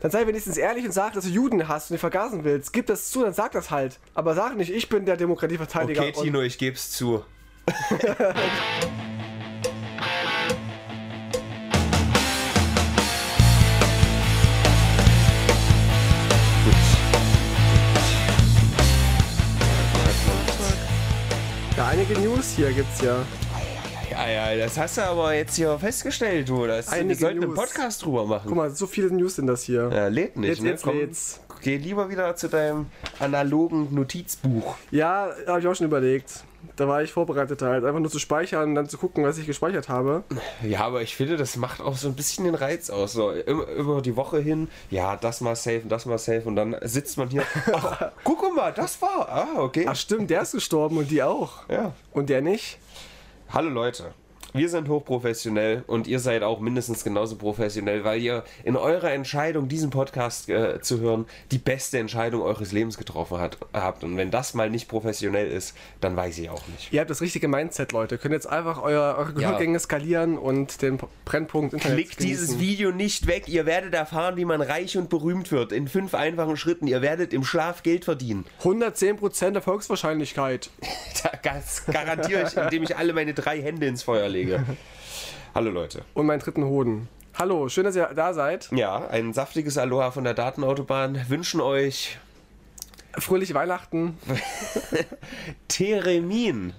Dann 0.00 0.10
sei 0.10 0.26
wenigstens 0.26 0.56
ehrlich 0.56 0.84
und 0.84 0.92
sag, 0.92 1.14
dass 1.14 1.24
du 1.24 1.30
Juden 1.30 1.66
hast 1.66 1.90
und 1.90 1.94
die 1.94 1.98
vergasen 1.98 2.44
willst. 2.44 2.72
Gib 2.72 2.86
das 2.86 3.10
zu, 3.10 3.22
dann 3.22 3.32
sag 3.34 3.52
das 3.52 3.70
halt. 3.70 3.98
Aber 4.14 4.34
sag 4.34 4.56
nicht, 4.56 4.70
ich 4.70 4.88
bin 4.88 5.06
der 5.06 5.16
Demokratieverteidiger. 5.16 6.02
Okay, 6.02 6.12
Tino, 6.12 6.40
ich 6.40 6.58
geb's 6.58 6.90
zu. 6.92 7.24
Ja, 21.76 21.86
einige 21.86 22.18
News 22.18 22.54
hier 22.56 22.72
gibt's 22.72 23.00
ja. 23.02 23.24
Ja, 24.18 24.50
ja, 24.52 24.64
das 24.64 24.76
hast 24.76 24.98
du 24.98 25.02
aber 25.02 25.32
jetzt 25.34 25.54
hier 25.54 25.78
festgestellt, 25.78 26.48
du. 26.48 26.66
Das, 26.66 26.90
wir 26.90 27.14
sollten 27.14 27.38
einen 27.40 27.50
News. 27.50 27.58
Podcast 27.58 28.04
drüber 28.04 28.26
machen. 28.26 28.46
Guck 28.48 28.56
mal, 28.56 28.70
so 28.70 28.86
viele 28.88 29.12
News 29.12 29.36
sind 29.36 29.46
das 29.46 29.62
hier. 29.62 29.88
Ja, 29.92 30.08
lädt 30.08 30.36
nicht, 30.36 30.48
Jetzt, 30.48 30.62
ne? 30.62 30.70
jetzt, 30.70 30.82
Komm, 30.82 30.98
jetzt. 30.98 31.40
Geh 31.62 31.76
lieber 31.76 32.08
wieder 32.10 32.34
zu 32.36 32.48
deinem 32.48 32.86
analogen 33.20 33.94
Notizbuch. 33.94 34.74
Ja, 34.90 35.30
habe 35.46 35.60
ich 35.60 35.66
auch 35.66 35.74
schon 35.74 35.86
überlegt. 35.86 36.44
Da 36.74 36.88
war 36.88 37.02
ich 37.02 37.12
vorbereitet 37.12 37.62
halt. 37.62 37.84
Einfach 37.84 38.00
nur 38.00 38.10
zu 38.10 38.18
speichern 38.18 38.70
und 38.70 38.74
dann 38.74 38.88
zu 38.88 38.98
gucken, 38.98 39.24
was 39.24 39.38
ich 39.38 39.46
gespeichert 39.46 39.88
habe. 39.88 40.24
Ja, 40.62 40.80
aber 40.80 41.02
ich 41.02 41.14
finde, 41.16 41.36
das 41.36 41.56
macht 41.56 41.80
auch 41.80 41.96
so 41.96 42.08
ein 42.08 42.14
bisschen 42.14 42.44
den 42.44 42.54
Reiz 42.56 42.90
aus. 42.90 43.12
So 43.12 43.30
immer 43.30 43.66
über 43.68 44.02
die 44.02 44.16
Woche 44.16 44.40
hin, 44.40 44.68
ja, 44.90 45.16
das 45.16 45.40
mal 45.40 45.54
safe 45.56 45.80
und 45.82 45.88
das 45.90 46.06
mal 46.06 46.18
safe 46.18 46.42
und 46.44 46.56
dann 46.56 46.76
sitzt 46.82 47.18
man 47.18 47.28
hier. 47.28 47.44
Ach, 47.72 48.10
guck 48.24 48.54
mal, 48.54 48.72
das 48.72 49.00
war. 49.00 49.28
Ah, 49.28 49.48
okay. 49.60 49.86
Ach 49.88 49.96
stimmt, 49.96 50.30
der 50.30 50.42
ist 50.42 50.52
gestorben 50.52 50.98
und 50.98 51.10
die 51.10 51.22
auch. 51.22 51.68
Ja. 51.68 51.92
Und 52.12 52.28
der 52.30 52.40
nicht? 52.42 52.78
Hallo 53.50 53.70
Leute. 53.70 54.12
Wir 54.54 54.68
sind 54.70 54.88
hochprofessionell 54.88 55.84
und 55.86 56.06
ihr 56.06 56.20
seid 56.20 56.42
auch 56.42 56.60
mindestens 56.60 57.04
genauso 57.04 57.36
professionell, 57.36 58.04
weil 58.04 58.20
ihr 58.20 58.44
in 58.64 58.76
eurer 58.76 59.12
Entscheidung, 59.12 59.68
diesen 59.68 59.90
Podcast 59.90 60.48
äh, 60.48 60.80
zu 60.80 61.00
hören, 61.00 61.26
die 61.50 61.58
beste 61.58 61.98
Entscheidung 61.98 62.42
eures 62.42 62.72
Lebens 62.72 62.96
getroffen 62.96 63.38
hat, 63.38 63.58
habt. 63.74 64.04
Und 64.04 64.16
wenn 64.16 64.30
das 64.30 64.54
mal 64.54 64.70
nicht 64.70 64.88
professionell 64.88 65.48
ist, 65.48 65.76
dann 66.00 66.16
weiß 66.16 66.38
ich 66.38 66.48
auch 66.48 66.66
nicht. 66.68 66.92
Ihr 66.92 67.00
habt 67.00 67.10
das 67.10 67.20
richtige 67.20 67.46
Mindset, 67.46 67.92
Leute. 67.92 68.14
Ihr 68.14 68.18
könnt 68.18 68.32
jetzt 68.32 68.46
einfach 68.46 68.82
euer, 68.82 69.16
eure 69.18 69.34
Gehörgänge 69.34 69.78
skalieren 69.78 70.38
und 70.38 70.80
den 70.80 70.98
Brennpunkt 71.24 71.74
Internet 71.74 71.96
Klickt 71.96 72.22
dieses 72.22 72.50
genießen. 72.52 72.60
Video 72.60 72.90
nicht 72.90 73.26
weg. 73.26 73.48
Ihr 73.48 73.66
werdet 73.66 73.92
erfahren, 73.92 74.36
wie 74.36 74.46
man 74.46 74.62
reich 74.62 74.96
und 74.96 75.10
berühmt 75.10 75.52
wird. 75.52 75.72
In 75.72 75.88
fünf 75.88 76.14
einfachen 76.14 76.56
Schritten. 76.56 76.86
Ihr 76.86 77.02
werdet 77.02 77.34
im 77.34 77.44
Schlaf 77.44 77.82
Geld 77.82 78.06
verdienen. 78.06 78.46
110% 78.62 79.54
Erfolgswahrscheinlichkeit. 79.54 80.70
Das 81.42 81.86
garantiere 81.86 82.46
ich, 82.46 82.56
indem 82.56 82.82
ich 82.82 82.96
alle 82.96 83.12
meine 83.12 83.32
drei 83.32 83.60
Hände 83.62 83.86
ins 83.86 84.02
Feuer 84.02 84.28
lege. 84.28 84.37
Hallo 85.54 85.70
Leute. 85.70 86.04
Und 86.14 86.26
meinen 86.26 86.40
dritten 86.40 86.64
Hoden. 86.64 87.08
Hallo, 87.34 87.68
schön, 87.68 87.84
dass 87.84 87.96
ihr 87.96 88.06
da 88.14 88.34
seid. 88.34 88.68
Ja, 88.72 89.08
ein 89.08 89.32
saftiges 89.32 89.78
Aloha 89.78 90.10
von 90.10 90.24
der 90.24 90.34
Datenautobahn. 90.34 91.28
Wünschen 91.28 91.60
euch 91.60 92.18
Fröhliche 93.16 93.54
Weihnachten. 93.54 94.16
Theremin 95.68 96.72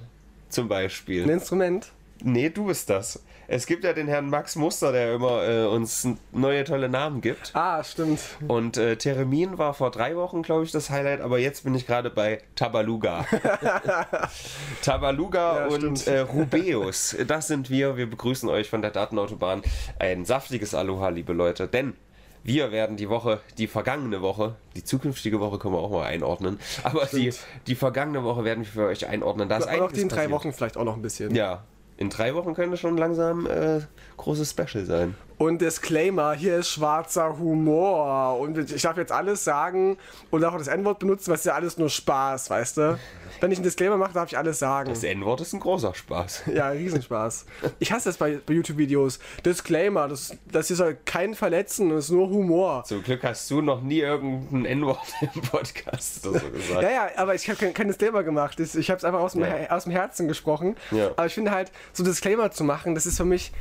zum 0.49 0.65
Ein 0.65 0.69
Beispiel. 0.69 1.29
Instrument. 1.29 1.91
Nee, 2.21 2.49
du 2.49 2.65
bist 2.65 2.89
das. 2.89 3.21
Es 3.51 3.65
gibt 3.65 3.83
ja 3.83 3.93
den 3.93 4.07
Herrn 4.07 4.29
Max 4.29 4.55
Muster, 4.55 4.91
der 4.91 5.15
immer 5.15 5.43
äh, 5.43 5.65
uns 5.65 6.07
neue 6.31 6.63
tolle 6.65 6.87
Namen 6.87 7.19
gibt. 7.19 7.49
Ah, 7.55 7.83
stimmt. 7.83 8.19
Und 8.47 8.77
äh, 8.77 8.95
Theremin 8.95 9.57
war 9.57 9.73
vor 9.73 9.89
drei 9.89 10.15
Wochen, 10.15 10.43
glaube 10.43 10.65
ich, 10.65 10.71
das 10.71 10.91
Highlight, 10.91 11.21
aber 11.21 11.39
jetzt 11.39 11.63
bin 11.63 11.73
ich 11.73 11.87
gerade 11.87 12.11
bei 12.11 12.43
Tabaluga. 12.55 13.25
Tabaluga 14.83 15.67
Ja, 15.67 15.75
und 15.75 16.05
äh, 16.05 16.19
Rubeus. 16.19 17.17
Das 17.25 17.47
sind 17.47 17.71
wir. 17.71 17.97
Wir 17.97 18.07
begrüßen 18.07 18.47
euch 18.49 18.69
von 18.69 18.83
der 18.83 18.91
Datenautobahn. 18.91 19.63
Ein 19.97 20.25
saftiges 20.25 20.75
Aloha, 20.75 21.09
liebe 21.09 21.33
Leute. 21.33 21.67
Denn 21.67 21.95
wir 22.43 22.71
werden 22.71 22.97
die 22.97 23.09
Woche, 23.09 23.41
die 23.57 23.65
vergangene 23.65 24.21
Woche, 24.21 24.57
die 24.75 24.83
zukünftige 24.83 25.39
Woche 25.39 25.57
können 25.57 25.73
wir 25.73 25.79
auch 25.79 25.89
mal 25.89 26.05
einordnen, 26.05 26.59
aber 26.83 27.07
die, 27.07 27.33
die 27.65 27.75
vergangene 27.75 28.23
Woche 28.23 28.43
werden 28.43 28.63
wir 28.63 28.71
für 28.71 28.85
euch 28.85 29.07
einordnen. 29.07 29.49
Da 29.49 29.57
ist 29.57 29.67
Aber 29.67 29.85
auch 29.85 29.91
die 29.91 30.01
in 30.01 30.09
drei. 30.09 30.29
Wochen 30.29 30.53
vielleicht 30.53 30.77
auch 30.77 30.85
noch 30.85 30.95
ein 30.95 31.01
bisschen. 31.01 31.33
Ja, 31.33 31.63
in 31.99 32.09
drei 32.09 32.33
Wochen 32.33 32.53
könnte 32.53 32.77
schon 32.77 32.97
langsam 32.97 33.45
äh, 33.45 33.81
großes 34.15 34.51
Special 34.51 34.85
sein. 34.85 35.15
Und 35.39 35.61
Disclaimer, 35.61 36.33
hier 36.33 36.57
ist 36.57 36.69
schwarzer 36.69 37.39
Humor. 37.39 38.37
Und 38.39 38.57
ich 38.71 38.81
darf 38.81 38.97
jetzt 38.97 39.13
alles 39.13 39.45
sagen 39.45 39.97
und 40.31 40.43
auch 40.43 40.57
das 40.57 40.67
N-Wort 40.67 40.99
benutzen, 40.99 41.27
weil 41.29 41.35
es 41.35 41.41
ist 41.41 41.45
ja 41.45 41.53
alles 41.53 41.77
nur 41.77 41.89
Spaß, 41.89 42.49
weißt 42.49 42.75
du? 42.77 42.99
Wenn 43.39 43.49
ich 43.49 43.57
einen 43.59 43.63
Disclaimer 43.63 43.95
mache, 43.95 44.11
darf 44.11 44.29
ich 44.29 44.37
alles 44.37 44.59
sagen. 44.59 44.89
Das 44.89 45.01
N-Wort 45.01 45.39
ist 45.39 45.53
ein 45.53 45.61
großer 45.61 45.95
Spaß. 45.95 46.43
Ja, 46.53 46.67
Riesenspaß. 46.69 47.45
Ich 47.79 47.89
hasse 47.89 48.09
das 48.09 48.17
bei, 48.17 48.39
bei 48.45 48.53
YouTube-Videos. 48.53 49.19
Disclaimer, 49.45 50.09
das, 50.09 50.35
das 50.51 50.67
hier 50.67 50.75
soll 50.75 50.97
keinen 51.05 51.35
verletzen, 51.35 51.89
das 51.89 52.05
ist 52.05 52.11
nur 52.11 52.27
Humor. 52.29 52.83
Zum 52.83 53.01
Glück 53.01 53.23
hast 53.23 53.49
du 53.49 53.61
noch 53.61 53.81
nie 53.81 53.99
irgendein 53.99 54.65
N-Wort 54.65 54.99
im 55.21 55.41
Podcast 55.41 56.27
oder 56.27 56.39
so 56.41 56.49
gesagt. 56.49 56.81
Ja, 56.83 56.89
ja, 56.91 57.09
aber 57.15 57.33
ich 57.35 57.47
habe 57.47 57.57
kein, 57.57 57.73
kein 57.73 57.87
Disclaimer 57.87 58.23
gemacht. 58.23 58.59
Das- 58.59 58.75
Ich 58.75 58.89
habe 58.89 58.97
es 58.97 59.05
einfach 59.05 59.21
aus 59.21 59.31
dem, 59.33 59.43
Ja. 59.43 59.69
Aus 59.69 59.85
dem 59.85 59.93
Herzen 59.93 60.27
gesprochen. 60.27 60.75
Ja. 60.91 61.11
Aber 61.11 61.27
ich 61.27 61.33
finde 61.33 61.51
halt, 61.51 61.71
so 61.93 62.03
Disclaimer 62.03 62.51
zu 62.51 62.65
machen, 62.65 62.93
das 62.93 63.05
ist 63.05 63.15
für 63.15 63.23
mich, 63.25 63.53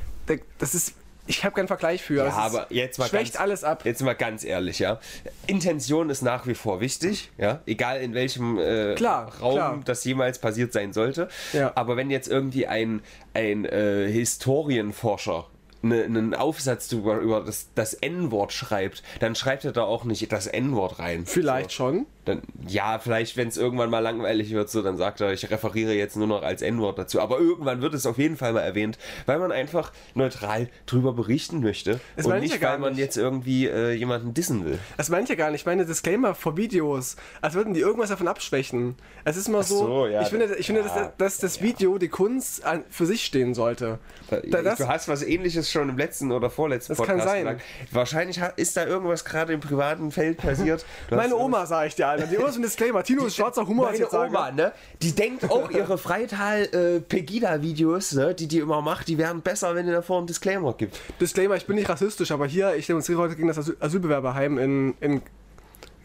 das 0.58 0.74
ist, 0.74 0.94
ich 1.28 1.44
habe 1.44 1.54
keinen 1.54 1.68
Vergleich 1.68 2.02
für. 2.02 2.24
Ja, 2.24 2.32
aber 2.32 2.66
jetzt 2.70 2.98
mal 2.98 3.06
schwächt 3.08 3.34
ganz, 3.34 3.40
alles 3.42 3.64
ab. 3.64 3.84
Jetzt 3.84 4.02
mal 4.02 4.14
ganz 4.14 4.44
ehrlich, 4.44 4.78
ja. 4.78 4.98
Intention 5.46 6.10
ist 6.10 6.22
nach 6.22 6.46
wie 6.46 6.54
vor 6.54 6.80
wichtig, 6.80 7.30
ja. 7.38 7.60
Egal 7.66 8.00
in 8.00 8.14
welchem 8.14 8.58
äh, 8.58 8.94
Klar, 8.94 9.32
Raum 9.40 9.54
klar. 9.54 9.80
das 9.84 10.04
jemals 10.04 10.38
passiert 10.38 10.72
sein 10.72 10.92
sollte. 10.92 11.28
Ja. 11.52 11.72
Aber 11.74 11.96
wenn 11.96 12.10
jetzt 12.10 12.28
irgendwie 12.28 12.66
ein, 12.66 13.02
ein 13.34 13.64
äh, 13.64 14.10
Historienforscher 14.10 15.46
ne- 15.82 16.04
einen 16.04 16.34
Aufsatz 16.34 16.90
über, 16.92 17.18
über 17.18 17.42
das, 17.42 17.68
das 17.74 17.94
N-Wort 17.94 18.52
schreibt, 18.52 19.02
dann 19.20 19.34
schreibt 19.34 19.64
er 19.64 19.72
da 19.72 19.82
auch 19.82 20.04
nicht 20.04 20.30
das 20.32 20.46
N-Wort 20.46 20.98
rein. 20.98 21.26
Vielleicht 21.26 21.72
schon. 21.72 22.06
Dann, 22.28 22.42
ja, 22.66 22.98
vielleicht, 22.98 23.38
wenn 23.38 23.48
es 23.48 23.56
irgendwann 23.56 23.88
mal 23.88 24.00
langweilig 24.00 24.50
wird, 24.50 24.68
so, 24.68 24.82
dann 24.82 24.98
sagt 24.98 25.22
er, 25.22 25.32
ich 25.32 25.50
referiere 25.50 25.94
jetzt 25.94 26.14
nur 26.14 26.26
noch 26.26 26.42
als 26.42 26.60
N-Wort 26.60 26.98
dazu. 26.98 27.22
Aber 27.22 27.38
irgendwann 27.38 27.80
wird 27.80 27.94
es 27.94 28.04
auf 28.04 28.18
jeden 28.18 28.36
Fall 28.36 28.52
mal 28.52 28.60
erwähnt, 28.60 28.98
weil 29.24 29.38
man 29.38 29.50
einfach 29.50 29.92
neutral 30.14 30.68
drüber 30.84 31.14
berichten 31.14 31.60
möchte. 31.60 32.00
Das 32.16 32.26
und 32.26 32.38
nicht, 32.40 32.60
ja 32.60 32.68
weil 32.68 32.78
man 32.78 32.92
nicht. 32.92 33.00
jetzt 33.00 33.16
irgendwie 33.16 33.66
äh, 33.66 33.92
jemanden 33.92 34.34
dissen 34.34 34.66
will. 34.66 34.78
Das 34.98 35.08
meine 35.08 35.24
ich 35.24 35.30
ja 35.30 35.36
gar 35.36 35.50
nicht. 35.50 35.62
Ich 35.62 35.66
meine 35.66 35.86
Disclaimer 35.86 36.34
vor 36.34 36.58
Videos. 36.58 37.16
Als 37.40 37.54
würden 37.54 37.72
die 37.72 37.80
irgendwas 37.80 38.10
davon 38.10 38.28
abschwächen. 38.28 38.96
Es 39.24 39.38
ist 39.38 39.48
immer 39.48 39.62
so, 39.62 39.78
so, 39.78 40.06
ja, 40.06 40.20
ich 40.20 40.28
finde, 40.28 40.54
ich 40.56 40.66
finde 40.66 40.82
ja, 40.82 40.86
dass, 40.86 41.16
dass 41.16 41.38
das 41.38 41.62
Video, 41.62 41.96
die 41.96 42.08
Kunst 42.08 42.62
an, 42.62 42.84
für 42.90 43.06
sich 43.06 43.24
stehen 43.24 43.54
sollte. 43.54 44.00
Da, 44.30 44.60
das, 44.60 44.78
du 44.78 44.86
hast 44.86 45.08
was 45.08 45.22
ähnliches 45.22 45.70
schon 45.70 45.88
im 45.88 45.96
letzten 45.96 46.30
oder 46.30 46.50
vorletzten 46.50 46.94
Das 46.94 47.06
kann 47.06 47.20
sein. 47.20 47.44
gesagt. 47.44 47.62
Wahrscheinlich 47.90 48.38
ist 48.56 48.76
da 48.76 48.86
irgendwas 48.86 49.24
gerade 49.24 49.54
im 49.54 49.60
privaten 49.60 50.10
Feld 50.10 50.36
passiert. 50.36 50.84
Meine 51.10 51.34
Oma, 51.34 51.64
sage 51.64 51.88
ich 51.88 51.94
dir, 51.94 52.17
Alter. 52.18 52.30
Die 52.30 52.38
Oma 52.38 52.48
ist 52.48 52.56
ein 52.56 52.62
Disclaimer. 52.62 53.02
Tino 53.02 53.24
ist 53.26 53.36
schwarzer 53.36 53.66
Humor, 53.66 53.86
was 53.88 53.94
ich 53.94 54.00
Meine 54.00 54.10
sage. 54.10 54.30
Oma, 54.30 54.50
ne? 54.50 54.72
Die 55.02 55.12
denkt 55.12 55.50
auch 55.50 55.70
ihre 55.70 55.98
Freital-Pegida-Videos, 55.98 58.12
ne? 58.14 58.34
Die 58.34 58.46
die 58.48 58.58
immer 58.58 58.80
macht, 58.82 59.08
die 59.08 59.18
wären 59.18 59.40
besser, 59.42 59.74
wenn 59.74 59.86
ihr 59.86 59.92
davor 59.94 60.18
einen 60.18 60.26
Disclaimer 60.26 60.74
gibt. 60.74 61.00
Disclaimer, 61.20 61.56
ich 61.56 61.66
bin 61.66 61.76
nicht 61.76 61.88
rassistisch, 61.88 62.30
aber 62.30 62.46
hier, 62.46 62.74
ich 62.76 62.86
demonstriere 62.86 63.20
heute 63.20 63.36
gegen 63.36 63.48
das 63.48 63.58
Asyl 63.58 63.76
Asylbewerberheim 63.80 64.58
in, 64.58 64.94
in 65.00 65.22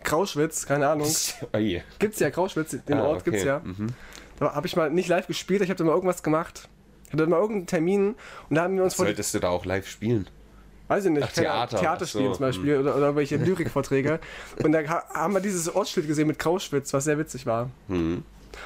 Grauschwitz, 0.04 0.66
keine 0.66 0.88
Ahnung. 0.88 1.10
Oh 1.54 1.58
je. 1.58 1.82
Gibt's 2.00 2.20
ja, 2.20 2.30
Grauschwitz, 2.30 2.76
den 2.88 2.98
Ah, 2.98 3.04
Ort 3.04 3.22
okay. 3.22 3.32
gibt's 3.32 3.46
ja. 3.46 3.62
Da 4.40 4.56
habe 4.56 4.68
ich 4.68 4.76
mal 4.76 4.90
nicht 4.90 5.08
live 5.08 5.28
gespielt, 5.28 5.62
ich 5.62 5.70
habe 5.70 5.78
da 5.78 5.84
mal 5.84 5.94
irgendwas 5.94 6.24
gemacht. 6.24 6.68
Ich 7.08 7.14
hatte 7.14 7.28
mal 7.28 7.38
irgendeinen 7.38 7.68
Termin 7.68 8.16
und 8.50 8.56
da 8.56 8.64
haben 8.64 8.76
wir 8.76 8.84
uns 8.84 8.98
Solltest 8.98 9.34
du 9.36 9.40
da 9.40 9.50
auch 9.50 9.66
live 9.66 9.88
spielen? 9.88 10.28
Weiß 10.88 11.06
ich 11.06 11.12
nicht, 11.12 11.24
Ach, 11.24 11.32
Theater, 11.32 11.78
Theater 11.78 12.04
ach 12.04 12.08
so, 12.08 12.32
zum 12.34 12.42
Beispiel 12.46 12.78
oder, 12.78 12.96
oder 12.96 13.16
welche 13.16 13.38
Lyrikvorträge. 13.38 14.20
und 14.64 14.72
da 14.72 14.80
ha- 14.88 15.04
haben 15.14 15.34
wir 15.34 15.40
dieses 15.42 15.74
Ortsschild 15.74 16.08
gesehen 16.08 16.28
mit 16.28 16.40
Grauschwitz, 16.40 16.94
was 16.94 17.04
sehr 17.06 17.18
witzig 17.18 17.46
war. 17.46 17.70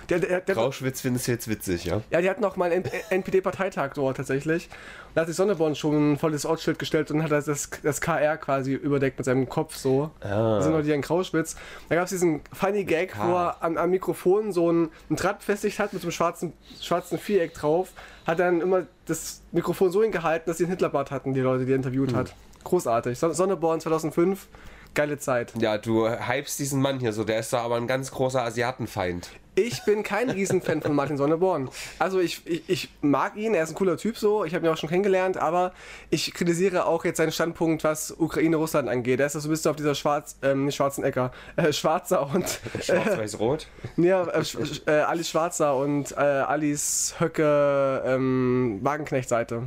Der, 0.09 0.19
der, 0.19 0.41
der, 0.41 0.55
Rauschwitz 0.57 1.01
findest 1.01 1.27
du 1.27 1.31
jetzt 1.31 1.47
witzig, 1.47 1.85
ja? 1.85 2.01
ja, 2.09 2.21
die 2.21 2.29
hatten 2.29 2.43
auch 2.45 2.55
mal 2.55 2.71
einen 2.71 2.85
NPD-Parteitag 3.09 3.93
dort 3.95 4.17
tatsächlich. 4.17 4.69
Da 5.13 5.21
hat 5.21 5.27
sich 5.27 5.35
Sonneborn 5.35 5.75
schon 5.75 6.13
ein 6.13 6.17
volles 6.17 6.45
Ortsschild 6.45 6.79
gestellt 6.79 7.09
und 7.11 7.23
hat 7.23 7.31
das, 7.31 7.45
das, 7.45 7.69
das 7.81 8.01
KR 8.01 8.37
quasi 8.37 8.73
überdeckt 8.73 9.17
mit 9.17 9.25
seinem 9.25 9.49
Kopf 9.49 9.75
so. 9.75 10.11
Ah. 10.21 10.57
Wir 10.57 10.61
sind 10.61 10.73
heute 10.73 10.85
hier 10.85 10.95
in 10.95 11.01
Grauschwitz. 11.01 11.55
Da 11.89 11.95
gab 11.95 12.03
es 12.05 12.11
diesen 12.11 12.41
funny 12.53 12.83
Gag, 12.83 13.17
wo 13.17 13.35
er 13.35 13.57
am, 13.61 13.77
am 13.77 13.89
Mikrofon 13.89 14.51
so 14.51 14.71
ein, 14.71 14.89
ein 15.09 15.15
Draht 15.15 15.39
befestigt 15.39 15.79
hat 15.79 15.93
mit 15.93 16.01
so 16.01 16.07
einem 16.07 16.11
schwarzen, 16.11 16.53
schwarzen 16.79 17.17
Viereck 17.17 17.53
drauf. 17.53 17.89
Hat 18.25 18.39
dann 18.39 18.61
immer 18.61 18.85
das 19.05 19.41
Mikrofon 19.51 19.91
so 19.91 20.03
hingehalten, 20.03 20.45
dass 20.47 20.57
sie 20.57 20.65
einen 20.65 20.71
Hitlerbart 20.71 21.11
hatten, 21.11 21.33
die 21.33 21.39
Leute, 21.41 21.65
die 21.65 21.71
er 21.71 21.77
interviewt 21.77 22.11
Hm. 22.11 22.17
hat. 22.17 22.33
Großartig. 22.63 23.17
Son 23.17 23.33
Sonneborn 23.33 23.79
2005, 23.79 24.47
geile 24.93 25.17
Zeit. 25.17 25.53
Ja, 25.57 25.77
du 25.77 26.07
hypst 26.09 26.59
diesen 26.59 26.81
Mann 26.81 26.99
hier 26.99 27.13
so, 27.13 27.23
der 27.23 27.39
ist 27.39 27.53
da 27.53 27.59
aber 27.59 27.75
ein 27.77 27.87
ganz 27.87 28.11
großer 28.11 28.43
Asiatenfeind. 28.43 29.29
Ich 29.59 29.83
bin 29.85 30.03
kein 30.03 30.29
Riesenfan 30.29 30.83
von 30.83 30.93
Martin 30.93 31.17
Sonneborn. 31.17 31.67
Also 31.97 32.19
ich, 32.19 32.45
ich, 32.45 32.61
ich 32.67 32.89
mag 33.01 33.35
ihn, 33.37 33.55
er 33.55 33.63
ist 33.63 33.69
ein 33.71 33.75
cooler 33.75 33.97
Typ 33.97 34.15
so, 34.15 34.45
ich 34.45 34.53
habe 34.53 34.63
ihn 34.67 34.71
auch 34.71 34.77
schon 34.77 34.87
kennengelernt, 34.87 35.37
aber 35.37 35.73
ich 36.11 36.31
kritisiere 36.31 36.85
auch 36.85 37.03
jetzt 37.05 37.17
seinen 37.17 37.31
Standpunkt, 37.31 37.83
was 37.83 38.11
Ukraine-Russland 38.11 38.87
angeht. 38.87 39.19
Er 39.19 39.25
ist 39.25 39.33
so 39.33 39.39
ein 39.39 39.49
bisschen 39.49 39.71
auf 39.71 39.75
dieser 39.75 39.95
Schwarz, 39.95 40.37
ähm, 40.43 40.65
nicht 40.65 40.75
schwarzen 40.75 41.03
Ecker, 41.03 41.31
äh, 41.55 41.73
Schwarzer 41.73 42.29
und 42.35 42.45
Schwarz-Weiß-Rot. 42.81 43.67
ja, 43.97 44.25
äh, 44.27 44.41
Sch- 44.41 44.59
Sch- 44.59 44.87
äh, 44.87 44.99
Alice 45.01 45.29
Schwarzer 45.29 45.75
und 45.75 46.11
äh, 46.11 46.15
Alice 46.17 47.15
Höcke 47.19 48.03
ähm, 48.05 48.77
Wagenknecht-Seite. 48.83 49.63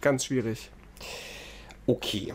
Ganz 0.00 0.24
schwierig. 0.24 0.70
Okay. 1.86 2.32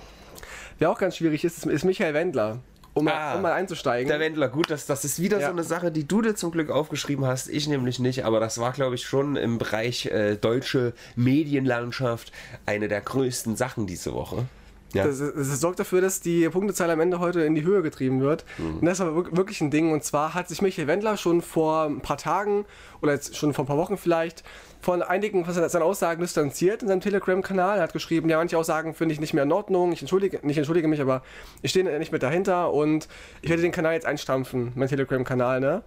Wer 0.77 0.91
auch 0.91 0.99
ganz 0.99 1.17
schwierig 1.17 1.43
ist, 1.43 1.65
ist 1.65 1.85
Michael 1.85 2.13
Wendler. 2.13 2.59
Um, 2.93 3.07
Ah, 3.07 3.11
mal, 3.11 3.35
um 3.37 3.41
mal 3.43 3.51
einzusteigen. 3.53 4.09
Der 4.09 4.19
Wendler, 4.19 4.49
gut, 4.49 4.69
das, 4.69 4.85
das 4.85 5.05
ist 5.05 5.21
wieder 5.21 5.39
Ja. 5.39 5.47
so 5.47 5.53
eine 5.53 5.63
Sache, 5.63 5.91
die 5.91 6.05
du 6.05 6.21
dir 6.21 6.35
zum 6.35 6.51
Glück 6.51 6.69
aufgeschrieben 6.69 7.25
hast, 7.25 7.47
ich 7.47 7.67
nämlich 7.69 7.99
nicht, 7.99 8.25
aber 8.25 8.39
das 8.41 8.57
war, 8.59 8.73
glaube 8.73 8.95
ich, 8.95 9.05
schon 9.05 9.37
im 9.37 9.57
Bereich 9.57 10.07
äh, 10.07 10.35
deutsche 10.35 10.93
Medienlandschaft 11.15 12.31
eine 12.65 12.87
der 12.87 13.01
größten 13.01 13.55
Sachen 13.55 13.87
diese 13.87 14.13
Woche. 14.13 14.45
Ja. 14.93 15.05
Das, 15.05 15.19
das 15.19 15.59
sorgt 15.61 15.79
dafür, 15.79 16.01
dass 16.01 16.19
die 16.19 16.49
Punktezahl 16.49 16.89
am 16.91 16.99
Ende 16.99 17.19
heute 17.19 17.41
in 17.41 17.55
die 17.55 17.63
Höhe 17.63 17.81
getrieben 17.81 18.19
wird. 18.19 18.43
Mhm. 18.57 18.79
Und 18.79 18.85
das 18.85 18.97
ist 18.99 19.01
aber 19.01 19.15
wirk- 19.15 19.37
wirklich 19.37 19.61
ein 19.61 19.71
Ding. 19.71 19.93
Und 19.93 20.03
zwar 20.03 20.33
hat 20.33 20.49
sich 20.49 20.61
Michael 20.61 20.87
Wendler 20.87 21.15
schon 21.15 21.41
vor 21.41 21.85
ein 21.85 22.01
paar 22.01 22.17
Tagen 22.17 22.65
oder 23.01 23.13
jetzt 23.13 23.37
schon 23.37 23.53
vor 23.53 23.63
ein 23.63 23.67
paar 23.67 23.77
Wochen 23.77 23.97
vielleicht 23.97 24.43
von 24.81 25.03
einigen 25.03 25.45
von 25.45 25.53
seinen 25.53 25.83
Aussagen 25.83 26.21
distanziert 26.21 26.81
in 26.81 26.87
seinem 26.87 27.01
Telegram-Kanal. 27.01 27.77
Er 27.77 27.83
hat 27.83 27.93
geschrieben, 27.93 28.29
ja, 28.29 28.37
manche 28.37 28.57
Aussagen 28.57 28.93
finde 28.93 29.13
ich 29.13 29.19
nicht 29.19 29.33
mehr 29.33 29.43
in 29.43 29.51
Ordnung. 29.51 29.91
Ich 29.91 30.01
entschuldige, 30.01 30.39
nicht 30.41 30.57
entschuldige 30.57 30.87
mich, 30.87 30.99
aber 30.99 31.21
ich 31.61 31.69
stehe 31.69 31.85
nicht 31.99 32.11
mehr 32.11 32.19
dahinter 32.19 32.73
und 32.73 33.07
ich 33.41 33.49
werde 33.49 33.61
den 33.61 33.71
Kanal 33.71 33.93
jetzt 33.93 34.05
einstampfen, 34.05 34.71
mein 34.75 34.87
Telegram-Kanal. 34.87 35.59
Ne? 35.59 35.83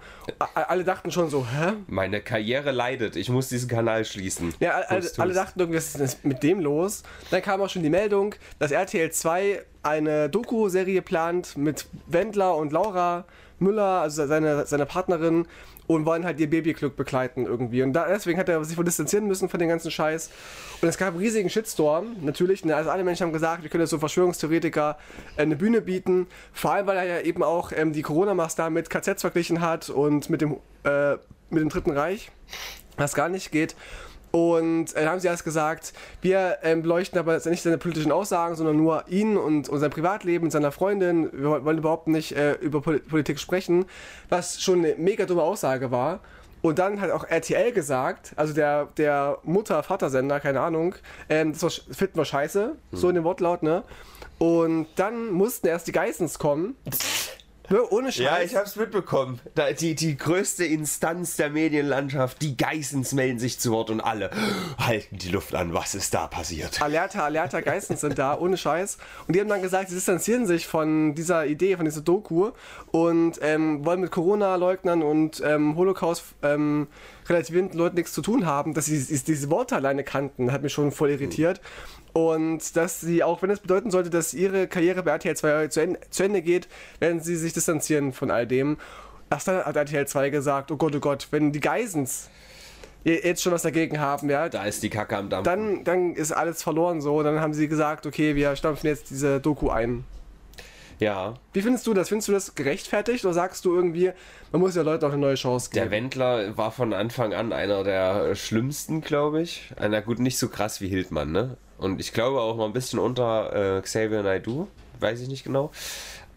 Alle 0.55 0.85
dachten 0.85 1.11
schon 1.11 1.29
so, 1.29 1.47
hä? 1.47 1.73
Meine 1.89 2.21
Karriere 2.21 2.71
leidet, 2.71 3.17
ich 3.17 3.29
muss 3.29 3.49
diesen 3.49 3.69
Kanal 3.69 4.05
schließen. 4.05 4.55
Ja, 4.61 4.83
alle, 4.89 5.01
Tust, 5.01 5.19
alle 5.19 5.35
dachten 5.35 5.59
irgendwie, 5.59 5.79
was 5.79 5.95
ist 5.95 5.99
denn 6.23 6.31
mit 6.31 6.43
dem 6.43 6.61
los? 6.61 7.03
Dann 7.31 7.43
kam 7.43 7.61
auch 7.61 7.69
schon 7.69 7.83
die 7.83 7.91
Meldung, 7.91 8.35
dass 8.59 8.71
RTL 8.71 9.11
2 9.11 9.63
eine 9.83 10.29
Doku-Serie 10.31 11.03
plant 11.03 11.57
mit 11.57 11.87
Wendler 12.07 12.57
und 12.57 12.73
Laura 12.73 13.25
Müller, 13.59 14.01
also 14.03 14.27
seine, 14.27 14.67
seine 14.67 14.87
Partnerin, 14.87 15.47
und 15.87 16.07
wollen 16.07 16.25
halt 16.25 16.41
ihr 16.41 16.49
Babyglück 16.49 16.97
begleiten 16.97 17.45
irgendwie. 17.47 17.83
Und 17.83 17.93
da, 17.93 18.07
deswegen 18.09 18.39
hat 18.39 18.49
er 18.49 18.65
sich 18.65 18.77
wohl 18.77 18.85
distanzieren 18.85 19.27
müssen 19.27 19.49
von 19.49 19.61
dem 19.61 19.69
ganzen 19.69 19.91
Scheiß. 19.91 20.31
Und 20.81 20.89
es 20.89 20.97
gab 20.97 21.09
einen 21.09 21.19
riesigen 21.19 21.51
Shitstorm, 21.51 22.17
natürlich. 22.23 22.65
Ne? 22.65 22.75
Also 22.75 22.91
alle 22.91 23.05
Menschen 23.05 23.27
haben 23.27 23.33
gesagt, 23.33 23.63
wir 23.63 23.71
können 23.71 23.83
jetzt 23.83 23.91
so 23.91 23.99
Verschwörungstheoretiker 23.99 24.97
äh, 25.37 25.43
eine 25.43 25.57
Bühne 25.57 25.81
bieten. 25.81 26.27
Vor 26.53 26.73
allem, 26.73 26.87
weil 26.87 26.97
er 26.97 27.05
ja 27.05 27.21
eben 27.21 27.43
auch 27.43 27.73
ähm, 27.75 27.93
die 27.93 28.03
Corona-Maßnahmen 28.03 28.73
mit 28.73 28.89
KZs 28.89 29.21
verglichen 29.21 29.61
hat 29.61 29.91
und 29.91 30.31
mit 30.31 30.41
dem, 30.41 30.57
äh, 30.85 31.13
mit 31.51 31.63
dem 31.63 31.69
Dritten 31.69 31.91
Reich, 31.91 32.31
was 32.97 33.15
gar 33.15 33.29
nicht 33.29 33.53
geht. 33.53 33.77
Und 34.35 34.97
äh, 34.97 35.07
haben 35.07 35.21
sie 35.21 35.29
erst 35.29 35.45
gesagt, 35.45 35.93
wir 36.21 36.59
ähm, 36.65 36.83
beleuchten 36.83 37.21
aber 37.21 37.35
jetzt 37.35 37.47
nicht 37.47 37.63
seine 37.63 37.79
politischen 37.79 38.11
Aussagen, 38.11 38.57
sondern 38.57 38.77
nur 38.77 39.05
ihn 39.07 39.37
und, 39.37 39.69
und 39.69 39.79
sein 39.79 39.91
Privatleben 39.91 40.43
mit 40.47 40.53
seiner 40.53 40.73
Freundin. 40.73 41.31
Wir 41.33 41.51
woll- 41.51 41.65
wollen 41.65 41.79
überhaupt 41.79 42.09
nicht 42.09 42.33
äh, 42.33 42.55
über 42.55 42.81
Pol 42.81 42.99
Politik 42.99 43.39
sprechen, 43.39 43.85
was 44.31 44.61
schon 44.61 44.81
eine 44.81 44.97
mega 44.97 45.25
dumme 45.25 45.43
Aussage 45.43 45.93
war. 45.93 46.19
Und 46.63 46.81
dann 46.81 47.01
hat 47.01 47.13
auch 47.13 47.23
RTL 47.29 47.71
gesagt, 47.71 48.33
also 48.35 48.53
der, 48.55 48.89
der 48.97 49.39
Mutter-Vater-Sender, 49.45 50.41
keine 50.41 50.63
Ahnung, 50.63 50.97
ähm, 51.29 51.53
das 51.53 51.63
war, 51.63 51.71
finden 51.95 52.17
wir 52.17 52.25
scheiße, 52.25 52.75
so 52.91 53.09
in 53.11 53.15
dem 53.15 53.23
Wortlaut, 53.23 53.63
ne? 53.63 53.85
Und 54.39 54.89
dann 54.97 55.31
mussten 55.31 55.69
erst 55.69 55.87
die 55.87 55.93
Geissens 55.93 56.41
kommen. 56.41 56.75
Ne, 57.71 57.83
Ohne 57.91 58.13
Scheiß. 58.13 58.25
Ja, 58.25 58.43
ich 58.43 58.57
hab's 58.57 58.77
mitbekommen. 58.77 59.41
Da, 59.55 59.73
die, 59.73 59.95
die 59.95 60.19
größte 60.19 60.67
Instanz 60.67 61.37
der 61.37 61.49
Medienlandschaft, 61.49 62.43
die 62.43 62.59
Geissens 62.59 63.15
melden 63.15 63.39
sich 63.39 63.59
zu 63.59 63.71
Wort 63.71 63.89
und 63.89 64.03
alle 64.03 64.31
halten 64.79 65.17
die 65.17 65.31
Luft 65.31 65.55
an. 65.55 65.73
Was 65.73 65.95
ist 65.95 66.13
da 66.13 66.27
passiert? 66.27 66.83
Alerta, 66.83 67.25
Alerta 67.25 67.63
Geistens 67.63 68.03
sind 68.03 68.19
da, 68.19 68.39
ohne 68.39 68.59
Scheiß. 68.59 68.99
Und 69.27 69.35
die 69.35 69.41
haben 69.41 69.49
dann 69.49 69.63
gesagt, 69.63 69.89
sie 69.89 69.95
distanzieren 69.95 70.47
sich 70.47 70.67
von 70.67 71.15
dieser 71.15 71.47
Idee, 71.47 71.77
von 71.77 71.87
dieser 71.87 72.03
Doku 72.03 72.51
und 72.91 73.39
ähm, 73.41 73.85
wollen 73.87 74.01
mit 74.01 74.11
Corona-Leugnern 74.11 75.03
und 75.03 75.43
ähm, 75.43 75.75
Holocaust 75.77 76.23
ähm, 76.43 76.89
relativierenden 77.27 77.79
Leuten 77.79 77.97
nichts 77.97 78.13
zu 78.13 78.23
tun 78.23 78.47
haben. 78.47 78.75
Dass 78.75 78.87
sie 78.87 78.99
diese, 78.99 79.25
diese 79.25 79.51
Worte 79.51 79.77
alleine 79.77 80.05
kannten, 80.05 80.53
hat 80.53 80.63
mich 80.63 80.73
schon 80.73 80.93
voll 80.93 81.11
irritiert. 81.11 81.61
Und 82.13 82.77
dass 82.77 83.01
sie, 83.01 83.25
auch 83.25 83.43
wenn 83.43 83.51
es 83.51 83.61
bedeuten 83.61 83.91
sollte, 83.91 84.11
dass 84.11 84.35
ihre 84.35 84.69
Karriere 84.69 85.03
bei 85.03 85.11
RTL 85.13 85.37
2 85.37 85.69
zu 85.69 85.81
Ende, 85.81 86.01
zu 86.11 86.23
Ende 86.23 86.43
geht, 86.43 86.69
werden 87.01 87.21
sie 87.21 87.37
sich 87.37 87.53
distanzieren 87.53 88.13
von 88.13 88.31
all 88.31 88.47
dem. 88.47 88.77
Erst 89.31 89.49
dann 89.49 89.65
hat 89.65 89.77
RTL 89.77 90.07
2 90.07 90.31
gesagt, 90.31 90.71
oh 90.71 90.77
Gott, 90.77 90.95
oh 90.95 91.01
Gott, 91.01 91.29
wenn 91.33 91.51
die 91.51 91.61
Geisens 91.61 92.31
jetzt 93.05 93.43
schon 93.43 93.53
was 93.53 93.63
dagegen 93.63 94.01
haben, 94.01 94.31
ja, 94.31 94.49
Da 94.49 94.65
ist 94.65 94.83
die 94.83 94.91
Kacke 94.91 95.17
am 95.17 95.29
Dampfen. 95.29 95.45
dann, 95.45 95.85
dann 95.85 96.15
ist 96.15 96.33
alles 96.33 96.63
verloren 96.63 97.01
so. 97.01 97.23
Dann 97.23 97.41
haben 97.41 97.53
sie 97.53 97.69
gesagt, 97.69 98.07
okay, 98.07 98.35
wir 98.35 98.57
stampfen 98.57 98.87
jetzt 98.87 99.11
diese 99.11 99.41
Doku 99.41 99.71
ein. 99.71 100.05
Ja, 100.99 101.35
Wie 101.53 101.63
findest 101.63 101.87
du 101.87 101.95
das? 101.95 102.09
Findest 102.09 102.29
du 102.29 102.33
das 102.33 102.55
gerechtfertigt 102.55 103.25
oder 103.25 103.35
sagst 103.35 103.65
du 103.65 103.75
irgendwie, 103.75 104.13
man 104.53 104.61
muss 104.61 104.75
ja 104.77 104.83
Leuten 104.83 105.05
auch 105.05 105.11
eine 105.13 105.19
neue 105.21 105.35
Chance 105.35 105.71
der 105.73 105.85
geben? 105.85 105.93
Wendler 105.93 106.57
war 106.57 106.71
von 106.71 106.93
Anfang 106.93 107.35
an 107.35 107.53
einer 107.53 107.85
der 107.85 108.35
schlimmsten, 108.35 109.01
glaube 109.01 109.43
ich. 109.43 109.71
Einer 109.77 110.03
gut, 110.03 110.19
nicht 110.19 110.39
so 110.39 110.49
krass 110.49 110.81
wie 110.81 110.89
Hildmann, 110.89 111.33
ne? 111.33 111.57
Und 111.79 112.01
ich 112.01 112.13
glaube 112.13 112.41
auch 112.41 112.57
noch 112.57 112.67
ein 112.67 112.73
bisschen 112.73 112.99
unter 112.99 113.79
äh, 113.79 113.81
Xavier 113.83 114.23
Naidoo, 114.23 114.69
weiß 115.01 115.21
ich 115.21 115.29
nicht 115.29 115.45
genau. 115.45 115.71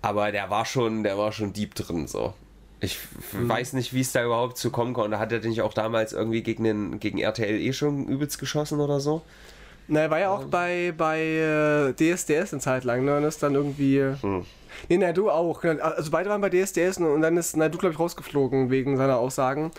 Aber 0.01 0.31
der 0.31 0.50
war 0.50 0.65
schon, 0.65 1.04
der 1.04 1.18
war 1.18 1.31
schon 1.31 1.54
deep 1.54 1.75
drin 1.75 2.07
so. 2.07 2.33
Ich 2.80 3.00
Mhm. 3.33 3.50
weiß 3.50 3.74
nicht, 3.74 3.94
wie 3.94 4.01
es 4.01 4.12
da 4.12 4.24
überhaupt 4.24 4.57
zu 4.57 4.69
kommen 4.69 4.94
konnte. 4.94 5.18
Hat 5.19 5.31
er 5.31 5.39
nicht 5.39 5.62
auch 5.62 5.74
damals 5.74 6.13
irgendwie 6.13 6.44
gegen, 6.44 6.63
den, 6.63 7.00
gegen 7.00 7.18
RTL 7.18 7.59
eh 7.59 7.74
schon 7.74 8.07
übelst 8.07 8.38
geschossen 8.39 8.80
oder 8.80 9.00
so? 9.00 9.21
Na, 9.88 10.01
er 10.01 10.12
war 10.12 10.19
ja 10.19 10.30
auch 10.30 10.45
bei, 10.45 10.94
bei 10.98 11.22
äh, 11.22 11.94
DSDS 11.94 12.54
eine 12.54 12.62
Zeit 12.62 12.84
lang, 12.84 13.06
ne? 13.06 13.18
Und 13.18 13.24
ist 13.24 13.42
dann 13.42 13.56
irgendwie. 13.56 14.01
Hm. 14.22 14.45
Nee, 14.89 14.98
na, 14.98 15.12
du 15.13 15.30
auch. 15.31 15.62
genau. 15.62 15.81
Also 15.84 16.12
beide 16.12 16.30
waren 16.30 16.42
bei 16.42 16.50
DSDS 16.50 16.98
und 16.98 17.22
dann 17.22 17.38
ist 17.38 17.56
na, 17.56 17.69
du, 17.69 17.78
glaube 17.78 17.94
ich, 17.94 18.00
rausgeflogen 18.00 18.69
wegen 18.69 18.98
seiner 18.98 19.18
Aussagen. 19.18 19.72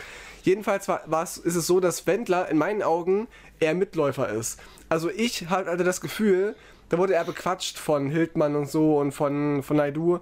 Jedenfalls 0.43 0.88
war, 0.88 1.02
war's, 1.06 1.37
ist 1.37 1.56
es 1.56 1.66
so, 1.66 1.78
dass 1.78 2.06
Wendler 2.06 2.49
in 2.49 2.58
meinen 2.58 2.82
Augen 2.82 3.28
eher 3.60 3.75
Mitläufer 3.75 4.28
ist. 4.28 4.58
Also 4.88 5.10
ich 5.10 5.50
hatte 5.50 5.84
das 5.84 6.00
Gefühl, 6.00 6.56
da 6.88 6.99
wurde 6.99 7.14
er 7.14 7.25
bequatscht 7.25 7.78
von 7.78 8.08
Hildmann 8.08 8.56
und 8.56 8.69
so 8.69 8.99
und 8.99 9.12
von, 9.12 9.62
von 9.62 9.76
Naidu. 9.76 10.20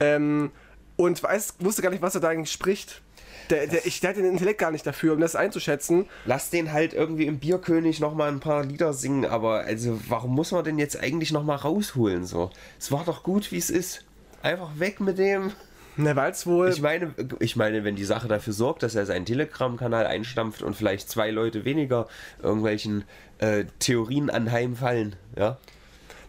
Ähm, 0.00 0.52
und 0.96 1.20
weiß, 1.22 1.56
wusste 1.58 1.82
gar 1.82 1.90
nicht, 1.90 2.02
was 2.02 2.14
er 2.14 2.20
da 2.20 2.28
eigentlich 2.28 2.52
spricht. 2.52 3.02
Der, 3.50 3.66
der, 3.66 3.86
ich, 3.86 4.00
der 4.00 4.10
hat 4.10 4.16
den 4.16 4.24
Intellekt 4.24 4.58
gar 4.60 4.70
nicht 4.70 4.86
dafür, 4.86 5.12
um 5.14 5.20
das 5.20 5.36
einzuschätzen. 5.36 6.06
Lass 6.24 6.50
den 6.50 6.72
halt 6.72 6.94
irgendwie 6.94 7.26
im 7.26 7.38
Bierkönig 7.38 8.00
nochmal 8.00 8.30
ein 8.30 8.40
paar 8.40 8.64
Lieder 8.64 8.92
singen, 8.92 9.26
aber 9.26 9.60
also 9.60 10.00
warum 10.08 10.34
muss 10.34 10.52
man 10.52 10.64
den 10.64 10.78
jetzt 10.78 10.98
eigentlich 10.98 11.32
nochmal 11.32 11.56
rausholen 11.56 12.24
so? 12.24 12.50
Es 12.78 12.90
war 12.90 13.04
doch 13.04 13.22
gut, 13.22 13.52
wie 13.52 13.58
es 13.58 13.70
ist. 13.70 14.04
Einfach 14.42 14.78
weg 14.78 15.00
mit 15.00 15.18
dem. 15.18 15.52
Na, 15.96 16.16
weil 16.16 16.32
es 16.32 16.46
wohl. 16.46 16.70
Ich 16.70 16.80
meine, 16.82 17.14
ich 17.38 17.54
meine, 17.56 17.84
wenn 17.84 17.94
die 17.94 18.04
Sache 18.04 18.26
dafür 18.26 18.52
sorgt, 18.52 18.82
dass 18.82 18.94
er 18.94 19.06
seinen 19.06 19.26
Telegram-Kanal 19.26 20.06
einstampft 20.06 20.62
und 20.62 20.74
vielleicht 20.74 21.08
zwei 21.08 21.30
Leute 21.30 21.64
weniger 21.64 22.08
irgendwelchen 22.42 23.04
äh, 23.38 23.64
Theorien 23.78 24.28
anheimfallen, 24.30 25.16
ja. 25.36 25.58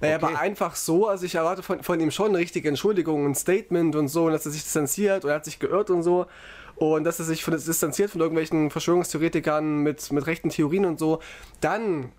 Naja, 0.01 0.17
Okay. 0.17 0.25
aber 0.25 0.39
einfach 0.39 0.75
so, 0.75 1.07
also 1.07 1.25
ich 1.25 1.35
erwarte 1.35 1.63
von, 1.63 1.81
von 1.81 2.00
ihm 2.00 2.12
schon 2.12 2.35
richtige 2.35 2.67
Entschuldigung, 2.69 3.25
ein 3.25 3.33
Statement 3.33 3.95
und 3.95 4.07
so, 4.09 4.25
und 4.25 4.33
dass 4.33 4.45
er 4.45 4.51
sich 4.51 4.62
distanziert 4.63 5.24
oder 5.24 5.34
er 5.34 5.38
hat 5.38 5.45
sich 5.45 5.57
geirrt 5.57 5.89
und 5.89 6.03
so. 6.03 6.25
Und 6.77 7.05
dass 7.05 7.20
er 7.20 7.25
sich 7.25 7.44
von, 7.44 7.53
distanziert 7.53 8.12
von 8.12 8.22
irgendwelchen 8.22 8.70
Verschwörungstheoretikern 8.70 9.84
mit, 9.84 10.12
mit 10.12 10.27
rechten 10.27 10.50
Theorien 10.50 10.86
und 10.86 11.00
so. 11.00 11.20
Dann 11.62 12.12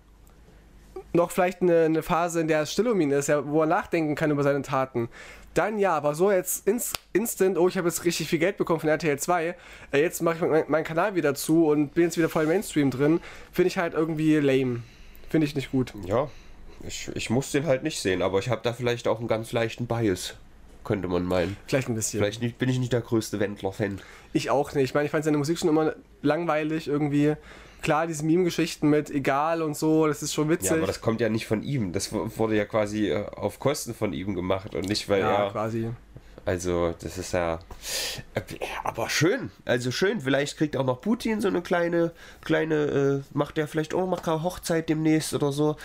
noch 1.13 1.31
vielleicht 1.31 1.61
eine, 1.61 1.83
eine 1.85 2.03
Phase, 2.03 2.41
in 2.41 2.47
der 2.47 2.61
es 2.61 2.77
ihn 2.77 3.11
ist, 3.11 3.27
ja, 3.27 3.45
wo 3.45 3.61
er 3.61 3.67
nachdenken 3.67 4.15
kann 4.15 4.31
über 4.31 4.43
seine 4.43 4.61
Taten. 4.61 5.09
Dann 5.53 5.79
ja, 5.79 5.95
aber 5.95 6.13
so 6.13 6.31
jetzt 6.31 6.67
ins, 6.67 6.93
instant, 7.13 7.57
oh, 7.57 7.67
ich 7.67 7.77
habe 7.77 7.87
jetzt 7.87 8.05
richtig 8.05 8.29
viel 8.29 8.39
Geld 8.39 8.57
bekommen 8.57 8.79
von 8.79 8.89
RTL 8.89 9.17
2, 9.17 9.55
äh, 9.91 10.01
jetzt 10.01 10.21
mache 10.21 10.35
ich 10.35 10.41
mein, 10.41 10.63
meinen 10.67 10.83
Kanal 10.83 11.15
wieder 11.15 11.33
zu 11.33 11.67
und 11.67 11.95
bin 11.95 12.03
jetzt 12.05 12.17
wieder 12.17 12.29
voll 12.29 12.43
im 12.43 12.49
Mainstream 12.49 12.91
drin, 12.91 13.19
finde 13.51 13.67
ich 13.67 13.77
halt 13.77 13.93
irgendwie 13.93 14.35
lame. 14.35 14.83
Finde 15.29 15.47
ich 15.47 15.55
nicht 15.55 15.71
gut. 15.71 15.93
Ja, 16.05 16.29
ich, 16.85 17.09
ich 17.15 17.29
muss 17.29 17.51
den 17.51 17.65
halt 17.65 17.81
nicht 17.83 17.99
sehen, 17.99 18.21
aber 18.21 18.37
ich 18.39 18.49
habe 18.49 18.61
da 18.63 18.71
vielleicht 18.71 19.07
auch 19.07 19.19
einen 19.19 19.27
ganz 19.27 19.51
leichten 19.51 19.87
Bias, 19.87 20.35
könnte 20.87 21.09
man 21.09 21.25
meinen. 21.25 21.57
Vielleicht 21.67 21.89
ein 21.89 21.95
bisschen. 21.95 22.21
Vielleicht 22.21 22.41
nicht, 22.41 22.57
bin 22.57 22.69
ich 22.69 22.79
nicht 22.79 22.93
der 22.93 23.01
größte 23.01 23.41
Wendler-Fan. 23.41 23.99
Ich 24.31 24.49
auch 24.49 24.73
nicht. 24.73 24.85
Ich 24.85 24.93
meine, 24.93 25.05
ich 25.05 25.11
fand 25.11 25.25
seine 25.25 25.37
Musik 25.37 25.59
schon 25.59 25.67
immer 25.67 25.93
langweilig 26.21 26.87
irgendwie. 26.87 27.33
Klar, 27.81 28.07
diese 28.07 28.25
Meme-Geschichten 28.25 28.89
mit 28.89 29.09
egal 29.09 29.61
und 29.61 29.75
so, 29.75 30.07
das 30.07 30.23
ist 30.23 30.33
schon 30.33 30.49
witzig. 30.49 30.71
Ja, 30.71 30.77
aber 30.77 30.87
das 30.87 31.01
kommt 31.01 31.19
ja 31.19 31.27
nicht 31.27 31.45
von 31.45 31.61
ihm. 31.61 31.91
Das 31.91 32.13
wurde 32.13 32.55
ja 32.55 32.63
quasi 32.63 33.09
äh, 33.09 33.25
auf 33.25 33.59
Kosten 33.59 33.93
von 33.93 34.13
ihm 34.13 34.33
gemacht 34.33 34.75
und 34.75 34.87
nicht, 34.87 35.09
weil 35.09 35.19
ja, 35.19 35.45
er. 35.45 35.51
quasi. 35.51 35.89
Also, 36.45 36.95
das 37.01 37.17
ist 37.17 37.33
ja. 37.33 37.59
äh, 38.33 38.41
Aber 38.85 39.09
schön. 39.09 39.51
Also 39.65 39.91
schön. 39.91 40.21
Vielleicht 40.21 40.57
kriegt 40.57 40.77
auch 40.77 40.85
noch 40.85 41.01
Putin 41.01 41.41
so 41.41 41.49
eine 41.49 41.61
kleine, 41.61 42.13
kleine, 42.45 42.75
äh, 42.75 43.35
macht 43.37 43.57
der 43.57 43.67
vielleicht 43.67 43.93
auch 43.93 44.07
mal 44.07 44.19
eine 44.25 44.43
Hochzeit 44.43 44.87
demnächst 44.87 45.33
oder 45.33 45.51
so. 45.51 45.75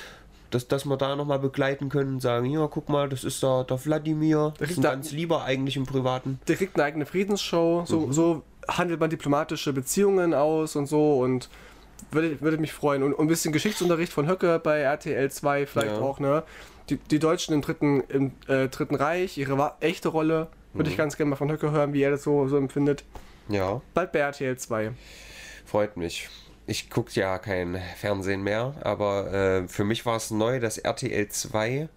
Dass, 0.52 0.68
dass 0.68 0.84
wir 0.84 0.96
da 0.96 1.16
nochmal 1.16 1.38
begleiten 1.40 1.88
können 1.88 2.14
und 2.14 2.20
sagen, 2.20 2.46
ja, 2.46 2.66
guck 2.68 2.88
mal, 2.88 3.08
das 3.08 3.24
ist 3.24 3.42
da 3.42 3.64
der 3.64 3.84
Wladimir. 3.84 4.54
Das 4.58 4.70
ist 4.70 4.78
ein 4.78 4.82
ganz 4.82 5.10
lieber 5.10 5.42
eigentlich 5.44 5.76
im 5.76 5.86
Privaten. 5.86 6.38
Der 6.46 6.56
kriegt 6.56 6.76
eine 6.76 6.84
eigene 6.84 7.06
Friedensshow. 7.06 7.84
So, 7.86 8.00
Mhm. 8.00 8.12
so 8.12 8.42
handelt 8.68 9.00
man 9.00 9.10
diplomatische 9.10 9.72
Beziehungen 9.72 10.34
aus 10.34 10.76
und 10.76 10.86
so 10.86 11.18
und 11.20 11.48
würde, 12.10 12.40
würde 12.40 12.58
mich 12.58 12.72
freuen. 12.72 13.02
Und, 13.02 13.14
und 13.14 13.24
ein 13.24 13.28
bisschen 13.28 13.52
Geschichtsunterricht 13.52 14.12
von 14.12 14.28
Höcke 14.28 14.60
bei 14.62 14.80
RTL 14.80 15.30
2 15.30 15.66
vielleicht 15.66 15.96
Ja. 15.96 16.00
auch, 16.00 16.20
ne? 16.20 16.42
Die, 16.90 16.96
die 16.96 17.18
Deutschen 17.18 17.54
im 17.54 17.62
dritten, 17.62 18.02
im 18.08 18.32
äh, 18.48 18.68
dritten 18.68 18.94
Reich, 18.94 19.38
ihre 19.38 19.74
echte 19.80 20.08
Rolle. 20.10 20.48
Würde 20.74 20.88
Mhm. 20.88 20.92
ich 20.92 20.98
ganz 20.98 21.16
gerne 21.16 21.30
mal 21.30 21.36
von 21.36 21.50
Höcke 21.50 21.70
hören, 21.70 21.92
wie 21.92 22.02
er 22.02 22.10
das 22.10 22.22
so, 22.24 22.46
so 22.48 22.56
empfindet. 22.56 23.04
Ja, 23.48 23.80
Bald 23.94 24.12
bei 24.12 24.18
RTL 24.20 24.56
2. 24.58 24.92
freut 25.64 25.96
mich. 25.96 26.28
Ich 26.66 26.90
gucke 26.90 27.10
ja 27.18 27.38
kein 27.38 27.80
Fernsehen 27.96 28.42
mehr, 28.42 28.74
aber 28.82 29.32
äh, 29.32 29.68
für 29.68 29.84
mich 29.84 30.06
war 30.06 30.16
es 30.16 30.30
neu, 30.30 30.60
dass 30.60 30.78
RTL 30.78 31.28
2. 31.28 31.88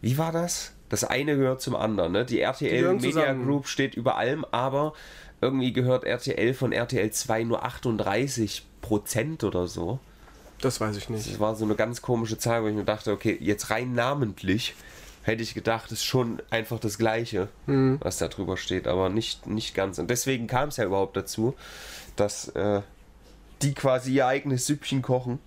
Wie 0.00 0.18
war 0.18 0.32
das? 0.32 0.72
Das 0.88 1.04
eine 1.04 1.36
gehört 1.36 1.60
zum 1.62 1.76
anderen. 1.76 2.12
Ne? 2.12 2.24
Die 2.24 2.40
RTL 2.40 2.70
gehören 2.80 2.96
Media 2.96 3.10
zusammen. 3.22 3.44
Group 3.46 3.68
steht 3.68 3.94
über 3.94 4.16
allem, 4.16 4.44
aber 4.50 4.92
irgendwie 5.40 5.72
gehört 5.72 6.04
RTL 6.04 6.54
von 6.54 6.72
RTL 6.72 7.10
2 7.10 7.44
nur 7.44 7.64
38 7.64 8.66
Prozent 8.80 9.44
oder 9.44 9.66
so. 9.66 9.98
Das 10.60 10.80
weiß 10.80 10.96
ich 10.96 11.08
nicht. 11.08 11.30
Das 11.30 11.40
war 11.40 11.54
so 11.54 11.64
eine 11.64 11.74
ganz 11.74 12.02
komische 12.02 12.36
Zahl, 12.38 12.62
wo 12.62 12.68
ich 12.68 12.74
mir 12.74 12.84
dachte, 12.84 13.12
okay, 13.12 13.36
jetzt 13.40 13.70
rein 13.70 13.92
namentlich 13.92 14.74
hätte 15.22 15.42
ich 15.42 15.54
gedacht, 15.54 15.90
ist 15.90 16.04
schon 16.04 16.42
einfach 16.50 16.78
das 16.78 16.98
Gleiche, 16.98 17.48
Mhm. 17.66 17.98
was 18.02 18.18
da 18.18 18.28
drüber 18.28 18.56
steht, 18.58 18.86
aber 18.86 19.08
nicht, 19.08 19.46
nicht 19.46 19.74
ganz. 19.74 19.98
Und 19.98 20.10
deswegen 20.10 20.46
kam 20.46 20.68
es 20.68 20.76
ja 20.76 20.84
überhaupt 20.84 21.16
dazu, 21.16 21.54
dass 22.16 22.48
äh, 22.48 22.82
die 23.62 23.74
quasi 23.74 24.12
ihr 24.14 24.26
eigenes 24.26 24.66
Süppchen 24.66 25.02
kochen 25.02 25.38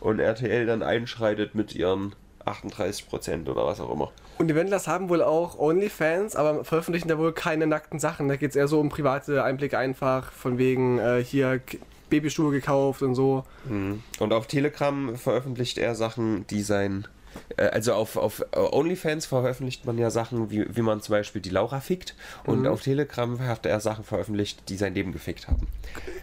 und 0.00 0.18
RTL 0.20 0.66
dann 0.66 0.82
einschreitet 0.82 1.54
mit 1.54 1.74
ihren 1.74 2.14
38 2.44 3.08
Prozent 3.08 3.48
oder 3.48 3.66
was 3.66 3.80
auch 3.80 3.92
immer. 3.92 4.10
Und 4.38 4.48
die 4.48 4.54
Wendlers 4.54 4.88
haben 4.88 5.08
wohl 5.10 5.22
auch 5.22 5.58
Onlyfans, 5.58 6.34
aber 6.36 6.64
veröffentlichen 6.64 7.08
da 7.08 7.18
wohl 7.18 7.32
keine 7.32 7.66
nackten 7.66 7.98
Sachen. 8.00 8.28
Da 8.28 8.36
geht 8.36 8.50
es 8.50 8.56
eher 8.56 8.68
so 8.68 8.80
um 8.80 8.88
private 8.88 9.44
Einblicke 9.44 9.76
einfach, 9.76 10.32
von 10.32 10.56
wegen 10.56 10.98
äh, 10.98 11.22
hier 11.22 11.60
Babyschuhe 12.08 12.50
gekauft 12.50 13.02
und 13.02 13.14
so. 13.14 13.44
Und 13.68 14.32
auf 14.32 14.46
Telegram 14.46 15.14
veröffentlicht 15.16 15.76
er 15.78 15.94
Sachen, 15.94 16.46
die 16.46 16.62
sein. 16.62 17.06
äh, 17.58 17.64
Also 17.66 17.92
auf, 17.92 18.16
auf 18.16 18.40
äh, 18.52 18.58
OnlyFans 18.58 19.26
veröffentlicht 19.26 19.84
man 19.84 19.98
ja 19.98 20.08
Sachen, 20.10 20.50
wie, 20.50 20.64
wie 20.74 20.82
man 20.82 21.02
zum 21.02 21.12
Beispiel 21.12 21.42
die 21.42 21.50
Laura 21.50 21.80
fickt. 21.80 22.16
Und 22.46 22.66
auf 22.66 22.80
Telegram 22.80 23.38
hat 23.40 23.66
er 23.66 23.78
Sachen 23.80 24.04
veröffentlicht, 24.04 24.70
die 24.70 24.76
sein 24.76 24.94
Leben 24.94 25.12
gefickt 25.12 25.48
haben. 25.48 25.68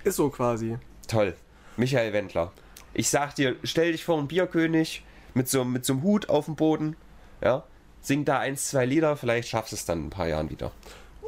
Ist 0.03 0.15
so 0.15 0.29
quasi. 0.29 0.77
Toll. 1.07 1.35
Michael 1.77 2.13
Wendler. 2.13 2.51
Ich 2.93 3.09
sag 3.09 3.35
dir, 3.35 3.55
stell 3.63 3.91
dich 3.91 4.03
vor 4.03 4.17
einen 4.17 4.27
Bierkönig 4.27 5.03
mit 5.33 5.47
so, 5.47 5.63
mit 5.63 5.85
so 5.85 5.93
einem 5.93 6.03
Hut 6.03 6.29
auf 6.29 6.45
dem 6.45 6.55
Boden. 6.55 6.95
Ja. 7.41 7.63
Sing 8.01 8.25
da 8.25 8.39
eins, 8.39 8.69
zwei 8.69 8.85
Lieder, 8.85 9.15
vielleicht 9.17 9.49
schaffst 9.49 9.71
du 9.71 9.75
es 9.75 9.85
dann 9.85 9.99
in 9.99 10.05
ein 10.07 10.09
paar 10.09 10.27
Jahren 10.27 10.49
wieder. 10.49 10.71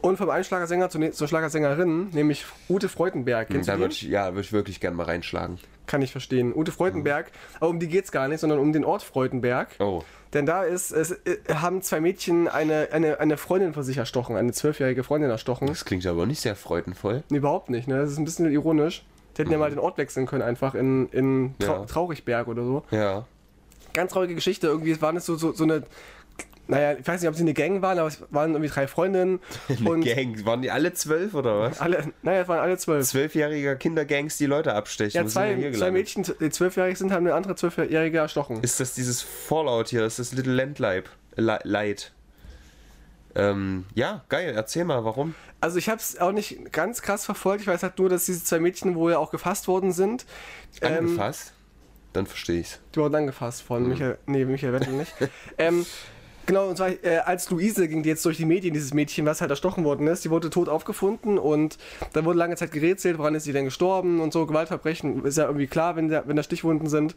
Und 0.01 0.17
vom 0.17 0.29
einen 0.29 0.43
Schlagersänger 0.43 0.89
zur, 0.89 1.27
Schlagersängerin, 1.27 2.09
nämlich 2.11 2.45
Ute 2.69 2.87
Freudenberg. 2.87 3.49
Kennst 3.49 3.67
Da 3.67 3.79
würde 3.79 3.93
ich, 3.93 4.03
ja, 4.03 4.33
würd 4.33 4.45
ich 4.45 4.53
wirklich 4.53 4.79
gerne 4.79 4.95
mal 4.95 5.03
reinschlagen. 5.03 5.59
Kann 5.87 6.01
ich 6.01 6.11
verstehen. 6.11 6.55
Ute 6.55 6.71
Freudenberg, 6.71 7.31
aber 7.57 7.69
um 7.69 7.79
die 7.79 7.87
geht's 7.87 8.11
gar 8.11 8.27
nicht, 8.27 8.39
sondern 8.39 8.59
um 8.59 8.71
den 8.71 8.85
Ort 8.85 9.03
Freudenberg. 9.03 9.69
Oh. 9.79 10.03
Denn 10.33 10.45
da 10.45 10.63
ist, 10.63 10.91
es 10.91 11.11
äh, 11.11 11.37
haben 11.53 11.81
zwei 11.81 11.99
Mädchen 11.99 12.47
eine, 12.47 12.89
eine, 12.91 13.19
eine 13.19 13.37
Freundin 13.37 13.73
von 13.73 13.83
sich 13.83 13.97
erstochen, 13.97 14.35
eine 14.35 14.53
zwölfjährige 14.53 15.03
Freundin 15.03 15.31
erstochen. 15.31 15.67
Das 15.67 15.85
klingt 15.85 16.05
aber 16.05 16.25
nicht 16.25 16.39
sehr 16.39 16.55
freudenvoll. 16.55 17.23
Nee, 17.29 17.37
überhaupt 17.37 17.69
nicht, 17.69 17.87
ne? 17.87 17.97
Das 17.97 18.11
ist 18.11 18.19
ein 18.19 18.25
bisschen 18.25 18.49
ironisch. 18.51 19.03
Die 19.39 19.43
hätten 19.43 19.53
ja 19.53 19.57
mal 19.57 19.69
den 19.69 19.79
Ort 19.79 19.97
wechseln 19.97 20.25
können, 20.25 20.41
einfach 20.43 20.75
in, 20.75 21.07
in 21.11 21.55
Trau 21.59 21.73
Ja. 21.79 21.85
Traurigberg 21.85 22.49
oder 22.49 22.61
so. 22.65 22.83
Ja. 22.91 23.25
Ganz 23.93 24.11
traurige 24.11 24.35
Geschichte. 24.35 24.67
Irgendwie 24.67 25.01
waren 25.01 25.15
es 25.15 25.25
so, 25.25 25.37
so, 25.37 25.53
so 25.53 25.63
eine. 25.63 25.83
Naja, 26.67 26.97
ich 26.99 27.07
weiß 27.07 27.21
nicht, 27.21 27.29
ob 27.29 27.35
sie 27.35 27.41
eine 27.43 27.53
Gang 27.53 27.81
waren, 27.81 27.97
aber 27.97 28.09
es 28.09 28.21
waren 28.31 28.51
irgendwie 28.51 28.69
drei 28.69 28.85
Freundinnen. 28.87 29.39
Eine 29.69 29.89
und 29.89 30.01
Gang. 30.03 30.45
Waren 30.45 30.61
die 30.61 30.69
alle 30.69 30.93
zwölf 30.93 31.33
oder 31.33 31.61
was? 31.61 31.79
alle, 31.81 32.11
naja, 32.21 32.41
es 32.41 32.47
waren 32.49 32.59
alle 32.59 32.77
zwölf. 32.77 33.07
Zwölfjähriger 33.07 33.75
Kindergangs, 33.77 34.37
die 34.37 34.45
Leute 34.45 34.73
abstechen. 34.75 35.19
Ja, 35.19 35.25
zwei, 35.25 35.71
zwei? 35.71 35.89
Mädchen, 35.89 36.25
die 36.39 36.49
zwölfjährig 36.51 36.97
sind, 36.99 37.11
haben 37.11 37.25
eine 37.25 37.33
andere 37.33 37.55
zwölfjährige 37.55 38.19
erstochen. 38.19 38.61
Ist 38.61 38.79
das 38.79 38.93
dieses 38.93 39.21
Fallout 39.23 39.87
hier? 39.87 40.05
Ist 40.05 40.19
das 40.19 40.31
Little 40.33 40.53
Landlight? 40.53 41.05
Li- 41.37 41.57
Light. 41.63 42.11
Ähm, 43.35 43.85
ja, 43.93 44.23
geil. 44.29 44.53
Erzähl 44.55 44.85
mal, 44.85 45.03
warum? 45.05 45.35
Also 45.61 45.77
ich 45.77 45.89
habe 45.89 45.99
es 45.99 46.19
auch 46.19 46.31
nicht 46.31 46.71
ganz 46.71 47.01
krass 47.01 47.25
verfolgt. 47.25 47.61
Ich 47.61 47.67
weiß 47.67 47.83
halt 47.83 47.99
nur, 47.99 48.09
dass 48.09 48.25
diese 48.25 48.43
zwei 48.43 48.59
Mädchen 48.59 48.95
wohl 48.95 49.13
auch 49.15 49.31
gefasst 49.31 49.67
worden 49.67 49.91
sind. 49.91 50.25
Ähm, 50.81 50.97
Angefasst? 51.05 51.53
Dann 52.13 52.25
verstehe 52.25 52.61
ich's. 52.61 52.79
Die 52.95 52.99
wurden 52.99 53.15
angefasst 53.15 53.61
von 53.61 53.83
Mhm. 53.83 53.89
Michael, 53.89 54.17
nee, 54.25 54.45
Michael 54.45 54.73
Wendel 54.73 54.93
nicht. 54.93 55.13
ähm, 55.59 55.85
genau, 56.47 56.69
und 56.69 56.77
zwar 56.77 56.89
äh, 56.89 57.19
als 57.23 57.47
Luise 57.51 57.87
ging 57.87 58.01
die 58.01 58.09
jetzt 58.09 58.25
durch 58.25 58.37
die 58.37 58.45
Medien, 58.45 58.73
dieses 58.73 58.95
Mädchen, 58.95 59.27
was 59.27 59.41
halt 59.41 59.51
erstochen 59.51 59.83
worden 59.83 60.07
ist, 60.07 60.25
die 60.25 60.31
wurde 60.31 60.49
tot 60.49 60.67
aufgefunden 60.69 61.37
und 61.37 61.77
dann 62.13 62.25
wurde 62.25 62.39
lange 62.39 62.55
Zeit 62.55 62.71
gerätselt, 62.71 63.19
woran 63.19 63.35
ist 63.35 63.43
sie 63.43 63.53
denn 63.53 63.65
gestorben 63.65 64.21
und 64.21 64.33
so, 64.33 64.47
Gewaltverbrechen, 64.47 65.23
ist 65.23 65.37
ja 65.37 65.45
irgendwie 65.45 65.67
klar, 65.67 65.95
wenn 65.95 66.09
da, 66.09 66.23
wenn 66.25 66.35
da 66.35 66.41
Stichwunden 66.41 66.87
sind. 66.89 67.15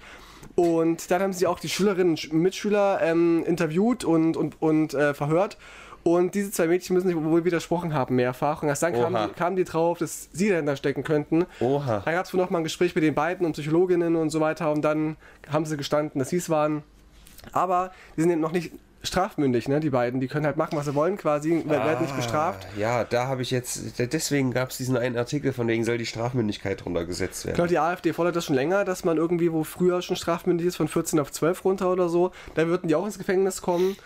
Und 0.57 1.11
dann 1.11 1.23
haben 1.23 1.33
sie 1.33 1.47
auch 1.47 1.59
die 1.59 1.71
Schülerinnen 1.71 2.11
und 2.11 2.19
Sch- 2.21 2.35
Mitschüler 2.35 3.00
ähm, 3.00 3.45
interviewt 3.47 4.04
und, 4.04 4.37
und, 4.37 4.61
und 4.61 4.92
äh, 4.92 5.14
verhört. 5.14 5.57
Und 6.04 6.35
diese 6.35 6.50
zwei 6.50 6.66
Mädchen 6.66 6.94
müssen 6.94 7.06
sich 7.09 7.16
wohl 7.16 7.44
widersprochen 7.44 7.94
haben, 7.94 8.16
mehrfach. 8.16 8.62
Und 8.62 8.68
erst 8.68 8.82
dann 8.82 8.92
kamen 8.92 9.28
die, 9.28 9.35
kamen 9.35 9.56
die 9.56 9.64
drauf, 9.64 9.99
dass 9.99 10.28
sie 10.32 10.49
dahinter 10.49 10.75
stecken 10.76 11.04
könnten. 11.04 11.47
Oha. 11.61 12.00
Da 12.04 12.12
gab 12.12 12.26
es 12.26 12.35
wohl 12.35 12.40
noch 12.40 12.50
mal 12.50 12.59
ein 12.59 12.64
Gespräch 12.64 12.94
mit 12.94 13.04
den 13.04 13.14
beiden 13.14 13.47
und 13.47 13.52
Psychologinnen 13.52 14.16
und 14.16 14.30
so 14.30 14.40
weiter 14.40 14.73
und 14.73 14.82
dann 14.82 15.16
haben 15.50 15.64
sie 15.64 15.76
gestanden, 15.76 16.18
dass 16.18 16.30
sie 16.30 16.38
es 16.38 16.50
waren. 16.50 16.82
Aber 17.52 17.92
die 18.16 18.23
sind 18.23 18.30
eben 18.30 18.40
noch 18.40 18.52
nicht 18.52 18.73
strafmündig, 19.04 19.66
ne, 19.68 19.80
die 19.80 19.90
beiden. 19.90 20.21
Die 20.21 20.28
können 20.28 20.47
halt 20.47 20.56
machen, 20.56 20.76
was 20.78 20.87
sie 20.87 20.94
wollen 20.94 21.16
quasi, 21.16 21.62
wer- 21.66 21.85
werden 21.85 22.02
nicht 22.02 22.14
bestraft. 22.14 22.66
Ah, 22.76 22.78
Ja, 22.80 23.04
da 23.04 23.26
habe 23.26 23.42
ich 23.42 23.50
jetzt. 23.50 23.99
Deswegen 23.99 24.52
gab 24.52 24.71
es 24.71 24.76
diesen 24.76 24.97
einen 24.97 25.16
Artikel, 25.16 25.52
von 25.52 25.66
wegen 25.66 25.82
soll 25.85 25.99
die 25.99 26.06
Strafmündigkeit 26.06 26.87
runtergesetzt 26.87 27.40
Ich 27.40 27.47
werden. 27.47 27.56
glaube, 27.56 27.68
die 27.68 27.78
AfD 27.80 28.12
fordert 28.12 28.37
das 28.37 28.44
schon 28.44 28.54
länger, 28.54 28.85
dass 28.85 29.04
man 29.04 29.16
irgendwie, 29.16 29.52
wo 29.52 29.64
früher 29.64 30.02
schon 30.02 30.14
strafmündig 30.14 30.68
ist, 30.68 30.76
von 30.76 30.87
14 30.87 31.18
auf 31.18 31.32
12 31.32 31.64
runter 31.64 31.90
oder 31.90 32.09
so, 32.09 32.30
da 32.54 32.68
würden 32.68 32.87
die 32.87 32.94
auch 32.94 33.04
ins 33.04 33.18
Gefängnis 33.18 33.61
kommen. 33.61 33.97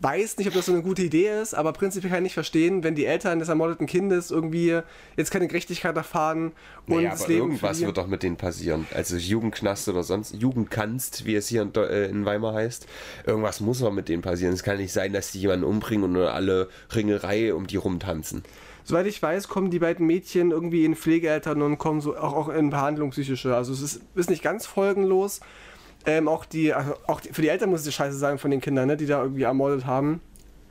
Weiß 0.00 0.38
nicht, 0.38 0.46
ob 0.46 0.54
das 0.54 0.66
so 0.66 0.72
eine 0.72 0.82
gute 0.82 1.02
Idee 1.02 1.40
ist, 1.42 1.54
aber 1.54 1.72
prinzipiell 1.72 2.10
kann 2.10 2.18
ich 2.20 2.24
nicht 2.28 2.34
verstehen, 2.34 2.84
wenn 2.84 2.94
die 2.94 3.04
Eltern 3.04 3.40
des 3.40 3.48
ermordeten 3.48 3.86
Kindes 3.86 4.30
irgendwie 4.30 4.78
jetzt 5.16 5.32
keine 5.32 5.48
Gerechtigkeit 5.48 5.96
erfahren 5.96 6.52
und 6.86 6.96
Naja, 6.96 7.10
das 7.10 7.22
aber 7.24 7.32
Leben 7.32 7.42
irgendwas 7.46 7.78
die- 7.78 7.86
wird 7.86 7.96
doch 7.98 8.06
mit 8.06 8.22
denen 8.22 8.36
passieren. 8.36 8.86
Also 8.94 9.16
Jugendknast 9.16 9.88
oder 9.88 10.04
sonst, 10.04 10.34
Jugendkanst, 10.36 11.26
wie 11.26 11.34
es 11.34 11.48
hier 11.48 11.62
in, 11.62 11.74
äh, 11.74 12.06
in 12.06 12.24
Weimar 12.24 12.54
heißt. 12.54 12.86
Irgendwas 13.26 13.60
muss 13.60 13.80
doch 13.80 13.90
mit 13.92 14.08
denen 14.08 14.22
passieren. 14.22 14.52
Es 14.54 14.62
kann 14.62 14.76
nicht 14.76 14.92
sein, 14.92 15.12
dass 15.12 15.32
die 15.32 15.40
jemanden 15.40 15.64
umbringen 15.64 16.04
und 16.04 16.12
nur 16.12 16.32
alle 16.32 16.68
Ringerei 16.94 17.52
um 17.52 17.66
die 17.66 17.76
rumtanzen. 17.76 18.44
Soweit 18.84 19.06
ich 19.06 19.20
weiß, 19.20 19.48
kommen 19.48 19.70
die 19.70 19.80
beiden 19.80 20.06
Mädchen 20.06 20.50
irgendwie 20.52 20.84
in 20.84 20.94
Pflegeeltern 20.94 21.60
und 21.60 21.76
kommen 21.78 22.00
so 22.00 22.16
auch, 22.16 22.34
auch 22.34 22.48
in 22.48 22.70
Behandlung 22.70 23.10
psychische. 23.10 23.54
Also 23.56 23.72
es 23.72 23.82
ist, 23.82 24.00
ist 24.14 24.30
nicht 24.30 24.42
ganz 24.44 24.64
folgenlos. 24.64 25.40
Ähm, 26.06 26.28
auch 26.28 26.44
die, 26.44 26.72
also 26.72 26.94
auch 27.06 27.20
die, 27.20 27.30
für 27.30 27.42
die 27.42 27.48
Eltern 27.48 27.70
muss 27.70 27.86
es 27.86 27.94
scheiße 27.94 28.16
sein 28.16 28.38
von 28.38 28.50
den 28.50 28.60
Kindern, 28.60 28.88
ne, 28.88 28.96
die 28.96 29.06
da 29.06 29.22
irgendwie 29.22 29.42
ermordet 29.42 29.86
haben. 29.86 30.20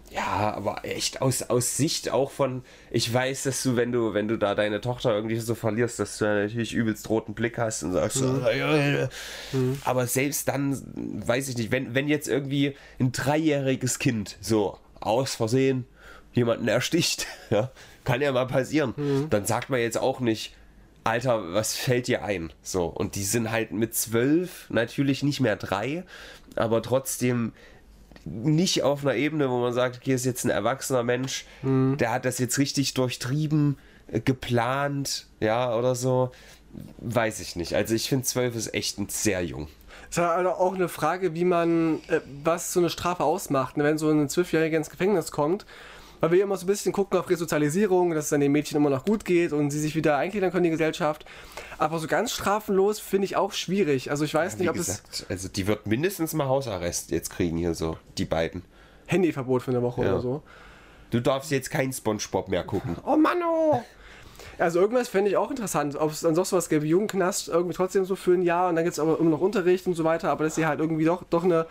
Ja, 0.09 0.53
aber 0.55 0.85
echt 0.85 1.21
aus, 1.21 1.43
aus 1.43 1.75
Sicht 1.75 2.11
auch 2.11 2.31
von, 2.31 2.63
ich 2.91 3.13
weiß, 3.13 3.43
dass 3.43 3.61
du, 3.61 3.75
wenn 3.75 3.91
du, 3.91 4.13
wenn 4.13 4.29
du 4.29 4.37
da 4.37 4.55
deine 4.55 4.79
Tochter 4.79 5.13
irgendwie 5.13 5.35
so 5.35 5.53
verlierst, 5.53 5.99
dass 5.99 6.17
du 6.17 6.25
da 6.25 6.35
natürlich 6.35 6.73
übelst 6.73 7.09
roten 7.09 7.33
Blick 7.33 7.57
hast 7.57 7.83
und 7.83 7.91
sagst, 7.91 8.17
so, 8.17 8.39
ja, 8.39 8.51
ja, 8.51 8.99
ja. 8.99 9.09
aber 9.83 10.07
selbst 10.07 10.47
dann, 10.47 10.81
weiß 10.95 11.49
ich 11.49 11.57
nicht, 11.57 11.71
wenn, 11.71 11.93
wenn 11.93 12.07
jetzt 12.07 12.29
irgendwie 12.29 12.75
ein 12.99 13.11
dreijähriges 13.11 13.99
Kind 13.99 14.37
so 14.39 14.77
aus 15.01 15.35
Versehen 15.35 15.85
jemanden 16.31 16.69
ersticht, 16.69 17.27
ja, 17.49 17.71
kann 18.05 18.21
ja 18.21 18.31
mal 18.31 18.47
passieren, 18.47 18.93
dann 19.29 19.45
sagt 19.45 19.69
man 19.69 19.81
jetzt 19.81 19.97
auch 19.97 20.21
nicht, 20.21 20.55
Alter, 21.07 21.53
was 21.53 21.75
fällt 21.75 22.07
dir 22.07 22.23
ein? 22.23 22.51
So, 22.61 22.85
und 22.85 23.15
die 23.15 23.23
sind 23.23 23.51
halt 23.51 23.71
mit 23.71 23.95
zwölf 23.95 24.69
natürlich 24.69 25.23
nicht 25.23 25.39
mehr 25.39 25.55
drei, 25.55 26.03
aber 26.55 26.81
trotzdem 26.81 27.53
nicht 28.25 28.83
auf 28.83 29.05
einer 29.05 29.15
Ebene, 29.15 29.49
wo 29.49 29.59
man 29.59 29.73
sagt, 29.73 29.97
okay, 29.97 30.13
ist 30.13 30.25
jetzt 30.25 30.43
ein 30.43 30.49
erwachsener 30.49 31.03
Mensch, 31.03 31.45
der 31.63 32.11
hat 32.11 32.25
das 32.25 32.39
jetzt 32.39 32.57
richtig 32.57 32.93
durchtrieben, 32.93 33.77
äh, 34.11 34.19
geplant, 34.19 35.27
ja, 35.39 35.75
oder 35.75 35.95
so. 35.95 36.31
Weiß 36.97 37.39
ich 37.39 37.55
nicht. 37.55 37.73
Also 37.73 37.95
ich 37.95 38.09
finde 38.09 38.25
zwölf 38.25 38.55
ist 38.55 38.73
echt 38.73 38.99
ein 38.99 39.09
sehr 39.09 39.43
jung. 39.43 39.67
Es 40.09 40.17
ist 40.17 40.23
halt 40.23 40.45
auch 40.47 40.75
eine 40.75 40.89
Frage, 40.89 41.33
wie 41.33 41.45
man, 41.45 41.99
äh, 42.07 42.21
was 42.43 42.73
so 42.73 42.79
eine 42.79 42.89
Strafe 42.89 43.23
ausmacht, 43.23 43.77
ne, 43.77 43.83
wenn 43.83 43.97
so 43.97 44.09
ein 44.09 44.29
Zwölfjähriger 44.29 44.77
ins 44.77 44.89
Gefängnis 44.89 45.31
kommt. 45.31 45.65
Weil 46.19 46.31
wir 46.31 46.43
immer 46.43 46.57
so 46.57 46.65
ein 46.65 46.67
bisschen 46.67 46.93
gucken 46.93 47.19
auf 47.19 47.29
Resozialisierung, 47.29 48.11
dass 48.11 48.25
es 48.25 48.29
dann 48.31 48.39
den 48.39 48.51
Mädchen 48.51 48.77
immer 48.77 48.89
noch 48.89 49.05
gut 49.05 49.23
geht 49.23 49.53
und 49.53 49.69
sie 49.69 49.79
sich 49.79 49.95
wieder 49.95 50.17
eingliedern 50.17 50.51
können 50.51 50.65
in 50.65 50.71
die 50.71 50.77
Gesellschaft. 50.77 51.25
Aber 51.77 51.99
so 51.99 52.07
ganz 52.07 52.31
strafenlos 52.31 52.99
finde 52.99 53.25
ich 53.25 53.35
auch 53.35 53.53
schwierig. 53.53 54.09
Also 54.09 54.25
ich 54.25 54.33
weiß 54.33 54.55
Wie 54.57 54.61
nicht, 54.61 54.69
ob 54.69 54.77
es 54.77 54.85
gesagt, 54.87 55.25
also 55.29 55.47
die 55.47 55.67
wird 55.67 55.85
mindestens 55.85 56.33
mal 56.33 56.47
Hausarrest 56.47 57.11
jetzt 57.11 57.29
kriegen 57.29 57.57
hier 57.57 57.73
so, 57.75 57.97
die 58.17 58.25
beiden. 58.25 58.63
Handyverbot 59.05 59.61
für 59.61 59.71
eine 59.71 59.81
Woche 59.81 60.03
Ja. 60.03 60.13
oder 60.13 60.21
so. 60.21 60.43
Du 61.11 61.21
darfst 61.21 61.51
jetzt 61.51 61.69
kein 61.69 61.93
Spongebob 61.93 62.49
mehr 62.49 62.63
gucken. 62.63 62.97
Oh 63.05 63.15
Mann, 63.15 63.37
oh! 63.43 63.81
Also 64.59 64.79
irgendwas 64.79 65.07
fände 65.07 65.29
ich 65.29 65.37
auch 65.37 65.51
interessant, 65.51 65.95
ob 65.95 66.11
es 66.11 66.21
dann 66.21 66.33
doch 66.33 66.45
sowas 66.45 66.67
gäbe 66.67 66.85
Jugendknast, 66.87 67.47
irgendwie 67.47 67.75
trotzdem 67.75 68.05
so 68.05 68.15
für 68.15 68.33
ein 68.33 68.41
Jahr 68.41 68.69
und 68.69 68.75
dann 68.75 68.85
gibt 68.85 68.93
es 68.93 68.99
aber 68.99 69.19
immer 69.19 69.29
noch 69.29 69.39
Unterricht 69.41 69.85
und 69.85 69.93
so 69.93 70.03
weiter, 70.03 70.31
aber 70.31 70.45
dass 70.45 70.55
sie 70.55 70.65
halt 70.65 70.79
irgendwie 70.79 71.05
doch, 71.05 71.23
doch 71.29 71.43
eine 71.43 71.67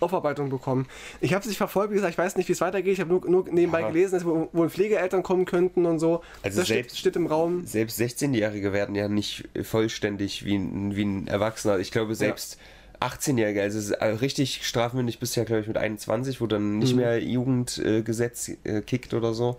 Aufarbeitung 0.00 0.48
bekommen. 0.50 0.86
Ich 1.20 1.32
habe 1.34 1.42
es 1.42 1.48
nicht 1.48 1.58
verfolgt, 1.58 1.90
wie 1.92 1.94
gesagt, 1.96 2.12
ich 2.12 2.18
weiß 2.18 2.36
nicht, 2.36 2.48
wie 2.48 2.52
es 2.52 2.60
weitergeht, 2.60 2.94
ich 2.94 3.00
habe 3.00 3.10
nur, 3.10 3.28
nur 3.28 3.44
nebenbei 3.50 3.80
Ja. 3.82 3.88
gelesen, 3.88 4.14
dass 4.14 4.24
wohl 4.24 4.68
Pflegeeltern 4.70 5.22
kommen 5.22 5.44
könnten 5.44 5.86
und 5.86 5.98
so. 5.98 6.22
Also 6.42 6.58
das 6.58 6.66
steht, 6.66 6.76
selbst- 6.76 6.98
steht 6.98 7.16
im 7.16 7.26
Raum. 7.26 7.64
Selbst 7.66 7.98
16-Jährige 8.00 8.72
werden 8.72 8.94
ja 8.94 9.08
nicht 9.08 9.48
vollständig 9.62 10.44
wie 10.44 10.56
ein, 10.56 10.96
wie 10.96 11.04
ein 11.04 11.26
Erwachsener. 11.28 11.78
Ich 11.78 11.90
glaube, 11.90 12.14
selbst 12.14 12.58
18-Jährige, 13.00 13.62
also 13.62 13.78
es 13.78 13.86
ist, 13.86 13.90
äh, 13.92 14.06
richtig 14.06 14.66
strafmündig 14.66 15.18
ja, 15.34 15.44
glaube 15.44 15.62
ich, 15.62 15.68
mit 15.68 15.78
21, 15.78 16.40
wo 16.40 16.46
dann 16.46 16.78
nicht 16.78 16.92
Mhm. 16.92 17.00
mehr 17.00 17.22
Jugendgesetz 17.22 18.50
äh, 18.64 18.82
kickt 18.82 19.14
oder 19.14 19.32
so. 19.34 19.56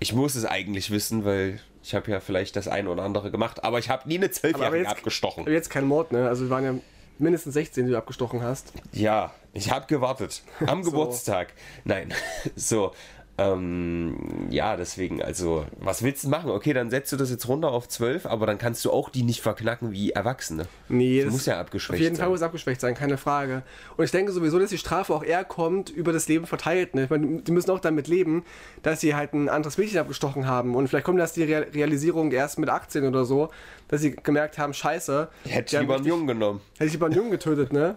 Ich 0.00 0.12
muss 0.14 0.34
es 0.34 0.44
eigentlich 0.44 0.90
wissen, 0.90 1.24
weil 1.24 1.60
ich 1.82 1.94
habe 1.94 2.10
ja 2.10 2.20
vielleicht 2.20 2.56
das 2.56 2.66
eine 2.68 2.88
oder 2.90 3.02
andere 3.02 3.30
gemacht, 3.30 3.62
aber 3.64 3.78
ich 3.78 3.88
habe 3.90 4.08
nie 4.08 4.16
eine 4.16 4.30
Zwölfjährige 4.30 4.88
abgestochen. 4.88 5.42
Aber 5.42 5.52
jetzt 5.52 5.70
kein 5.70 5.84
Mord, 5.86 6.12
ne? 6.12 6.28
Also 6.28 6.44
wir 6.44 6.50
waren 6.50 6.64
ja 6.64 6.74
mindestens 7.18 7.54
16, 7.54 7.86
die 7.86 7.92
du 7.92 7.98
abgestochen 7.98 8.42
hast. 8.42 8.72
Ja, 8.92 9.32
ich 9.52 9.70
habe 9.70 9.86
gewartet. 9.86 10.42
Am 10.66 10.82
Geburtstag. 10.84 11.52
Nein, 11.84 12.12
so. 12.56 12.92
Ähm, 13.38 14.16
ja, 14.50 14.76
deswegen, 14.76 15.22
also, 15.22 15.64
was 15.78 16.02
willst 16.02 16.24
du 16.24 16.28
machen? 16.28 16.50
Okay, 16.50 16.72
dann 16.72 16.90
setzt 16.90 17.12
du 17.12 17.16
das 17.16 17.30
jetzt 17.30 17.46
runter 17.46 17.70
auf 17.70 17.88
12, 17.88 18.26
aber 18.26 18.46
dann 18.46 18.58
kannst 18.58 18.84
du 18.84 18.90
auch 18.90 19.10
die 19.10 19.22
nicht 19.22 19.40
verknacken 19.40 19.92
wie 19.92 20.10
Erwachsene. 20.10 20.66
Nee, 20.88 21.22
das 21.22 21.32
muss 21.32 21.46
ja 21.46 21.60
abgeschwächt 21.60 21.98
Auf 21.98 22.02
jeden 22.02 22.16
sein. 22.16 22.24
Fall 22.24 22.30
muss 22.30 22.40
es 22.40 22.42
abgeschwächt 22.42 22.80
sein, 22.80 22.94
keine 22.94 23.16
Frage. 23.16 23.62
Und 23.96 24.04
ich 24.04 24.10
denke 24.10 24.32
sowieso, 24.32 24.58
dass 24.58 24.70
die 24.70 24.78
Strafe 24.78 25.14
auch 25.14 25.22
eher 25.22 25.44
kommt, 25.44 25.88
über 25.88 26.12
das 26.12 26.26
Leben 26.26 26.46
verteilt. 26.46 26.96
Ne? 26.96 27.04
Ich 27.04 27.10
meine, 27.10 27.40
die 27.42 27.52
müssen 27.52 27.70
auch 27.70 27.78
damit 27.78 28.08
leben, 28.08 28.44
dass 28.82 29.00
sie 29.00 29.14
halt 29.14 29.32
ein 29.34 29.48
anderes 29.48 29.78
Mädchen 29.78 29.98
abgestochen 30.00 30.46
haben. 30.48 30.74
Und 30.74 30.88
vielleicht 30.88 31.06
kommt 31.06 31.20
das 31.20 31.32
die 31.32 31.44
Real 31.44 31.68
Realisierung 31.72 32.32
erst 32.32 32.58
mit 32.58 32.68
18 32.68 33.04
oder 33.04 33.24
so, 33.24 33.50
dass 33.86 34.00
sie 34.00 34.16
gemerkt 34.16 34.58
haben, 34.58 34.74
scheiße. 34.74 35.28
Hätte 35.44 35.76
ich 35.76 35.80
lieber 35.80 35.96
einen 35.96 36.04
Jungen 36.04 36.26
genommen. 36.26 36.60
Hätte 36.74 36.86
ich 36.86 36.92
lieber 36.92 37.06
einen 37.06 37.14
Jungen 37.14 37.30
getötet, 37.30 37.72
ne? 37.72 37.96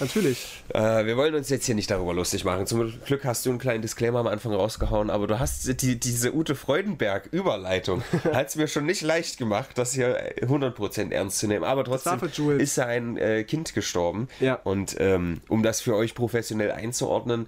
Natürlich. 0.00 0.64
Äh, 0.74 1.06
wir 1.06 1.16
wollen 1.16 1.34
uns 1.34 1.48
jetzt 1.48 1.66
hier 1.66 1.74
nicht 1.74 1.90
darüber 1.90 2.12
lustig 2.12 2.44
machen. 2.44 2.66
Zum 2.66 2.92
Glück 3.04 3.24
hast 3.24 3.46
du 3.46 3.50
einen 3.50 3.58
kleinen 3.58 3.82
Disclaimer 3.82 4.18
am 4.18 4.26
Anfang 4.26 4.52
rausgehauen, 4.80 5.10
aber 5.10 5.26
du 5.26 5.38
hast 5.38 5.82
die, 5.82 5.98
diese 5.98 6.34
Ute 6.34 6.54
Freudenberg-Überleitung. 6.54 8.02
hat 8.32 8.48
es 8.48 8.56
mir 8.56 8.68
schon 8.68 8.86
nicht 8.86 9.02
leicht 9.02 9.38
gemacht, 9.38 9.70
das 9.76 9.92
hier 9.92 10.34
100% 10.40 11.12
ernst 11.12 11.38
zu 11.38 11.46
nehmen. 11.46 11.64
Aber 11.64 11.84
trotzdem 11.84 12.20
ist 12.58 12.76
ja 12.76 12.86
ein 12.86 13.16
äh, 13.16 13.44
Kind 13.44 13.74
gestorben. 13.74 14.28
Ja. 14.40 14.54
Und 14.54 14.96
ähm, 14.98 15.40
um 15.48 15.62
das 15.62 15.80
für 15.80 15.94
euch 15.94 16.14
professionell 16.14 16.72
einzuordnen, 16.72 17.46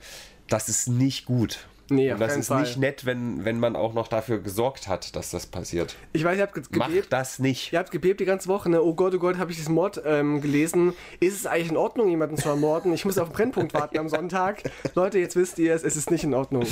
das 0.49 0.69
ist 0.69 0.89
nicht 0.89 1.25
gut. 1.25 1.67
Nee, 1.95 2.13
Und 2.13 2.21
das 2.21 2.37
ist 2.37 2.49
Fall. 2.49 2.63
nicht 2.63 2.77
nett, 2.79 3.05
wenn, 3.07 3.45
wenn 3.45 3.59
man 3.61 3.77
auch 3.77 3.93
noch 3.95 4.09
dafür 4.09 4.39
gesorgt 4.41 4.89
hat, 4.89 5.15
dass 5.17 5.31
das 5.31 5.47
passiert. 5.47 5.97
Ich 6.13 6.25
weiß, 6.25 6.37
ihr 6.37 6.43
habt 6.43 6.55
ge 6.55 6.63
Macht 6.79 6.91
gebebt. 6.91 7.13
das 7.13 7.39
nicht. 7.39 7.73
Ihr 7.73 7.79
habt 7.79 7.91
gebebt 7.91 8.21
die 8.21 8.25
ganze 8.25 8.49
Woche, 8.49 8.69
ne? 8.71 8.83
Oh 8.83 8.95
Gott, 8.95 9.15
oh 9.15 9.19
Gott, 9.19 9.39
habe 9.39 9.51
ich 9.51 9.57
diesen 9.59 9.75
Mord 9.75 10.01
ähm, 10.05 10.41
gelesen. 10.41 10.93
Ist 11.21 11.35
es 11.37 11.47
eigentlich 11.47 11.71
in 11.71 11.77
Ordnung, 11.77 12.09
jemanden 12.09 12.37
zu 12.37 12.49
ermorden? 12.49 12.93
Ich 12.93 13.05
muss 13.05 13.19
auf 13.19 13.29
den 13.29 13.35
Brennpunkt 13.35 13.75
warten 13.75 13.99
am 13.99 14.09
Sonntag. 14.09 14.63
Leute, 14.95 15.19
jetzt 15.19 15.37
wisst 15.37 15.59
ihr 15.59 15.75
es, 15.75 15.83
es 15.85 15.97
ist 15.97 16.11
nicht 16.11 16.25
in 16.25 16.35
Ordnung. 16.35 16.67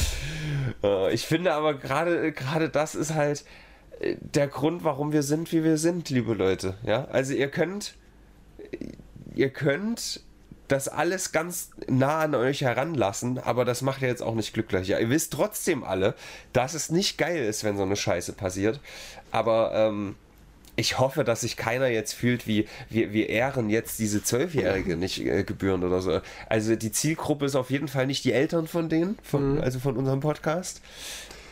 Äh, 0.82 1.12
Ich 1.14 1.26
finde 1.26 1.52
aber 1.52 1.74
gerade 1.74 2.32
gerade 2.32 2.68
das 2.68 2.94
ist 2.94 3.14
halt 3.14 3.44
äh, 4.00 4.16
der 4.20 4.48
Grund, 4.48 4.84
warum 4.84 5.12
wir 5.12 5.22
sind, 5.22 5.52
wie 5.52 5.64
wir 5.64 5.76
sind, 5.76 6.10
liebe 6.10 6.34
Leute. 6.34 6.74
Ja, 6.84 7.04
also 7.06 7.34
ihr 7.34 7.48
könnt 7.48 7.94
ihr 9.34 9.50
könnt 9.50 10.20
das 10.70 10.88
alles 10.88 11.32
ganz 11.32 11.70
nah 11.88 12.20
an 12.20 12.34
euch 12.34 12.60
heranlassen, 12.62 13.38
aber 13.38 13.64
das 13.64 13.82
macht 13.82 14.02
ja 14.02 14.08
jetzt 14.08 14.22
auch 14.22 14.34
nicht 14.34 14.54
glücklich. 14.54 14.88
Ja, 14.88 14.98
ihr 14.98 15.10
wisst 15.10 15.32
trotzdem 15.32 15.82
alle, 15.84 16.14
dass 16.52 16.74
es 16.74 16.90
nicht 16.90 17.18
geil 17.18 17.44
ist, 17.44 17.64
wenn 17.64 17.76
so 17.76 17.82
eine 17.82 17.96
Scheiße 17.96 18.32
passiert. 18.34 18.80
Aber 19.32 19.72
ähm, 19.74 20.14
ich 20.76 20.98
hoffe, 20.98 21.24
dass 21.24 21.42
sich 21.42 21.56
keiner 21.56 21.88
jetzt 21.88 22.14
fühlt, 22.14 22.46
wie 22.46 22.66
wir, 22.88 23.12
wir 23.12 23.28
ehren 23.28 23.68
jetzt 23.68 23.98
diese 23.98 24.22
Zwölfjährige 24.22 24.96
nicht 24.96 25.24
äh, 25.24 25.42
gebührend 25.42 25.84
oder 25.84 26.00
so. 26.00 26.20
Also 26.48 26.76
die 26.76 26.92
Zielgruppe 26.92 27.46
ist 27.46 27.56
auf 27.56 27.70
jeden 27.70 27.88
Fall 27.88 28.06
nicht 28.06 28.24
die 28.24 28.32
Eltern 28.32 28.66
von 28.66 28.88
denen, 28.88 29.18
von, 29.22 29.60
also 29.60 29.78
von 29.80 29.96
unserem 29.96 30.20
Podcast. 30.20 30.80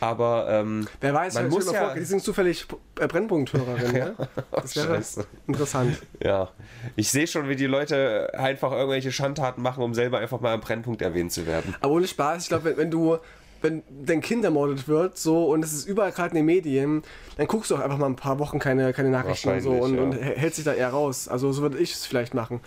Aber 0.01 0.47
ähm, 0.49 0.87
Wer 1.01 1.13
weiß, 1.13 1.33
Man 1.35 1.49
muss 1.49 1.71
ja- 1.71 1.85
vor, 1.87 1.93
die 1.95 2.03
sind 2.05 2.21
zufällig 2.23 2.65
äh, 2.99 3.07
Brennpunkthörerin, 3.07 3.91
ne? 3.91 4.15
Das 4.51 4.75
wäre 4.75 4.95
Scheiße. 4.95 5.25
interessant. 5.47 5.97
ja, 6.23 6.49
ich 6.95 7.09
sehe 7.11 7.27
schon, 7.27 7.49
wie 7.49 7.55
die 7.55 7.65
Leute 7.67 8.31
einfach 8.37 8.71
irgendwelche 8.71 9.11
Schandtaten 9.11 9.61
machen, 9.61 9.83
um 9.83 9.93
selber 9.93 10.19
einfach 10.19 10.39
mal 10.39 10.53
am 10.53 10.61
Brennpunkt 10.61 11.01
erwähnt 11.01 11.31
zu 11.31 11.45
werden. 11.47 11.75
Aber 11.81 11.93
ohne 11.93 12.07
Spaß, 12.07 12.43
ich 12.43 12.49
glaube, 12.49 12.65
wenn, 12.65 12.77
wenn 12.77 12.91
du, 12.91 13.17
wenn 13.61 13.83
dein 13.89 14.21
Kind 14.21 14.45
ermordet 14.45 14.87
wird, 14.87 15.17
so 15.17 15.49
und 15.51 15.65
es 15.65 15.73
ist 15.73 15.85
überall 15.85 16.11
gerade 16.13 16.29
in 16.29 16.35
den 16.37 16.45
Medien, 16.45 17.03
dann 17.35 17.47
guckst 17.47 17.69
du 17.69 17.75
auch 17.75 17.79
einfach 17.81 17.97
mal 17.97 18.05
ein 18.05 18.15
paar 18.15 18.39
Wochen 18.39 18.57
keine, 18.59 18.93
keine 18.93 19.09
Nachrichten 19.09 19.49
und 19.49 19.61
so 19.61 19.71
und, 19.71 19.97
Wahrscheinlich, 19.97 20.01
und 20.01 20.13
ja. 20.13 20.33
hältst 20.35 20.57
dich 20.59 20.65
da 20.65 20.73
eher 20.73 20.89
raus. 20.89 21.27
Also 21.27 21.51
so 21.51 21.61
würde 21.61 21.77
ich 21.77 21.91
es 21.93 22.05
vielleicht 22.05 22.33
machen. 22.33 22.61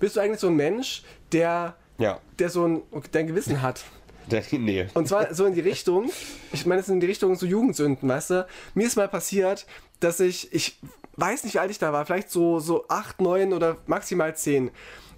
Bist 0.00 0.16
du 0.16 0.20
eigentlich 0.20 0.40
so 0.40 0.48
ein 0.48 0.56
Mensch, 0.56 1.04
der, 1.30 1.76
Ja, 1.98 2.18
der 2.40 2.48
so 2.48 2.66
ein, 2.66 2.82
dein 3.12 3.28
Gewissen 3.28 3.62
hat? 3.62 3.84
Nee. 4.52 4.86
Und 4.94 5.08
zwar 5.08 5.34
so 5.34 5.44
in 5.46 5.54
die 5.54 5.60
Richtung, 5.60 6.10
ich 6.52 6.66
meine, 6.66 6.80
es 6.80 6.88
ist 6.88 6.92
in 6.92 7.00
die 7.00 7.06
Richtung 7.06 7.34
so 7.34 7.46
Jugendsünden, 7.46 8.08
weißt 8.08 8.30
du? 8.30 8.46
Mir 8.74 8.86
ist 8.86 8.96
mal 8.96 9.08
passiert, 9.08 9.66
dass 10.00 10.20
ich, 10.20 10.52
ich 10.52 10.78
weiß 11.16 11.44
nicht, 11.44 11.54
wie 11.54 11.58
alt 11.58 11.70
ich 11.70 11.78
da 11.78 11.92
war, 11.92 12.06
vielleicht 12.06 12.30
so, 12.30 12.60
so 12.60 12.86
8, 12.88 13.20
9 13.20 13.52
oder 13.52 13.76
maximal 13.86 14.34
10. 14.34 14.70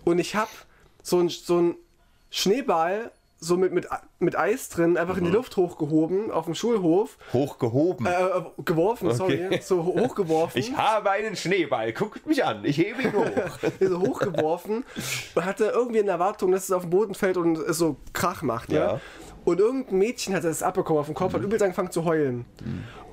Und 0.05 0.19
ich 0.19 0.35
habe 0.35 0.51
so 1.03 1.21
ein, 1.21 1.29
so 1.29 1.61
ein 1.61 1.77
Schneeball 2.31 3.11
so 3.45 3.57
mit, 3.57 3.73
mit, 3.73 3.87
mit 4.19 4.37
Eis 4.37 4.69
drin 4.69 4.97
einfach 4.97 5.17
in 5.17 5.25
die 5.25 5.31
Luft 5.31 5.57
hochgehoben 5.57 6.31
auf 6.31 6.47
dem 6.47 6.55
Schulhof, 6.55 7.19
Hochgehoben. 7.33 8.07
äh, 8.07 8.11
geworfen, 8.65 9.13
sorry, 9.15 9.47
Okay. 9.47 9.61
so 9.63 9.85
ho- 9.85 10.01
hochgeworfen. 10.01 10.59
ich 10.61 10.77
habe 10.77 11.11
einen 11.11 11.37
Schneeball, 11.37 11.93
guckt 11.93 12.27
mich 12.27 12.45
an, 12.45 12.65
ich 12.65 12.79
hebe 12.79 13.03
ihn 13.03 13.13
hoch. 13.13 13.59
so 13.81 14.01
hochgeworfen 14.01 14.85
und 15.35 15.45
hatte 15.45 15.67
irgendwie 15.75 16.01
eine 16.01 16.11
Erwartung, 16.11 16.53
dass 16.53 16.65
es 16.65 16.73
auf 16.73 16.83
den 16.83 16.91
Boden 16.91 17.15
fällt 17.15 17.37
und 17.37 17.59
es 17.59 17.79
so 17.79 17.97
Krach 18.13 18.43
macht. 18.43 18.71
Ne? 18.71 18.77
Ja. 18.77 19.01
Und 19.45 19.61
irgendein 19.61 19.99
Mädchen 19.99 20.35
hatte 20.35 20.49
das 20.49 20.63
abbekommen 20.63 21.01
auf 21.01 21.07
dem 21.07 21.15
Kopf, 21.15 21.35
hat 21.35 21.43
übelst 21.43 21.63
angefangen 21.63 21.91
zu 21.91 22.05
heulen. 22.07 22.47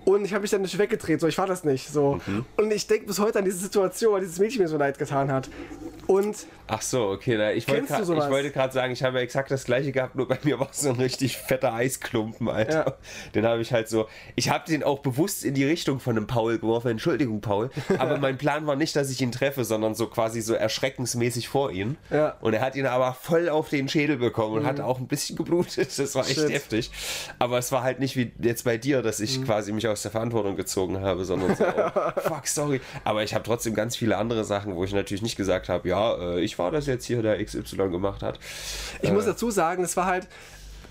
Und 0.05 0.25
ich 0.25 0.33
habe 0.33 0.41
mich 0.41 0.49
dann 0.51 0.61
nicht 0.61 0.77
weggedreht, 0.79 1.19
so 1.19 1.27
ich 1.27 1.37
war 1.37 1.45
das 1.45 1.63
nicht. 1.63 1.89
So. 1.89 2.19
Und 2.57 2.71
ich 2.71 2.87
denke 2.87 3.05
bis 3.05 3.19
heute 3.19 3.39
an 3.39 3.45
diese 3.45 3.57
Situation, 3.59 4.13
weil 4.13 4.21
dieses 4.21 4.39
Mädchen 4.39 4.61
mir 4.63 4.67
so 4.69 4.77
leid 4.77 4.97
getan 4.97 5.31
hat. 5.31 5.49
Und 6.07 6.45
Ach 6.73 6.81
so, 6.81 7.09
okay. 7.09 7.35
Na, 7.37 7.51
ich 7.51 7.67
wollte 7.67 7.85
grad- 7.87 8.01
ich 8.03 8.07
wollte 8.07 8.49
gerade 8.51 8.71
sagen, 8.73 8.93
ich 8.93 9.03
habe 9.03 9.19
exakt 9.19 9.51
das 9.51 9.65
gleiche 9.65 9.91
gehabt, 9.91 10.15
nur 10.15 10.25
bei 10.25 10.37
mir 10.43 10.57
war 10.57 10.69
es 10.71 10.79
so 10.79 10.89
ein 10.89 10.95
richtig 10.95 11.35
fetter 11.37 11.73
Eisklumpen, 11.73 12.47
Alter. 12.47 12.85
Ja. 12.85 12.93
Den 13.35 13.45
habe 13.45 13.61
ich 13.61 13.73
halt 13.73 13.89
so. 13.89 14.07
Ich 14.35 14.49
habe 14.49 14.63
den 14.65 14.81
auch 14.81 14.99
bewusst 14.99 15.43
in 15.43 15.53
die 15.53 15.65
Richtung 15.65 15.99
von 15.99 16.15
dem 16.15 16.27
Paul 16.27 16.59
geworfen. 16.59 16.91
Entschuldigung, 16.91 17.41
Paul. 17.41 17.71
Aber 17.99 18.17
mein 18.19 18.37
Plan 18.37 18.67
war 18.67 18.77
nicht, 18.77 18.95
dass 18.95 19.09
ich 19.11 19.19
ihn 19.21 19.33
treffe, 19.33 19.65
sondern 19.65 19.95
so 19.95 20.07
quasi 20.07 20.39
so 20.39 20.53
erschreckensmäßig 20.53 21.49
vor 21.49 21.71
ihn. 21.71 21.97
Ja. 22.09 22.37
Und 22.39 22.53
er 22.53 22.61
hat 22.61 22.77
ihn 22.77 22.85
aber 22.85 23.13
voll 23.15 23.49
auf 23.49 23.67
den 23.67 23.89
Schädel 23.89 24.15
bekommen 24.15 24.59
und 24.59 24.65
hat 24.65 24.79
auch 24.79 24.97
ein 24.99 25.07
bisschen 25.07 25.35
geblutet. 25.35 25.89
Das 26.01 26.15
war 26.15 26.23
echt 26.25 26.39
Shit. 26.39 26.49
heftig. 26.49 26.89
Aber 27.37 27.57
es 27.57 27.71
war 27.71 27.83
halt 27.83 27.99
nicht 27.99 28.15
wie 28.15 28.31
jetzt 28.41 28.63
bei 28.63 28.77
dir, 28.77 29.01
dass 29.01 29.19
ich 29.19 29.43
quasi 29.43 29.71
mich 29.71 29.87
aus 29.87 30.01
der 30.01 30.11
Verantwortung 30.11 30.55
gezogen 30.55 31.01
habe, 31.01 31.25
sondern 31.25 31.55
so, 31.55 31.63
oh, 31.95 32.19
fuck, 32.21 32.47
sorry. 32.47 32.81
Aber 33.03 33.23
ich 33.23 33.33
habe 33.35 33.43
trotzdem 33.43 33.75
ganz 33.75 33.95
viele 33.95 34.17
andere 34.17 34.43
Sachen, 34.45 34.75
wo 34.75 34.83
ich 34.83 34.93
natürlich 34.93 35.21
nicht 35.21 35.35
gesagt 35.35 35.69
habe, 35.69 35.87
ja, 35.89 36.00
äh, 36.01 36.39
ich 36.41 36.57
war 36.59 36.71
das 36.71 36.85
jetzt 36.87 37.05
hier, 37.05 37.21
der 37.21 37.43
XY 37.43 37.89
gemacht 37.89 38.21
hat. 38.23 38.39
ich 39.01 39.11
muss 39.11 39.25
dazu 39.25 39.51
sagen, 39.51 39.83
es 39.83 39.95
war 39.97 40.05
halt, 40.05 40.27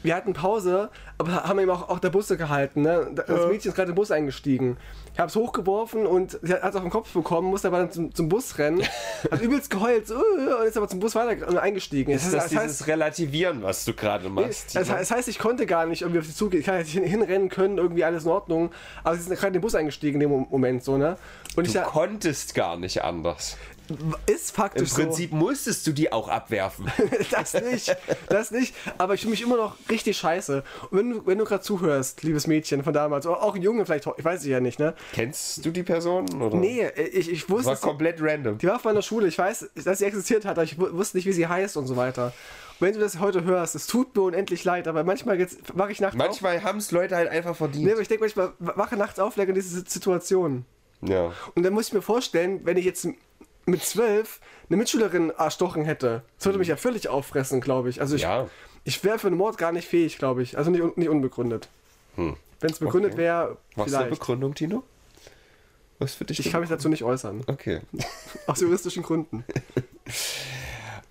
wir 0.03 0.15
hatten 0.17 0.33
Pause, 0.33 0.89
aber 1.19 1.45
haben 1.45 1.59
eben 1.59 1.71
auch, 1.71 1.91
auch 1.91 1.99
der 1.99 2.09
Busse 2.09 2.39
gehalten. 2.39 2.81
Ne? 2.81 3.09
Das 3.15 3.29
Mädchen 3.47 3.69
ist 3.71 3.75
gerade 3.75 3.83
in 3.83 3.93
den 3.93 3.97
Bus 3.97 4.11
eingestiegen. 4.11 4.79
Ich 5.13 5.19
habe 5.21 5.29
es 5.29 5.37
hochgeworfen 5.37 6.07
und 6.07 6.39
sie 6.41 6.55
hat 6.55 6.65
es 6.71 6.77
auf 6.77 6.81
den 6.83 6.91
Kopf 6.91 7.13
bekommen, 7.13 7.49
musste 7.51 7.69
aber 7.69 7.79
dann 7.81 7.91
zum, 7.93 8.15
zum 8.15 8.29
Bus 8.31 8.57
rennen, 8.57 8.81
hat 9.31 9.43
übelst 9.43 9.69
geheult 9.69 10.07
so, 10.07 10.15
äh, 10.15 10.55
und 10.61 10.67
ist 10.67 10.77
aber 10.79 10.89
zum 10.89 11.01
Bus 11.01 11.15
weiter 11.17 11.61
eingestiegen. 11.61 12.13
Ist 12.13 12.33
das 12.33 12.49
dieses 12.49 12.87
Relativieren, 12.87 13.63
was 13.63 13.85
du 13.85 13.93
gerade 13.93 14.31
machst? 14.31 14.75
Das, 14.75 14.89
das 14.89 15.11
heißt, 15.11 15.29
ich 15.29 15.39
konnte 15.39 15.67
gar 15.67 15.85
nicht 15.85 16.01
irgendwie 16.01 16.21
auf 16.21 16.27
sie 16.27 16.35
zugehen. 16.35 16.61
Ich 16.61 16.67
kann 16.67 16.79
nicht 16.79 16.93
hin- 16.93 17.05
hinrennen 17.05 17.51
können, 17.51 17.77
irgendwie 17.77 18.05
alles 18.05 18.25
in 18.25 18.31
Ordnung. 18.31 18.71
Aber 19.05 19.17
sie 19.17 19.23
sind 19.23 19.35
gerade 19.35 19.49
in 19.49 19.53
den 19.55 19.63
Bus 19.63 19.75
eingestiegen 19.75 20.15
in 20.15 20.21
dem 20.21 20.31
Mo- 20.31 20.47
Moment 20.49 20.83
so, 20.83 20.97
ne? 20.97 21.17
Und 21.57 21.67
ich 21.67 21.73
du 21.75 21.81
da, 21.81 21.85
konntest 21.85 22.55
gar 22.55 22.79
nicht 22.79 23.03
anders. 23.05 23.59
Ist 24.27 24.51
Im 24.51 24.55
faktisch 24.57 24.91
Prinzip 24.93 25.33
musstest 25.33 25.87
du 25.87 25.93
die 25.93 26.13
auch 26.13 26.29
abwerfen. 26.29 26.91
so. 26.97 27.05
Das 27.31 27.55
nicht, 27.55 27.97
das 28.29 28.51
nicht. 28.51 28.75
Aber 28.99 29.15
ich 29.15 29.21
fühle 29.23 29.31
mich 29.33 29.43
immer 29.43 29.57
noch 29.57 29.77
richtig 29.89 30.17
scheiße. 30.19 30.63
Und 30.91 30.99
wenn 30.99 31.11
du, 31.11 31.27
wenn 31.27 31.39
du 31.39 31.45
gerade 31.45 31.63
zuhörst, 31.63 32.23
liebes 32.23 32.47
Mädchen 32.47 32.83
von 32.85 32.93
damals, 32.93 33.27
oder 33.27 33.43
auch 33.43 33.55
ein 33.55 33.63
Junge 33.63 33.85
vielleicht, 33.87 34.07
ich 34.17 34.25
weiß 34.25 34.41
es 34.41 34.47
ja 34.47 34.61
nicht, 34.61 34.79
ne? 34.79 34.95
Kennst 35.13 35.65
du 35.65 35.71
die 35.71 35.83
Person? 35.83 36.33
Oder? 36.41 36.57
Nee, 36.57 36.89
ich, 37.13 37.31
ich 37.31 37.49
wusste, 37.51 37.71
War 37.71 37.77
komplett 37.77 38.19
random. 38.21 38.59
die 38.59 38.67
war 38.67 38.77
auf 38.77 38.85
meiner 38.85 39.03
Schule. 39.03 39.27
Ich 39.29 39.39
weiß, 39.39 39.71
dass 39.85 39.99
sie 39.99 40.05
existiert 40.05 40.45
hat, 40.45 40.53
aber 40.59 40.65
ich 40.65 40.79
wu- 40.79 40.93
wusste 40.93 41.17
nicht, 41.17 41.27
wie 41.27 41.33
sie 41.33 41.47
heißt 41.47 41.77
und 41.77 41.87
so 41.87 41.97
weiter. 41.97 42.33
Wenn 42.79 42.95
du 42.95 43.01
das 43.01 43.19
heute 43.19 43.45
hörst, 43.45 43.75
es 43.75 43.87
tut 43.87 44.17
mir 44.17 44.23
unendlich 44.23 44.65
leid, 44.65 44.89
aber 44.89 45.05
manchmal 45.05 45.39
wache 45.75 45.93
ich 45.93 46.01
nachts 46.01 46.15
auf. 46.19 46.27
Manchmal 46.27 46.63
haben 46.63 46.79
es 46.79 46.91
Leute 46.93 47.15
halt 47.15 47.29
einfach 47.29 47.55
verdient. 47.55 47.85
Nee, 47.85 47.93
aber 47.93 48.01
ich 48.01 48.09
denke 48.09 48.25
manchmal, 48.25 48.53
wache 48.59 48.97
nachts 48.97 49.19
auf, 49.19 49.37
lege 49.37 49.51
in 49.51 49.55
diese 49.55 49.81
Situation. 49.87 50.65
Ja. 51.03 51.33
Und 51.55 51.63
dann 51.63 51.73
muss 51.75 51.89
ich 51.89 51.93
mir 51.93 52.01
vorstellen, 52.03 52.61
wenn 52.65 52.77
ich 52.79 52.85
jetzt 52.87 53.07
mit 53.71 53.83
zwölf 53.83 54.41
eine 54.69 54.77
Mitschülerin 54.77 55.31
erstochen 55.31 55.85
hätte, 55.85 56.23
das 56.37 56.47
würde 56.47 56.59
mich 56.59 56.69
ja 56.69 56.77
völlig 56.77 57.09
auffressen, 57.09 57.61
glaube 57.61 57.89
ich. 57.91 58.01
Also 58.01 58.17
ich, 58.17 58.23
Ja. 58.23 58.49
ich 58.85 59.03
wäre 59.05 59.19
für 59.19 59.27
einen 59.29 59.37
Mord 59.37 59.59
gar 59.59 59.73
nicht 59.73 59.89
fähig, 59.89 60.19
glaube 60.19 60.43
ich. 60.43 60.57
Also 60.59 60.71
nicht, 60.71 60.97
nicht 60.97 61.09
unbegründet. 61.09 61.69
Wenn 62.17 62.37
es 62.71 62.79
begründet 62.79 63.13
Okay. 63.13 63.23
wäre, 63.23 63.57
Was 63.77 63.87
ist 63.87 63.93
die 63.95 63.97
vielleicht. 63.99 64.11
Begründung, 64.21 64.55
Tino? 64.55 64.83
Was 65.99 66.15
für 66.15 66.25
dich? 66.25 66.39
Ich 66.41 66.51
kann 66.51 66.61
mich 66.61 66.71
dazu 66.71 66.89
nicht 66.89 67.03
äußern. 67.05 67.43
Okay. 67.47 67.81
Aus 68.47 68.61
juristischen 68.61 69.03
Gründen. 69.03 69.45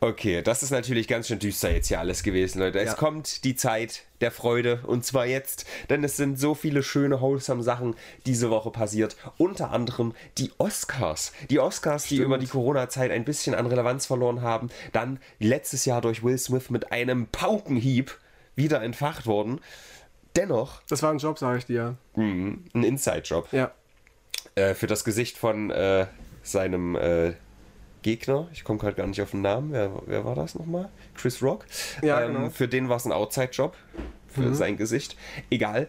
Okay, 0.02 0.42
das 0.42 0.64
ist 0.64 0.72
natürlich 0.72 1.10
ganz 1.10 1.28
schön 1.28 1.40
düster 1.40 1.72
jetzt 1.72 1.88
hier 1.90 2.00
alles 2.00 2.24
gewesen, 2.24 2.60
Leute. 2.60 2.80
Es 2.80 2.92
Ja. 2.92 2.94
kommt 2.94 3.44
die 3.44 3.56
Zeit 3.58 4.04
der 4.22 4.32
Freude 4.32 4.80
und 4.88 5.06
zwar 5.06 5.26
jetzt, 5.26 5.66
denn 5.90 6.04
es 6.06 6.16
sind 6.16 6.40
so 6.40 6.56
viele 6.56 6.84
schöne, 6.84 7.20
wholesome 7.20 7.64
Sachen 7.64 7.96
diese 8.26 8.50
Woche 8.50 8.72
passiert. 8.72 9.18
Unter 9.38 9.72
anderem 9.72 10.14
die 10.38 10.52
Oscars. 10.58 11.34
Die 11.50 11.60
Oscars, 11.60 12.06
die 12.06 12.18
über 12.18 12.38
die 12.38 12.48
Corona-Zeit 12.48 13.12
ein 13.12 13.26
bisschen 13.26 13.54
an 13.56 13.66
Relevanz 13.66 14.06
verloren 14.06 14.42
haben, 14.42 14.70
dann 14.94 15.20
letztes 15.40 15.84
Jahr 15.84 16.00
durch 16.00 16.24
Will 16.24 16.38
Smith 16.38 16.70
mit 16.70 16.94
einem 16.94 17.28
Paukenhieb 17.28 18.18
wieder 18.56 18.82
entfacht 18.82 19.26
wurden. 19.26 19.60
Dennoch 20.38 20.82
Das 20.88 21.04
war 21.04 21.12
ein 21.12 21.18
Job, 21.18 21.38
sage 21.40 21.58
ich 21.58 21.66
dir. 21.66 21.98
mh, 22.16 22.58
ein 22.74 22.84
Inside-Job 22.84 23.50
Ja. 23.52 23.72
äh, 24.56 24.74
für 24.76 24.88
das 24.88 25.04
Gesicht 25.04 25.38
von 25.38 25.72
äh, 25.72 26.06
seinem 26.44 26.96
äh, 26.96 27.34
Gegner, 28.02 28.48
ich 28.54 28.64
komme 28.64 28.80
gerade 28.80 28.96
gar 28.96 29.08
nicht 29.08 29.22
auf 29.22 29.32
den 29.32 29.42
Namen, 29.42 29.72
wer, 29.72 29.92
wer 30.06 30.26
war 30.26 30.36
das 30.36 30.56
nochmal? 30.56 30.90
Chris 31.16 31.42
Rock. 31.44 31.66
Ja, 32.02 32.22
ähm, 32.22 32.34
genau. 32.34 32.50
Für 32.50 32.68
den 32.68 32.90
war 32.90 32.98
es 32.98 33.06
ein 33.06 33.12
Outside-Job, 33.12 33.76
für 34.28 34.42
Mhm. 34.42 34.56
sein 34.56 34.78
Gesicht. 34.78 35.16
Egal. 35.50 35.88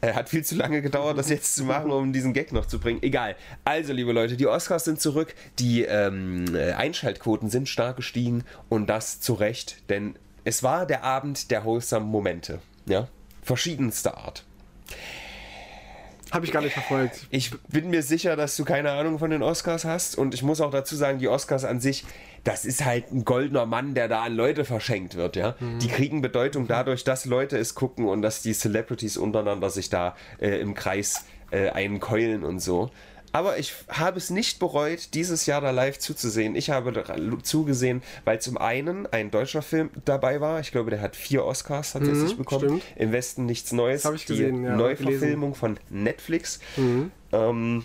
Äh, 0.00 0.12
Hat 0.14 0.28
viel 0.28 0.44
zu 0.44 0.54
lange 0.56 0.82
gedauert, 0.82 1.16
das 1.16 1.28
jetzt 1.30 1.54
zu 1.54 1.64
machen, 1.64 1.90
um 1.90 2.12
diesen 2.12 2.32
Gag 2.32 2.52
noch 2.52 2.66
zu 2.66 2.78
bringen. 2.78 3.02
Egal. 3.02 3.36
Also, 3.64 3.92
liebe 3.92 4.12
Leute, 4.12 4.36
die 4.36 4.46
Oscars 4.46 4.84
sind 4.84 5.00
zurück, 5.00 5.34
die 5.58 5.82
ähm, 5.82 6.44
äh, 6.54 6.72
Einschaltquoten 6.72 7.48
sind 7.50 7.68
stark 7.68 7.96
gestiegen 7.96 8.44
und 8.68 8.86
das 8.88 9.20
zu 9.20 9.34
Recht, 9.34 9.88
denn 9.90 10.16
es 10.44 10.62
war 10.62 10.84
der 10.86 11.04
Abend 11.04 11.50
der 11.50 11.64
wholesome 11.64 12.04
Momente. 12.04 12.60
Ja? 12.86 13.08
Verschiedenster 13.42 14.18
Art. 14.18 14.44
Habe 16.34 16.46
ich 16.46 16.52
gar 16.52 16.62
nicht 16.62 16.72
verfolgt. 16.72 17.28
Ich 17.30 17.52
bin 17.68 17.90
mir 17.90 18.02
sicher, 18.02 18.34
dass 18.34 18.56
du 18.56 18.64
keine 18.64 18.90
Ahnung 18.90 19.20
von 19.20 19.30
den 19.30 19.40
Oscars 19.40 19.84
hast 19.84 20.18
und 20.18 20.34
ich 20.34 20.42
muss 20.42 20.60
auch 20.60 20.72
dazu 20.72 20.96
sagen, 20.96 21.20
die 21.20 21.28
Oscars 21.28 21.64
an 21.64 21.78
sich, 21.78 22.04
das 22.42 22.64
ist 22.64 22.84
halt 22.84 23.12
ein 23.12 23.24
goldener 23.24 23.66
Mann, 23.66 23.94
der 23.94 24.08
da 24.08 24.24
an 24.24 24.34
Leute 24.34 24.64
verschenkt 24.64 25.14
wird, 25.14 25.36
ja. 25.36 25.54
Die 25.78 25.86
kriegen 25.86 26.22
Bedeutung 26.22 26.66
dadurch, 26.66 27.04
dass 27.04 27.24
Leute 27.24 27.56
es 27.56 27.76
gucken 27.76 28.06
und 28.06 28.20
dass 28.20 28.42
die 28.42 28.52
Celebrities 28.52 29.16
untereinander 29.16 29.70
sich 29.70 29.90
da 29.90 30.16
äh, 30.40 30.60
im 30.60 30.74
Kreis 30.74 31.24
äh, 31.52 31.70
einkeulen 31.70 32.42
und 32.42 32.58
so. 32.58 32.90
Aber 33.34 33.58
ich 33.58 33.74
habe 33.88 34.16
es 34.16 34.30
nicht 34.30 34.60
bereut, 34.60 35.12
dieses 35.12 35.46
Jahr 35.46 35.60
da 35.60 35.72
live 35.72 35.98
zuzusehen. 35.98 36.54
Ich 36.54 36.70
habe 36.70 36.92
da 36.92 37.02
zugesehen, 37.42 38.00
weil 38.24 38.40
zum 38.40 38.56
einen 38.56 39.08
ein 39.08 39.32
deutscher 39.32 39.60
Film 39.60 39.90
dabei 40.04 40.40
war. 40.40 40.60
Ich 40.60 40.70
glaube, 40.70 40.90
der 40.90 41.00
hat 41.00 41.16
vier 41.16 41.44
Oscars 41.44 41.94
tatsächlich 41.94 42.36
bekommen. 42.36 42.80
stimmt. 42.80 42.84
Im 42.94 43.10
Westen 43.10 43.44
nichts 43.44 43.72
Neues. 43.72 44.04
Hab 44.04 44.14
ich 44.14 44.26
gesehen, 44.26 44.62
die 44.62 44.68
ja, 44.68 44.76
Neuverfilmung 44.76 45.56
von 45.56 45.80
Netflix. 45.90 46.60
Ähm, 47.32 47.84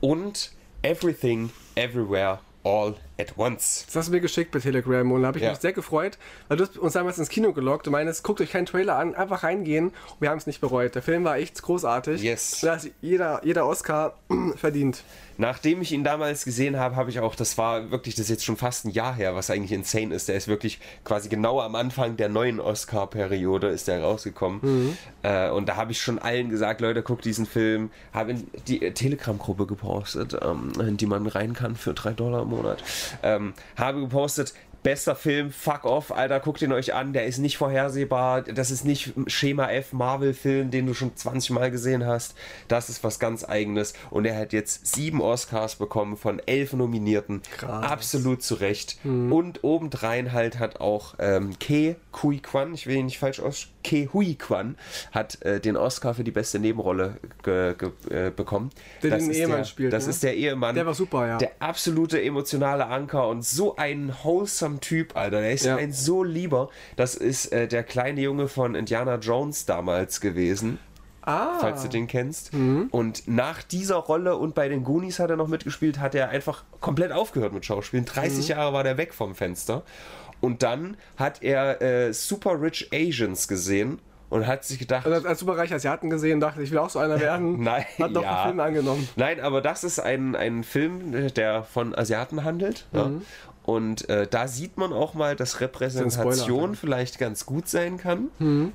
und 0.00 0.52
Everything, 0.80 1.50
Everywhere, 1.74 2.38
All 2.64 2.94
at 3.18 3.36
Once. 3.36 3.84
Das 3.86 3.96
hast 3.96 4.08
du 4.08 4.12
mir 4.12 4.20
geschickt 4.20 4.50
bei 4.52 4.60
Telegram 4.60 5.10
und 5.10 5.22
da 5.22 5.28
habe 5.28 5.38
ich 5.38 5.44
Ja. 5.44 5.50
mich 5.50 5.58
sehr 5.58 5.72
gefreut, 5.72 6.18
weil 6.48 6.56
du 6.56 6.64
hast 6.64 6.78
uns 6.78 6.92
damals 6.92 7.18
ins 7.18 7.28
Kino 7.28 7.52
gelockt 7.52 7.86
und 7.88 7.92
meinst, 7.92 8.22
guckt 8.22 8.40
euch 8.40 8.50
keinen 8.52 8.66
Trailer 8.66 8.96
an, 8.96 9.14
einfach 9.14 9.42
reingehen 9.42 9.86
und 9.88 10.20
wir 10.20 10.30
haben 10.30 10.38
es 10.38 10.46
nicht 10.46 10.60
bereut. 10.60 10.94
Der 10.94 11.02
Film 11.02 11.24
war 11.24 11.36
echt 11.36 11.60
großartig. 11.62 12.22
Yes. 12.22 12.60
Da 12.62 12.74
ist 12.74 12.90
jeder, 13.00 13.40
jeder 13.44 13.66
Oscar 13.66 14.14
verdient. 14.56 15.02
Nachdem 15.40 15.82
ich 15.82 15.92
ihn 15.92 16.02
damals 16.02 16.44
gesehen 16.44 16.78
habe, 16.80 16.96
habe 16.96 17.10
ich 17.10 17.20
auch, 17.20 17.36
das 17.36 17.56
war 17.58 17.92
wirklich, 17.92 18.16
das 18.16 18.24
ist 18.24 18.30
jetzt 18.30 18.44
schon 18.44 18.56
fast 18.56 18.84
ein 18.86 18.90
Jahr 18.90 19.14
her, 19.14 19.36
was 19.36 19.50
eigentlich 19.50 19.70
insane 19.70 20.12
ist. 20.12 20.28
Der 20.28 20.34
ist 20.34 20.48
wirklich 20.48 20.80
quasi 21.04 21.28
genau 21.28 21.60
am 21.60 21.76
Anfang 21.76 22.16
der 22.16 22.28
neuen 22.28 22.58
Oscar-Periode 22.58 23.68
ist 23.68 23.86
der 23.86 24.02
rausgekommen. 24.02 24.96
Äh, 25.22 25.50
und 25.50 25.68
da 25.68 25.76
habe 25.76 25.92
ich 25.92 26.00
schon 26.02 26.18
allen 26.18 26.48
gesagt, 26.50 26.80
Leute, 26.80 27.02
guckt 27.02 27.24
diesen 27.24 27.46
Film. 27.46 27.90
Habe 28.12 28.32
in 28.32 28.46
die 28.66 28.82
äh, 28.82 28.90
Telegram-Gruppe 28.92 29.66
gepostet, 29.66 30.36
ähm, 30.42 30.72
in 30.80 30.96
die 30.96 31.06
man 31.06 31.24
rein 31.28 31.52
kann 31.52 31.76
für 31.76 31.94
3 31.94 32.14
Dollar 32.14 32.42
im 32.42 32.48
Monat. 32.48 32.82
Ähm, 33.22 33.54
habe 33.76 34.00
gepostet, 34.00 34.54
Bester 34.82 35.16
Film, 35.16 35.50
fuck 35.50 35.84
off, 35.84 36.12
Alter, 36.12 36.38
guckt 36.40 36.62
ihn 36.62 36.72
euch 36.72 36.94
an, 36.94 37.12
der 37.12 37.26
ist 37.26 37.38
nicht 37.38 37.58
vorhersehbar, 37.58 38.42
das 38.42 38.70
ist 38.70 38.84
nicht 38.84 39.12
Schema 39.26 39.70
F 39.70 39.92
Marvel-Film, 39.92 40.70
den 40.70 40.86
du 40.86 40.94
schon 40.94 41.16
20 41.16 41.50
Mal 41.50 41.70
gesehen 41.70 42.06
hast, 42.06 42.34
das 42.68 42.88
ist 42.88 43.02
was 43.02 43.18
ganz 43.18 43.44
eigenes. 43.44 43.94
Und 44.10 44.24
er 44.24 44.38
hat 44.38 44.52
jetzt 44.52 44.86
sieben 44.94 45.20
Oscars 45.20 45.76
bekommen 45.76 46.16
von 46.16 46.40
elf 46.46 46.72
Nominierten, 46.74 47.42
Krass. 47.56 47.90
absolut 47.90 48.42
zu 48.42 48.54
Recht. 48.54 48.98
Und 49.04 49.64
obendrein 49.64 50.32
halt 50.32 50.58
hat 50.58 50.80
auch 50.80 51.16
ähm, 51.18 51.58
Ke 51.58 51.96
Kui 52.20 52.40
Kwan, 52.40 52.74
ich 52.74 52.86
will 52.88 52.96
ihn 52.96 53.04
nicht 53.06 53.18
falsch 53.18 53.38
aus, 53.38 53.68
Ke 53.84 54.08
Hui 54.12 54.34
Kwan 54.34 54.76
hat 55.12 55.40
äh, 55.42 55.60
den 55.60 55.76
Oscar 55.76 56.14
für 56.14 56.24
die 56.24 56.32
beste 56.32 56.58
Nebenrolle 56.58 57.18
ge, 57.44 57.74
ge, 57.78 57.90
äh, 58.10 58.30
bekommen. 58.30 58.70
Der 59.04 59.10
das 59.10 59.22
den 59.22 59.30
ist 59.30 59.36
Ehemann 59.36 59.56
der, 59.58 59.64
spielt, 59.64 59.92
Das 59.92 60.04
ne? 60.06 60.10
ist 60.10 60.22
der 60.24 60.36
Ehemann. 60.36 60.74
Der 60.74 60.84
war 60.84 60.94
super, 60.94 61.28
ja. 61.28 61.38
Der 61.38 61.52
absolute 61.60 62.20
emotionale 62.20 62.86
Anker 62.86 63.28
und 63.28 63.44
so 63.44 63.76
ein 63.76 64.12
wholesome 64.24 64.80
Typ, 64.80 65.16
Alter. 65.16 65.40
Der 65.42 65.52
ist 65.52 65.64
Ja. 65.64 65.76
ein 65.76 65.92
so 65.92 66.24
lieber. 66.24 66.70
Das 66.96 67.14
ist 67.14 67.52
äh, 67.52 67.68
der 67.68 67.84
kleine 67.84 68.20
Junge 68.20 68.48
von 68.48 68.74
Indiana 68.74 69.14
Jones 69.16 69.64
damals 69.66 70.20
gewesen, 70.20 70.78
Ah, 71.22 71.58
falls 71.60 71.82
du 71.82 71.88
den 71.88 72.06
kennst. 72.06 72.52
Und 72.54 73.28
nach 73.28 73.62
dieser 73.62 73.96
Rolle 73.96 74.36
und 74.36 74.54
bei 74.54 74.68
den 74.68 74.82
Goonies 74.82 75.18
hat 75.18 75.28
er 75.28 75.36
noch 75.36 75.46
mitgespielt, 75.48 76.00
hat 76.00 76.14
er 76.14 76.30
einfach 76.30 76.64
komplett 76.80 77.12
aufgehört 77.12 77.52
mit 77.52 77.66
Schauspielen. 77.66 78.06
30 78.06 78.48
Jahre 78.48 78.72
war 78.72 78.82
der 78.82 78.96
weg 78.96 79.12
vom 79.12 79.34
Fenster. 79.34 79.82
Und 80.40 80.62
dann 80.62 80.96
hat 81.16 81.42
er 81.42 81.82
äh, 81.82 82.12
Super 82.12 82.60
Rich 82.60 82.90
Asians 82.92 83.48
gesehen 83.48 83.98
und 84.30 84.46
hat 84.46 84.64
sich 84.64 84.78
gedacht, 84.78 85.06
also 85.06 85.26
als 85.26 85.40
superreicher 85.40 85.76
Asiaten 85.76 86.10
gesehen, 86.10 86.40
dachte 86.40 86.62
ich, 86.62 86.70
will 86.70 86.78
auch 86.78 86.90
so 86.90 86.98
einer 86.98 87.18
werden. 87.20 87.62
Nein, 87.62 87.84
Hat 87.98 88.14
doch 88.14 88.22
ja. 88.22 88.42
einen 88.42 88.48
Film 88.48 88.60
angenommen. 88.60 89.08
Nein, 89.16 89.40
aber 89.40 89.60
das 89.60 89.84
ist 89.84 89.98
ein, 89.98 90.36
ein 90.36 90.64
Film, 90.64 91.32
der 91.34 91.62
von 91.62 91.94
Asiaten 91.94 92.44
handelt. 92.44 92.86
Ja. 92.92 93.10
Und 93.64 94.08
äh, 94.08 94.26
da 94.26 94.48
sieht 94.48 94.78
man 94.78 94.92
auch 94.92 95.12
mal, 95.12 95.36
dass 95.36 95.60
Repräsentation 95.60 96.60
Spoiler, 96.60 96.74
vielleicht 96.74 97.18
ganz 97.18 97.44
gut 97.44 97.68
sein 97.68 97.98
kann. 97.98 98.28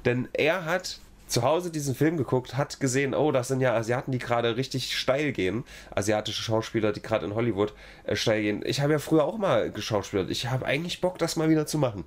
Denn 0.05 0.27
er 0.33 0.65
hat 0.65 0.99
zu 1.33 1.43
Hause 1.43 1.71
diesen 1.71 1.95
Film 1.95 2.17
geguckt, 2.17 2.55
hat 2.57 2.79
gesehen, 2.79 3.13
oh, 3.13 3.31
das 3.31 3.47
sind 3.49 3.59
ja 3.61 3.73
Asiaten, 3.75 4.11
die 4.11 4.19
gerade 4.19 4.55
richtig 4.55 4.95
steil 4.97 5.31
gehen. 5.31 5.63
Asiatische 5.93 6.41
Schauspieler, 6.43 6.91
die 6.93 7.01
gerade 7.01 7.25
in 7.25 7.35
Hollywood 7.35 7.73
äh, 8.05 8.15
steil 8.15 8.41
gehen. 8.43 8.61
Ich 8.65 8.81
habe 8.81 8.93
ja 8.93 8.99
früher 8.99 9.23
auch 9.25 9.37
mal 9.37 9.71
geschauspielert. 9.71 10.29
Ich 10.29 10.49
habe 10.49 10.65
eigentlich 10.65 11.01
Bock, 11.01 11.17
das 11.17 11.35
mal 11.35 11.49
wieder 11.49 11.65
zu 11.65 11.77
machen. 11.77 12.03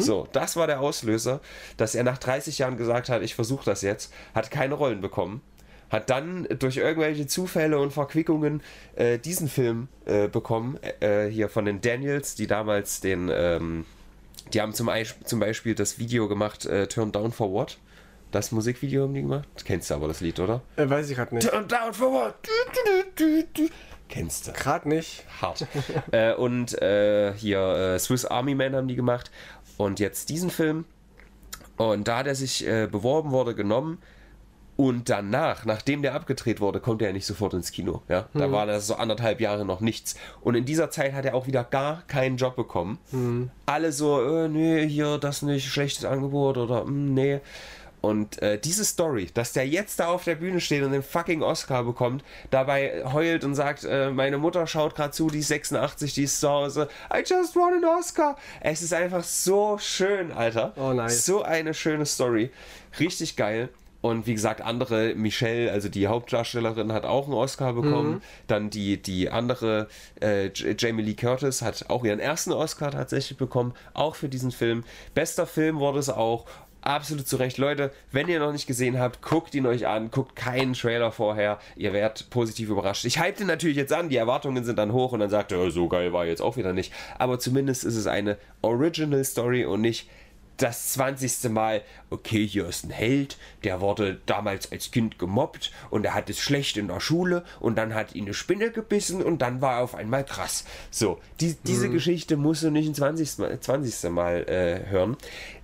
So, 0.00 0.26
das 0.32 0.56
war 0.56 0.66
der 0.66 0.80
Auslöser, 0.80 1.40
dass 1.76 1.94
er 1.94 2.02
nach 2.04 2.18
30 2.18 2.58
Jahren 2.58 2.76
gesagt 2.76 3.08
hat, 3.08 3.22
ich 3.22 3.34
versuche 3.34 3.64
das 3.64 3.82
jetzt. 3.82 4.12
Hat 4.34 4.50
keine 4.50 4.74
Rollen 4.74 5.00
bekommen 5.00 5.40
hat 5.90 6.08
dann 6.08 6.48
durch 6.58 6.78
irgendwelche 6.78 7.26
Zufälle 7.26 7.78
und 7.78 7.92
Verquickungen 7.92 8.62
äh, 8.96 9.18
diesen 9.18 9.46
Film 9.46 9.88
äh, 10.06 10.26
bekommen, 10.26 10.78
äh, 11.00 11.26
hier 11.26 11.50
von 11.50 11.66
den 11.66 11.82
Daniels, 11.82 12.34
die 12.34 12.46
damals 12.46 13.00
den, 13.02 13.28
ähm, 13.30 13.84
die 14.54 14.62
haben 14.62 14.72
zum, 14.72 14.88
Eis- 14.88 15.16
zum 15.26 15.38
Beispiel 15.38 15.74
das 15.74 15.98
Video 15.98 16.28
gemacht, 16.28 16.64
äh, 16.64 16.86
Turn 16.86 17.12
Down 17.12 17.30
for 17.30 17.52
What? 17.52 17.76
Das 18.32 18.50
Musikvideo 18.50 19.02
haben 19.02 19.12
die 19.12 19.20
gemacht? 19.20 19.46
Kennst 19.66 19.90
du 19.90 19.94
aber 19.94 20.08
das 20.08 20.22
Lied, 20.22 20.40
oder? 20.40 20.62
Äh, 20.76 20.88
weiß 20.88 21.10
ich 21.10 21.16
gerade 21.16 21.34
nicht. 21.34 21.48
Turn 21.48 21.68
Down 21.68 21.92
for 21.92 22.10
What? 22.10 22.34
Du, 22.42 23.04
du, 23.14 23.44
du. 23.52 23.68
Kennst 24.08 24.48
du? 24.48 24.52
Gerade 24.52 24.88
nicht. 24.88 25.24
hart. 25.42 25.66
äh, 26.12 26.32
und 26.32 26.80
äh, 26.80 27.34
hier 27.34 27.60
äh, 27.60 27.98
Swiss 27.98 28.24
Army 28.24 28.54
Man 28.54 28.74
haben 28.74 28.88
die 28.88 28.96
gemacht. 28.96 29.30
Und 29.76 30.00
jetzt 30.00 30.30
diesen 30.30 30.50
Film. 30.50 30.86
Und 31.76 32.08
da 32.08 32.18
hat 32.18 32.26
er 32.26 32.34
sich 32.34 32.66
äh, 32.66 32.88
beworben, 32.90 33.32
wurde 33.32 33.54
genommen. 33.54 33.98
Und 34.76 35.10
danach, 35.10 35.66
nachdem 35.66 36.00
der 36.00 36.14
abgedreht 36.14 36.62
wurde, 36.62 36.80
konnte 36.80 37.04
er 37.04 37.12
nicht 37.12 37.26
sofort 37.26 37.52
ins 37.52 37.70
Kino. 37.70 38.00
Ja? 38.08 38.28
Da 38.32 38.50
war 38.50 38.64
das 38.64 38.86
so 38.86 38.94
anderthalb 38.94 39.42
Jahre 39.42 39.66
noch 39.66 39.80
nichts. 39.80 40.14
Und 40.40 40.54
in 40.54 40.64
dieser 40.64 40.90
Zeit 40.90 41.12
hat 41.12 41.26
er 41.26 41.34
auch 41.34 41.46
wieder 41.46 41.64
gar 41.64 42.00
keinen 42.06 42.38
Job 42.38 42.56
bekommen. 42.56 42.98
Alle 43.66 43.92
so, 43.92 44.22
äh, 44.24 44.48
nee, 44.48 44.88
hier, 44.88 45.18
das 45.18 45.42
nicht, 45.42 45.68
schlechtes 45.68 46.06
Angebot 46.06 46.56
oder 46.56 46.86
mm, 46.86 47.12
nee. 47.12 47.40
Und 48.02 48.42
äh, 48.42 48.58
diese 48.58 48.84
Story, 48.84 49.28
dass 49.32 49.52
der 49.52 49.66
jetzt 49.66 50.00
da 50.00 50.08
auf 50.08 50.24
der 50.24 50.34
Bühne 50.34 50.60
steht 50.60 50.82
und 50.82 50.90
den 50.90 51.04
fucking 51.04 51.42
Oscar 51.42 51.84
bekommt, 51.84 52.24
dabei 52.50 53.04
heult 53.12 53.44
und 53.44 53.54
sagt, 53.54 53.84
äh, 53.84 54.10
meine 54.10 54.38
Mutter 54.38 54.66
schaut 54.66 54.96
gerade 54.96 55.12
zu, 55.12 55.30
die 55.30 55.38
ist 55.38 55.48
86, 55.48 56.12
die 56.12 56.24
ist 56.24 56.40
zu 56.40 56.48
Hause, 56.48 56.88
I 57.14 57.20
just 57.24 57.54
won 57.54 57.74
an 57.74 57.84
Oscar. 57.84 58.36
Es 58.60 58.82
ist 58.82 58.92
einfach 58.92 59.22
so 59.22 59.78
schön, 59.78 60.32
Alter. 60.32 60.72
Oh, 60.76 60.92
nice. 60.92 61.24
So 61.24 61.42
eine 61.42 61.74
schöne 61.74 62.04
Story. 62.04 62.50
Richtig 62.98 63.36
geil. 63.36 63.68
Und 64.00 64.26
wie 64.26 64.34
gesagt, 64.34 64.62
andere, 64.62 65.14
Michelle, 65.14 65.70
also 65.70 65.88
die 65.88 66.08
Hauptdarstellerin, 66.08 66.92
hat 66.92 67.04
auch 67.04 67.26
einen 67.26 67.34
Oscar 67.34 67.72
bekommen. 67.72 68.20
Dann 68.48 68.68
die, 68.68 69.00
die 69.00 69.30
andere, 69.30 69.86
äh, 70.20 70.50
Jamie 70.76 71.02
Lee 71.02 71.14
Curtis, 71.14 71.62
hat 71.62 71.88
auch 71.88 72.04
ihren 72.04 72.18
ersten 72.18 72.50
Oscar 72.50 72.90
tatsächlich 72.90 73.38
bekommen, 73.38 73.74
auch 73.94 74.16
für 74.16 74.28
diesen 74.28 74.50
Film. 74.50 74.82
Bester 75.14 75.46
Film 75.46 75.78
wurde 75.78 76.00
es 76.00 76.10
auch. 76.10 76.46
Absolut 76.82 77.28
zu 77.28 77.36
Recht. 77.36 77.58
Leute, 77.58 77.92
wenn 78.10 78.28
ihr 78.28 78.40
noch 78.40 78.50
nicht 78.50 78.66
gesehen 78.66 78.98
habt, 78.98 79.22
guckt 79.22 79.54
ihn 79.54 79.66
euch 79.66 79.86
an, 79.86 80.10
guckt 80.10 80.34
keinen 80.34 80.72
Trailer 80.72 81.12
vorher. 81.12 81.60
Ihr 81.76 81.92
werdet 81.92 82.28
positiv 82.28 82.70
überrascht. 82.70 83.04
Ich 83.04 83.20
hype 83.20 83.36
den 83.36 83.46
natürlich 83.46 83.76
jetzt 83.76 83.92
an, 83.92 84.08
die 84.08 84.16
Erwartungen 84.16 84.64
sind 84.64 84.80
dann 84.80 84.92
hoch 84.92 85.12
und 85.12 85.20
dann 85.20 85.30
sagt 85.30 85.52
er, 85.52 85.70
so 85.70 85.86
geil 85.86 86.12
war 86.12 86.26
jetzt 86.26 86.42
auch 86.42 86.56
wieder 86.56 86.72
nicht. 86.72 86.92
Aber 87.18 87.38
zumindest 87.38 87.84
ist 87.84 87.94
es 87.94 88.08
eine 88.08 88.36
Original 88.62 89.24
Story 89.24 89.64
und 89.64 89.80
nicht 89.80 90.08
das 90.56 90.92
20. 90.92 91.50
Mal, 91.50 91.82
okay, 92.10 92.46
hier 92.46 92.66
ist 92.68 92.84
ein 92.84 92.90
Held, 92.90 93.36
der 93.64 93.80
wurde 93.80 94.20
damals 94.26 94.70
als 94.70 94.90
Kind 94.90 95.18
gemobbt 95.18 95.72
und 95.90 96.04
er 96.04 96.14
hat 96.14 96.30
es 96.30 96.38
schlecht 96.38 96.76
in 96.76 96.88
der 96.88 97.00
Schule 97.00 97.44
und 97.60 97.76
dann 97.76 97.94
hat 97.94 98.14
ihn 98.14 98.24
eine 98.24 98.34
Spinne 98.34 98.70
gebissen 98.70 99.22
und 99.22 99.42
dann 99.42 99.60
war 99.60 99.76
er 99.76 99.82
auf 99.82 99.94
einmal 99.94 100.24
krass. 100.24 100.64
So, 100.90 101.20
die, 101.40 101.56
diese 101.64 101.88
Geschichte 101.88 102.36
musst 102.36 102.62
du 102.62 102.70
nicht 102.70 102.88
ein 102.88 102.94
20. 102.94 103.38
Mal, 103.38 103.60
20. 103.60 104.10
Mal 104.10 104.48
äh, 104.48 104.90
hören. 104.90 105.16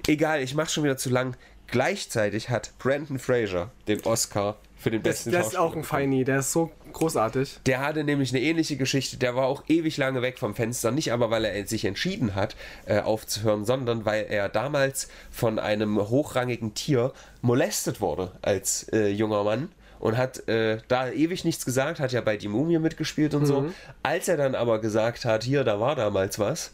Egal, 0.06 0.42
ich 0.42 0.54
mach's 0.54 0.72
schon 0.72 0.84
wieder 0.84 0.96
zu 0.96 1.10
lang. 1.10 1.36
Gleichzeitig 1.66 2.48
hat 2.48 2.72
Brandon 2.78 3.18
Fraser 3.18 3.70
den 3.88 4.02
Oscar 4.04 4.56
für 4.78 4.90
den 4.90 5.02
Das, 5.02 5.16
besten 5.16 5.32
das 5.32 5.48
ist 5.48 5.56
auch 5.56 5.74
ein. 5.74 5.84
Feini, 5.84 6.24
der 6.24 6.38
ist 6.38 6.52
so 6.52 6.70
großartig. 6.92 7.60
Der 7.66 7.80
hatte 7.80 8.04
nämlich 8.04 8.30
eine 8.30 8.40
ähnliche 8.40 8.76
Geschichte. 8.76 9.16
Der 9.16 9.34
war 9.34 9.46
auch 9.46 9.64
ewig 9.68 9.96
lange 9.96 10.22
weg 10.22 10.38
vom 10.38 10.54
Fenster. 10.54 10.90
Nicht 10.90 11.12
aber, 11.12 11.30
weil 11.30 11.44
er 11.44 11.66
sich 11.66 11.84
entschieden 11.84 12.34
hat, 12.34 12.56
äh, 12.86 13.00
aufzuhören, 13.00 13.64
sondern 13.64 14.04
weil 14.04 14.26
er 14.28 14.48
damals 14.48 15.08
von 15.30 15.58
einem 15.58 15.98
hochrangigen 15.98 16.74
Tier 16.74 17.12
molestet 17.42 18.00
wurde 18.00 18.32
als 18.42 18.88
äh, 18.92 19.08
junger 19.08 19.44
Mann. 19.44 19.70
und 20.00 20.16
hat 20.16 20.48
äh, 20.48 20.78
da 20.86 21.10
ewig 21.10 21.44
nichts 21.44 21.64
gesagt, 21.64 21.98
hat 21.98 22.12
ja 22.12 22.20
bei 22.20 22.36
Die 22.36 22.46
Mumie 22.48 22.78
mitgespielt 22.78 23.34
und 23.34 23.46
so. 23.46 23.66
Als 24.04 24.28
er 24.28 24.36
dann 24.36 24.54
aber 24.54 24.80
gesagt 24.80 25.24
hat, 25.24 25.42
hier, 25.42 25.64
da 25.64 25.80
war 25.80 25.96
damals 25.96 26.38
was, 26.38 26.72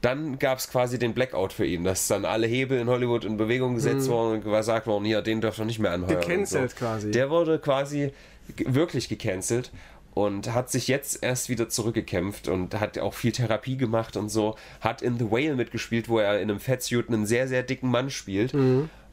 dann 0.00 0.38
gab 0.38 0.58
es 0.58 0.70
quasi 0.70 0.98
den 0.98 1.12
Blackout 1.12 1.52
für 1.52 1.66
ihn, 1.66 1.84
dass 1.84 2.08
dann 2.08 2.24
alle 2.24 2.46
Hebel 2.46 2.78
in 2.78 2.88
Hollywood 2.88 3.24
in 3.24 3.36
Bewegung 3.36 3.74
gesetzt 3.74 4.08
wurden 4.08 4.34
und 4.34 4.44
gesagt 4.44 4.86
worden, 4.86 5.04
hier, 5.04 5.20
den 5.22 5.40
dürft 5.40 5.58
ihr 5.58 5.66
nicht 5.66 5.78
mehr 5.78 5.92
anheuern. 5.92 6.20
Gecancelt 6.20 6.70
so. 6.70 6.76
quasi. 6.76 7.10
Der 7.10 7.30
wurde 7.30 7.58
quasi 7.58 8.12
wirklich 8.56 9.08
gecancelt 9.08 9.70
und 10.14 10.52
hat 10.52 10.70
sich 10.70 10.88
jetzt 10.88 11.22
erst 11.22 11.48
wieder 11.48 11.68
zurückgekämpft 11.68 12.48
und 12.48 12.78
hat 12.80 12.98
auch 12.98 13.14
viel 13.14 13.32
Therapie 13.32 13.76
gemacht 13.76 14.16
und 14.16 14.28
so. 14.28 14.56
Hat 14.80 15.02
in 15.02 15.18
The 15.18 15.30
Whale 15.30 15.54
mitgespielt, 15.54 16.08
wo 16.08 16.18
er 16.18 16.40
in 16.40 16.50
einem 16.50 16.60
Fettsuit 16.60 17.08
einen 17.08 17.26
sehr, 17.26 17.46
sehr 17.46 17.62
dicken 17.62 17.90
Mann 17.90 18.10
spielt. 18.10 18.54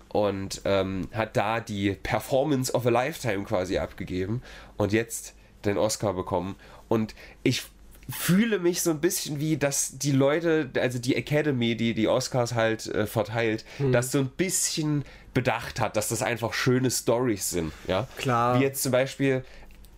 Und 0.10 0.62
ähm, 0.63 1.10
hat 1.12 1.36
da 1.36 1.60
die 1.60 1.91
Performance 2.02 2.73
of 2.73 2.88
a 2.88 2.89
Lifetime 2.89 3.43
quasi 3.43 3.78
abgegeben 3.78 4.41
und 4.78 4.93
jetzt 4.93 5.36
den 5.65 5.78
Oscar 5.78 6.13
bekommen. 6.13 6.56
Und 6.88 7.13
ich 7.43 7.63
fühle 8.09 8.59
mich 8.59 8.81
so 8.81 8.91
ein 8.91 9.01
bisschen 9.01 9.39
wie, 9.39 9.57
dass 9.57 9.97
die 9.97 10.11
Leute, 10.11 10.69
also 10.79 10.99
die 10.99 11.15
Academy, 11.15 11.75
die 11.75 11.93
die 11.93 12.07
Oscars 12.07 12.53
halt 12.53 12.87
äh, 12.87 13.05
verteilt, 13.05 13.65
das 13.91 14.11
so 14.11 14.19
ein 14.19 14.29
bisschen 14.29 15.03
bedacht 15.33 15.79
hat, 15.79 15.97
dass 15.97 16.09
das 16.09 16.21
einfach 16.21 16.53
schöne 16.53 16.89
Stories 16.89 17.49
sind. 17.49 17.73
Ja? 17.87 18.07
Klar. 18.17 18.59
Wie 18.59 18.63
jetzt 18.63 18.81
zum 18.81 18.91
Beispiel 18.91 19.43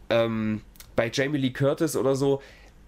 ähm, 0.09 0.61
bei 0.95 1.09
Jamie 1.13 1.37
Lee 1.37 1.51
Curtis 1.51 1.95
oder 1.95 2.15
so 2.15 2.41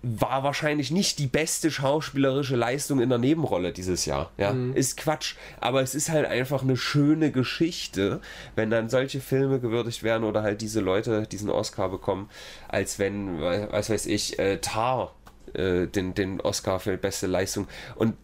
war 0.04 0.44
wahrscheinlich 0.44 0.90
nicht 0.90 1.20
die 1.20 1.28
beste 1.28 1.70
schauspielerische 1.70 2.56
Leistung 2.56 3.02
in 3.02 3.10
der 3.10 3.20
Nebenrolle 3.20 3.72
dieses 3.72 4.06
Jahr. 4.06 4.32
Ja, 4.38 4.56
ist 4.74 4.98
Quatsch. 4.98 5.36
Aber 5.60 5.82
es 5.82 5.94
ist 5.94 6.10
halt 6.10 6.26
einfach 6.26 6.64
eine 6.64 6.76
schöne 6.76 7.32
Geschichte, 7.32 8.20
wenn 8.56 8.72
dann 8.72 8.90
solche 8.90 9.22
Filme 9.22 9.60
gewürdigt 9.60 10.02
werden 10.02 10.24
oder 10.24 10.42
halt 10.42 10.62
diese 10.62 10.80
Leute 10.80 11.28
diesen 11.28 11.50
Oscar 11.50 11.90
bekommen, 11.90 12.30
als 12.68 12.98
wenn, 12.98 13.40
was 13.40 13.92
weiß 13.92 14.08
ich, 14.08 14.40
äh, 14.40 14.58
Tar 14.58 15.14
äh, 15.54 15.86
den, 15.86 16.16
den 16.16 16.42
Oscar 16.42 16.80
für 16.80 16.98
beste 16.98 17.28
Leistung. 17.28 17.68
Und 17.96 18.16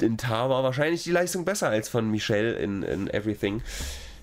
in 0.00 0.18
Tar 0.18 0.50
war 0.50 0.62
wahrscheinlich 0.62 1.02
die 1.04 1.12
Leistung 1.12 1.44
besser 1.44 1.68
als 1.70 1.88
von 1.88 2.10
Michelle 2.10 2.54
in, 2.54 2.82
in 2.82 3.08
Everything. 3.08 3.62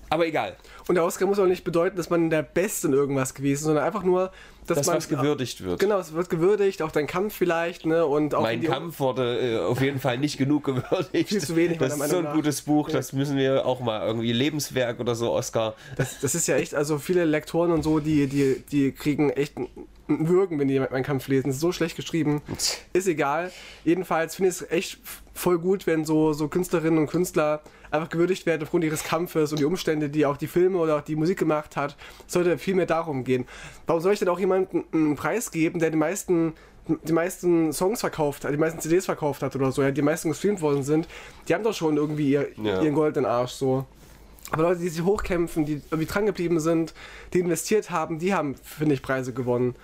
Aber 0.08 0.26
egal, 0.26 0.56
Und 0.86 0.96
der 0.96 1.04
Oscar 1.04 1.26
muss 1.26 1.38
auch 1.38 1.46
nicht 1.46 1.64
bedeuten, 1.64 1.96
dass 1.96 2.10
man 2.10 2.28
der 2.30 2.42
Beste 2.42 2.88
in 2.88 2.92
irgendwas 2.92 3.34
gewesen 3.34 3.60
ist, 3.60 3.64
sondern 3.64 3.84
einfach 3.84 4.02
nur, 4.02 4.30
dass 4.66 4.78
dass 4.78 4.86
man. 4.86 4.96
was 4.96 5.08
gewürdigt 5.08 5.64
wird. 5.64 5.78
Genau, 5.80 5.98
es 5.98 6.12
wird 6.12 6.28
gewürdigt, 6.28 6.82
auch 6.82 6.90
dein 6.90 7.06
Kampf 7.06 7.34
vielleicht, 7.34 7.86
ne? 7.86 8.04
Und 8.04 8.34
auch 8.34 8.42
Mein 8.42 8.62
Kampf 8.62 9.00
wurde 9.00 9.38
äh, 9.38 9.58
auf 9.58 9.80
jeden 9.80 9.98
Fall 10.00 10.18
nicht 10.18 10.36
genug 10.36 10.64
gewürdigt. 10.64 11.28
Viel 11.28 11.40
zu 11.40 11.56
wenig, 11.56 11.78
Das 11.78 11.96
ist 11.98 12.10
so 12.10 12.18
ein 12.18 12.24
nach. 12.24 12.34
gutes 12.34 12.62
Buch, 12.62 12.90
das 12.90 13.12
müssen 13.12 13.36
wir 13.36 13.64
auch 13.66 13.80
mal 13.80 14.06
irgendwie 14.06 14.32
Lebenswerk 14.32 15.00
oder 15.00 15.14
so, 15.14 15.32
Oscar. 15.32 15.74
Das, 15.96 16.20
das 16.20 16.34
ist 16.34 16.46
ja 16.48 16.56
echt, 16.56 16.74
also 16.74 16.98
viele 16.98 17.24
Lektoren 17.24 17.72
und 17.72 17.82
so, 17.82 18.00
die, 18.00 18.26
die, 18.26 18.62
die 18.70 18.92
kriegen 18.92 19.30
echt 19.30 19.54
Würgen, 20.06 20.58
wenn 20.58 20.68
die 20.68 20.78
meinen 20.78 21.02
Kampf 21.02 21.28
lesen. 21.28 21.46
Das 21.48 21.56
ist 21.56 21.62
so 21.62 21.72
schlecht 21.72 21.96
geschrieben. 21.96 22.42
Ist 22.92 23.08
egal. 23.08 23.50
Jedenfalls 23.84 24.34
finde 24.36 24.50
ich 24.50 24.56
es 24.60 24.70
echt 24.70 24.98
voll 25.34 25.58
gut, 25.58 25.86
wenn 25.86 26.04
so, 26.04 26.32
so 26.32 26.48
Künstlerinnen 26.48 26.98
und 26.98 27.06
Künstler 27.08 27.60
einfach 27.90 28.08
gewürdigt 28.08 28.46
werden 28.46 28.62
aufgrund 28.62 28.84
ihres 28.84 29.04
Kampfes 29.04 29.50
und 29.50 29.58
die 29.58 29.64
Umstände, 29.64 30.08
die 30.08 30.24
auch 30.26 30.36
die 30.36 30.46
Filme 30.46 30.78
oder 30.78 30.96
auch 30.96 31.00
die 31.02 31.16
Musik 31.16 31.38
gemacht 31.38 31.76
hat. 31.76 31.96
Es 32.26 32.32
sollte 32.32 32.56
viel 32.56 32.74
mehr 32.74 32.86
darum 32.86 33.24
gehen. 33.24 33.44
Warum 33.86 34.00
soll 34.00 34.12
ich 34.12 34.18
denn 34.20 34.28
auch 34.28 34.38
jemandem 34.38 34.84
einen 34.92 35.16
Preis 35.16 35.50
geben, 35.50 35.80
der 35.80 35.90
die 35.90 35.96
meisten 35.96 36.54
die 36.86 37.12
meisten 37.14 37.72
Songs 37.72 38.00
verkauft 38.00 38.44
hat, 38.44 38.52
die 38.52 38.58
meisten 38.58 38.78
CDs 38.78 39.06
verkauft 39.06 39.42
hat 39.42 39.56
oder 39.56 39.72
so, 39.72 39.82
ja, 39.82 39.90
die 39.90 40.02
meisten 40.02 40.28
gestreamt 40.28 40.60
worden 40.60 40.82
sind, 40.82 41.08
die 41.48 41.54
haben 41.54 41.64
doch 41.64 41.72
schon 41.72 41.96
irgendwie 41.96 42.30
ihr, 42.32 42.48
Ja. 42.62 42.82
ihren 42.82 42.94
goldenen 42.94 43.24
Arsch 43.24 43.52
so. 43.52 43.86
Aber 44.50 44.64
Leute, 44.64 44.80
die 44.80 44.90
sich 44.90 45.02
hochkämpfen, 45.02 45.64
die 45.64 45.80
irgendwie 45.90 46.04
dran 46.04 46.26
geblieben 46.26 46.60
sind, 46.60 46.92
die 47.32 47.38
investiert 47.40 47.90
haben, 47.90 48.18
die 48.18 48.34
haben, 48.34 48.54
finde 48.56 48.94
ich, 48.94 49.00
Preise 49.00 49.32
gewonnen. 49.32 49.74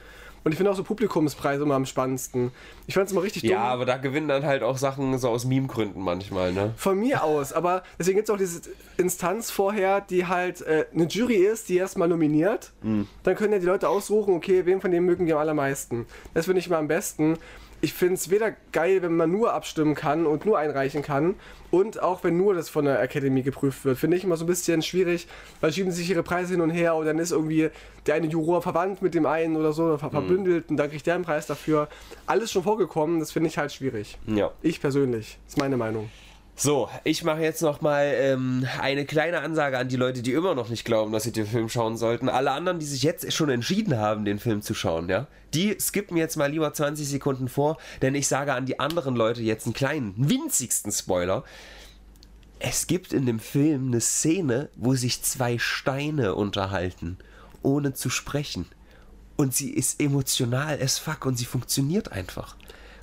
Und 0.43 0.53
ich 0.53 0.57
finde 0.57 0.71
auch 0.71 0.77
so 0.77 0.83
Publikumspreise 0.85 1.63
immer 1.65 1.75
am 1.75 1.85
spannendsten. 1.87 2.51
Ich 2.87 2.95
fand 2.95 3.07
es 3.07 3.13
immer 3.13 3.23
richtig 3.23 3.43
Ja, 3.43 3.57
dumm. 3.59 3.67
aber 3.73 3.85
da 3.87 3.97
gewinnen 3.99 4.27
dann 4.29 4.45
halt 4.45 4.63
auch 4.63 4.79
Sachen 4.79 5.19
so 5.19 5.29
aus 5.29 5.45
Meme-Gründen 5.45 6.01
manchmal, 6.01 6.53
ne? 6.53 6.73
Von 6.77 6.99
mir 6.99 7.23
aus, 7.25 7.53
aber 7.53 7.83
deswegen 7.99 8.17
gibt 8.17 8.29
es 8.29 8.35
auch 8.35 8.39
diese 8.39 8.63
Instanz 8.97 9.51
vorher, 9.51 10.01
die 10.01 10.27
halt 10.27 10.63
äh, 10.63 10.87
eine 10.95 11.05
Jury 11.05 11.37
ist, 11.37 11.69
die 11.69 11.77
erstmal 11.77 12.09
nominiert. 12.09 12.73
Dann 12.83 13.37
können 13.37 13.53
ja 13.53 13.59
die 13.59 13.67
Leute 13.67 13.89
aussuchen, 13.89 14.35
okay, 14.35 14.65
wen 14.65 14.81
von 14.81 14.91
denen 14.91 15.05
mögen 15.07 15.27
die 15.27 15.33
am 15.33 15.39
allermeisten. 15.39 16.07
Das 16.35 16.47
finde 16.47 16.61
ich 16.61 16.67
immer 16.69 16.79
am 16.79 16.89
besten. 16.89 17.37
Ich 17.83 17.95
finde 17.95 18.15
es 18.15 18.31
weder 18.31 18.53
geil, 18.73 19.01
wenn 19.03 19.17
man 19.17 19.31
nur 19.31 19.55
abstimmen 19.55 19.95
kann 19.95 20.27
und 20.27 20.45
nur 20.45 20.59
einreichen 20.59 21.03
kann 21.03 21.35
und 21.71 22.03
auch 22.03 22.23
wenn 22.25 22.37
nur 22.37 22.55
das 22.55 22.69
von 22.69 22.85
der 22.85 23.01
Academy 23.01 23.43
geprüft 23.43 23.85
wird. 23.85 23.99
Finde 23.99 24.17
ich 24.17 24.25
immer 24.25 24.37
so 24.37 24.45
ein 24.45 24.49
bisschen 24.49 24.83
schwierig, 24.83 25.27
weil 25.61 25.73
schieben 25.73 25.91
sich 25.91 26.11
ihre 26.11 26.23
Preise 26.23 26.53
hin 26.53 26.61
und 26.61 26.71
her 26.71 26.95
und 26.95 27.07
dann 27.07 27.19
ist 27.19 27.33
irgendwie 27.33 27.71
der 28.07 28.17
eine 28.17 28.27
Juror 28.27 28.61
verwandt 28.61 29.01
mit 29.01 29.15
dem 29.15 29.25
einen 29.25 29.57
oder 29.57 29.73
so, 29.73 29.85
oder 29.85 29.99
ver 29.99 30.11
verbündelt 30.11 30.69
und 30.69 30.77
dann 30.77 30.91
kriegt 30.91 31.07
der 31.07 31.15
einen 31.15 31.25
Preis 31.25 31.47
dafür. 31.47 31.89
Alles 32.27 32.53
schon 32.53 32.63
vorgekommen, 32.63 33.19
das 33.19 33.33
finde 33.33 33.49
ich 33.49 33.57
halt 33.57 33.73
schwierig. 33.73 34.19
Ja. 34.27 34.51
Ich 34.63 34.81
persönlich, 34.81 35.39
ist 35.47 35.57
meine 35.57 35.77
Meinung. 35.77 36.11
So, 36.63 36.91
ich 37.05 37.25
mache 37.25 37.41
jetzt 37.41 37.63
noch 37.63 37.81
mal 37.81 38.05
ähm, 38.05 38.67
eine 38.83 39.07
kleine 39.07 39.41
Ansage 39.41 39.79
an 39.79 39.89
die 39.89 39.97
Leute, 39.97 40.21
die 40.21 40.35
immer 40.35 40.55
noch 40.55 40.69
nicht 40.69 40.85
glauben, 40.85 41.11
dass 41.11 41.23
sie 41.23 41.33
den 41.33 41.47
Film 41.47 41.71
schauen 41.71 41.97
sollten. 41.97 42.29
Alle 42.29 42.51
anderen, 42.51 42.79
die 42.79 42.85
sich 42.85 43.03
jetzt 43.03 43.33
schon 43.33 43.49
entschieden 43.49 43.97
haben, 43.97 44.27
den 44.27 44.39
Film 44.39 44.61
zu 44.61 44.75
schauen, 44.75 45.09
ja, 45.09 45.27
die 45.55 45.75
skippen 45.81 46.19
jetzt 46.19 46.37
mal 46.37 46.51
lieber 46.51 46.71
20 46.71 47.09
Sekunden 47.09 47.49
vor, 47.49 47.79
denn 48.03 48.15
ich 48.15 48.29
sage 48.29 48.53
an 48.53 48.67
die 48.67 48.79
anderen 48.79 49.17
Leute 49.17 49.41
jetzt 49.41 49.65
einen 49.65 49.73
kleinen, 49.73 50.13
winzigsten 50.19 50.93
Spoiler. 50.93 51.45
Es 52.59 52.87
gibt 52.87 53.15
in 53.15 53.25
dem 53.25 53.39
Film 53.39 53.87
eine 53.87 54.03
Szene, 54.03 54.69
wo 54.77 54.95
sich 54.95 55.23
zwei 55.23 55.57
Steine 55.57 56.35
unterhalten, 56.35 57.17
ohne 57.63 57.95
zu 57.95 58.11
sprechen. 58.11 58.67
Und 59.37 59.55
sie 59.55 59.71
ist 59.71 59.99
emotional 59.99 60.79
as 60.83 60.99
fuck 60.99 61.25
und 61.25 61.39
sie 61.39 61.47
funktioniert 61.47 62.13
einfach. 62.13 62.55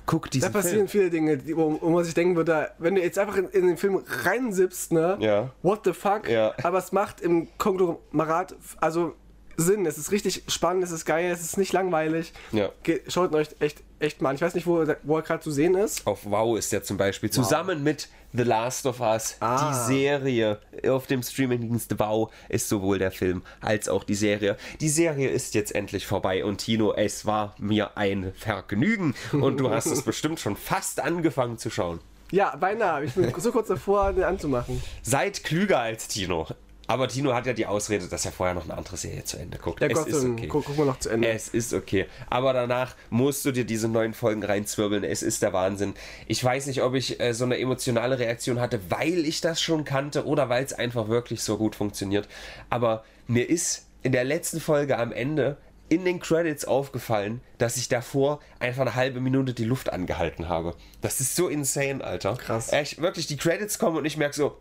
Guck 0.08 0.24
Da 0.24 0.30
diesen 0.30 0.52
passieren 0.52 0.88
Film. 0.88 0.88
viele 0.88 1.10
Dinge, 1.10 1.36
die, 1.36 1.54
wo, 1.54 1.78
wo 1.82 1.90
man 1.90 2.02
sich 2.02 2.14
denken 2.14 2.34
würde, 2.34 2.70
wenn 2.78 2.94
du 2.94 3.02
jetzt 3.02 3.18
einfach 3.18 3.36
in, 3.36 3.44
in 3.50 3.66
den 3.66 3.76
Film 3.76 4.02
reinsippst, 4.24 4.90
ne? 4.90 5.18
Ja. 5.20 5.50
What 5.62 5.82
the 5.84 5.92
fuck? 5.92 6.26
Ja. 6.28 6.54
Aber 6.62 6.78
es 6.78 6.92
macht 6.92 7.20
im 7.20 7.46
Konglomerat, 7.58 8.56
also 8.80 9.14
Sinn. 9.58 9.84
Es 9.86 9.98
ist 9.98 10.10
richtig 10.10 10.44
spannend, 10.48 10.82
es 10.84 10.92
ist 10.92 11.04
geil, 11.04 11.30
es 11.30 11.42
ist 11.42 11.58
nicht 11.58 11.72
langweilig. 11.74 12.32
Ja. 12.52 12.70
Ge 12.84 13.02
schaut 13.08 13.34
euch 13.34 13.48
echt, 13.58 13.82
echt 14.00 14.20
mal 14.22 14.30
an. 14.30 14.36
Ich 14.36 14.42
weiß 14.42 14.54
nicht, 14.54 14.66
wo, 14.66 14.80
er- 14.82 14.96
wo 15.02 15.16
er 15.16 15.22
gerade 15.22 15.42
zu 15.42 15.50
sehen 15.50 15.74
ist. 15.74 16.06
Auf 16.06 16.20
Wow 16.24 16.58
ist 16.58 16.72
der 16.72 16.82
zum 16.82 16.96
Beispiel. 16.96 17.30
Zusammen 17.30 17.82
mit 17.82 18.08
The 18.32 18.42
Last 18.42 18.84
of 18.86 19.00
Us. 19.00 19.36
Ah. 19.40 19.70
Die 19.88 19.94
Serie 19.94 20.58
auf 20.86 21.06
dem 21.06 21.22
Streamingdienst 21.22 21.98
Wow 21.98 22.30
ist 22.48 22.68
sowohl 22.68 22.98
der 22.98 23.10
Film 23.10 23.42
als 23.60 23.88
auch 23.88 24.04
die 24.04 24.14
Serie. 24.14 24.56
Die 24.80 24.88
Serie 24.90 25.28
ist 25.30 25.54
jetzt 25.54 25.74
endlich 25.74 26.06
vorbei 26.06 26.44
und 26.44 26.58
Tino, 26.58 26.92
es 26.92 27.24
war 27.26 27.54
mir 27.58 27.96
ein 27.96 28.32
Vergnügen. 28.36 29.14
Und 29.32 29.58
du 29.58 29.70
hast 29.70 29.86
es 29.86 30.02
bestimmt 30.04 30.40
schon 30.40 30.56
fast 30.56 31.00
angefangen 31.00 31.56
zu 31.58 31.70
schauen. 31.70 32.00
Ja, 32.30 32.54
beinahe. 32.56 33.04
Ich 33.04 33.14
bin 33.14 33.32
so 33.38 33.50
kurz 33.52 33.68
davor, 33.68 34.12
den 34.12 34.24
anzumachen. 34.24 34.82
Seid 35.02 35.44
klüger 35.44 35.78
als 35.80 36.08
Tino. 36.08 36.46
Aber 36.88 37.06
Tino 37.06 37.34
hat 37.34 37.46
ja 37.46 37.52
die 37.52 37.66
Ausrede, 37.66 38.08
dass 38.08 38.24
er 38.24 38.32
vorher 38.32 38.54
noch 38.54 38.64
eine 38.64 38.76
andere 38.76 38.96
Serie 38.96 39.22
zu 39.22 39.36
Ende 39.36 39.58
guckt. 39.58 39.82
Ja, 39.82 39.88
es 39.88 39.94
Gott, 39.94 40.08
ist 40.08 40.24
okay. 40.24 40.48
guck, 40.48 40.64
gucken 40.64 40.78
wir 40.78 40.86
noch 40.86 40.98
zu 40.98 41.10
Ende. 41.10 41.28
Es 41.28 41.48
ist 41.48 41.74
okay. 41.74 42.06
Aber 42.30 42.54
danach 42.54 42.96
musst 43.10 43.44
du 43.44 43.52
dir 43.52 43.66
diese 43.66 43.88
neuen 43.88 44.14
Folgen 44.14 44.42
reinzwirbeln. 44.42 45.04
Es 45.04 45.22
ist 45.22 45.42
der 45.42 45.52
Wahnsinn. 45.52 45.92
Ich 46.26 46.42
weiß 46.42 46.66
nicht, 46.66 46.82
ob 46.82 46.94
ich 46.94 47.20
äh, 47.20 47.34
so 47.34 47.44
eine 47.44 47.58
emotionale 47.58 48.18
Reaktion 48.18 48.58
hatte, 48.58 48.80
weil 48.88 49.26
ich 49.26 49.42
das 49.42 49.60
schon 49.60 49.84
kannte 49.84 50.26
oder 50.26 50.48
weil 50.48 50.64
es 50.64 50.72
einfach 50.72 51.08
wirklich 51.08 51.42
so 51.42 51.58
gut 51.58 51.76
funktioniert. 51.76 52.26
Aber 52.70 53.04
mir 53.26 53.48
ist 53.48 53.86
in 54.02 54.12
der 54.12 54.24
letzten 54.24 54.58
Folge 54.58 54.98
am 54.98 55.12
Ende 55.12 55.58
in 55.90 56.06
den 56.06 56.20
Credits 56.20 56.64
aufgefallen, 56.64 57.42
dass 57.58 57.76
ich 57.76 57.88
davor 57.88 58.40
einfach 58.60 58.82
eine 58.82 58.94
halbe 58.94 59.20
Minute 59.20 59.52
die 59.52 59.64
Luft 59.64 59.92
angehalten 59.92 60.48
habe. 60.48 60.74
Das 61.00 61.20
ist 61.20 61.36
so 61.36 61.48
insane, 61.48 62.02
Alter. 62.02 62.36
Krass. 62.36 62.72
Echt, 62.72 63.00
wirklich, 63.00 63.26
die 63.26 63.36
Credits 63.36 63.78
kommen 63.78 63.96
und 63.96 64.04
ich 64.04 64.16
merke 64.16 64.34
so, 64.34 64.58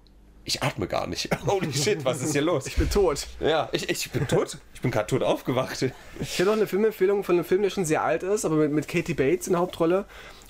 ich 0.47 0.63
atme 0.63 0.87
gar 0.87 1.07
nicht. 1.07 1.29
Holy 1.45 1.73
shit, 1.73 2.05
was 2.05 2.21
ist 2.21 2.31
hier 2.31 2.41
los? 2.41 2.67
Ich 2.67 2.77
bin 2.77 2.89
tot. 2.89 3.27
Ja, 3.41 3.67
ich, 3.73 3.89
ich 3.89 4.09
bin 4.11 4.27
tot. 4.27 4.57
Ich 4.73 4.81
bin 4.81 4.91
gerade 4.91 5.07
tot 5.07 5.21
aufgewacht. 5.21 5.81
Ich 6.21 6.39
habe 6.39 6.49
noch 6.49 6.57
eine 6.57 6.67
Filmempfehlung 6.67 7.25
von 7.25 7.35
einem 7.35 7.43
Film, 7.43 7.61
der 7.63 7.69
schon 7.69 7.83
sehr 7.83 8.01
alt 8.01 8.23
ist, 8.23 8.45
aber 8.45 8.55
mit, 8.55 8.71
mit 8.71 8.87
Katie 8.87 9.13
Bates 9.13 9.47
in 9.47 9.53
der 9.53 9.61
Hauptrolle. 9.61 10.05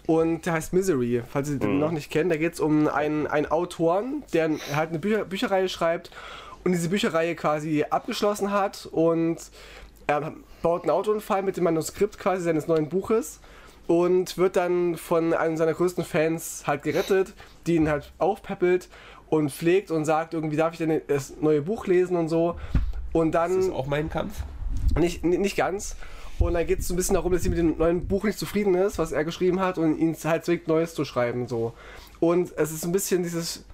Und 0.05 0.45
der 0.45 0.53
heißt 0.53 0.71
Misery, 0.71 1.23
falls 1.27 1.47
Sie 1.47 1.57
den 1.57 1.79
noch 1.79 1.91
nicht 1.91 2.11
kennen. 2.11 2.29
Da 2.29 2.37
geht 2.37 2.53
es 2.53 2.59
um 2.59 2.87
einen, 2.87 3.25
einen 3.25 3.47
Autoren, 3.47 4.23
der 4.33 4.51
halt 4.73 4.89
eine 4.89 4.99
Bücher, 4.99 5.25
Bücherreihe 5.25 5.67
schreibt 5.67 6.11
und 6.63 6.73
diese 6.73 6.89
Bücherreihe 6.89 7.35
quasi 7.35 7.83
abgeschlossen 7.89 8.51
hat 8.51 8.87
und 8.91 9.37
er 10.05 10.33
baut 10.61 10.83
einen 10.83 10.91
Autounfall 10.91 11.41
mit 11.41 11.57
dem 11.57 11.65
Manuskript 11.65 12.19
quasi 12.19 12.43
seines 12.43 12.67
neuen 12.67 12.87
Buches 12.87 13.41
und 13.87 14.37
wird 14.37 14.55
dann 14.55 14.95
von 14.95 15.33
einem 15.33 15.57
seiner 15.57 15.73
größten 15.73 16.05
Fans 16.05 16.63
halt 16.67 16.83
gerettet, 16.83 17.33
die 17.65 17.75
ihn 17.75 17.89
halt 17.89 18.13
aufpeppelt 18.17 18.89
und 19.29 19.51
pflegt 19.51 19.91
und 19.91 20.05
sagt, 20.05 20.33
irgendwie 20.33 20.55
darf 20.57 20.73
ich 20.73 20.77
denn 20.77 21.01
das 21.07 21.33
neue 21.41 21.61
Buch 21.61 21.87
lesen 21.87 22.15
und 22.17 22.29
so. 22.29 22.55
Und 23.13 23.31
dann 23.33 23.55
Das 23.55 23.65
ist 23.65 23.71
auch 23.73 23.87
mein 23.87 24.09
Kampf. 24.09 24.33
nicht, 24.97 25.23
ni- 25.25 25.37
nicht 25.37 25.55
ganz. 25.57 25.95
Und 26.39 26.53
dann 26.53 26.67
geht 26.67 26.79
es 26.79 26.87
so 26.87 26.93
ein 26.93 26.97
bisschen 26.97 27.15
darum, 27.15 27.31
dass 27.33 27.41
sie 27.41 27.49
mit 27.49 27.57
dem 27.57 27.77
neuen 27.77 28.05
Buch 28.07 28.23
nicht 28.23 28.37
zufrieden 28.37 28.75
ist, 28.75 28.99
was 28.99 29.11
er 29.11 29.23
geschrieben 29.25 29.59
hat, 29.59 29.77
und 29.79 29.97
ihn 29.97 30.15
halt 30.23 30.45
zwingt, 30.45 30.67
Neues 30.67 30.93
zu 30.93 31.03
schreiben. 31.03 31.47
So. 31.47 31.73
Und 32.19 32.53
es 32.57 32.71
ist 32.71 32.81
so 32.81 32.87
ein 32.87 32.91
bisschen 32.91 33.23
dieses 33.23 33.65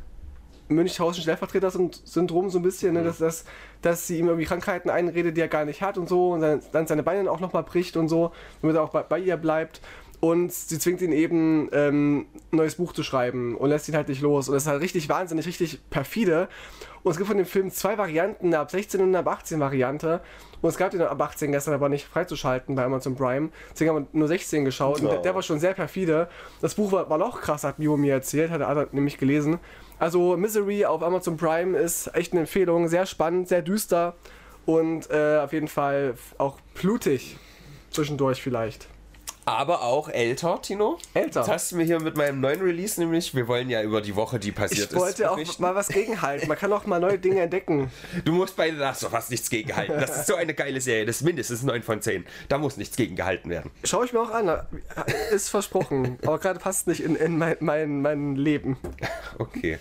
Münchhausen-Stellvertreter-Syndrom 0.70 2.50
so 2.50 2.60
ein 2.60 2.62
bisschen, 2.62 2.94
ne? 2.94 3.04
dass, 3.04 3.18
dass, 3.18 3.46
dass 3.82 4.08
sie 4.08 4.20
ihm 4.20 4.28
irgendwie 4.28 4.46
Krankheiten 4.46 4.90
einredet, 4.90 5.36
die 5.38 5.42
er 5.42 5.48
gar 5.48 5.66
nicht 5.66 5.82
hat 5.82 5.98
und 5.98 6.08
so 6.08 6.32
und 6.32 6.42
dann, 6.42 6.62
dann 6.72 6.88
seine 6.88 7.04
Beine 7.04 7.30
auch 7.30 7.40
nochmal 7.40 7.64
bricht 7.64 7.98
und 7.98 8.08
so, 8.08 8.32
damit 8.62 8.76
er 8.78 8.84
auch 8.84 8.90
bei, 8.90 9.04
bei 9.04 9.20
ihr 9.20 9.38
bleibt. 9.38 9.82
Und 10.24 10.54
sie 10.54 10.80
zwingt 10.80 11.02
ihn 11.02 11.12
eben, 11.12 11.68
ähm, 11.74 12.28
ein 12.54 12.56
neues 12.56 12.76
Buch 12.76 12.94
zu 12.94 13.04
schreiben 13.04 13.58
und 13.58 13.70
lässt 13.70 13.90
ihn 13.90 13.96
halt 13.98 14.08
nicht 14.08 14.22
los. 14.22 14.48
Und 14.48 14.54
das 14.54 14.64
ist 14.64 14.70
halt 14.70 14.82
richtig 14.82 15.10
wahnsinnig, 15.10 15.46
richtig 15.46 15.82
perfide. 15.90 16.48
Und 17.04 17.12
es 17.12 17.18
gibt 17.18 17.28
von 17.28 17.36
dem 17.36 17.46
Film 17.46 17.70
zwei 17.72 17.98
Varianten, 17.98 18.46
eine 18.46 18.60
ab 18.60 18.72
16 18.72 19.02
und 19.02 19.10
eine 19.10 19.20
ab 19.20 19.28
18 19.28 19.60
Variante. 19.60 20.22
Und 20.62 20.70
es 20.70 20.78
gab 20.78 20.92
den 20.92 21.02
ab 21.02 21.22
18 21.22 21.52
gestern 21.52 21.74
aber 21.74 21.90
nicht 21.90 22.06
freizuschalten 22.06 22.74
bei 22.74 22.86
Amazon 22.86 23.18
Prime. 23.18 23.50
Deswegen 23.74 23.90
haben 23.90 24.08
wir 24.14 24.18
nur 24.18 24.30
16 24.30 24.64
geschaut. 24.64 25.02
Und 25.02 25.10
der, 25.10 25.18
der 25.18 25.36
war 25.36 25.42
schon 25.42 25.60
sehr 25.60 25.74
perfide. 25.74 26.30
Das 26.62 26.76
Buch 26.76 26.94
war, 26.94 27.10
war 27.10 27.18
noch 27.18 27.42
krass, 27.42 27.66
hat 27.66 27.80
Mio 27.80 27.98
mir 27.98 28.14
erzählt, 28.14 28.50
hat 28.50 28.62
er 28.62 28.88
nämlich 28.94 29.18
gelesen. 29.18 29.60
Also 30.00 30.38
Misery 30.38 30.86
auf 30.86 31.04
Amazon 31.04 31.36
Prime 31.36 31.78
ist 31.78 32.16
echt 32.16 32.32
eine 32.32 32.40
Empfehlung. 32.40 32.88
Sehr 32.88 33.06
spannend, 33.08 33.50
sehr 33.50 33.62
düster 33.62 34.16
und 34.66 35.10
äh, 35.12 35.40
auf 35.40 35.52
jeden 35.52 35.68
Fall 35.68 36.14
auch 36.38 36.62
blutig. 36.76 37.36
Zwischendurch 37.90 38.42
vielleicht. 38.42 38.88
Aber 39.46 39.84
auch 39.84 40.10
älter, 40.10 40.62
Tino. 40.62 40.98
Älter. 41.14 41.42
Das 41.42 41.50
hast 41.50 41.72
du 41.72 41.76
mir 41.76 41.84
hier 41.84 42.00
mit 42.00 42.16
meinem 42.16 42.40
neuen 42.40 42.62
Release 42.62 43.00
nämlich. 43.00 43.36
Wir 43.36 43.48
wollen 43.48 43.70
ja 43.70 43.82
über 43.82 44.02
die 44.02 44.16
Woche, 44.16 44.40
die 44.40 44.52
passiert 44.52 44.92
Ich 44.92 44.98
wollte 44.98 45.24
ist. 45.24 45.30
auch 45.30 45.60
mal 45.60 45.76
was 45.76 45.90
gegenhalten. 45.90 46.48
Man 46.48 46.58
kann 46.58 46.72
auch 46.72 46.86
mal 46.86 47.00
neue 47.00 47.20
Dinge 47.20 47.42
entdecken. 47.42 47.92
Du 48.24 48.32
musst 48.32 48.56
bei 48.56 48.72
The 48.72 48.78
Last 48.78 49.04
of 49.04 49.14
Us 49.14 49.30
nichts 49.30 49.50
gegenhalten. 49.50 50.00
Das 50.00 50.18
ist 50.18 50.28
so 50.28 50.36
eine 50.36 50.54
geile 50.54 50.80
Serie. 50.80 51.06
Das 51.06 51.18
ist 51.18 51.24
mindestens 51.24 51.64
9 51.64 51.84
von 51.84 52.02
10. 52.02 52.26
Da 52.48 52.58
muss 52.58 52.78
nichts 52.78 52.96
gegengehalten 52.96 53.50
werden. 53.52 53.72
Schau 53.84 54.04
ich 54.04 54.14
mir 54.14 54.22
auch 54.22 54.32
an. 54.32 54.50
Ist 55.32 55.50
versprochen. 55.50 56.18
Aber 56.26 56.40
gerade 56.40 56.60
passt 56.60 56.88
nicht 56.88 57.02
in, 57.02 57.16
in 57.16 57.38
mein, 57.38 57.58
mein, 57.60 58.02
mein 58.02 58.36
Leben. 58.36 58.78
Okay. 59.40 59.80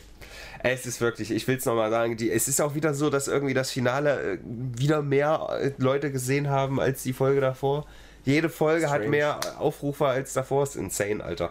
Es 0.65 0.87
ist 0.87 1.01
wirklich, 1.01 1.31
ich 1.33 1.47
will 1.49 1.57
es 1.57 1.65
nochmal 1.65 1.91
sagen, 1.91 2.17
die, 2.17 2.31
es 2.31 2.47
ist 2.47 2.61
auch 2.61 2.75
wieder 2.77 2.95
so, 2.95 3.11
dass 3.11 3.27
irgendwie 3.27 3.55
das 3.55 3.71
Finale 3.73 4.35
äh, 4.35 4.39
wieder 4.45 5.03
mehr 5.03 5.49
äh, 5.61 5.73
Leute 5.79 6.13
gesehen 6.13 6.49
haben 6.49 6.79
als 6.81 7.03
die 7.03 7.13
Folge 7.13 7.41
davor. 7.41 7.85
Jede 8.25 8.49
Folge 8.49 8.87
hat 8.87 8.97
Strange. 9.03 9.11
mehr 9.11 9.41
Aufrufe 9.59 10.07
als 10.07 10.33
davor. 10.33 10.63
Ist 10.65 10.77
insane, 10.77 11.23
Alter. 11.23 11.51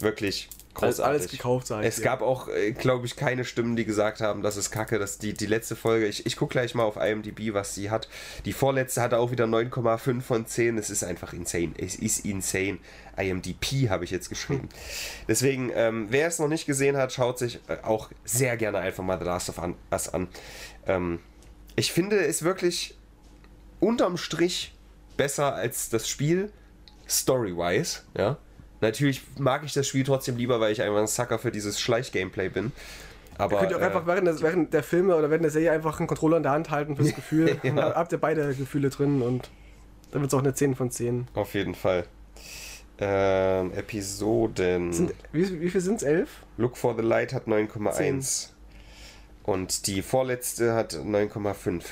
Wirklich. 0.00 0.48
Großartig. 0.74 1.04
Alles 1.04 1.30
gekauft, 1.32 1.70
ich 1.70 1.76
Es 1.86 1.96
dir. 1.96 2.02
gab 2.02 2.22
auch, 2.22 2.48
glaube 2.78 3.04
ich, 3.04 3.16
keine 3.16 3.44
Stimmen, 3.44 3.74
die 3.74 3.84
gesagt 3.84 4.20
haben, 4.20 4.42
das 4.42 4.56
ist 4.56 4.70
kacke, 4.70 5.00
dass 5.00 5.18
die, 5.18 5.32
die 5.32 5.46
letzte 5.46 5.74
Folge, 5.74 6.06
ich, 6.06 6.24
ich 6.24 6.36
gucke 6.36 6.52
gleich 6.52 6.76
mal 6.76 6.84
auf 6.84 6.96
IMDb, 6.96 7.52
was 7.52 7.74
sie 7.74 7.90
hat. 7.90 8.08
Die 8.44 8.52
vorletzte 8.52 9.02
hatte 9.02 9.18
auch 9.18 9.32
wieder 9.32 9.46
9,5 9.46 10.20
von 10.20 10.46
10. 10.46 10.78
Es 10.78 10.88
ist 10.88 11.02
einfach 11.02 11.32
insane. 11.32 11.72
Es 11.78 11.96
ist 11.96 12.24
insane. 12.24 12.78
IMDb 13.16 13.88
habe 13.88 14.04
ich 14.04 14.12
jetzt 14.12 14.28
geschrieben. 14.28 14.68
Deswegen, 15.26 15.72
ähm, 15.74 16.06
wer 16.10 16.28
es 16.28 16.38
noch 16.38 16.48
nicht 16.48 16.66
gesehen 16.66 16.96
hat, 16.96 17.12
schaut 17.12 17.40
sich 17.40 17.58
äh, 17.66 17.78
auch 17.82 18.10
sehr 18.24 18.56
gerne 18.56 18.78
einfach 18.78 19.02
mal 19.02 19.18
The 19.18 19.24
Last 19.24 19.48
of 19.48 19.60
Us 19.90 20.08
an. 20.14 20.28
Ähm, 20.86 21.18
ich 21.74 21.90
finde 21.92 22.18
es 22.24 22.42
wirklich 22.44 22.94
unterm 23.80 24.16
Strich 24.16 24.74
besser 25.18 25.54
als 25.54 25.90
das 25.90 26.08
Spiel, 26.08 26.50
story-wise, 27.06 28.00
ja. 28.16 28.38
Natürlich 28.80 29.22
mag 29.38 29.64
ich 29.64 29.74
das 29.74 29.86
Spiel 29.88 30.04
trotzdem 30.04 30.36
lieber, 30.36 30.60
weil 30.60 30.72
ich 30.72 30.80
einfach 30.80 31.00
ein 31.00 31.08
Sucker 31.08 31.38
für 31.38 31.50
dieses 31.50 31.80
Schleich-Gameplay 31.80 32.48
bin. 32.48 32.72
Aber 33.36 33.58
Könnt 33.58 33.72
ihr 33.72 33.76
auch 33.76 33.82
äh, 33.82 33.86
einfach 33.86 34.06
während 34.06 34.26
der, 34.26 34.40
während 34.40 34.72
der 34.72 34.82
Filme 34.82 35.16
oder 35.16 35.30
während 35.30 35.44
der 35.44 35.50
Serie 35.50 35.72
einfach 35.72 35.98
einen 35.98 36.06
Controller 36.06 36.38
in 36.38 36.42
der 36.42 36.52
Hand 36.52 36.70
halten 36.70 36.96
fürs 36.96 37.14
Gefühl. 37.16 37.58
Ja. 37.62 37.72
Dann 37.72 37.94
habt 37.94 38.12
ihr 38.12 38.18
beide 38.18 38.54
Gefühle 38.54 38.90
drin 38.90 39.20
und 39.20 39.50
dann 40.12 40.22
wird 40.22 40.32
es 40.32 40.34
auch 40.34 40.42
eine 40.42 40.54
10 40.54 40.74
von 40.74 40.90
10. 40.90 41.28
auf 41.34 41.54
jeden 41.54 41.74
Fall. 41.74 42.04
Ähm, 43.00 43.72
Episoden. 43.74 44.92
Sind, 44.92 45.14
wie, 45.32 45.60
wie 45.60 45.70
viel 45.70 45.80
sind 45.80 45.96
es? 45.96 46.02
11? 46.02 46.30
Look 46.56 46.76
for 46.76 46.96
the 46.96 47.02
Light 47.02 47.32
hat 47.32 47.46
9,1. 47.46 48.50
Und 49.44 49.86
die 49.86 50.02
vorletzte 50.02 50.74
hat 50.74 50.94
9,5. 50.94 51.82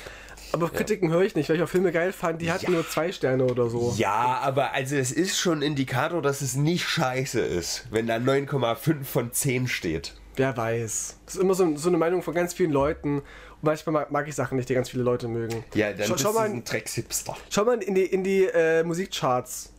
Aber 0.52 0.70
Kritiken 0.70 1.11
höre 1.11 1.22
ich 1.22 1.35
nicht, 1.35 1.48
weil 1.48 1.56
ich 1.56 1.62
auch 1.62 1.68
Filme 1.68 1.92
geil 1.92 2.12
fand, 2.12 2.40
die 2.40 2.50
hatten 2.52 2.66
Ja. 2.66 2.70
nur 2.70 2.88
zwei 2.88 3.12
Sterne 3.12 3.44
oder 3.44 3.68
so. 3.68 3.94
Ja, 3.96 4.38
aber 4.42 4.72
also 4.72 4.96
es 4.96 5.12
ist 5.12 5.38
schon 5.38 5.59
ein 5.59 5.62
Indikator, 5.62 6.22
dass 6.22 6.40
es 6.40 6.54
nicht 6.56 6.88
scheiße 6.88 7.40
ist, 7.40 7.87
wenn 7.90 8.06
da 8.06 8.16
9,5 8.16 9.04
von 9.04 9.32
10 9.32 9.68
steht. 9.68 10.14
Wer 10.37 10.56
weiß. 10.56 11.16
Das 11.24 11.35
ist 11.37 11.40
immer 11.40 11.54
so, 11.54 11.76
so 11.76 11.88
eine 11.88 11.98
Meinung 11.98 12.22
von 12.22 12.35
ganz 12.35 12.52
vielen 12.54 12.70
Leuten. 12.72 13.18
Und 13.18 13.24
manchmal 13.62 13.92
mag, 13.94 14.11
mag 14.11 14.28
ich 14.28 14.35
Sachen 14.35 14.56
nicht, 14.56 14.68
die 14.68 14.74
ganz 14.74 14.90
viele 14.90 15.02
Leute 15.02 15.28
mögen. 15.28 15.64
Ja, 15.74 15.92
dann 15.92 16.06
schau, 16.06 16.12
bist 16.14 16.24
schau 16.24 16.32
mal, 16.32 16.48
ein 16.48 16.62
Dreckshipster. 16.62 17.37
schau 17.50 17.64
mal 17.64 17.82
in 17.82 17.94
die, 17.94 18.04
in 18.04 18.22
die 18.22 18.44
äh, 18.44 18.82
Musikcharts. 18.85 19.72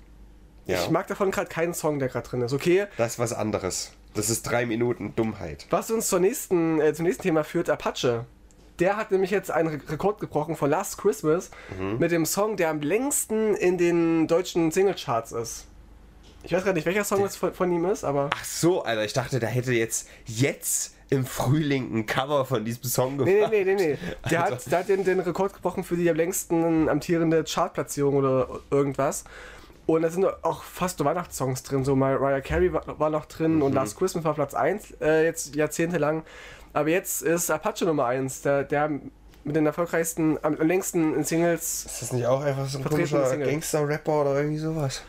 Ja, 0.66 0.84
Ich 0.84 0.90
mag 0.90 1.08
davon 1.08 1.32
gerade 1.32 1.48
keinen 1.48 1.74
Song, 1.74 2.00
der 2.00 2.10
gerade 2.10 2.28
drin 2.28 2.42
ist. 2.42 2.54
Okay, 2.54 2.88
das 2.98 3.14
ist 3.14 3.20
was 3.20 3.34
anderes. 3.34 3.92
Das 4.16 4.30
ist 4.32 4.44
drei 4.44 4.66
Minuten 4.66 5.14
Dummheit. 5.16 5.68
was 5.70 5.92
uns 5.92 6.08
zur 6.08 6.20
nächsten, 6.20 6.82
äh, 6.82 6.94
zum 6.94 7.06
nächsten 7.06 7.22
Thema 7.24 7.44
führt, 7.44 7.70
Apache. 7.70 8.26
Der 8.80 8.96
hat 8.98 9.12
nämlich 9.12 9.32
jetzt 9.32 9.50
einen 9.52 9.70
Re 9.70 9.80
Rekord 9.90 10.20
gebrochen 10.20 10.56
von 10.56 10.70
Last 10.70 10.98
Christmas 11.00 11.50
Mhm. 11.80 11.98
mit 12.00 12.12
dem 12.12 12.26
Song, 12.26 12.58
der 12.58 12.70
am 12.70 12.82
längsten 12.82 13.56
in 13.56 13.78
den 13.78 14.28
deutschen 14.28 14.72
Singlecharts 14.72 15.32
ist. 15.32 15.66
Ich 16.44 16.54
weiß 16.54 16.64
gar 16.64 16.74
nicht, 16.74 16.86
welcher 16.86 17.04
Song 17.04 17.24
es 17.26 17.36
von, 17.36 17.54
von 17.54 17.72
ihm 17.72 17.86
ist, 17.86 18.04
aber. 18.04 18.30
Ach 18.34 18.46
so, 18.46 18.84
Alter, 18.84 19.04
ich 19.04 19.14
dachte, 19.14 19.40
der 19.40 19.50
hätte 19.50 19.74
jetzt, 19.74 20.08
jetzt 20.26 20.94
im 21.10 21.26
Frühling 21.26 21.98
ein 21.98 22.06
Cover 22.06 22.46
von 22.46 22.64
diesem 22.66 22.84
Song 22.84 23.18
gemacht. 23.18 23.34
Nee, 23.52 23.64
nee, 23.64 23.64
nee, 23.64 23.76
nee, 23.76 23.88
nee. 23.94 23.98
Der 24.30 24.44
Alter. 24.44 24.56
hat, 24.56 24.72
der 24.72 24.80
hat 24.80 24.90
den, 24.90 25.04
den 25.04 25.20
Rekord 25.22 25.54
gebrochen 25.54 25.84
für 25.84 25.96
die 25.98 26.10
am 26.10 26.16
längsten 26.16 26.88
amtierende 26.90 27.44
Chartplatzierung 27.44 28.16
oder 28.16 28.48
irgendwas. 28.70 29.24
Und 29.86 30.02
da 30.02 30.10
sind 30.10 30.26
auch 30.44 30.64
fast 30.64 30.98
so 31.00 31.06
Weihnachtssongs 31.06 31.64
drin. 31.64 31.86
So 31.86 31.96
Mariah 31.96 32.42
Carey 32.42 32.74
war, 32.74 33.00
war 33.00 33.10
noch 33.10 33.26
drin 33.26 33.56
Mhm. 33.56 33.62
und 33.64 33.74
Last 33.74 33.98
Christmas 33.98 34.24
war 34.26 34.34
Platz 34.34 34.54
1, 34.54 34.92
äh, 35.02 35.24
jetzt 35.24 35.56
jahrzehntelang. 35.56 36.24
Aber 36.74 36.90
jetzt 36.90 37.22
ist 37.22 37.50
Apache 37.50 37.86
Nummer 37.86 38.06
1, 38.06 38.42
der, 38.42 38.64
der 38.64 38.90
mit 39.44 39.56
den 39.56 39.66
erfolgreichsten, 39.66 40.38
am 40.42 40.56
längsten 40.56 41.16
in 41.16 41.24
Singles. 41.24 41.86
Ist 41.86 42.02
das 42.02 42.14
nicht 42.14 42.26
auch 42.26 42.42
einfach 42.42 42.68
so 42.68 42.80
ein 42.80 42.84
komischer. 42.84 43.38
Gangster-Rapper 43.38 44.22
oder 44.22 44.36
irgendwie 44.38 44.60
sowas? 44.60 45.02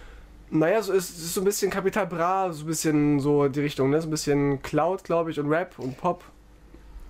Naja, 0.50 0.80
so 0.80 0.92
ist, 0.92 1.10
ist 1.10 1.34
so 1.34 1.42
ein 1.42 1.44
bisschen 1.44 1.70
Capital 1.70 2.06
Bra, 2.06 2.50
so 2.52 2.64
ein 2.64 2.66
bisschen 2.66 3.20
so 3.20 3.48
die 3.48 3.60
Richtung, 3.60 3.90
ne? 3.90 4.00
So 4.00 4.08
ein 4.08 4.10
bisschen 4.10 4.62
Cloud, 4.62 5.04
glaube 5.04 5.30
ich, 5.30 5.38
und 5.38 5.50
Rap 5.50 5.78
und 5.78 5.98
Pop. 5.98 6.24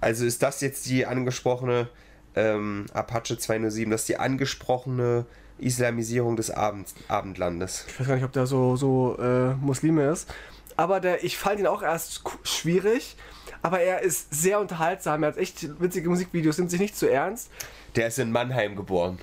Also 0.00 0.24
ist 0.24 0.42
das 0.42 0.60
jetzt 0.60 0.86
die 0.86 1.06
angesprochene 1.06 1.88
ähm, 2.34 2.86
Apache 2.92 3.38
207, 3.38 3.90
das 3.90 4.02
ist 4.02 4.08
die 4.08 4.16
angesprochene 4.16 5.26
Islamisierung 5.58 6.36
des 6.36 6.50
Abend, 6.50 6.94
Abendlandes. 7.08 7.84
Ich 7.88 8.00
weiß 8.00 8.06
gar 8.06 8.14
nicht, 8.14 8.24
ob 8.24 8.32
der 8.32 8.46
so, 8.46 8.76
so 8.76 9.16
äh, 9.20 9.54
Muslime 9.54 10.08
ist. 10.10 10.32
Aber 10.76 11.00
der, 11.00 11.24
ich 11.24 11.36
fand 11.36 11.58
ihn 11.58 11.66
auch 11.66 11.82
erst 11.82 12.22
schwierig, 12.44 13.16
aber 13.62 13.80
er 13.80 14.02
ist 14.02 14.32
sehr 14.34 14.60
unterhaltsam. 14.60 15.22
Er 15.22 15.28
hat 15.28 15.36
echt 15.38 15.80
witzige 15.80 16.08
Musikvideos, 16.08 16.58
nimmt 16.58 16.70
sich 16.70 16.80
nicht 16.80 16.96
zu 16.96 17.10
ernst. 17.10 17.50
Der 17.96 18.08
ist 18.08 18.18
in 18.18 18.30
Mannheim 18.30 18.76
geboren. 18.76 19.18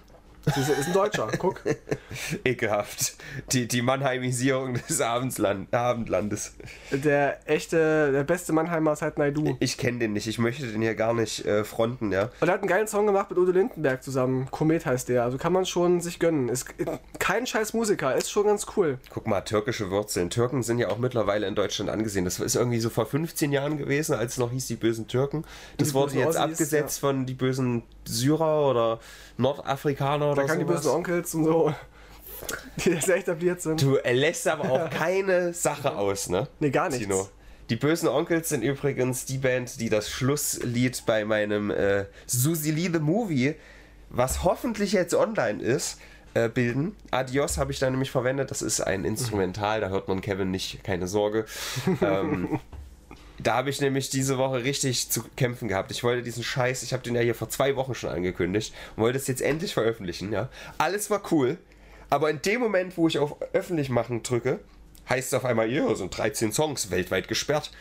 Das 0.46 0.58
ist, 0.58 0.70
ist 0.70 0.88
ein 0.88 0.94
Deutscher, 0.94 1.28
guck. 1.40 1.62
Ekelhaft. 2.46 3.16
Die, 3.52 3.68
die 3.68 3.82
Mannheimisierung 3.82 4.76
des 4.88 5.02
Abendsland, 5.02 5.74
Abendlandes. 5.74 6.54
Der 6.92 7.40
echte, 7.50 8.12
der 8.12 8.24
beste 8.24 8.54
Mannheimer 8.54 8.96
seit 8.96 9.18
Naidu. 9.18 9.58
Ich 9.60 9.78
kenne 9.78 10.00
den 10.00 10.14
nicht, 10.14 10.28
ich 10.28 10.38
möchte 10.38 10.68
den 10.68 10.82
hier 10.82 10.96
gar 10.96 11.14
nicht 11.14 11.46
äh, 11.46 11.64
fronten, 11.64 12.12
ja. 12.12 12.30
Und 12.40 12.48
er 12.48 12.54
hat 12.54 12.62
einen 12.62 12.70
geilen 12.70 12.88
Song 12.88 13.06
gemacht 13.06 13.30
mit 13.30 13.40
Udo 13.40 13.52
Lindenberg 13.52 14.04
zusammen. 14.04 14.48
Komet 14.52 14.86
heißt 14.86 15.10
der. 15.10 15.24
Also 15.24 15.38
kann 15.38 15.54
man 15.54 15.66
schon 15.66 16.02
sich 16.02 16.20
gönnen. 16.20 16.50
Ist 16.50 16.68
kein 17.20 17.48
scheiß 17.48 17.74
Musiker, 17.74 18.16
ist 18.16 18.30
schon 18.30 18.46
ganz 18.46 18.66
cool. 18.78 19.00
Guck 19.10 19.28
mal, 19.28 19.42
türkische 19.42 19.90
Wurzeln. 19.90 20.30
Türken 20.30 20.64
sind 20.64 20.80
ja 20.80 20.90
auch 20.90 21.00
mittlerweile 21.00 21.48
in 21.48 21.56
Deutschland 21.56 21.90
angesehen. 21.90 22.26
Das 22.26 22.40
ist 22.40 22.56
irgendwie 22.56 22.80
so 22.80 22.90
vor 22.90 23.06
15 23.06 23.52
Jahren 23.52 23.78
gewesen, 23.78 24.16
als 24.16 24.34
es 24.34 24.38
noch 24.38 24.52
hieß 24.52 24.68
die 24.68 24.76
bösen 24.76 25.08
Türken. 25.08 25.44
Das 25.78 25.90
Die 25.90 25.94
wurde 25.94 26.14
jetzt 26.16 26.28
Ossis, 26.28 26.42
abgesetzt 26.42 27.00
von 27.00 27.26
die 27.26 27.34
bösen 27.34 27.84
Syrer 28.08 28.70
oder 28.70 29.00
Nordafrikaner 29.38 30.28
Da 30.28 30.32
oder 30.32 30.46
kann 30.46 30.60
die 30.60 30.66
bösen 30.66 30.92
Onkels 30.92 31.34
und 31.36 31.46
so, 31.46 31.74
die 32.86 32.92
da 32.92 33.02
sehr 33.02 33.18
etabliert 33.18 33.62
sind. 33.62 33.82
Du 33.82 33.98
lässt 34.04 34.48
aber 34.48 34.70
auch 34.72 34.90
keine 34.92 35.54
Sache 35.54 35.96
aus, 35.96 36.30
ne? 36.30 36.48
Nee, 36.60 36.70
gar 36.70 36.90
nichts. 36.90 37.04
Tino. 37.04 37.30
Die 37.70 37.76
bösen 37.76 38.08
Onkels 38.08 38.50
sind 38.50 38.62
übrigens 38.62 39.26
die 39.26 39.40
Band, 39.40 39.80
die 39.80 39.90
das 39.90 40.10
Schlusslied 40.10 41.04
bei 41.08 41.26
meinem 41.26 41.72
äh, 41.72 42.06
Susili 42.28 42.92
the 42.94 43.00
Movie, 43.00 43.56
was 44.10 44.44
hoffentlich 44.44 44.92
jetzt 44.92 45.16
online 45.16 45.64
ist, 45.64 45.98
äh, 46.36 46.48
bilden. 46.48 46.96
Adios 47.10 47.58
habe 47.58 47.72
ich 47.72 47.80
da 47.80 47.90
nämlich 47.90 48.12
verwendet. 48.12 48.52
Das 48.52 48.62
ist 48.62 48.82
ein 48.82 49.04
Instrumental, 49.04 49.82
da 49.82 49.90
hört 49.90 50.08
man 50.08 50.22
Kevin 50.22 50.52
nicht, 50.52 50.84
keine 50.84 51.08
Sorge. 51.08 51.46
ähm, 52.02 52.60
da 53.40 53.56
habe 53.56 53.70
ich 53.70 53.82
nämlich 53.82 54.10
diese 54.10 54.38
Woche 54.38 54.64
richtig 54.64 55.10
zu 55.10 55.24
kämpfen 55.36 55.68
gehabt. 55.68 55.92
Ich 55.92 56.04
wollte 56.04 56.24
diesen 56.24 56.44
Scheiß, 56.44 56.84
ich 56.84 56.94
habe 56.94 57.04
den 57.04 57.16
ja 57.16 57.22
hier 57.22 57.36
vor 57.36 57.50
zwei 57.50 57.76
Wochen 57.76 57.96
schon 57.96 58.10
angekündigt 58.10 58.74
und 58.96 59.04
wollte 59.04 59.18
es 59.18 59.28
jetzt 59.28 59.42
endlich 59.42 59.74
veröffentlichen. 59.74 60.32
Ja, 60.32 60.50
alles 60.78 61.10
war 61.10 61.22
cool, 61.32 61.58
aber 62.10 62.30
in 62.30 62.42
dem 62.42 62.62
Moment, 62.62 62.98
wo 62.98 63.08
ich 63.08 63.20
auf 63.20 63.36
öffentlich 63.54 63.90
machen 63.90 64.24
drücke, 64.24 64.60
heißt 65.10 65.28
es 65.28 65.34
auf 65.34 65.46
einmal, 65.46 65.70
ja, 65.72 65.94
sind 65.96 66.16
13 66.18 66.52
Songs 66.52 66.92
weltweit 66.92 67.28
gesperrt. 67.28 67.72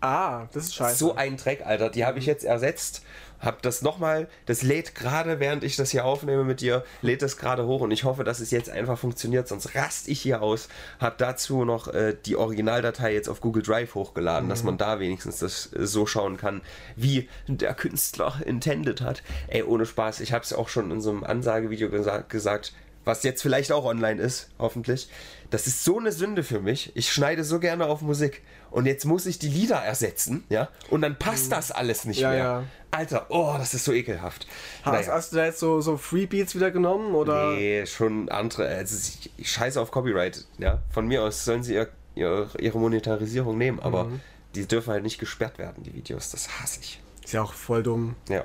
Ah, 0.00 0.46
das 0.52 0.64
ist 0.64 0.74
scheiße. 0.76 0.96
So 0.96 1.16
ein 1.16 1.36
Track, 1.36 1.66
Alter. 1.66 1.90
Die 1.90 2.04
habe 2.04 2.18
ich 2.18 2.26
jetzt 2.26 2.44
ersetzt. 2.44 3.02
Hab 3.40 3.62
das 3.62 3.82
nochmal, 3.82 4.28
das 4.46 4.62
lädt 4.62 4.94
gerade, 4.94 5.40
während 5.40 5.64
ich 5.64 5.76
das 5.76 5.90
hier 5.90 6.04
aufnehme 6.04 6.44
mit 6.44 6.60
dir, 6.60 6.84
lädt 7.02 7.22
das 7.22 7.36
gerade 7.36 7.66
hoch 7.66 7.80
und 7.80 7.90
ich 7.90 8.04
hoffe, 8.04 8.24
dass 8.24 8.40
es 8.40 8.50
jetzt 8.50 8.68
einfach 8.68 8.98
funktioniert, 8.98 9.48
sonst 9.48 9.74
rast 9.74 10.08
ich 10.08 10.20
hier 10.20 10.42
aus. 10.42 10.68
Hab 10.98 11.18
dazu 11.18 11.64
noch 11.64 11.88
äh, 11.88 12.16
die 12.26 12.36
Originaldatei 12.36 13.14
jetzt 13.14 13.28
auf 13.28 13.40
Google 13.40 13.62
Drive 13.62 13.94
hochgeladen, 13.94 14.46
mhm. 14.46 14.50
dass 14.50 14.64
man 14.64 14.78
da 14.78 14.98
wenigstens 15.00 15.38
das 15.38 15.72
äh, 15.72 15.86
so 15.86 16.06
schauen 16.06 16.36
kann, 16.36 16.62
wie 16.96 17.28
der 17.46 17.74
Künstler 17.74 18.40
intended 18.44 19.00
hat. 19.00 19.22
Ey, 19.46 19.62
ohne 19.62 19.86
Spaß, 19.86 20.20
ich 20.20 20.32
habe 20.32 20.44
es 20.44 20.52
auch 20.52 20.68
schon 20.68 20.90
in 20.90 21.00
so 21.00 21.10
einem 21.10 21.24
Ansagevideo 21.24 21.90
gesa 21.90 22.18
gesagt, 22.28 22.72
was 23.04 23.22
jetzt 23.22 23.40
vielleicht 23.40 23.72
auch 23.72 23.84
online 23.84 24.20
ist, 24.20 24.50
hoffentlich. 24.58 25.08
Das 25.50 25.66
ist 25.66 25.82
so 25.82 25.98
eine 25.98 26.12
Sünde 26.12 26.42
für 26.42 26.60
mich. 26.60 26.92
Ich 26.94 27.10
schneide 27.10 27.42
so 27.42 27.58
gerne 27.58 27.86
auf 27.86 28.02
Musik 28.02 28.42
und 28.70 28.86
jetzt 28.86 29.04
muss 29.04 29.26
ich 29.26 29.38
die 29.38 29.48
Lieder 29.48 29.76
ersetzen, 29.76 30.44
ja, 30.48 30.68
und 30.90 31.02
dann 31.02 31.18
passt 31.18 31.46
mhm. 31.46 31.50
das 31.50 31.70
alles 31.70 32.04
nicht 32.04 32.20
ja, 32.20 32.30
mehr. 32.30 32.38
Ja. 32.38 32.64
Alter, 32.90 33.26
oh, 33.28 33.54
das 33.58 33.74
ist 33.74 33.84
so 33.84 33.92
ekelhaft. 33.92 34.46
Hast, 34.82 34.92
naja. 34.92 35.12
hast 35.12 35.32
du 35.32 35.36
da 35.36 35.44
jetzt 35.44 35.58
so, 35.58 35.80
so 35.80 35.96
Freebeats 35.96 36.54
wieder 36.54 36.70
genommen 36.70 37.14
oder? 37.14 37.52
Nee, 37.52 37.84
schon 37.84 38.30
andere. 38.30 38.66
Also 38.68 38.96
ich, 38.96 39.30
ich 39.36 39.50
scheiße 39.50 39.80
auf 39.80 39.90
Copyright, 39.90 40.46
ja. 40.58 40.80
Von 40.90 41.06
mir 41.06 41.22
aus 41.22 41.44
sollen 41.44 41.62
sie 41.62 41.74
ihr, 41.74 41.88
ihr, 42.14 42.48
ihre 42.58 42.78
Monetarisierung 42.78 43.58
nehmen, 43.58 43.78
aber 43.80 44.04
mhm. 44.04 44.20
die 44.54 44.66
dürfen 44.66 44.92
halt 44.92 45.02
nicht 45.02 45.18
gesperrt 45.18 45.58
werden, 45.58 45.82
die 45.82 45.92
Videos. 45.92 46.30
Das 46.30 46.60
hasse 46.60 46.80
ich. 46.80 47.00
Ist 47.22 47.34
ja 47.34 47.42
auch 47.42 47.52
voll 47.52 47.82
dumm. 47.82 48.16
Ja. 48.30 48.44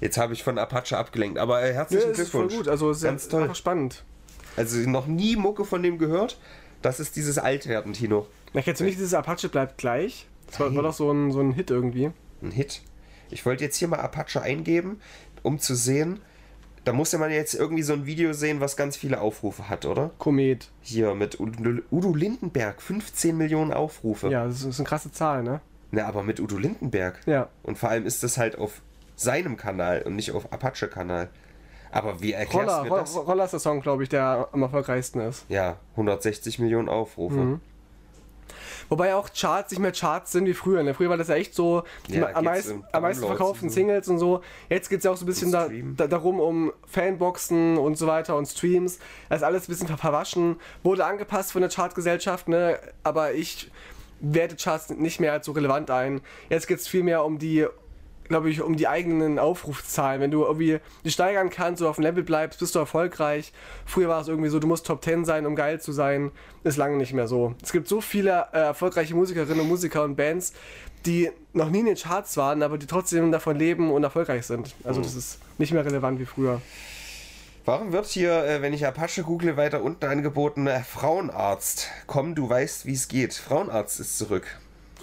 Jetzt 0.00 0.18
habe 0.18 0.34
ich 0.34 0.44
von 0.44 0.58
Apache 0.58 0.96
abgelenkt, 0.98 1.38
aber 1.38 1.62
äh, 1.62 1.72
herzlichen 1.72 2.08
ja, 2.08 2.14
Glückwunsch. 2.14 2.46
Ist 2.46 2.52
voll 2.52 2.64
gut, 2.64 2.68
also 2.68 2.90
ist 2.90 3.02
Ganz 3.02 3.28
toll. 3.28 3.54
spannend. 3.54 4.04
Also 4.56 4.78
noch 4.88 5.06
nie 5.06 5.36
Mucke 5.36 5.64
von 5.64 5.82
dem 5.82 5.98
gehört. 5.98 6.38
Das 6.82 7.00
ist 7.00 7.16
dieses 7.16 7.38
Altwerden, 7.38 7.92
Tino. 7.92 8.26
Na, 8.52 8.62
kennst 8.62 8.80
du 8.80 8.84
nicht 8.84 8.98
dieses 8.98 9.14
Apache 9.14 9.48
bleibt 9.48 9.78
gleich? 9.78 10.26
Das 10.46 10.60
war, 10.60 10.74
war 10.74 10.82
doch 10.82 10.92
so 10.92 11.10
ein, 11.10 11.30
so 11.30 11.40
ein 11.40 11.52
Hit 11.52 11.70
irgendwie. 11.70 12.10
Ein 12.42 12.50
Hit? 12.50 12.82
Ich 13.30 13.44
wollte 13.44 13.64
jetzt 13.64 13.76
hier 13.76 13.88
mal 13.88 14.00
Apache 14.00 14.40
eingeben, 14.40 15.00
um 15.42 15.58
zu 15.58 15.74
sehen. 15.74 16.20
Da 16.84 16.92
musste 16.94 17.18
man 17.18 17.30
jetzt 17.30 17.54
irgendwie 17.54 17.82
so 17.82 17.92
ein 17.92 18.06
Video 18.06 18.32
sehen, 18.32 18.60
was 18.60 18.76
ganz 18.76 18.96
viele 18.96 19.20
Aufrufe 19.20 19.68
hat, 19.68 19.84
oder? 19.84 20.10
Komet. 20.16 20.70
Hier 20.80 21.14
mit 21.14 21.38
Udo 21.38 22.14
Lindenberg, 22.14 22.80
15 22.80 23.36
Millionen 23.36 23.72
Aufrufe. 23.72 24.30
Ja, 24.30 24.46
das 24.46 24.62
ist 24.62 24.78
eine 24.78 24.88
krasse 24.88 25.12
Zahl, 25.12 25.42
ne? 25.42 25.60
Na, 25.90 26.06
aber 26.06 26.22
mit 26.22 26.40
Udo 26.40 26.56
Lindenberg. 26.56 27.20
Ja. 27.26 27.48
Und 27.62 27.76
vor 27.76 27.90
allem 27.90 28.06
ist 28.06 28.22
das 28.22 28.38
halt 28.38 28.56
auf 28.56 28.80
seinem 29.16 29.56
Kanal 29.56 30.02
und 30.02 30.16
nicht 30.16 30.32
auf 30.32 30.50
Apache-Kanal. 30.52 31.28
Aber 31.90 32.22
wie 32.22 32.32
erklärst 32.32 32.68
Roller, 32.68 32.84
du 32.84 32.94
das? 32.96 33.16
Roller 33.16 33.44
ist 33.44 33.50
der 33.50 33.60
Song, 33.60 33.80
glaube 33.80 34.02
ich, 34.02 34.08
der 34.08 34.48
am 34.52 34.62
erfolgreichsten 34.62 35.20
ist. 35.20 35.44
Ja, 35.48 35.76
160 35.92 36.58
Millionen 36.58 36.88
Aufrufe. 36.88 37.36
Mhm. 37.36 37.60
Wobei 38.88 39.14
auch 39.14 39.30
Charts 39.32 39.70
nicht 39.70 39.80
mehr 39.80 39.92
Charts 39.92 40.32
sind 40.32 40.46
wie 40.46 40.54
früher. 40.54 40.82
Ne? 40.82 40.94
Früher 40.94 41.10
war 41.10 41.16
das 41.16 41.28
ja 41.28 41.34
echt 41.34 41.54
so 41.54 41.82
ja, 42.08 42.34
am, 42.34 42.44
meist, 42.44 42.74
am 42.92 43.02
meisten 43.02 43.26
verkauften 43.26 43.70
Singles 43.70 44.08
und 44.08 44.18
so. 44.18 44.42
Jetzt 44.68 44.88
geht 44.88 44.98
es 44.98 45.04
ja 45.04 45.10
auch 45.10 45.16
so 45.16 45.24
ein 45.24 45.26
bisschen 45.26 45.52
da, 45.52 45.68
da, 45.96 46.06
darum, 46.06 46.40
um 46.40 46.72
Fanboxen 46.86 47.78
und 47.78 47.96
so 47.96 48.06
weiter 48.06 48.36
und 48.36 48.46
Streams. 48.46 48.98
Das 49.28 49.38
ist 49.38 49.44
alles 49.44 49.68
ein 49.68 49.72
bisschen 49.72 49.88
verwaschen. 49.96 50.56
Wurde 50.82 51.04
angepasst 51.04 51.52
von 51.52 51.62
der 51.62 51.70
Chartgesellschaft, 51.70 52.48
ne? 52.48 52.78
aber 53.02 53.32
ich 53.32 53.70
werte 54.20 54.56
Charts 54.56 54.90
nicht 54.90 55.20
mehr 55.20 55.32
als 55.32 55.46
so 55.46 55.52
relevant 55.52 55.90
ein. 55.90 56.20
Jetzt 56.48 56.66
geht 56.66 56.78
es 56.78 56.88
vielmehr 56.88 57.24
um 57.24 57.38
die 57.38 57.66
glaube 58.28 58.50
ich, 58.50 58.60
um 58.60 58.76
die 58.76 58.88
eigenen 58.88 59.38
Aufrufzahlen. 59.38 60.20
Wenn 60.20 60.30
du 60.30 60.44
irgendwie 60.44 60.78
die 61.04 61.10
steigern 61.10 61.50
kannst 61.50 61.82
oder 61.82 61.90
auf 61.90 61.96
dem 61.96 62.04
Level 62.04 62.22
bleibst, 62.22 62.60
bist 62.60 62.74
du 62.74 62.78
erfolgreich. 62.78 63.52
Früher 63.86 64.08
war 64.08 64.20
es 64.20 64.28
irgendwie 64.28 64.50
so, 64.50 64.58
du 64.58 64.66
musst 64.66 64.86
Top 64.86 65.02
10 65.02 65.24
sein, 65.24 65.46
um 65.46 65.56
geil 65.56 65.80
zu 65.80 65.92
sein. 65.92 66.30
Ist 66.64 66.76
lange 66.76 66.96
nicht 66.96 67.12
mehr 67.12 67.26
so. 67.26 67.54
Es 67.62 67.72
gibt 67.72 67.88
so 67.88 68.00
viele 68.00 68.46
äh, 68.52 68.58
erfolgreiche 68.58 69.14
Musikerinnen 69.14 69.60
und 69.60 69.68
Musiker 69.68 70.04
und 70.04 70.16
Bands, 70.16 70.52
die 71.06 71.30
noch 71.52 71.70
nie 71.70 71.80
in 71.80 71.86
den 71.86 71.96
Charts 71.96 72.36
waren, 72.36 72.62
aber 72.62 72.78
die 72.78 72.86
trotzdem 72.86 73.32
davon 73.32 73.56
leben 73.56 73.90
und 73.90 74.04
erfolgreich 74.04 74.46
sind. 74.46 74.74
Also 74.84 75.00
mhm. 75.00 75.04
das 75.04 75.14
ist 75.14 75.38
nicht 75.58 75.72
mehr 75.72 75.84
relevant 75.84 76.20
wie 76.20 76.26
früher. 76.26 76.60
Warum 77.64 77.92
wird 77.92 78.06
hier, 78.06 78.44
äh, 78.44 78.62
wenn 78.62 78.72
ich 78.72 78.86
Apache 78.86 79.22
google, 79.22 79.58
weiter 79.58 79.82
unten 79.82 80.06
angeboten, 80.06 80.66
äh, 80.66 80.82
Frauenarzt? 80.82 81.88
Komm, 82.06 82.34
du 82.34 82.48
weißt, 82.48 82.86
wie 82.86 82.94
es 82.94 83.08
geht. 83.08 83.34
Frauenarzt 83.34 84.00
ist 84.00 84.16
zurück. 84.16 84.46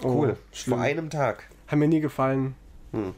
Oh, 0.02 0.08
cool. 0.08 0.36
Oh, 0.36 0.70
Vor 0.70 0.80
einem 0.80 1.08
Tag. 1.08 1.44
Hat 1.68 1.78
mir 1.78 1.86
nie 1.86 2.00
gefallen. 2.00 2.56
Hm. 2.96 3.14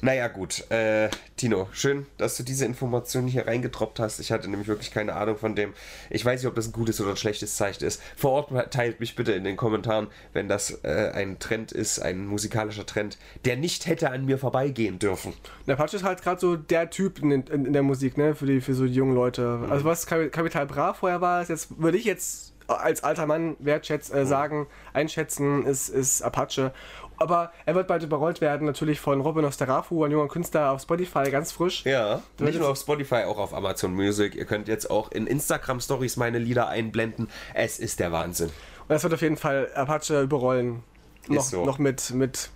Naja, 0.00 0.28
gut. 0.28 0.70
Äh, 0.70 1.08
Tino, 1.36 1.68
schön, 1.72 2.06
dass 2.16 2.36
du 2.36 2.42
diese 2.42 2.64
Informationen 2.64 3.28
hier 3.28 3.46
reingetroppt 3.46 3.98
hast. 3.98 4.20
Ich 4.20 4.30
hatte 4.30 4.48
nämlich 4.48 4.68
wirklich 4.68 4.90
keine 4.90 5.14
Ahnung 5.14 5.36
von 5.36 5.54
dem. 5.54 5.72
Ich 6.10 6.24
weiß 6.24 6.40
nicht, 6.40 6.48
ob 6.48 6.54
das 6.54 6.68
ein 6.68 6.72
gutes 6.72 7.00
oder 7.00 7.10
ein 7.10 7.16
schlechtes 7.16 7.56
Zeichen 7.56 7.84
ist. 7.84 8.00
Vor 8.16 8.32
Ort 8.32 8.72
teilt 8.72 9.00
mich 9.00 9.16
bitte 9.16 9.32
in 9.32 9.44
den 9.44 9.56
Kommentaren, 9.56 10.08
wenn 10.32 10.48
das 10.48 10.82
äh, 10.84 11.10
ein 11.14 11.38
Trend 11.38 11.72
ist, 11.72 11.98
ein 11.98 12.26
musikalischer 12.26 12.86
Trend, 12.86 13.18
der 13.44 13.56
nicht 13.56 13.86
hätte 13.86 14.10
an 14.10 14.26
mir 14.26 14.38
vorbeigehen 14.38 14.98
dürfen. 14.98 15.32
Der 15.66 15.76
Patsch 15.76 15.94
ist 15.94 16.04
halt 16.04 16.22
gerade 16.22 16.40
so 16.40 16.56
der 16.56 16.90
Typ 16.90 17.20
in, 17.20 17.30
in, 17.30 17.66
in, 17.66 17.72
der 17.72 17.82
Musik, 17.82 18.16
ne, 18.16 18.34
für, 18.34 18.46
die, 18.46 18.60
für 18.60 18.74
so 18.74 18.86
die 18.86 18.94
jungen 18.94 19.14
Leute. 19.14 19.42
Mhm. 19.42 19.72
Also 19.72 19.84
was 19.84 20.06
Kapital 20.06 20.66
Bra 20.66 20.94
vorher 20.94 21.20
war, 21.20 21.42
ist 21.42 21.48
jetzt 21.48 21.80
würde 21.80 21.98
ich 21.98 22.04
jetzt 22.04 22.52
als 22.68 23.02
alter 23.02 23.26
Mann 23.26 23.56
wertschätzen, 23.58 24.16
äh, 24.16 24.24
mhm. 24.24 24.26
sagen, 24.26 24.66
einschätzen, 24.92 25.66
ist, 25.66 25.88
ist 25.88 26.22
Apache. 26.22 26.72
Aber 27.20 27.52
er 27.66 27.74
wird 27.74 27.88
bald 27.88 28.04
überrollt 28.04 28.40
werden, 28.40 28.64
natürlich 28.66 29.00
von 29.00 29.20
Robin 29.20 29.44
Osterafu, 29.44 30.04
ein 30.04 30.12
junger 30.12 30.28
Künstler 30.28 30.70
auf 30.70 30.82
Spotify, 30.82 31.30
ganz 31.30 31.50
frisch. 31.50 31.84
Ja, 31.84 32.22
nicht 32.38 32.60
nur 32.60 32.68
auf 32.68 32.78
Spotify, 32.78 33.24
auch 33.26 33.38
auf 33.38 33.52
Amazon 33.52 33.92
Music. 33.92 34.36
Ihr 34.36 34.44
könnt 34.44 34.68
jetzt 34.68 34.88
auch 34.88 35.10
in 35.10 35.26
Instagram-Stories 35.26 36.16
meine 36.16 36.38
Lieder 36.38 36.68
einblenden. 36.68 37.28
Es 37.54 37.80
ist 37.80 37.98
der 37.98 38.12
Wahnsinn. 38.12 38.48
Und 38.48 38.90
das 38.90 39.02
wird 39.02 39.14
auf 39.14 39.22
jeden 39.22 39.36
Fall 39.36 39.68
Apache 39.74 40.22
überrollen. 40.22 40.84
Noch, 41.26 41.42
ist 41.42 41.50
so. 41.50 41.64
noch 41.64 41.78
mit, 41.78 42.10
mit 42.10 42.50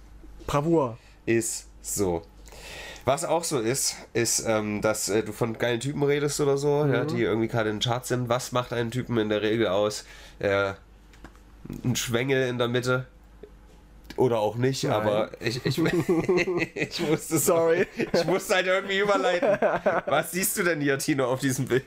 Bravour. 0.47 0.97
Ist 1.27 1.67
so. 1.83 2.23
Was 3.05 3.25
auch 3.25 3.45
so 3.45 3.59
ist, 3.59 3.97
ist, 4.13 4.45
ähm, 4.47 4.81
dass 4.81 5.09
äh, 5.09 5.23
du 5.23 5.33
von 5.33 5.59
geilen 5.59 5.81
Typen 5.81 6.03
redest 6.03 6.41
oder 6.41 6.57
so, 6.57 6.85
mhm. 6.85 6.95
ja, 6.95 7.05
die 7.05 7.23
irgendwie 7.23 7.49
gerade 7.49 7.71
in 7.71 7.77
den 7.77 7.83
Charts 7.83 8.09
sind. 8.09 8.29
Was 8.29 8.53
macht 8.53 8.73
einen 8.73 8.91
Typen 8.91 9.19
in 9.19 9.29
der 9.29 9.43
Regel 9.43 9.69
aus? 9.69 10.05
Äh, 10.39 10.75
ein 11.85 11.97
Schwengel 11.97 12.49
in 12.49 12.59
der 12.59 12.69
Mitte, 12.69 13.07
oder 14.17 14.41
auch 14.41 14.57
nicht, 14.57 14.85
Nein. 14.85 14.93
aber 14.93 15.31
ich, 15.41 15.65
ich, 15.65 15.79
ich 16.75 17.01
musste 17.09 17.39
Sorry. 17.39 17.87
Ich 18.13 18.25
musste 18.25 18.55
halt 18.55 18.67
irgendwie 18.67 18.99
überleiten. 18.99 19.59
Was 20.07 20.33
siehst 20.33 20.59
du 20.59 20.63
denn 20.63 20.81
hier, 20.81 20.99
Tino, 20.99 21.27
auf 21.27 21.41
diesem 21.41 21.67
Bild? 21.67 21.85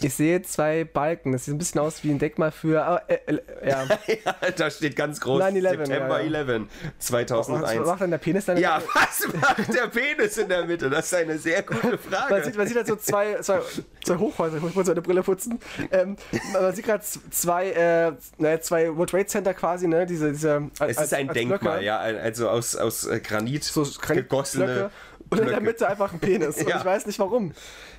Ich 0.00 0.14
sehe 0.14 0.42
zwei 0.42 0.84
Balken. 0.84 1.32
Das 1.32 1.44
sieht 1.44 1.54
ein 1.54 1.58
bisschen 1.58 1.80
aus 1.80 2.02
wie 2.04 2.10
ein 2.10 2.18
Deckmal 2.18 2.52
für. 2.52 3.02
Äh, 3.08 3.14
äh, 3.26 3.40
ja. 3.68 3.84
ja. 4.06 4.50
da 4.56 4.70
steht 4.70 4.96
ganz 4.96 5.20
groß 5.20 5.40
9 5.40 5.56
-11, 5.56 5.60
September 5.62 6.22
ja, 6.22 6.30
ja. 6.30 6.40
11 6.40 6.62
2001. 6.98 7.80
Was 7.80 7.86
macht 7.86 8.00
denn 8.00 8.10
der 8.10 8.18
Penis 8.18 8.44
dann? 8.44 8.58
Ja, 8.58 8.82
was 8.94 9.32
macht 9.34 9.74
der 9.74 9.86
Penis 9.88 10.38
in 10.38 10.48
der 10.48 10.64
Mitte? 10.64 10.90
Das 10.90 11.06
ist 11.06 11.14
eine 11.14 11.38
sehr 11.38 11.62
gute 11.62 11.98
Frage. 11.98 12.34
Man 12.34 12.44
sieht, 12.44 12.56
man 12.56 12.66
sieht 12.66 12.76
halt 12.76 12.86
so 12.86 12.96
zwei, 12.96 13.34
zwei, 13.40 13.60
zwei 14.04 14.16
Hochhäuser. 14.16 14.58
Ich 14.58 14.74
muss 14.74 14.88
eine 14.88 15.02
Brille 15.02 15.22
putzen. 15.22 15.58
Ähm, 15.90 16.16
man 16.52 16.74
sieht 16.74 16.84
gerade 16.84 17.04
zwei, 17.30 18.16
äh, 18.38 18.60
zwei 18.60 18.96
World 18.96 19.10
Trade 19.10 19.26
Center 19.26 19.54
quasi, 19.54 19.88
ne? 19.88 20.06
Diese, 20.06 20.32
diese, 20.32 20.70
es 20.80 21.00
ist 21.00 21.14
ein 21.14 21.28
Denkmal. 21.28 21.59
Denkmal, 21.60 21.84
ja, 21.84 21.98
also 21.98 22.48
aus, 22.48 22.76
aus 22.76 23.06
äh, 23.06 23.20
Granit, 23.20 23.64
so 23.64 23.86
Granit 24.00 24.28
gegossene. 24.28 24.64
Blöcke. 24.64 24.90
Und 25.30 25.38
in 25.38 25.46
der 25.46 25.60
Mitte 25.60 25.88
einfach 25.88 26.12
ein 26.12 26.18
Penis. 26.18 26.56
Und 26.56 26.68
ja. 26.68 26.78
ich 26.78 26.84
weiß 26.84 27.06
nicht 27.06 27.18
warum. 27.18 27.52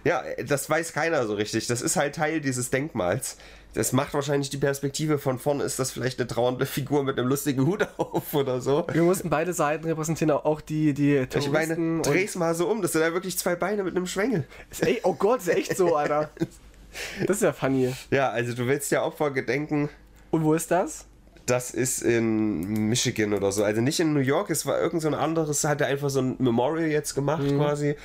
Ja, 0.04 0.24
das 0.46 0.70
weiß 0.70 0.94
keiner 0.94 1.26
so 1.26 1.36
richtig. 1.36 1.68
Das 1.68 1.82
ist 1.82 1.96
halt 1.96 2.16
Teil 2.16 2.42
dieses 2.42 2.70
Denkmals. 2.72 3.38
Das 3.74 3.94
macht 3.94 4.14
wahrscheinlich 4.14 4.50
die 4.50 4.58
Perspektive 4.58 5.18
von 5.18 5.40
vorne, 5.40 5.64
ist 5.64 5.80
das 5.80 5.92
vielleicht 5.92 6.20
eine 6.20 6.28
trauernde 6.28 6.66
Figur 6.66 7.04
mit 7.04 7.18
einem 7.18 7.30
lustigen 7.30 7.66
Hut 7.66 7.88
auf 7.98 8.34
oder 8.34 8.60
so. 8.60 8.86
Wir 8.92 9.04
mussten 9.04 9.30
beide 9.30 9.54
Seiten 9.54 9.86
repräsentieren, 9.86 10.32
auch 10.32 10.60
die, 10.60 10.94
die 10.94 11.26
Terroristen. 11.26 11.40
Ich 11.40 11.52
meine, 11.70 12.02
dreh's 12.02 12.36
mal 12.36 12.54
so 12.54 12.68
um, 12.68 12.82
das 12.82 12.92
sind 12.92 13.02
ja 13.02 13.14
wirklich 13.14 13.38
zwei 13.38 13.56
Beine 13.56 13.84
mit 13.84 13.96
einem 13.96 14.08
Schwengel. 14.08 14.46
Ey, 14.82 15.00
oh 15.04 15.14
Gott, 15.14 15.40
ist 15.40 15.48
echt 15.48 15.78
so, 15.78 15.96
Alter. 15.96 16.30
Das 17.26 17.38
ist 17.38 17.44
ja 17.44 17.54
funny. 17.54 17.96
Ja, 18.10 18.32
also 18.32 18.54
du 18.54 18.68
willst 18.68 18.92
ja 18.92 19.02
Opfer 19.06 19.32
gedenken. 19.32 19.88
Und 20.30 20.44
wo 20.44 20.54
ist 20.54 20.70
das? 20.72 21.06
Das 21.46 21.72
ist 21.72 22.02
in 22.02 22.90
Michigan 22.90 23.34
oder 23.34 23.52
so. 23.52 23.64
Also 23.64 23.82
nicht 23.82 24.00
in 24.00 24.14
New 24.14 24.20
York, 24.20 24.50
es 24.50 24.66
war 24.66 24.80
irgend 24.80 25.02
so 25.02 25.08
ein 25.08 25.14
anderes, 25.14 25.64
hat 25.64 25.82
er 25.82 25.88
einfach 25.88 26.10
so 26.10 26.22
ein 26.22 26.36
Memorial 26.40 26.90
jetzt 26.90 27.16
gemacht 27.16 27.44
mhm. 27.44 27.58
quasi. 27.58 27.96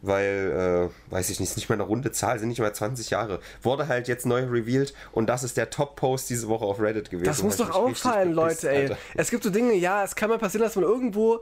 Weil, 0.00 0.90
äh, 1.10 1.12
weiß 1.12 1.28
ich 1.30 1.40
nicht, 1.40 1.50
ist 1.50 1.56
nicht 1.56 1.68
mal 1.68 1.74
eine 1.74 1.82
runde 1.82 2.12
Zahl, 2.12 2.38
sind 2.38 2.50
nicht 2.50 2.60
mal 2.60 2.72
20 2.72 3.10
Jahre. 3.10 3.40
Wurde 3.62 3.88
halt 3.88 4.06
jetzt 4.06 4.26
neu 4.26 4.44
revealed 4.44 4.94
und 5.10 5.28
das 5.28 5.42
ist 5.42 5.56
der 5.56 5.70
Top-Post 5.70 6.30
diese 6.30 6.46
Woche 6.46 6.64
auf 6.64 6.80
Reddit 6.80 7.10
gewesen. 7.10 7.26
Das 7.26 7.42
muss 7.42 7.56
doch 7.56 7.70
auffallen, 7.70 8.32
Leute, 8.32 8.70
ey. 8.70 8.82
Alter. 8.82 8.98
Es 9.16 9.30
gibt 9.30 9.42
so 9.42 9.50
Dinge, 9.50 9.74
ja, 9.74 10.04
es 10.04 10.14
kann 10.14 10.30
mal 10.30 10.38
passieren, 10.38 10.64
dass 10.64 10.76
man 10.76 10.84
irgendwo 10.84 11.40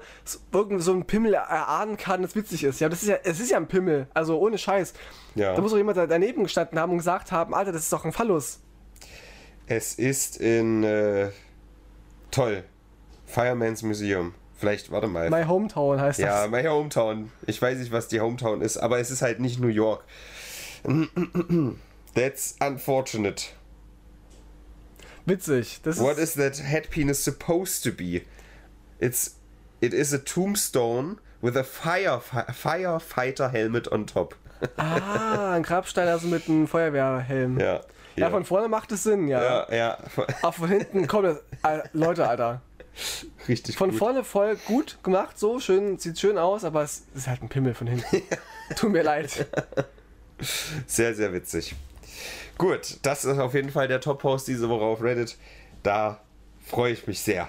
irgend 0.54 0.82
so 0.82 0.92
einen 0.92 1.04
Pimmel 1.04 1.34
erahnen 1.34 1.98
kann, 1.98 2.22
das 2.22 2.34
witzig 2.34 2.64
ist. 2.64 2.80
Ja, 2.80 2.88
das 2.88 3.02
ist 3.02 3.08
ja, 3.08 3.18
es 3.24 3.40
ist 3.40 3.50
ja 3.50 3.58
ein 3.58 3.68
Pimmel, 3.68 4.06
also 4.14 4.38
ohne 4.38 4.56
Scheiß. 4.56 4.94
Ja. 5.34 5.54
Da 5.54 5.60
muss 5.60 5.72
doch 5.72 5.78
jemand 5.78 5.98
daneben 5.98 6.44
gestanden 6.44 6.78
haben 6.78 6.92
und 6.92 6.98
gesagt 6.98 7.32
haben, 7.32 7.54
Alter, 7.54 7.72
das 7.72 7.82
ist 7.82 7.92
doch 7.92 8.06
ein 8.06 8.12
Phallus. 8.12 8.60
Es 9.66 9.94
ist 9.94 10.36
in 10.36 10.84
äh, 10.84 11.30
toll. 12.30 12.64
Fireman's 13.26 13.82
Museum. 13.82 14.34
Vielleicht, 14.56 14.90
warte 14.90 15.06
mal. 15.06 15.28
My 15.28 15.44
Hometown 15.44 16.00
heißt 16.00 16.18
ja, 16.18 16.26
das. 16.26 16.44
Ja, 16.44 16.48
My 16.48 16.66
Hometown. 16.66 17.30
Ich 17.46 17.60
weiß 17.60 17.78
nicht, 17.78 17.92
was 17.92 18.08
die 18.08 18.20
Hometown 18.20 18.62
ist, 18.62 18.78
aber 18.78 18.98
es 19.00 19.10
ist 19.10 19.22
halt 19.22 19.40
nicht 19.40 19.60
New 19.60 19.68
York. 19.68 20.04
That's 22.14 22.56
unfortunate. 22.60 23.48
Witzig. 25.26 25.80
Das 25.82 25.98
What 25.98 26.18
is 26.18 26.34
that 26.34 26.56
head 26.58 26.90
penis 26.90 27.22
supposed 27.22 27.82
to 27.84 27.90
be? 27.90 28.22
It's 29.00 29.36
it 29.80 29.92
is 29.92 30.14
a 30.14 30.18
tombstone 30.18 31.18
with 31.42 31.56
a 31.56 31.64
fire 31.64 32.20
firefighter 32.20 33.50
helmet 33.50 33.90
on 33.92 34.06
top. 34.06 34.36
Ah, 34.78 35.52
ein 35.52 35.62
Grabstein 35.62 36.08
also 36.08 36.28
mit 36.28 36.48
einem 36.48 36.66
Feuerwehrhelm. 36.66 37.60
Ja. 37.60 37.82
Ja, 38.16 38.30
von 38.30 38.44
vorne 38.44 38.68
macht 38.68 38.92
es 38.92 39.02
Sinn, 39.02 39.28
ja. 39.28 39.42
ja, 39.70 39.74
ja, 39.74 39.98
Aber 40.42 40.52
von 40.52 40.68
hinten 40.68 41.06
kommt 41.06 41.26
das. 41.26 41.40
Leute, 41.92 42.28
Alter. 42.28 42.62
richtig 43.46 43.76
Von 43.76 43.90
gut. 43.90 43.98
vorne 43.98 44.24
voll 44.24 44.56
gut 44.66 44.98
gemacht, 45.02 45.38
so 45.38 45.60
schön, 45.60 45.98
sieht 45.98 46.18
schön 46.18 46.38
aus, 46.38 46.64
aber 46.64 46.82
es 46.82 47.02
ist 47.14 47.26
halt 47.28 47.42
ein 47.42 47.48
Pimmel 47.48 47.74
von 47.74 47.86
hinten. 47.86 48.22
Tut 48.76 48.90
mir 48.90 49.02
leid. 49.02 49.46
Sehr, 50.86 51.14
sehr 51.14 51.32
witzig. 51.32 51.74
Gut, 52.58 52.98
das 53.02 53.24
ist 53.24 53.38
auf 53.38 53.52
jeden 53.54 53.70
Fall 53.70 53.86
der 53.86 54.00
Top-Post 54.00 54.48
diese 54.48 54.68
Woche 54.68 54.84
auf 54.84 55.02
Reddit. 55.02 55.36
Da 55.82 56.20
freue 56.64 56.92
ich 56.92 57.06
mich 57.06 57.20
sehr. 57.20 57.48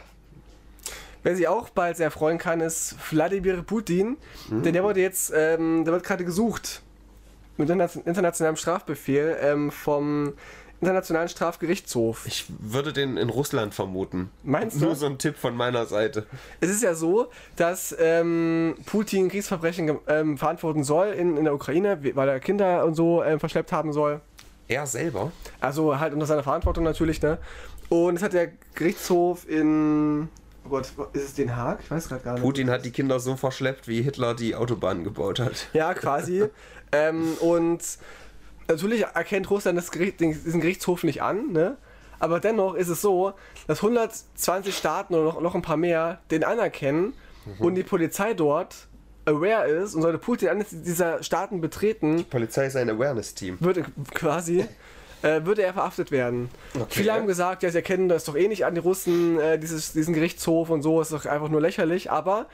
Wer 1.23 1.35
sich 1.35 1.47
auch 1.47 1.69
bald 1.69 1.97
sehr 1.97 2.11
freuen 2.11 2.37
kann, 2.37 2.59
ist 2.61 2.95
Wladimir 3.09 3.63
Putin. 3.63 4.17
Denn 4.49 4.73
der 4.73 4.83
wurde 4.83 5.01
jetzt, 5.01 5.31
ähm, 5.35 5.83
der 5.85 5.93
wird 5.93 6.03
gerade 6.05 6.23
gesucht 6.25 6.81
mit 7.57 7.69
interna- 7.69 8.05
internationalem 8.05 8.55
Strafbefehl 8.55 9.37
ähm, 9.41 9.71
vom 9.71 10.33
Internationalen 10.79 11.27
Strafgerichtshof. 11.27 12.27
Ich 12.27 12.45
würde 12.59 12.93
den 12.93 13.17
in 13.17 13.29
Russland 13.29 13.73
vermuten. 13.73 14.29
Meinst 14.43 14.79
du? 14.79 14.85
Nur 14.85 14.95
so 14.95 15.07
ein 15.07 15.17
Tipp 15.17 15.35
von 15.35 15.55
meiner 15.55 15.87
Seite. 15.87 16.27
Es 16.61 16.69
ist 16.69 16.83
ja 16.83 16.93
so, 16.93 17.31
dass 17.55 17.95
ähm, 17.99 18.75
Putin 18.85 19.29
Kriegsverbrechen 19.29 19.97
ähm, 20.07 20.37
verantworten 20.37 20.83
soll 20.83 21.07
in, 21.07 21.35
in 21.35 21.45
der 21.45 21.55
Ukraine, 21.55 21.97
weil 22.15 22.29
er 22.29 22.39
Kinder 22.39 22.85
und 22.85 22.93
so 22.93 23.23
ähm, 23.23 23.39
verschleppt 23.39 23.71
haben 23.71 23.91
soll. 23.91 24.21
Er 24.67 24.85
selber? 24.85 25.31
Also 25.61 25.99
halt 25.99 26.13
unter 26.13 26.27
seiner 26.27 26.43
Verantwortung 26.43 26.83
natürlich, 26.83 27.21
ne? 27.23 27.39
Und 27.89 28.17
es 28.17 28.21
hat 28.21 28.33
der 28.33 28.51
Gerichtshof 28.75 29.49
in. 29.49 30.27
Oh 30.65 30.69
Gott, 30.69 30.91
ist 31.13 31.23
es 31.23 31.33
Den 31.35 31.55
Haag? 31.55 31.79
Ich 31.81 31.89
weiß 31.89 32.09
gerade 32.09 32.23
gar 32.23 32.33
nicht. 32.33 32.43
Putin 32.43 32.69
hat 32.69 32.83
die 32.83 32.91
Kinder 32.91 33.19
so 33.21 33.37
verschleppt, 33.37 33.87
wie 33.87 34.01
Hitler 34.01 34.33
die 34.35 34.53
Autobahn 34.53 35.05
gebaut 35.05 35.39
hat. 35.39 35.69
Ja, 35.73 35.93
quasi. 35.95 36.43
ähm, 36.91 37.33
und 37.39 37.81
natürlich 38.67 39.03
erkennt 39.03 39.49
Russland 39.49 39.77
das 39.77 39.91
Gericht, 39.91 40.19
diesen 40.19 40.61
Gerichtshof 40.61 41.03
nicht 41.03 41.21
an, 41.21 41.51
ne? 41.51 41.77
Aber 42.19 42.39
dennoch 42.39 42.73
ist 42.73 42.87
es 42.87 43.01
so, 43.01 43.33
dass 43.67 43.83
120 43.83 44.75
Staaten 44.75 45.13
oder 45.13 45.25
noch, 45.25 45.41
noch 45.41 45.55
ein 45.55 45.61
paar 45.61 45.77
mehr 45.77 46.19
den 46.31 46.43
anerkennen 46.43 47.13
und 47.59 47.75
die 47.75 47.83
Polizei 47.83 48.33
dort 48.33 48.87
aware 49.25 49.67
ist 49.67 49.93
und 49.93 50.01
sollte 50.01 50.17
Putin 50.17 50.49
eines 50.49 50.67
dieser 50.71 51.21
Staaten 51.21 51.61
betreten, 51.61 52.25
Polizei 52.29 52.67
ist 52.67 52.75
ein 52.75 52.89
Awareness-Team. 52.89 53.57
würde 53.59 53.85
quasi, 54.13 54.65
äh, 55.21 55.41
würde 55.43 55.63
er 55.63 55.73
verhaftet 55.73 56.11
werden. 56.11 56.49
Viele 56.89 57.13
haben 57.13 57.27
gesagt, 57.27 57.63
ja, 57.63 57.69
sie 57.69 57.77
erkennen 57.77 58.09
das 58.09 58.23
doch 58.23 58.35
eh 58.35 58.47
nicht 58.47 58.65
an, 58.65 58.73
die 58.73 58.81
Russen, 58.81 59.39
äh, 59.39 59.59
dieses, 59.59 59.93
diesen 59.93 60.13
Gerichtshof 60.13 60.69
und 60.69 60.81
so, 60.81 61.01
ist 61.01 61.11
doch 61.11 61.25
einfach 61.25 61.49
nur 61.49 61.61
lächerlich, 61.61 62.09
aber 62.09 62.47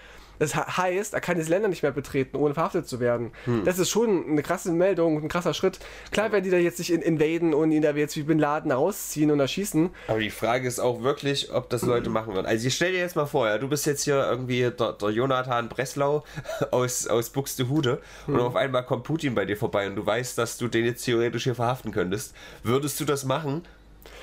das 0.44 0.54
he- 0.56 0.60
heißt, 0.82 1.14
er 1.14 1.22
kann 1.22 1.38
diese 1.38 1.50
Länder 1.50 1.68
nicht 1.70 1.84
mehr 1.84 1.92
betreten, 1.92 2.38
ohne 2.38 2.54
verhaftet 2.54 2.88
zu 2.88 3.00
werden. 3.00 3.32
Das 3.66 3.80
ist 3.80 3.90
schon 3.90 4.26
eine 4.30 4.44
krasse 4.44 4.72
Meldung, 4.72 5.22
ein 5.24 5.28
krasser 5.30 5.54
Schritt. 5.54 5.80
Klar 6.12 6.32
werden 6.32 6.44
die 6.44 6.50
da 6.50 6.58
jetzt 6.58 6.80
nicht 6.80 6.92
in, 6.92 7.02
invaden 7.02 7.54
und 7.54 7.72
ihn 7.72 7.82
da 7.82 7.92
jetzt 7.92 8.16
wie 8.18 8.24
Bin 8.24 8.40
Laden 8.40 8.72
rausziehen 8.72 9.32
und 9.32 9.40
erschießen. 9.40 9.90
Aber 10.08 10.20
die 10.20 10.30
Frage 10.30 10.68
ist 10.68 10.80
auch 10.80 11.02
wirklich, 11.04 11.52
ob 11.54 11.70
das 11.70 11.82
Leute 11.84 12.10
machen 12.10 12.34
würden. 12.34 12.46
Also 12.46 12.68
ich 12.68 12.76
stell 12.76 12.92
dir 12.92 13.00
jetzt 13.00 13.16
mal 13.16 13.26
vor, 13.26 13.48
ja, 13.48 13.58
du 13.58 13.68
bist 13.70 13.86
jetzt 13.86 14.04
hier 14.04 14.16
irgendwie 14.30 14.70
der, 14.78 14.94
der 14.94 15.10
Jonathan 15.10 15.70
Breslau 15.70 16.24
aus, 16.72 17.08
aus 17.08 17.30
Buxtehude 17.30 18.02
und 18.28 18.40
auf 18.40 18.56
einmal 18.56 18.86
kommt 18.86 19.04
Putin 19.04 19.36
bei 19.36 19.46
dir 19.46 19.58
vorbei 19.58 19.88
und 19.88 19.96
du 19.96 20.06
weißt, 20.06 20.38
dass 20.38 20.58
du 20.58 20.68
den 20.68 20.86
jetzt 20.86 21.04
theoretisch 21.06 21.44
hier 21.44 21.56
verhaften 21.56 21.92
könntest. 21.92 22.34
Würdest 22.64 23.00
du 23.00 23.06
das 23.06 23.24
machen? 23.26 23.64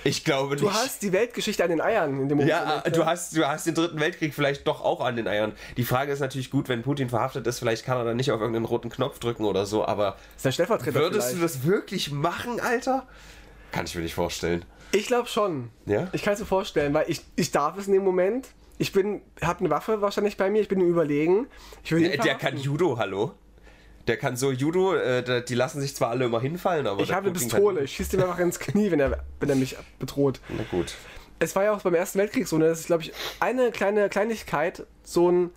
Ich 0.05 0.25
glaube 0.25 0.55
nicht. 0.55 0.63
Du 0.65 0.73
hast 0.73 1.03
die 1.03 1.13
Weltgeschichte 1.13 1.63
an 1.63 1.71
den 1.71 1.81
Eiern 1.81 2.21
in 2.21 2.29
dem 2.29 2.39
Moment. 2.39 2.49
ja, 2.49 2.81
du 2.81 3.05
hast, 3.05 3.37
du 3.37 3.47
hast 3.47 3.67
den 3.67 3.75
dritten 3.75 4.01
Weltkrieg 4.01 4.35
vielleicht 4.35 4.67
doch 4.67 4.83
auch 4.83 5.01
an 5.01 5.17
den 5.17 5.29
Eiern. 5.29 5.53
Die 5.77 5.85
Frage 5.85 6.13
ist 6.13 6.21
natürlich 6.21 6.51
gut, 6.51 6.69
wenn 6.69 6.83
Putin 6.83 7.09
verhaftet 7.09 7.47
ist, 7.47 7.59
vielleicht 7.59 7.85
kann 7.85 7.99
er 7.99 8.05
dann 8.05 8.17
nicht 8.17 8.33
auf 8.33 8.41
irgendeinen 8.41 8.65
roten 8.65 8.89
Knopf 8.91 9.19
drücken 9.19 9.45
oder 9.45 9.67
so, 9.67 9.85
aber 9.85 10.17
ist 10.37 10.45
der 10.45 10.53
Stellvertreter 10.53 10.99
würdest 10.99 11.29
vielleicht. 11.29 11.39
du 11.39 11.43
das 11.43 11.65
wirklich 11.65 12.11
machen, 12.11 12.61
Alter? 12.61 13.07
Kann 13.73 13.85
ich 13.85 13.95
mir 13.95 14.03
nicht 14.03 14.15
vorstellen. 14.15 14.65
Ich 14.93 15.07
glaube 15.07 15.29
schon. 15.29 15.71
Ja? 15.87 16.09
Ich 16.13 16.23
kann 16.23 16.35
es 16.35 16.41
mir 16.41 16.47
vorstellen, 16.47 16.93
weil 16.95 17.05
ich, 17.09 17.21
ich 17.37 17.51
darf 17.53 17.79
es 17.79 17.87
in 17.87 17.93
dem 17.93 18.05
Moment. 18.05 18.49
Ich 18.79 18.93
bin, 18.93 19.21
habe 19.43 19.61
eine 19.61 19.71
Waffe 19.71 20.01
wahrscheinlich 20.01 20.37
bei 20.37 20.49
mir, 20.51 20.63
ich 20.63 20.69
bin 20.69 20.81
im 20.81 20.89
Überlegen. 20.89 21.47
Ich 21.85 21.93
will 21.93 22.03
ihn 22.03 22.21
Der, 22.21 22.35
kann 22.37 22.57
Judo, 22.57 22.97
hallo? 22.99 23.33
Der 24.11 24.17
kann 24.17 24.37
so 24.37 24.51
Judo, 24.51 24.95
äh, 24.97 25.45
die 25.45 25.55
lassen 25.55 25.81
sich 25.81 25.95
zwar 25.95 26.11
alle 26.11 26.25
immer 26.25 26.41
hinfallen, 26.41 26.89
aber. 26.89 27.01
Ich 27.01 27.13
habe 27.13 27.27
eine 27.29 27.33
Pistole, 27.39 27.77
Kann, 27.77 27.85
ich 27.85 27.95
schieße 27.95 28.17
ihm 28.17 28.23
einfach 28.25 28.41
ins 28.41 28.59
Knie, 28.59 28.91
wenn 28.91 28.99
er, 28.99 29.21
wenn 29.39 29.49
er 29.49 29.55
mich 29.55 29.77
bedroht. 30.01 30.41
na 30.49 30.65
gut. 30.69 30.95
Es 31.39 31.55
war 31.55 31.63
ja 31.63 31.73
auch 31.73 31.81
beim 31.83 31.95
Ersten 31.95 32.19
Weltkrieg 32.19 32.49
so, 32.49 32.59
ne, 32.59 32.67
das 32.67 32.81
ist, 32.81 32.87
glaube 32.89 33.05
ich, 33.05 33.13
eine 33.39 33.71
kleine 33.71 34.09
Kleinigkeit, 34.09 34.85
so 35.05 35.31
ein, 35.31 35.51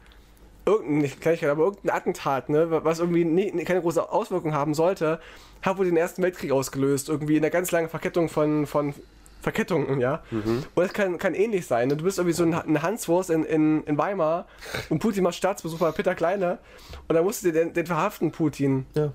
irgendein, 0.68 1.00
nicht 1.00 1.20
Kleinigkeit, 1.20 1.50
aber 1.50 1.64
irgendein 1.64 1.96
Attentat, 1.96 2.50
ne, 2.50 2.68
was 2.86 3.00
irgendwie 3.00 3.26
nie, 3.26 3.52
nie- 3.52 3.64
keine 3.64 3.82
große 3.82 4.12
Auswirkung 4.12 4.54
haben 4.54 4.76
sollte, 4.76 5.20
hat 5.64 5.80
wohl 5.80 5.86
den 5.86 5.98
Ersten 5.98 6.22
Weltkrieg 6.22 6.52
ausgelöst, 6.52 7.10
irgendwie 7.10 7.38
in 7.38 7.44
einer 7.44 7.50
ganz 7.50 7.72
langen 7.72 7.90
Verkettung 7.90 8.30
von, 8.30 8.68
von 8.68 8.94
Verkettungen, 9.44 10.00
ja. 10.00 10.24
Und 10.32 10.66
das 10.76 10.94
kann, 10.94 11.18
kann 11.18 11.34
ähnlich 11.36 11.68
sein. 11.68 11.90
Ne? 11.90 11.98
Du 11.98 12.04
bist 12.06 12.18
irgendwie 12.18 12.34
so 12.34 12.44
ein, 12.44 12.54
ein 12.54 12.82
Hanswurst 12.82 13.30
in, 13.30 13.44
in, 13.44 13.84
in 13.84 13.98
Weimar 13.98 14.48
und 14.90 15.00
Putin 15.00 15.24
macht 15.24 15.36
Staatsbesuch 15.36 15.78
bei 15.80 15.92
Peter 15.92 16.16
Kleine 16.16 16.58
und 17.08 17.16
dann 17.16 17.24
musst 17.24 17.44
du 17.44 17.52
den, 17.52 17.74
den 17.74 17.86
verhaften, 17.86 18.32
Putin. 18.32 18.86
Ja. 18.96 19.12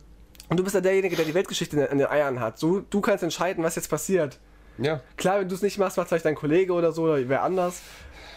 Und 0.50 0.58
du 0.58 0.62
bist 0.64 0.74
ja 0.74 0.80
derjenige, 0.80 1.16
der 1.16 1.24
die 1.24 1.34
Weltgeschichte 1.34 1.80
in, 1.80 1.98
den 1.98 2.06
Eiern 2.06 2.40
hat. 2.40 2.58
So, 2.58 2.80
du 2.80 3.00
kannst 3.00 3.24
entscheiden, 3.24 3.64
was 3.64 3.74
jetzt 3.76 3.88
passiert. 3.88 4.38
Ja. 4.78 5.00
Klar, 5.16 5.40
wenn 5.40 5.48
du 5.48 5.54
es 5.54 5.62
nicht 5.62 5.78
machst, 5.78 5.96
macht 5.96 6.08
vielleicht 6.08 6.24
dein 6.24 6.36
Kollege 6.36 6.72
oder 6.72 6.92
so 6.92 7.02
oder 7.04 7.28
wer 7.28 7.42
anders. 7.42 7.82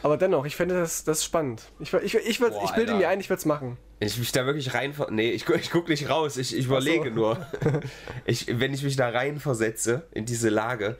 Aber 0.03 0.17
dennoch, 0.17 0.45
ich 0.47 0.55
fände 0.55 0.73
das, 0.73 1.03
das 1.03 1.23
spannend. 1.23 1.61
Ich, 1.79 1.93
ich, 1.93 2.15
ich, 2.15 2.39
würd- 2.39 2.49
Boah, 2.49 2.63
ich 2.65 2.71
bilde 2.71 2.93
Alter. 2.93 3.05
mir 3.05 3.09
ein, 3.09 3.19
ich 3.19 3.29
würde 3.29 3.37
es 3.39 3.45
machen. 3.45 3.77
Ich 3.99 4.17
mich 4.17 4.31
da 4.31 4.47
wirklich 4.47 4.73
rein. 4.73 4.95
Nee, 5.11 5.29
ich, 5.29 5.47
ich 5.47 5.69
guck 5.69 5.87
nicht 5.89 6.09
raus, 6.09 6.37
ich, 6.37 6.57
ich 6.57 6.65
überlege 6.65 7.11
nur. 7.11 7.37
Ich, 8.25 8.47
wenn 8.59 8.73
ich 8.73 8.81
mich 8.83 8.95
da 8.95 9.09
reinversetze 9.09 10.07
in 10.11 10.25
diese 10.25 10.49
Lage, 10.49 10.97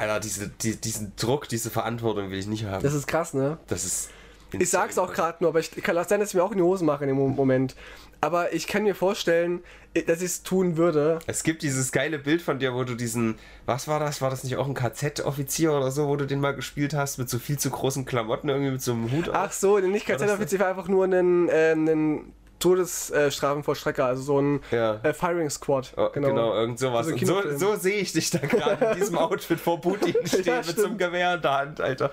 Alter, 0.00 0.20
diese, 0.20 0.48
die, 0.48 0.76
diesen 0.76 1.12
Druck, 1.16 1.48
diese 1.48 1.70
Verantwortung 1.70 2.30
will 2.30 2.38
ich 2.38 2.46
nicht 2.46 2.64
haben. 2.64 2.82
Das 2.82 2.94
ist 2.94 3.06
krass, 3.06 3.34
ne? 3.34 3.58
Das 3.66 3.84
ist. 3.84 4.10
Ich 4.58 4.68
sag's 4.70 4.98
auch 4.98 5.12
gerade 5.12 5.36
nur, 5.40 5.50
aber 5.50 5.60
ich 5.60 5.70
kann 5.70 5.96
auch 5.96 6.08
sein, 6.08 6.18
dass 6.18 6.30
ich 6.30 6.34
mir 6.34 6.42
auch 6.42 6.50
in 6.50 6.56
die 6.58 6.64
Hose 6.64 6.84
mache 6.84 7.04
in 7.04 7.08
dem 7.08 7.16
Mo- 7.18 7.28
Moment. 7.28 7.76
Aber 8.20 8.52
ich 8.52 8.66
kann 8.66 8.82
mir 8.82 8.96
vorstellen, 8.96 9.60
dass 10.08 10.18
ich 10.18 10.24
es 10.26 10.42
tun 10.42 10.76
würde. 10.76 11.20
Es 11.28 11.44
gibt 11.44 11.62
dieses 11.62 11.92
geile 11.92 12.18
Bild 12.18 12.42
von 12.42 12.58
dir, 12.58 12.74
wo 12.74 12.82
du 12.82 12.94
diesen, 12.96 13.38
was 13.66 13.86
war 13.86 14.00
das? 14.00 14.20
War 14.20 14.28
das 14.28 14.42
nicht 14.42 14.56
auch 14.56 14.66
ein 14.66 14.74
KZ-Offizier 14.74 15.72
oder 15.72 15.90
so, 15.92 16.08
wo 16.08 16.16
du 16.16 16.26
den 16.26 16.40
mal 16.40 16.54
gespielt 16.54 16.94
hast, 16.94 17.18
mit 17.18 17.30
so 17.30 17.38
viel 17.38 17.58
zu 17.58 17.70
großen 17.70 18.04
Klamotten, 18.04 18.48
irgendwie 18.48 18.72
mit 18.72 18.82
so 18.82 18.92
einem 18.92 19.12
Hut 19.12 19.30
Ach 19.32 19.52
so, 19.52 19.78
nicht 19.78 20.06
KZ-Offizier 20.06 20.58
war 20.58 20.68
einfach 20.68 20.88
nur 20.88 21.04
ein, 21.06 21.48
äh, 21.48 21.72
ein 21.72 22.32
Todesstrafenvollstrecker, 22.60 24.04
also 24.04 24.22
so 24.22 24.40
ein 24.40 24.60
Ja. 24.70 25.00
äh, 25.02 25.12
Firing 25.12 25.50
Squad. 25.50 25.92
Oh, 25.96 26.08
genau. 26.12 26.54
irgend 26.54 26.78
sowas. 26.78 27.06
Also 27.08 27.26
so, 27.26 27.56
so 27.56 27.76
sehe 27.76 27.96
ich 28.00 28.12
dich 28.12 28.30
da 28.30 28.38
gerade 28.38 28.84
in 28.92 28.96
diesem 29.00 29.18
Outfit 29.18 29.58
vor 29.58 29.80
Putin 29.80 30.14
stehen 30.24 30.44
Ja, 30.44 30.56
mit 30.58 30.76
so 30.78 30.86
einem. 30.86 30.98
Gewehr 30.98 31.34
in 31.34 31.42
der 31.42 31.52
Hand, 31.58 31.80
Alter. 31.80 32.10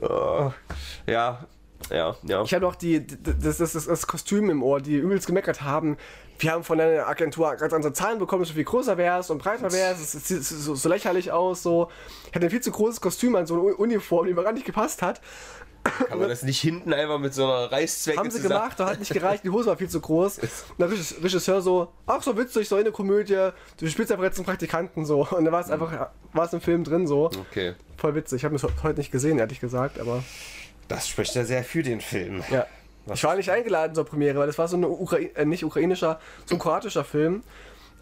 Oh, 0.00 0.50
ja, 1.06 1.44
ja, 1.90 2.16
ja. 2.22 2.42
Ich 2.42 2.52
hatte 2.54 2.66
auch 2.66 2.74
die, 2.74 3.06
das, 3.06 3.58
das, 3.58 3.72
das, 3.72 3.86
das 3.86 4.06
Kostüm 4.06 4.50
im 4.50 4.62
Ohr, 4.62 4.80
die 4.80 4.96
übelst 4.96 5.26
gemeckert 5.26 5.62
haben. 5.62 5.96
Wir 6.40 6.52
haben 6.52 6.62
von 6.62 6.78
der 6.78 7.08
Agentur 7.08 7.52
ganz 7.56 7.72
andere 7.72 7.92
Zahlen 7.92 8.18
bekommen, 8.20 8.44
du 8.44 8.50
viel 8.52 8.62
größer 8.62 8.96
wärst 8.96 9.30
und 9.30 9.38
breiter 9.42 9.72
wärst. 9.72 10.14
Es 10.14 10.28
sieht 10.28 10.44
so, 10.44 10.74
so 10.76 10.88
lächerlich 10.88 11.32
aus. 11.32 11.64
So. 11.64 11.90
Ich 12.28 12.34
hatte 12.34 12.46
ein 12.46 12.50
viel 12.50 12.60
zu 12.60 12.70
großes 12.70 13.00
Kostüm 13.00 13.34
an, 13.34 13.46
so 13.46 13.54
eine 13.54 13.74
Uniform, 13.74 14.26
die 14.26 14.34
mir 14.34 14.44
gar 14.44 14.52
nicht 14.52 14.66
gepasst 14.66 15.02
hat. 15.02 15.20
Kann 16.08 16.18
man 16.18 16.28
das 16.28 16.42
nicht 16.42 16.60
hinten 16.60 16.92
einfach 16.92 17.18
mit 17.18 17.34
so 17.34 17.44
einer 17.44 17.70
Reißzwecke 17.72 18.18
Haben 18.18 18.30
sie 18.30 18.42
zusammen- 18.42 18.60
gemacht, 18.60 18.80
da 18.80 18.86
hat 18.90 18.98
nicht 18.98 19.12
gereicht, 19.12 19.44
die 19.44 19.50
Hose 19.50 19.66
war 19.66 19.76
viel 19.76 19.88
zu 19.88 20.00
groß. 20.00 20.38
Und 20.38 20.50
der 20.78 20.90
Regis- 20.90 21.14
Regisseur 21.22 21.60
so, 21.60 21.88
ach 22.06 22.22
so 22.22 22.36
witzig, 22.36 22.68
so 22.68 22.76
eine 22.76 22.90
Komödie, 22.92 23.50
du 23.78 23.88
spielst 23.88 24.10
einfach 24.12 24.24
jetzt 24.24 24.38
einen 24.38 24.46
Praktikanten 24.46 25.04
so. 25.06 25.26
Und 25.26 25.44
da 25.44 25.52
war 25.52 25.60
es 25.60 25.70
einfach, 25.70 26.08
war 26.32 26.44
es 26.46 26.52
im 26.52 26.60
Film 26.60 26.84
drin 26.84 27.06
so. 27.06 27.26
Okay. 27.50 27.74
Voll 27.96 28.14
witzig. 28.14 28.38
Ich 28.38 28.44
habe 28.44 28.54
es 28.54 28.62
heute 28.82 28.98
nicht 28.98 29.10
gesehen, 29.12 29.38
ehrlich 29.38 29.60
gesagt, 29.60 29.98
aber 30.00 30.22
Das 30.88 31.08
spricht 31.08 31.34
ja 31.34 31.44
sehr 31.44 31.64
für 31.64 31.82
den 31.82 32.00
Film. 32.00 32.42
ja. 32.50 32.66
Ich 33.14 33.24
war 33.24 33.36
nicht 33.36 33.50
eingeladen 33.50 33.94
zur 33.94 34.04
Premiere, 34.04 34.38
weil 34.38 34.46
das 34.48 34.58
war 34.58 34.68
so 34.68 34.76
ein 34.76 34.84
Ukrai 34.84 35.30
äh, 35.34 35.46
nicht 35.46 35.64
ukrainischer, 35.64 36.20
so 36.44 36.56
ein 36.56 36.58
kroatischer 36.58 37.04
Film. 37.04 37.42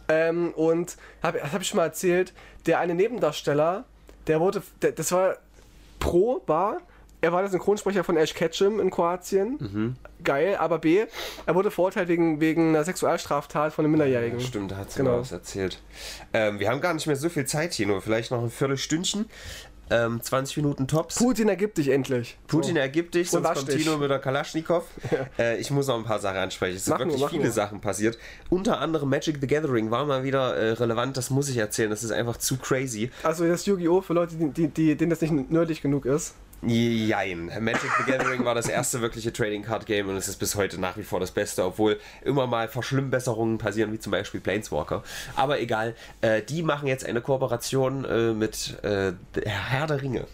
Ähm, 0.08 0.52
und 0.54 0.96
hab, 1.22 1.34
das 1.40 1.52
habe 1.52 1.62
ich 1.62 1.68
schon 1.68 1.76
mal 1.76 1.84
erzählt, 1.84 2.32
der 2.66 2.80
eine 2.80 2.92
Nebendarsteller, 2.94 3.84
der 4.26 4.40
wurde, 4.40 4.62
der, 4.82 4.90
das 4.92 5.12
war 5.12 5.36
Pro, 6.00 6.42
war, 6.46 6.78
er 7.26 7.32
war 7.32 7.42
der 7.42 7.50
Synchronsprecher 7.50 8.04
von 8.04 8.16
Ash 8.16 8.34
Ketchum 8.34 8.78
in 8.78 8.90
Kroatien. 8.90 9.96
Geil, 10.22 10.56
aber 10.56 10.78
B, 10.78 11.04
er 11.44 11.54
wurde 11.56 11.70
verurteilt 11.72 12.06
wegen, 12.08 12.40
wegen 12.40 12.68
einer 12.68 12.84
Sexualstraftat 12.84 13.72
von 13.72 13.84
einem 13.84 13.92
Minderjährigen. 13.92 14.40
Stimmt, 14.40 14.70
da 14.70 14.76
hat 14.76 14.92
sie 14.92 14.98
Genau. 14.98 15.18
was 15.18 15.32
erzählt. 15.32 15.82
Ähm, 16.32 16.60
wir 16.60 16.70
haben 16.70 16.80
gar 16.80 16.94
nicht 16.94 17.06
mehr 17.06 17.16
so 17.16 17.28
viel 17.28 17.44
Zeit 17.44 17.74
hier, 17.74 17.88
nur 17.88 18.00
vielleicht 18.00 18.30
noch 18.30 18.42
ein 18.42 18.50
Viertelstündchen. 18.50 19.26
Ähm, 19.88 20.20
20 20.20 20.56
Minuten 20.56 20.88
Tops. 20.88 21.14
Putin 21.14 21.48
ergibt 21.48 21.78
dich 21.78 21.90
endlich. 21.90 22.36
Putin 22.48 22.74
So. 22.74 22.80
ergibt 22.80 23.14
dich, 23.14 23.30
sonst 23.30 23.54
kommt 23.54 23.68
dich. 23.68 23.84
Tino 23.84 23.96
mit 23.98 24.10
der 24.10 24.18
Kalaschnikow. 24.18 24.82
Äh, 25.38 25.58
ich 25.58 25.70
muss 25.70 25.86
noch 25.86 25.96
ein 25.96 26.02
paar 26.04 26.18
Sachen 26.18 26.38
ansprechen. 26.38 26.76
Es 26.76 26.86
sind 26.86 26.92
Mach 26.92 26.98
nur, 27.00 27.08
wirklich 27.08 27.22
mach 27.22 27.30
viele 27.30 27.44
nur. 27.44 27.52
Sachen 27.52 27.80
passiert. 27.80 28.18
Unter 28.50 28.80
anderem 28.80 29.08
Magic 29.10 29.38
the 29.40 29.46
Gathering 29.46 29.90
war 29.92 30.04
mal 30.06 30.24
wieder 30.24 30.56
äh, 30.56 30.72
relevant, 30.72 31.16
das 31.16 31.30
muss 31.30 31.48
ich 31.48 31.56
erzählen. 31.58 31.90
Das 31.90 32.02
ist 32.02 32.10
einfach 32.10 32.36
zu 32.36 32.56
crazy. 32.56 33.10
Also 33.22 33.46
das 33.46 33.64
Yu-Gi-Oh! 33.66 34.00
für 34.00 34.12
Leute, 34.14 34.34
die, 34.34 34.48
die, 34.50 34.68
die, 34.68 34.96
denen 34.96 35.10
das 35.10 35.20
nicht 35.20 35.50
nerdig 35.52 35.82
genug 35.82 36.04
ist. 36.06 36.34
Jein. 36.62 37.46
Magic 37.60 37.90
the 37.98 38.10
Gathering 38.10 38.44
war 38.44 38.54
das 38.54 38.68
erste 38.68 39.00
wirkliche 39.00 39.32
Trading 39.32 39.62
Card 39.62 39.86
Game 39.86 40.08
und 40.08 40.16
es 40.16 40.26
ist 40.26 40.38
bis 40.38 40.54
heute 40.56 40.80
nach 40.80 40.96
wie 40.96 41.02
vor 41.02 41.20
das 41.20 41.30
Beste, 41.30 41.64
obwohl 41.64 42.00
immer 42.24 42.46
mal 42.46 42.68
Verschlimmbesserungen 42.68 43.58
passieren, 43.58 43.92
wie 43.92 43.98
zum 43.98 44.10
Beispiel 44.10 44.40
Planeswalker. 44.40 45.02
Aber 45.36 45.60
egal, 45.60 45.94
äh, 46.22 46.42
die 46.42 46.62
machen 46.62 46.88
jetzt 46.88 47.04
eine 47.04 47.20
Kooperation 47.20 48.04
äh, 48.04 48.32
mit 48.32 48.82
äh, 48.82 49.12
Herr 49.44 49.86
der 49.86 50.02
Ringe. 50.02 50.26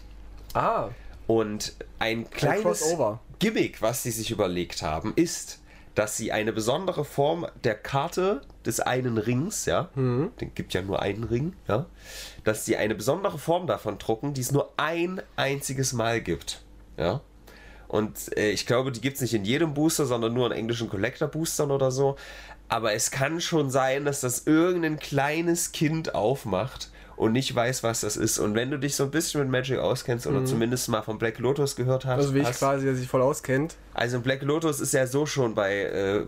Ah. 0.53 0.89
Und 1.27 1.73
ein 1.99 2.29
kleines. 2.29 2.95
Gimmick, 3.39 3.81
was 3.81 4.03
sie 4.03 4.11
sich 4.11 4.31
überlegt 4.31 4.81
haben, 4.81 5.13
ist, 5.15 5.59
dass 5.95 6.17
sie 6.17 6.31
eine 6.31 6.53
besondere 6.53 7.05
Form 7.05 7.45
der 7.63 7.75
Karte 7.75 8.41
des 8.65 8.79
einen 8.79 9.17
Rings, 9.17 9.65
ja, 9.65 9.89
Mhm. 9.95 10.31
den 10.39 10.53
gibt 10.55 10.73
ja 10.73 10.81
nur 10.81 11.01
einen 11.01 11.23
Ring, 11.23 11.53
ja, 11.67 11.85
dass 12.43 12.65
sie 12.65 12.75
eine 12.77 12.95
besondere 12.95 13.37
Form 13.37 13.67
davon 13.67 13.97
drucken, 13.97 14.33
die 14.33 14.41
es 14.41 14.51
nur 14.51 14.71
ein 14.77 15.21
einziges 15.35 15.93
Mal 15.93 16.21
gibt, 16.21 16.61
ja. 16.97 17.21
Und 17.87 18.35
äh, 18.37 18.49
ich 18.49 18.65
glaube, 18.65 18.91
die 18.91 19.01
gibt 19.01 19.17
es 19.17 19.21
nicht 19.21 19.35
in 19.35 19.45
jedem 19.45 19.75
Booster, 19.75 20.05
sondern 20.07 20.33
nur 20.33 20.47
in 20.47 20.51
englischen 20.51 20.89
Collector-Boostern 20.89 21.69
oder 21.69 21.91
so. 21.91 22.15
Aber 22.67 22.93
es 22.93 23.11
kann 23.11 23.39
schon 23.39 23.69
sein, 23.69 24.03
dass 24.03 24.21
das 24.21 24.47
irgendein 24.47 24.97
kleines 24.97 25.73
Kind 25.73 26.15
aufmacht 26.15 26.89
und 27.17 27.33
nicht 27.33 27.53
weiß, 27.53 27.83
was 27.83 28.01
das 28.01 28.17
ist. 28.17 28.39
Und 28.39 28.55
wenn 28.55 28.71
du 28.71 28.79
dich 28.79 28.95
so 28.95 29.03
ein 29.03 29.11
bisschen 29.11 29.41
mit 29.41 29.49
Magic 29.51 29.77
auskennst 29.77 30.25
oder 30.25 30.43
zumindest 30.43 30.89
mal 30.89 31.03
von 31.03 31.19
Black 31.19 31.37
Lotus 31.37 31.75
gehört 31.75 32.05
hast, 32.05 32.15
Mhm. 32.15 32.19
Also 32.21 32.33
wie 32.33 32.39
ich 32.39 32.47
hast 32.47 32.59
quasi, 32.59 32.85
der 32.85 32.95
sich 32.95 33.07
voll 33.07 33.21
auskennt. 33.21 33.75
also 33.93 34.19
Black 34.21 34.41
Lotus 34.41 34.79
ist 34.79 34.93
ja 34.93 35.05
so 35.05 35.27
schon 35.27 35.53
bei, 35.53 35.81
äh, 35.83 36.25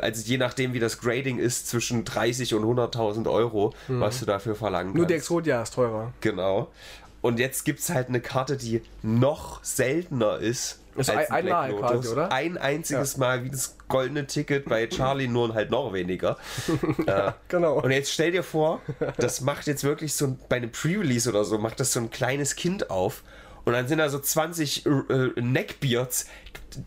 also 0.00 0.22
je 0.24 0.38
nachdem 0.38 0.72
wie 0.72 0.80
das 0.80 0.98
Grading 1.00 1.38
ist, 1.38 1.68
zwischen 1.68 2.04
30 2.04 2.54
und 2.54 2.64
100.000 2.64 3.30
Euro, 3.30 3.72
was 3.88 4.20
du 4.20 4.26
dafür 4.26 4.54
verlangen 4.54 4.90
Mhm. 4.90 4.96
Nur 4.96 5.06
die 5.06 5.14
kannst. 5.14 5.26
Exodia 5.26 5.62
ist 5.62 5.74
teurer. 5.74 6.12
Genau. 6.20 6.70
Und 7.20 7.38
jetzt 7.38 7.64
gibt 7.64 7.80
es 7.80 7.88
halt 7.90 8.08
eine 8.08 8.20
Karte, 8.20 8.56
die 8.58 8.82
noch 9.02 9.64
seltener 9.64 10.38
ist. 10.38 10.80
Also 10.96 11.12
als 11.12 11.30
ein- 11.30 11.46
einmal 11.46 11.74
quasi, 11.74 12.08
oder? 12.08 12.30
Ein 12.30 12.56
einziges 12.58 13.16
Mal 13.16 13.42
wie 13.44 13.50
das 13.50 13.76
goldene 13.88 14.26
Ticket 14.26 14.66
bei 14.66 14.86
Charlie, 14.86 15.26
nur 15.26 15.52
halt 15.54 15.70
noch 15.70 15.92
weniger. 15.92 16.36
äh, 17.06 17.32
Genau. 17.48 17.80
und 17.80 17.90
jetzt 17.90 18.12
stell 18.12 18.30
dir 18.30 18.42
vor, 18.44 18.80
das 19.16 19.40
macht 19.40 19.66
jetzt 19.66 19.82
wirklich 19.84 20.14
so 20.14 20.26
ein, 20.26 20.38
bei 20.48 20.56
einem 20.56 20.70
Pre-Release 20.70 21.28
oder 21.28 21.44
so, 21.44 21.58
macht 21.58 21.80
das 21.80 21.92
so 21.92 21.98
ein 22.00 22.10
kleines 22.10 22.54
Kind 22.54 22.90
auf 22.90 23.24
und 23.64 23.72
dann 23.72 23.88
sind 23.88 23.98
da 23.98 24.08
so 24.08 24.18
20 24.20 24.86
äh, 24.86 24.90
Neckbeards, 25.40 26.26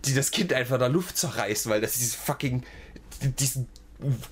die 0.06 0.14
das 0.14 0.32
Kind 0.32 0.54
einfach 0.54 0.76
in 0.76 0.80
der 0.82 0.90
Luft 0.90 1.18
zerreißen, 1.18 1.70
weil 1.72 1.82
das 1.82 1.94
dieses 1.94 2.16
fucking, 2.16 2.64
diesen 3.22 3.68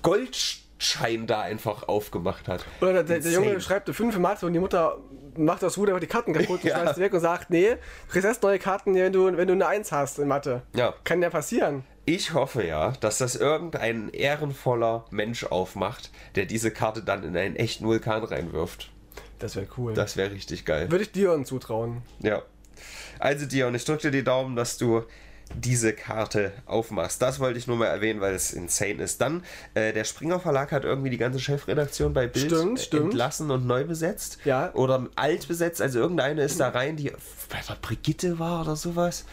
Goldschein 0.02 1.26
da 1.26 1.42
einfach 1.42 1.88
aufgemacht 1.88 2.48
hat. 2.48 2.64
Oder 2.80 3.04
der, 3.04 3.20
der, 3.20 3.32
Junge 3.32 3.60
schreibt 3.60 3.88
eine 3.88 3.94
5 3.94 4.18
Mathe 4.18 4.46
und 4.46 4.52
die 4.52 4.58
Mutter 4.58 4.98
macht 5.36 5.62
aus 5.64 5.78
einfach 5.78 6.00
die 6.00 6.06
Karten 6.06 6.32
kaputt 6.32 6.62
und 6.62 6.70
Ja. 6.70 6.80
schmeißt 6.80 6.98
weg 6.98 7.12
und 7.12 7.20
sagt, 7.20 7.50
nee, 7.50 7.76
kriegst 8.08 8.26
erst 8.26 8.42
neue 8.42 8.58
Karten, 8.58 8.94
wenn 8.94 9.12
du, 9.12 9.36
wenn 9.36 9.48
du 9.48 9.54
eine 9.54 9.66
1 9.66 9.92
hast 9.92 10.18
in 10.18 10.28
Mathe. 10.28 10.62
Ja. 10.74 10.94
Kann 11.04 11.20
ja 11.22 11.30
passieren. 11.30 11.84
Ich 12.08 12.34
hoffe 12.34 12.64
ja, 12.64 12.92
dass 13.00 13.18
das 13.18 13.34
irgendein 13.34 14.10
ehrenvoller 14.10 15.06
Mensch 15.10 15.44
aufmacht, 15.44 16.10
der 16.36 16.46
diese 16.46 16.70
Karte 16.70 17.02
dann 17.02 17.24
in 17.24 17.36
einen 17.36 17.56
echten 17.56 17.84
Vulkan 17.84 18.22
reinwirft. 18.22 18.90
Das 19.40 19.56
wäre 19.56 19.66
cool. 19.76 19.92
Das 19.92 20.16
wäre 20.16 20.30
richtig 20.30 20.64
geil. 20.64 20.90
Würde 20.90 21.04
ich 21.04 21.12
Dion 21.12 21.44
zutrauen. 21.44 22.02
Ja. 22.20 22.42
Also 23.18 23.46
Dion, 23.46 23.74
ich 23.74 23.84
drücke 23.84 24.02
dir 24.02 24.10
die 24.10 24.24
Daumen, 24.24 24.54
dass 24.56 24.78
du 24.78 25.02
diese 25.54 25.92
Karte 25.92 26.52
aufmachst. 26.66 27.22
Das 27.22 27.40
wollte 27.40 27.58
ich 27.58 27.66
nur 27.66 27.76
mal 27.76 27.86
erwähnen, 27.86 28.20
weil 28.20 28.34
es 28.34 28.52
insane 28.52 29.02
ist. 29.02 29.20
Dann, 29.20 29.44
äh, 29.74 29.92
der 29.92 30.04
Springer 30.04 30.40
Verlag 30.40 30.72
hat 30.72 30.84
irgendwie 30.84 31.10
die 31.10 31.18
ganze 31.18 31.38
Chefredaktion 31.40 32.12
bei 32.12 32.26
Bild 32.26 32.46
Stimmt, 32.46 32.78
äh, 32.78 32.82
stimmt. 32.82 33.04
entlassen 33.04 33.50
und 33.50 33.66
neu 33.66 33.84
besetzt. 33.84 34.38
Ja. 34.44 34.72
Oder 34.74 35.08
alt 35.16 35.48
besetzt. 35.48 35.80
Also 35.80 35.98
irgendeine 35.98 36.42
ist 36.42 36.60
da 36.60 36.68
rein, 36.68 36.96
die 36.96 37.12
Brigitte 37.80 38.38
war 38.38 38.62
oder 38.62 38.76
sowas. 38.76 39.24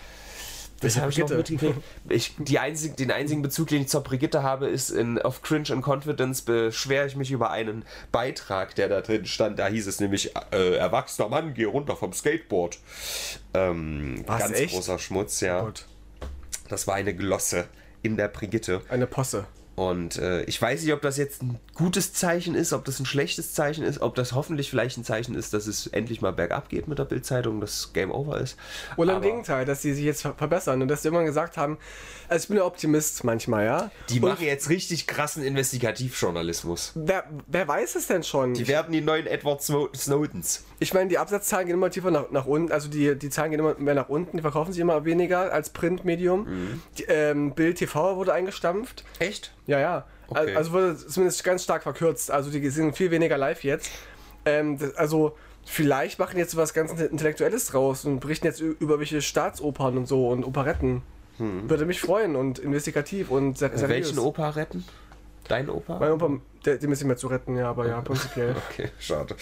Das 0.84 0.97
habe 0.97 1.11
ich 1.11 1.18
noch 1.18 1.28
Brigitte? 1.28 1.53
mitgekriegt. 1.53 1.88
Ich, 2.09 2.36
die 2.38 2.59
einzig, 2.59 2.97
den 2.97 3.09
einzigen 3.11 3.41
Bezug, 3.41 3.70
den 3.70 3.84
ich 3.84 3.88
zur 3.88 4.01
Brigitte 4.01 4.43
habe, 4.43 4.68
ist 4.68 4.89
in 4.89 5.18
auf 5.22 5.41
Cringe 5.41 5.70
and 5.72 5.86
Confidence 5.86 6.41
beschwere 6.41 7.07
ich 7.07 7.16
mich 7.16 7.32
über 7.32 7.51
einen 7.51 7.86
Beitrag, 8.11 8.76
der 8.76 8.89
da 8.89 9.01
drin 9.01 9.26
stand. 9.26 9.59
Da 9.59 9.68
hieß 9.68 9.88
es 9.88 9.99
nämlich, 10.01 10.34
äh, 10.51 10.76
erwachsener 10.76 11.30
Mann, 11.30 11.53
geh 11.53 11.64
runter 11.64 11.95
vom 11.95 12.11
Skateboard. 12.11 12.80
Ähm, 13.53 14.24
Was, 14.28 14.39
ganz 14.39 14.59
echt? 14.59 14.74
großer 14.74 14.99
Schmutz, 14.99 15.39
ja. 15.39 15.61
Gut. 15.61 15.86
Das 16.74 16.88
war 16.88 16.95
eine 16.95 17.13
Glosse 17.13 17.65
in 18.01 18.17
der 18.17 18.30
Brigitte. 18.30 18.82
Eine 18.89 19.05
Posse. 19.05 19.45
Und 19.76 20.17
äh, 20.17 20.43
ich 20.43 20.59
weiß 20.61 20.84
nicht, 20.84 20.93
ob 20.93 21.01
das 21.01 21.17
jetzt 21.17 21.41
ein 21.43 21.59
gutes 21.74 22.13
Zeichen 22.13 22.53
ist, 22.55 22.74
ob 22.74 22.84
das 22.86 22.99
ein 22.99 23.05
schlechtes 23.07 23.53
Zeichen 23.55 23.84
ist, 23.84 24.01
ob 24.01 24.13
das 24.15 24.34
hoffentlich 24.34 24.69
vielleicht 24.71 24.97
ein 24.97 25.03
Zeichen 25.03 25.34
ist, 25.36 25.53
dass 25.53 25.65
es 25.67 25.86
endlich 25.88 26.21
mal 26.21 26.32
bergab 26.34 26.69
geht 26.69 26.88
mit 26.88 26.97
der 26.99 27.05
Bildzeitung, 27.05 27.59
dass 27.61 27.91
Game 27.93 28.11
Over 28.11 28.39
ist. 28.39 28.55
Oder 28.97 29.11
im 29.13 29.17
Aber 29.17 29.26
Gegenteil, 29.26 29.65
dass 29.65 29.82
sie 29.84 29.93
sich 29.93 30.03
jetzt 30.05 30.21
ver- 30.24 30.34
verbessern 30.36 30.82
und 30.84 30.88
dass 30.89 31.01
sie 31.03 31.07
immer 31.07 31.24
gesagt 31.24 31.57
haben, 31.57 31.78
also 32.28 32.43
ich 32.43 32.47
bin 32.49 32.57
ja 32.57 32.65
Optimist 32.65 33.24
manchmal, 33.24 33.65
ja. 33.65 33.91
Die 34.09 34.19
und 34.19 34.30
machen 34.30 34.45
jetzt 34.45 34.69
richtig 34.69 35.05
krassen 35.07 35.43
Investigativjournalismus. 35.43 36.91
wer, 36.95 37.24
wer 37.47 37.67
weiß 37.67 37.95
es 37.95 38.07
denn 38.07 38.24
schon? 38.24 38.53
Die 38.53 38.67
werden 38.67 38.91
die 38.91 39.01
neuen 39.01 39.26
Edward 39.28 39.61
Snow- 39.63 39.89
Snowdens. 39.95 40.65
Ich 40.84 40.93
meine, 40.93 41.07
die 41.07 41.17
Absatzzahlen 41.17 41.65
gehen 41.65 41.75
immer 41.75 41.89
tiefer 41.89 42.11
nach, 42.11 42.29
nach 42.29 42.45
unten, 42.45 42.71
also 42.71 42.89
die, 42.89 43.17
die 43.17 43.29
Zahlen 43.29 43.51
gehen 43.51 43.59
immer 43.61 43.75
mehr 43.79 43.95
nach 43.95 44.09
unten, 44.09 44.36
die 44.36 44.41
verkaufen 44.41 44.73
sich 44.73 44.81
immer 44.81 45.05
weniger 45.05 45.53
als 45.53 45.69
Printmedium. 45.69 46.43
Mhm. 46.43 46.81
Die, 46.97 47.03
ähm, 47.07 47.55
Bild 47.55 47.77
TV 47.77 48.17
wurde 48.17 48.34
eingestampft. 48.34 49.05
Echt? 49.19 49.53
Ja, 49.65 49.79
ja. 49.79 50.05
Okay. 50.27 50.55
Also 50.55 50.73
wurde 50.73 50.97
zumindest 50.97 51.41
ganz 51.45 51.63
stark 51.63 51.84
verkürzt. 51.84 52.31
Also 52.31 52.51
die 52.51 52.69
sind 52.69 52.97
viel 52.97 53.11
weniger 53.11 53.38
live 53.38 53.63
jetzt. 53.63 53.91
Ähm, 54.45 54.77
das, 54.77 54.95
also 54.95 55.38
vielleicht 55.65 56.19
machen 56.19 56.38
jetzt 56.38 56.57
was 56.57 56.73
ganz 56.73 56.91
Intellektuelles 56.91 57.67
draus 57.67 58.03
und 58.03 58.19
berichten 58.19 58.47
jetzt 58.47 58.59
über 58.59 58.99
welche 58.99 59.21
Staatsopern 59.21 59.97
und 59.97 60.07
so 60.07 60.27
und 60.27 60.43
Operetten. 60.43 61.01
Würde 61.39 61.86
mich 61.86 61.99
freuen 61.99 62.36
und 62.36 62.59
investigativ 62.59 63.31
und 63.31 63.57
ser 63.57 63.69
seriös. 63.69 63.81
Hm. 63.81 63.89
Welchen 63.89 64.19
Opa 64.19 64.49
retten? 64.49 64.86
Dein 65.47 65.69
Opa? 65.69 65.99
Mein 65.99 66.11
Opa, 66.11 66.29
der, 66.65 66.77
dem 66.77 66.91
ist 66.91 66.99
nicht 66.99 67.07
mehr 67.07 67.17
zu 67.17 67.27
retten, 67.27 67.55
ja, 67.57 67.69
aber 67.69 67.87
ja, 67.87 68.01
prinzipiell. 68.01 68.55
Okay, 68.69 68.89
schade. 68.99 69.35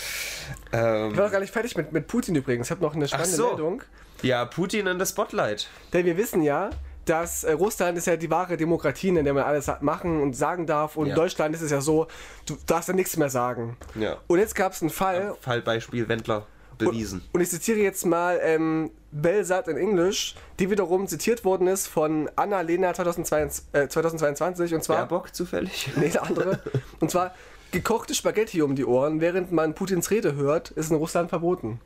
Ähm, 0.71 1.11
Ich 1.11 1.17
war 1.17 1.25
noch 1.25 1.31
gar 1.31 1.39
nicht 1.39 1.53
fertig 1.53 1.75
mit, 1.77 1.91
mit 1.91 2.07
Putin 2.07 2.35
übrigens. 2.35 2.67
Ich 2.67 2.71
habe 2.71 2.81
noch 2.81 2.95
eine 2.95 3.07
spannende 3.07 3.29
so. 3.35 3.47
Meldung. 3.49 3.83
ja, 4.21 4.45
Putin 4.45 4.87
in 4.87 4.99
das 4.99 5.09
Spotlight. 5.09 5.67
Denn 5.93 6.05
wir 6.05 6.17
wissen 6.17 6.41
ja, 6.41 6.69
dass 7.05 7.43
äh, 7.43 7.51
Russland 7.53 7.97
ist 7.97 8.07
ja 8.07 8.15
die 8.15 8.29
wahre 8.29 8.57
Demokratie, 8.57 9.09
in 9.09 9.23
der 9.23 9.33
man 9.33 9.43
alles 9.43 9.69
machen 9.81 10.21
und 10.21 10.35
sagen 10.35 10.65
darf. 10.67 10.97
Und 10.97 11.07
Ja. 11.07 11.13
in 11.13 11.15
Deutschland 11.15 11.55
ist 11.55 11.61
es 11.61 11.71
ja 11.71 11.81
so, 11.81 12.07
du 12.45 12.57
darfst 12.65 12.89
ja 12.89 12.95
nichts 12.95 13.17
mehr 13.17 13.29
sagen. 13.29 13.77
Ja. 13.95 14.17
Und 14.27 14.39
jetzt 14.39 14.55
gab 14.55 14.71
es 14.73 14.81
einen 14.81 14.91
Fall, 14.91 15.35
Fallbeispiel 15.41 16.07
Wendler 16.07 16.45
bewiesen. 16.85 17.21
und 17.31 17.41
ich 17.41 17.49
zitiere 17.49 17.79
jetzt 17.79 18.05
mal 18.05 18.39
ähm, 18.41 18.91
Belsat 19.11 19.67
in 19.67 19.77
English, 19.77 20.35
die 20.59 20.69
wiederum 20.69 21.07
zitiert 21.07 21.43
worden 21.43 21.67
ist 21.67 21.87
von 21.87 22.29
Anna-Lena 22.35 22.93
2022, 22.93 23.65
äh, 23.73 23.87
2022. 23.87 24.73
Und 24.73 24.83
zwar, 24.83 24.97
Baerbock 24.97 25.35
zufällig? 25.35 25.89
nee, 25.95 26.05
eine 26.05 26.21
andere. 26.21 26.59
und 26.99 27.11
zwar, 27.11 27.33
gekochte 27.71 28.15
Spaghetti 28.15 28.61
um 28.61 28.75
die 28.75 28.85
Ohren, 28.85 29.21
während 29.21 29.51
man 29.51 29.73
Putins 29.73 30.11
Rede 30.11 30.35
hört, 30.35 30.71
ist 30.71 30.91
in 30.91 30.97
Russland 30.97 31.29
verboten. 31.29 31.79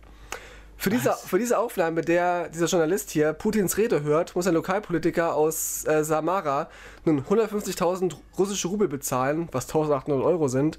Für 0.78 0.90
diese, 0.90 1.14
für 1.14 1.40
diese 1.40 1.58
Aufnahme, 1.58 2.02
der 2.02 2.50
dieser 2.50 2.66
Journalist 2.66 3.10
hier 3.10 3.34
Putins 3.34 3.78
Rede 3.78 4.04
hört, 4.04 4.36
muss 4.36 4.46
ein 4.46 4.54
Lokalpolitiker 4.54 5.34
aus 5.34 5.86
äh, 5.86 6.04
Samara 6.04 6.70
nun 7.06 7.24
150.000 7.24 8.14
russische 8.38 8.68
Rubel 8.68 8.88
bezahlen, 8.88 9.48
was 9.52 9.70
1.800 9.70 10.24
Euro 10.24 10.48
sind, 10.48 10.78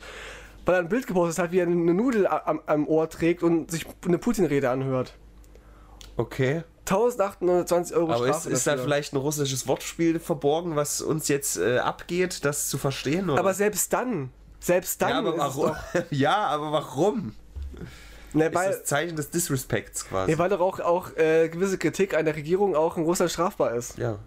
weil 0.66 0.74
er 0.74 0.80
ein 0.80 0.88
Bild 0.88 1.06
gepostet 1.06 1.42
hat, 1.42 1.52
wie 1.52 1.60
er 1.60 1.66
eine 1.66 1.94
Nudel 1.94 2.26
am, 2.26 2.60
am 2.66 2.86
Ohr 2.86 3.08
trägt 3.08 3.42
und 3.42 3.70
sich 3.70 3.86
eine 4.04 4.18
Putin-Rede 4.18 4.68
anhört. 4.68 5.14
Okay. 6.16 6.64
1.820 6.86 7.94
Euro 7.94 8.12
Aber 8.12 8.26
ist, 8.28 8.36
Strafe 8.36 8.50
ist 8.50 8.66
da 8.66 8.72
dafür. 8.72 8.84
vielleicht 8.84 9.12
ein 9.12 9.16
russisches 9.16 9.66
Wortspiel 9.66 10.20
verborgen, 10.20 10.76
was 10.76 11.00
uns 11.00 11.28
jetzt 11.28 11.56
äh, 11.56 11.78
abgeht, 11.78 12.44
das 12.44 12.68
zu 12.68 12.78
verstehen? 12.78 13.30
Oder? 13.30 13.40
Aber 13.40 13.54
selbst 13.54 13.92
dann, 13.92 14.30
selbst 14.60 15.02
dann 15.02 15.10
ja, 15.10 15.18
aber 15.18 15.34
ist 15.34 15.38
warum? 15.38 15.76
ja, 16.10 16.36
aber 16.46 16.72
warum? 16.72 17.34
Ne, 18.36 18.46
Ist 18.46 18.54
weil, 18.54 18.68
das 18.70 18.84
Zeichen 18.84 19.16
des 19.16 19.30
Disrespekts 19.30 20.06
quasi. 20.08 20.30
nee, 20.32 20.38
weil 20.38 20.48
doch 20.48 20.60
auch, 20.60 20.80
auch 20.80 21.16
äh, 21.16 21.48
gewisse 21.48 21.78
Kritik 21.78 22.14
an 22.16 22.24
der 22.24 22.36
Regierung 22.36 22.76
auch 22.76 22.96
in 22.96 23.04
Russland 23.04 23.30
strafbar 23.32 23.74
ist. 23.74 23.98
ja. 23.98 24.18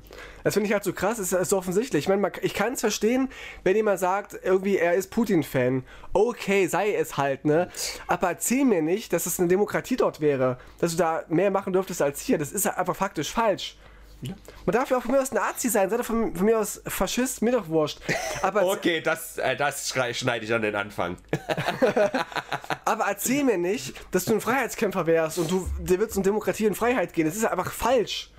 Das 0.44 0.54
finde 0.54 0.68
ich 0.68 0.74
halt 0.74 0.86
so 0.86 0.94
krass, 0.94 1.18
das 1.18 1.34
ist 1.34 1.50
so 1.50 1.58
offensichtlich. 1.58 2.06
Ich 2.06 2.08
meine, 2.08 2.22
man- 2.22 2.32
ich 2.42 2.54
kann 2.54 2.74
es 2.74 2.80
verstehen, 2.80 3.30
wenn 3.66 3.76
jemand 3.76 4.00
sagt, 4.00 4.40
irgendwie 4.42 4.78
er 4.78 4.94
ist 4.94 5.12
Putin-Fan. 5.12 5.84
Okay, 6.14 6.66
sei 6.68 6.94
es 6.96 7.18
halt, 7.18 7.44
ne? 7.46 7.70
Aber 8.08 8.30
erzähl 8.30 8.64
mir 8.64 8.82
nicht, 8.82 9.12
dass 9.12 9.26
es 9.26 9.38
eine 9.40 9.50
Demokratie 9.50 9.98
dort 9.98 10.22
wäre, 10.22 10.58
dass 10.80 10.92
du 10.92 10.98
da 10.98 11.24
mehr 11.28 11.52
machen 11.52 11.74
dürftest 11.74 12.02
als 12.02 12.22
hier. 12.22 12.38
Das 12.38 12.52
ist 12.54 12.66
halt 12.66 12.78
einfach 12.78 12.96
faktisch 12.96 13.32
falsch. 13.32 13.78
Man 14.22 14.74
darf 14.74 14.90
ja 14.90 14.98
auch 14.98 15.02
von 15.02 15.12
mir 15.12 15.22
aus 15.22 15.32
Nazi 15.32 15.70
sein, 15.70 15.90
sei 15.90 15.98
doch 15.98 16.06
von, 16.06 16.36
von 16.36 16.46
mir 16.46 16.60
aus 16.60 16.82
Faschist, 16.86 17.42
mir 17.42 17.52
doch 17.52 17.70
wurscht. 17.70 18.00
Aber, 18.42 18.64
Okay, 18.72 19.02
das, 19.02 19.38
äh, 19.38 19.56
das 19.56 19.90
schneide 19.90 20.44
ich 20.44 20.54
an 20.54 20.62
den 20.62 20.76
Anfang. 20.76 21.18
aber 22.86 23.06
erzähl 23.06 23.44
mir 23.44 23.58
nicht, 23.58 23.94
dass 24.12 24.26
du 24.26 24.34
ein 24.34 24.42
Freiheitskämpfer 24.42 25.08
wärst 25.08 25.38
und 25.38 25.50
du 25.50 25.70
dir 25.80 26.02
es 26.02 26.18
um 26.18 26.24
Demokratie 26.24 26.68
und 26.68 26.76
Freiheit 26.76 27.14
gehen. 27.14 27.26
Das 27.26 27.36
ist 27.36 27.46
einfach 27.46 27.72
falsch. 27.72 28.32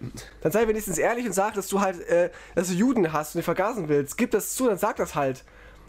Dann 0.42 0.52
sei 0.52 0.68
wenigstens 0.68 0.98
ehrlich 0.98 1.24
und 1.24 1.32
sag, 1.32 1.54
dass 1.54 1.68
du 1.68 1.80
halt, 1.80 2.00
äh, 2.08 2.30
dass 2.54 2.68
du 2.68 2.74
Juden 2.74 3.12
hast 3.12 3.34
und 3.34 3.40
die 3.40 3.44
vergasen 3.44 3.88
willst. 3.88 4.18
Gib 4.18 4.32
das 4.32 4.54
zu, 4.54 4.66
dann 4.66 4.78
sag 4.78 4.96
das 4.96 5.14
halt. 5.14 5.44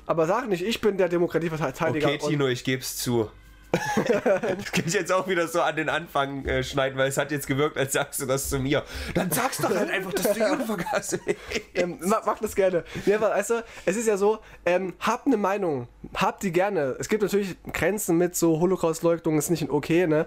Aber 0.05 0.25
sag 0.25 0.47
nicht, 0.47 0.63
ich 0.63 0.81
bin 0.81 0.97
der 0.97 1.09
Demokratieverteidiger. 1.09 2.07
Okay, 2.07 2.17
Tino, 2.17 2.47
ich 2.47 2.63
gebe 2.63 2.81
es 2.81 2.97
zu. 2.97 3.29
Das 3.71 4.71
kann 4.71 4.83
ich 4.85 4.93
jetzt 4.93 5.11
auch 5.11 5.27
wieder 5.27 5.47
so 5.47 5.61
an 5.61 5.75
den 5.75 5.89
Anfang 5.89 6.45
äh, 6.45 6.63
schneiden, 6.63 6.97
weil 6.97 7.07
es 7.07 7.17
hat 7.17 7.31
jetzt 7.31 7.47
gewirkt, 7.47 7.77
als 7.77 7.93
sagst 7.93 8.21
du 8.21 8.25
das 8.25 8.49
zu 8.49 8.59
mir. 8.59 8.83
Dann 9.13 9.31
sagst 9.31 9.63
doch 9.63 9.73
halt 9.73 9.89
einfach, 9.89 10.13
dass 10.13 10.33
du 10.33 10.39
Juden 10.39 10.65
vergaßt. 10.65 11.19
ähm, 11.75 11.97
mach, 12.01 12.25
mach, 12.25 12.39
das 12.39 12.55
gerne. 12.55 12.83
Ja, 13.05 13.17
aber, 13.17 13.33
also, 13.33 13.61
es 13.85 13.95
ist 13.95 14.07
ja 14.07 14.17
so, 14.17 14.39
ähm, 14.65 14.93
habt 14.99 15.27
eine 15.27 15.37
Meinung, 15.37 15.87
habt 16.15 16.43
die 16.43 16.51
gerne. 16.51 16.95
Es 16.99 17.07
gibt 17.07 17.23
natürlich 17.23 17.55
Grenzen 17.71 18.17
mit 18.17 18.35
so 18.35 18.59
Holocaust-Leugnung, 18.59 19.37
ist 19.37 19.49
nicht 19.49 19.69
okay, 19.69 20.05
ne? 20.07 20.25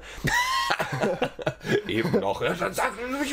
Eben 1.87 2.21
noch. 2.21 2.41
Ja, 2.43 2.55
dann 2.55 2.73
sag. 2.73 2.93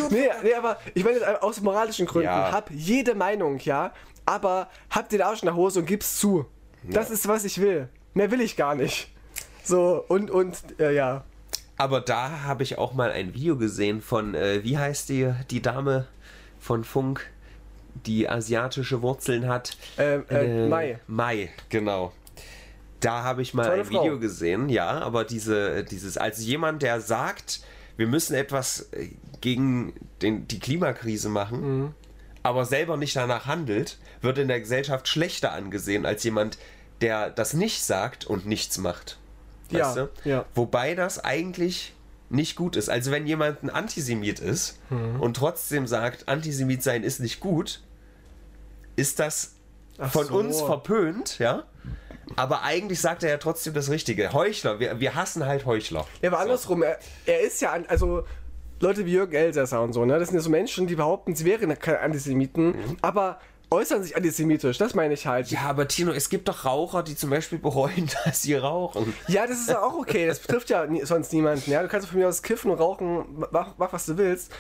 Nee, 0.09 0.29
nee, 0.43 0.53
aber 0.53 0.77
ich 0.93 1.03
meine 1.03 1.17
jetzt 1.17 1.41
aus 1.41 1.61
moralischen 1.61 2.05
Gründen, 2.05 2.25
Ja. 2.25 2.51
hab 2.51 2.69
jede 2.71 3.15
Meinung, 3.15 3.59
ja, 3.59 3.93
aber 4.25 4.69
hab 4.89 5.09
den 5.09 5.21
Arsch 5.21 5.41
in 5.41 5.45
der 5.47 5.55
Hose 5.55 5.79
und 5.79 5.85
gib's 5.85 6.17
zu. 6.19 6.45
Das 6.83 7.09
ist, 7.11 7.27
was 7.27 7.45
ich 7.45 7.61
will. 7.61 7.89
Mehr 8.13 8.31
will 8.31 8.41
ich 8.41 8.57
gar 8.57 8.75
nicht. 8.75 9.10
So, 9.63 10.03
und, 10.07 10.31
und, 10.31 10.57
äh, 10.79 10.93
ja. 10.93 11.23
Aber 11.77 12.01
da 12.01 12.43
habe 12.43 12.63
ich 12.63 12.77
auch 12.77 12.93
mal 12.93 13.11
ein 13.11 13.33
Video 13.33 13.57
gesehen 13.57 14.01
von, 14.01 14.35
äh, 14.35 14.63
wie 14.63 14.77
heißt 14.77 15.09
die, 15.09 15.31
die 15.49 15.61
Dame 15.61 16.07
von 16.59 16.83
Funk, 16.83 17.27
die 18.05 18.29
asiatische 18.29 19.01
Wurzeln 19.01 19.47
hat? 19.47 19.77
Ähm, 19.97 20.25
äh, 20.29 20.67
Mai. 20.67 20.99
Mai, 21.07 21.49
genau. 21.69 22.11
Da 22.99 23.23
habe 23.23 23.41
ich 23.41 23.53
mal 23.55 23.65
Tolle 23.65 23.81
ein 23.81 23.89
Video 23.89 24.03
Frau. 24.13 24.17
gesehen, 24.19 24.69
ja, 24.69 24.87
aber 24.99 25.23
diese, 25.25 25.83
dieses, 25.83 26.17
als 26.17 26.43
jemand, 26.45 26.83
der 26.83 27.01
sagt, 27.01 27.61
wir 27.97 28.05
müssen 28.07 28.35
etwas 28.35 28.89
äh, 28.93 29.09
gegen 29.41 29.93
den, 30.21 30.47
die 30.47 30.59
Klimakrise 30.59 31.29
machen, 31.29 31.61
Mhm. 31.79 31.93
aber 32.43 32.65
selber 32.65 32.97
nicht 32.97 33.15
danach 33.15 33.47
handelt, 33.47 33.97
wird 34.21 34.37
in 34.37 34.47
der 34.47 34.59
Gesellschaft 34.59 35.07
schlechter 35.07 35.51
angesehen 35.51 36.05
als 36.05 36.23
jemand, 36.23 36.59
der 37.01 37.31
das 37.31 37.55
nicht 37.55 37.83
sagt 37.83 38.25
und 38.27 38.45
nichts 38.45 38.77
macht. 38.77 39.17
Ja, 39.71 39.87
Weißt 39.87 39.97
du? 39.97 40.09
ja. 40.29 40.45
Wobei 40.55 40.95
das 40.95 41.23
eigentlich 41.23 41.93
nicht 42.29 42.55
gut 42.55 42.75
ist. 42.77 42.89
Also 42.89 43.11
wenn 43.11 43.27
jemand 43.27 43.61
ein 43.63 43.69
Antisemit 43.69 44.39
ist 44.39 44.79
Mhm. 44.89 45.19
und 45.19 45.35
trotzdem 45.35 45.85
sagt, 45.87 46.27
Antisemit 46.29 46.81
sein 46.83 47.03
ist 47.03 47.19
nicht 47.19 47.39
gut, 47.39 47.81
ist 48.95 49.19
das 49.19 49.55
Ach 49.97 50.11
von 50.11 50.25
so. 50.27 50.35
uns 50.37 50.61
verpönt, 50.61 51.39
ja? 51.39 51.63
Aber 52.37 52.61
eigentlich 52.63 53.01
sagt 53.01 53.23
er 53.23 53.29
ja 53.29 53.37
trotzdem 53.37 53.73
das 53.73 53.89
Richtige. 53.89 54.31
Heuchler, 54.31 54.79
wir, 54.79 54.99
wir 55.01 55.15
hassen 55.15 55.45
halt 55.45 55.65
Heuchler. 55.65 56.07
Ja, 56.21 56.29
aber 56.29 56.39
andersrum, 56.39 56.81
er, 56.83 56.97
er 57.25 57.41
ist 57.41 57.61
ja, 57.61 57.73
an, 57.73 57.85
also 57.87 58.23
Leute 58.79 59.05
wie 59.05 59.11
Jürgen 59.11 59.33
Elsässer 59.35 59.81
und 59.81 59.91
so, 59.93 60.05
ne? 60.05 60.17
Das 60.17 60.29
sind 60.29 60.37
ja 60.37 60.41
so 60.41 60.49
Menschen, 60.49 60.87
die 60.87 60.95
behaupten, 60.95 61.35
sie 61.35 61.43
wären 61.45 61.77
keine 61.77 61.99
Antisemiten, 61.99 62.73
aber 63.01 63.39
äußern 63.71 64.03
sich 64.03 64.15
antisemitisch, 64.15 64.77
das 64.77 64.93
meine 64.93 65.13
ich 65.13 65.25
halt. 65.25 65.49
Ja, 65.49 65.61
aber 65.61 65.87
Tino, 65.87 66.11
es 66.11 66.29
gibt 66.29 66.47
doch 66.49 66.65
Raucher, 66.65 67.03
die 67.03 67.15
zum 67.15 67.29
Beispiel 67.29 67.57
bereuen, 67.57 68.09
dass 68.25 68.41
sie 68.43 68.55
rauchen. 68.55 69.13
Ja, 69.27 69.47
das 69.47 69.61
ist 69.61 69.69
ja 69.69 69.81
auch 69.81 69.93
okay, 69.93 70.27
das 70.27 70.39
betrifft 70.39 70.69
ja 70.69 70.85
nie, 70.85 71.03
sonst 71.05 71.31
niemanden, 71.33 71.71
ja? 71.71 71.81
Du 71.81 71.87
kannst 71.87 72.07
von 72.07 72.19
mir 72.19 72.27
aus 72.27 72.43
kiffen 72.43 72.69
und 72.69 72.77
rauchen, 72.77 73.45
mach, 73.51 73.75
mach 73.77 73.93
was 73.93 74.05
du 74.05 74.17
willst, 74.17 74.51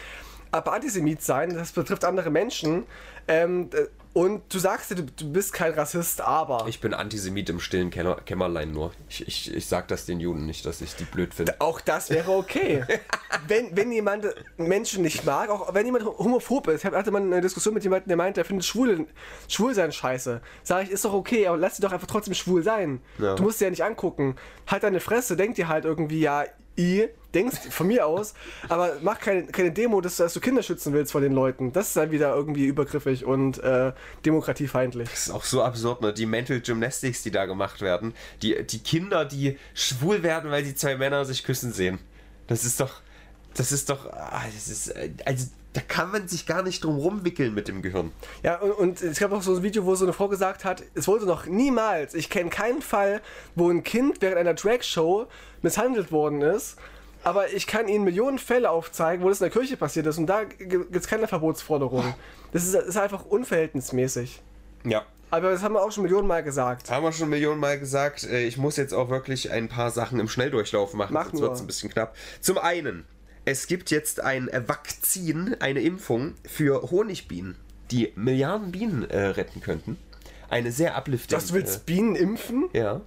aber 0.51 0.73
Antisemit 0.73 1.21
sein, 1.21 1.53
das 1.53 1.73
betrifft 1.73 2.05
andere 2.05 2.29
Menschen 2.29 2.85
ähm, 3.27 3.69
äh, 3.73 3.87
und 4.13 4.53
du 4.53 4.59
sagst 4.59 4.91
dir, 4.91 4.95
du, 4.95 5.03
du 5.03 5.31
bist 5.31 5.53
kein 5.53 5.73
Rassist, 5.73 6.19
aber... 6.19 6.65
Ich 6.67 6.81
bin 6.81 6.93
Antisemit 6.93 7.49
im 7.49 7.61
stillen 7.61 7.91
Kämmer 7.91 8.15
Kämmerlein 8.15 8.71
nur. 8.71 8.91
Ich, 9.07 9.25
ich, 9.25 9.53
ich 9.53 9.65
sag 9.67 9.87
das 9.87 10.05
den 10.05 10.19
Juden 10.19 10.45
nicht, 10.45 10.65
dass 10.65 10.81
ich 10.81 10.95
die 10.95 11.05
blöd 11.05 11.33
finde. 11.33 11.55
Auch 11.59 11.79
das 11.79 12.09
wäre 12.09 12.31
okay. 12.31 12.83
wenn, 13.47 13.75
wenn 13.75 13.89
jemand 13.91 14.25
Menschen 14.57 15.01
nicht 15.03 15.25
mag, 15.25 15.49
auch 15.49 15.73
wenn 15.73 15.85
jemand 15.85 16.03
homophob 16.05 16.67
ist. 16.67 16.83
Hatte 16.83 17.09
mal 17.09 17.21
eine 17.21 17.39
Diskussion 17.39 17.73
mit 17.73 17.83
jemandem, 17.83 18.09
der 18.09 18.17
meint, 18.17 18.37
er 18.37 18.43
findet 18.43 18.65
schwul, 18.65 19.07
schwul 19.47 19.73
sein 19.73 19.93
scheiße. 19.93 20.41
Sag 20.63 20.83
ich, 20.83 20.91
ist 20.91 21.05
doch 21.05 21.13
okay, 21.13 21.47
aber 21.47 21.55
lass 21.57 21.77
sie 21.77 21.81
doch 21.81 21.93
einfach 21.93 22.07
trotzdem 22.07 22.33
schwul 22.33 22.63
sein. 22.63 23.01
Ja. 23.17 23.35
Du 23.35 23.43
musst 23.43 23.59
sie 23.59 23.63
ja 23.63 23.69
nicht 23.69 23.83
angucken. 23.83 24.35
Halt 24.67 24.83
deine 24.83 24.99
Fresse, 24.99 25.37
denk 25.37 25.55
dir 25.55 25.69
halt 25.69 25.85
irgendwie, 25.85 26.19
ja, 26.19 26.43
i, 26.77 27.07
denkst 27.33 27.57
von 27.69 27.87
mir 27.87 28.05
aus, 28.07 28.33
aber 28.69 28.97
mach 29.01 29.19
keine, 29.19 29.43
keine 29.45 29.71
Demo, 29.71 30.01
dass, 30.01 30.17
dass 30.17 30.33
du 30.33 30.39
Kinder 30.39 30.63
schützen 30.63 30.93
willst 30.93 31.11
vor 31.11 31.21
den 31.21 31.33
Leuten. 31.33 31.71
Das 31.73 31.87
ist 31.87 31.97
dann 31.97 32.11
wieder 32.11 32.35
irgendwie 32.35 32.65
übergriffig 32.65 33.25
und 33.25 33.57
äh, 33.63 33.93
demokratiefeindlich. 34.25 35.09
Das 35.09 35.27
ist 35.27 35.31
auch 35.31 35.43
so 35.43 35.63
absurd, 35.63 36.01
ne? 36.01 36.13
Die 36.13 36.25
Mental 36.25 36.59
Gymnastics, 36.61 37.23
die 37.23 37.31
da 37.31 37.45
gemacht 37.45 37.81
werden. 37.81 38.13
Die, 38.41 38.63
die 38.65 38.79
Kinder, 38.79 39.25
die 39.25 39.57
schwul 39.73 40.23
werden, 40.23 40.51
weil 40.51 40.65
sie 40.65 40.75
zwei 40.75 40.97
Männer 40.97 41.25
sich 41.25 41.43
küssen 41.43 41.71
sehen. 41.73 41.99
Das 42.47 42.65
ist 42.65 42.79
doch. 42.79 43.01
Das 43.55 43.71
ist 43.71 43.89
doch. 43.89 44.05
ah, 44.11 44.43
Das 44.53 44.67
ist. 44.67 44.87
äh, 44.89 45.09
Also, 45.25 45.47
da 45.73 45.79
kann 45.79 46.11
man 46.11 46.27
sich 46.27 46.45
gar 46.45 46.63
nicht 46.63 46.83
drum 46.83 46.97
rumwickeln 46.97 47.53
mit 47.53 47.69
dem 47.69 47.81
Gehirn. 47.81 48.11
Ja, 48.43 48.59
und, 48.59 48.71
und 48.71 49.01
es 49.01 49.19
gab 49.19 49.31
auch 49.31 49.41
so 49.41 49.55
ein 49.55 49.63
Video, 49.63 49.85
wo 49.85 49.95
so 49.95 50.03
eine 50.03 50.11
Frau 50.11 50.27
gesagt 50.27 50.65
hat, 50.65 50.83
es 50.95 51.07
wurde 51.07 51.25
noch 51.25 51.45
niemals, 51.45 52.13
ich 52.13 52.29
kenne 52.29 52.49
keinen 52.49 52.81
Fall, 52.81 53.21
wo 53.55 53.69
ein 53.69 53.81
Kind 53.81 54.21
während 54.21 54.37
einer 54.37 54.53
Drag-Show 54.53 55.27
misshandelt 55.61 56.11
worden 56.11 56.41
ist, 56.41 56.75
aber 57.23 57.53
ich 57.53 57.67
kann 57.67 57.87
Ihnen 57.87 58.03
Millionen 58.03 58.39
Fälle 58.39 58.69
aufzeigen, 58.69 59.23
wo 59.23 59.29
das 59.29 59.41
in 59.41 59.45
der 59.45 59.51
Kirche 59.51 59.77
passiert 59.77 60.05
ist 60.07 60.17
und 60.17 60.27
da 60.27 60.43
gibt 60.43 60.95
es 60.95 61.07
keine 61.07 61.27
Verbotsforderung. 61.27 62.13
Das 62.51 62.63
ist, 62.63 62.73
ist 62.75 62.97
einfach 62.97 63.25
unverhältnismäßig. 63.25 64.41
Ja. 64.83 65.05
Aber 65.29 65.51
das 65.51 65.63
haben 65.63 65.73
wir 65.75 65.81
auch 65.81 65.91
schon 65.91 66.03
Millionen 66.03 66.27
Mal 66.27 66.43
gesagt. 66.43 66.91
Haben 66.91 67.03
wir 67.03 67.13
schon 67.13 67.29
Millionen 67.29 67.59
Mal 67.61 67.79
gesagt. 67.79 68.23
äh, 68.25 68.43
Ich 68.45 68.57
muss 68.57 68.75
jetzt 68.75 68.93
auch 68.93 69.09
wirklich 69.09 69.49
ein 69.51 69.69
paar 69.69 69.89
Sachen 69.91 70.19
im 70.19 70.27
Schnelldurchlauf 70.27 70.93
machen, 70.93 71.13
Mach 71.13 71.29
sonst 71.29 71.41
wird 71.41 71.53
es 71.53 71.61
ein 71.61 71.67
bisschen 71.67 71.89
knapp. 71.89 72.15
Zum 72.41 72.57
einen, 72.57 73.05
es 73.45 73.67
gibt 73.67 73.91
jetzt 73.91 74.19
ein 74.19 74.49
Vakzin, 74.67 75.55
eine 75.61 75.81
Impfung 75.81 76.35
für 76.45 76.91
Honigbienen, 76.91 77.55
die 77.91 78.11
Milliarden 78.15 78.71
Bienen 78.71 79.09
äh, 79.09 79.27
retten 79.27 79.61
könnten. 79.61 79.97
Eine 80.49 80.73
sehr 80.73 80.97
uplifting. 80.97 81.39
Du 81.39 81.53
willst 81.53 81.85
Bienen 81.85 82.15
impfen? 82.17 82.69
äh, 82.73 82.79
ja. 82.79 83.01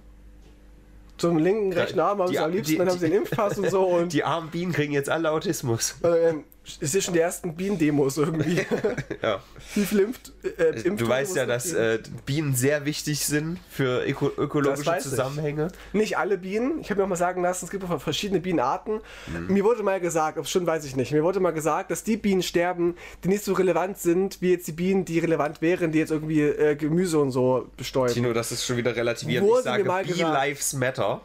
Zum 1.17 1.37
linken, 1.37 1.71
rechten 1.73 1.99
Arm 1.99 2.19
haben 2.19 2.27
sie 2.31 2.39
am 2.39 2.51
liebsten, 2.51 2.73
die- 2.73 2.77
dann 2.77 2.89
haben 2.89 2.99
sie 2.99 3.09
den 3.09 3.17
Impfpass 3.19 3.57
und 3.57 3.69
so 3.69 3.83
und 3.85 4.11
Die 4.13 4.23
armen 4.23 4.49
Bienen 4.49 4.71
kriegen 4.73 4.93
jetzt 4.93 5.09
alle 5.09 5.31
Autismus. 5.31 5.95
ähm, 6.03 6.43
es 6.65 6.91
sind 6.91 7.03
schon 7.03 7.13
die 7.13 7.19
ersten 7.19 7.55
Bienen-Demos 7.55 8.17
irgendwie. 8.17 8.65
Ja. 9.21 9.39
Viel 9.57 9.99
Impft, 9.99 10.33
äh, 10.43 10.73
Du 10.73 10.89
Impfdosen 10.89 11.07
weißt 11.09 11.35
ja, 11.35 11.45
dass 11.45 11.73
äh, 11.73 11.99
Bienen 12.25 12.55
sehr 12.55 12.85
wichtig 12.85 13.25
sind 13.25 13.59
für 13.69 14.05
öko 14.05 14.31
ökologische 14.37 14.85
weiß 14.85 15.05
ich. 15.05 15.11
Zusammenhänge. 15.11 15.69
Nicht 15.93 16.17
alle 16.17 16.37
Bienen. 16.37 16.79
Ich 16.81 16.89
habe 16.89 16.99
mir 16.99 17.05
auch 17.05 17.09
mal 17.09 17.15
sagen 17.15 17.41
lassen, 17.41 17.65
es 17.65 17.71
gibt 17.71 17.83
auch 17.83 18.01
verschiedene 18.01 18.39
Bienenarten. 18.39 19.01
Mhm. 19.27 19.53
Mir 19.53 19.63
wurde 19.63 19.83
mal 19.83 19.99
gesagt, 19.99 20.37
ob 20.37 20.47
stimmt, 20.47 20.67
weiß 20.67 20.85
ich 20.85 20.95
nicht. 20.95 21.11
Mir 21.11 21.23
wurde 21.23 21.39
mal 21.39 21.51
gesagt, 21.51 21.91
dass 21.91 22.03
die 22.03 22.17
Bienen 22.17 22.43
sterben, 22.43 22.95
die 23.23 23.29
nicht 23.29 23.43
so 23.43 23.53
relevant 23.53 23.97
sind, 23.97 24.41
wie 24.41 24.51
jetzt 24.51 24.67
die 24.67 24.73
Bienen, 24.73 25.05
die 25.05 25.19
relevant 25.19 25.61
wären, 25.61 25.91
die 25.91 25.99
jetzt 25.99 26.11
irgendwie 26.11 26.41
äh, 26.41 26.75
Gemüse 26.75 27.19
und 27.19 27.31
so 27.31 27.67
bestäuben. 27.77 28.13
Tino, 28.13 28.33
das 28.33 28.51
ist 28.51 28.65
schon 28.65 28.77
wieder 28.77 28.95
relativierend. 28.95 29.47
Wurde 29.47 29.59
ich 29.59 29.65
sage, 29.65 29.83
Bee 29.83 30.03
gesagt. 30.03 30.33
Lives 30.33 30.73
Matter. 30.73 31.21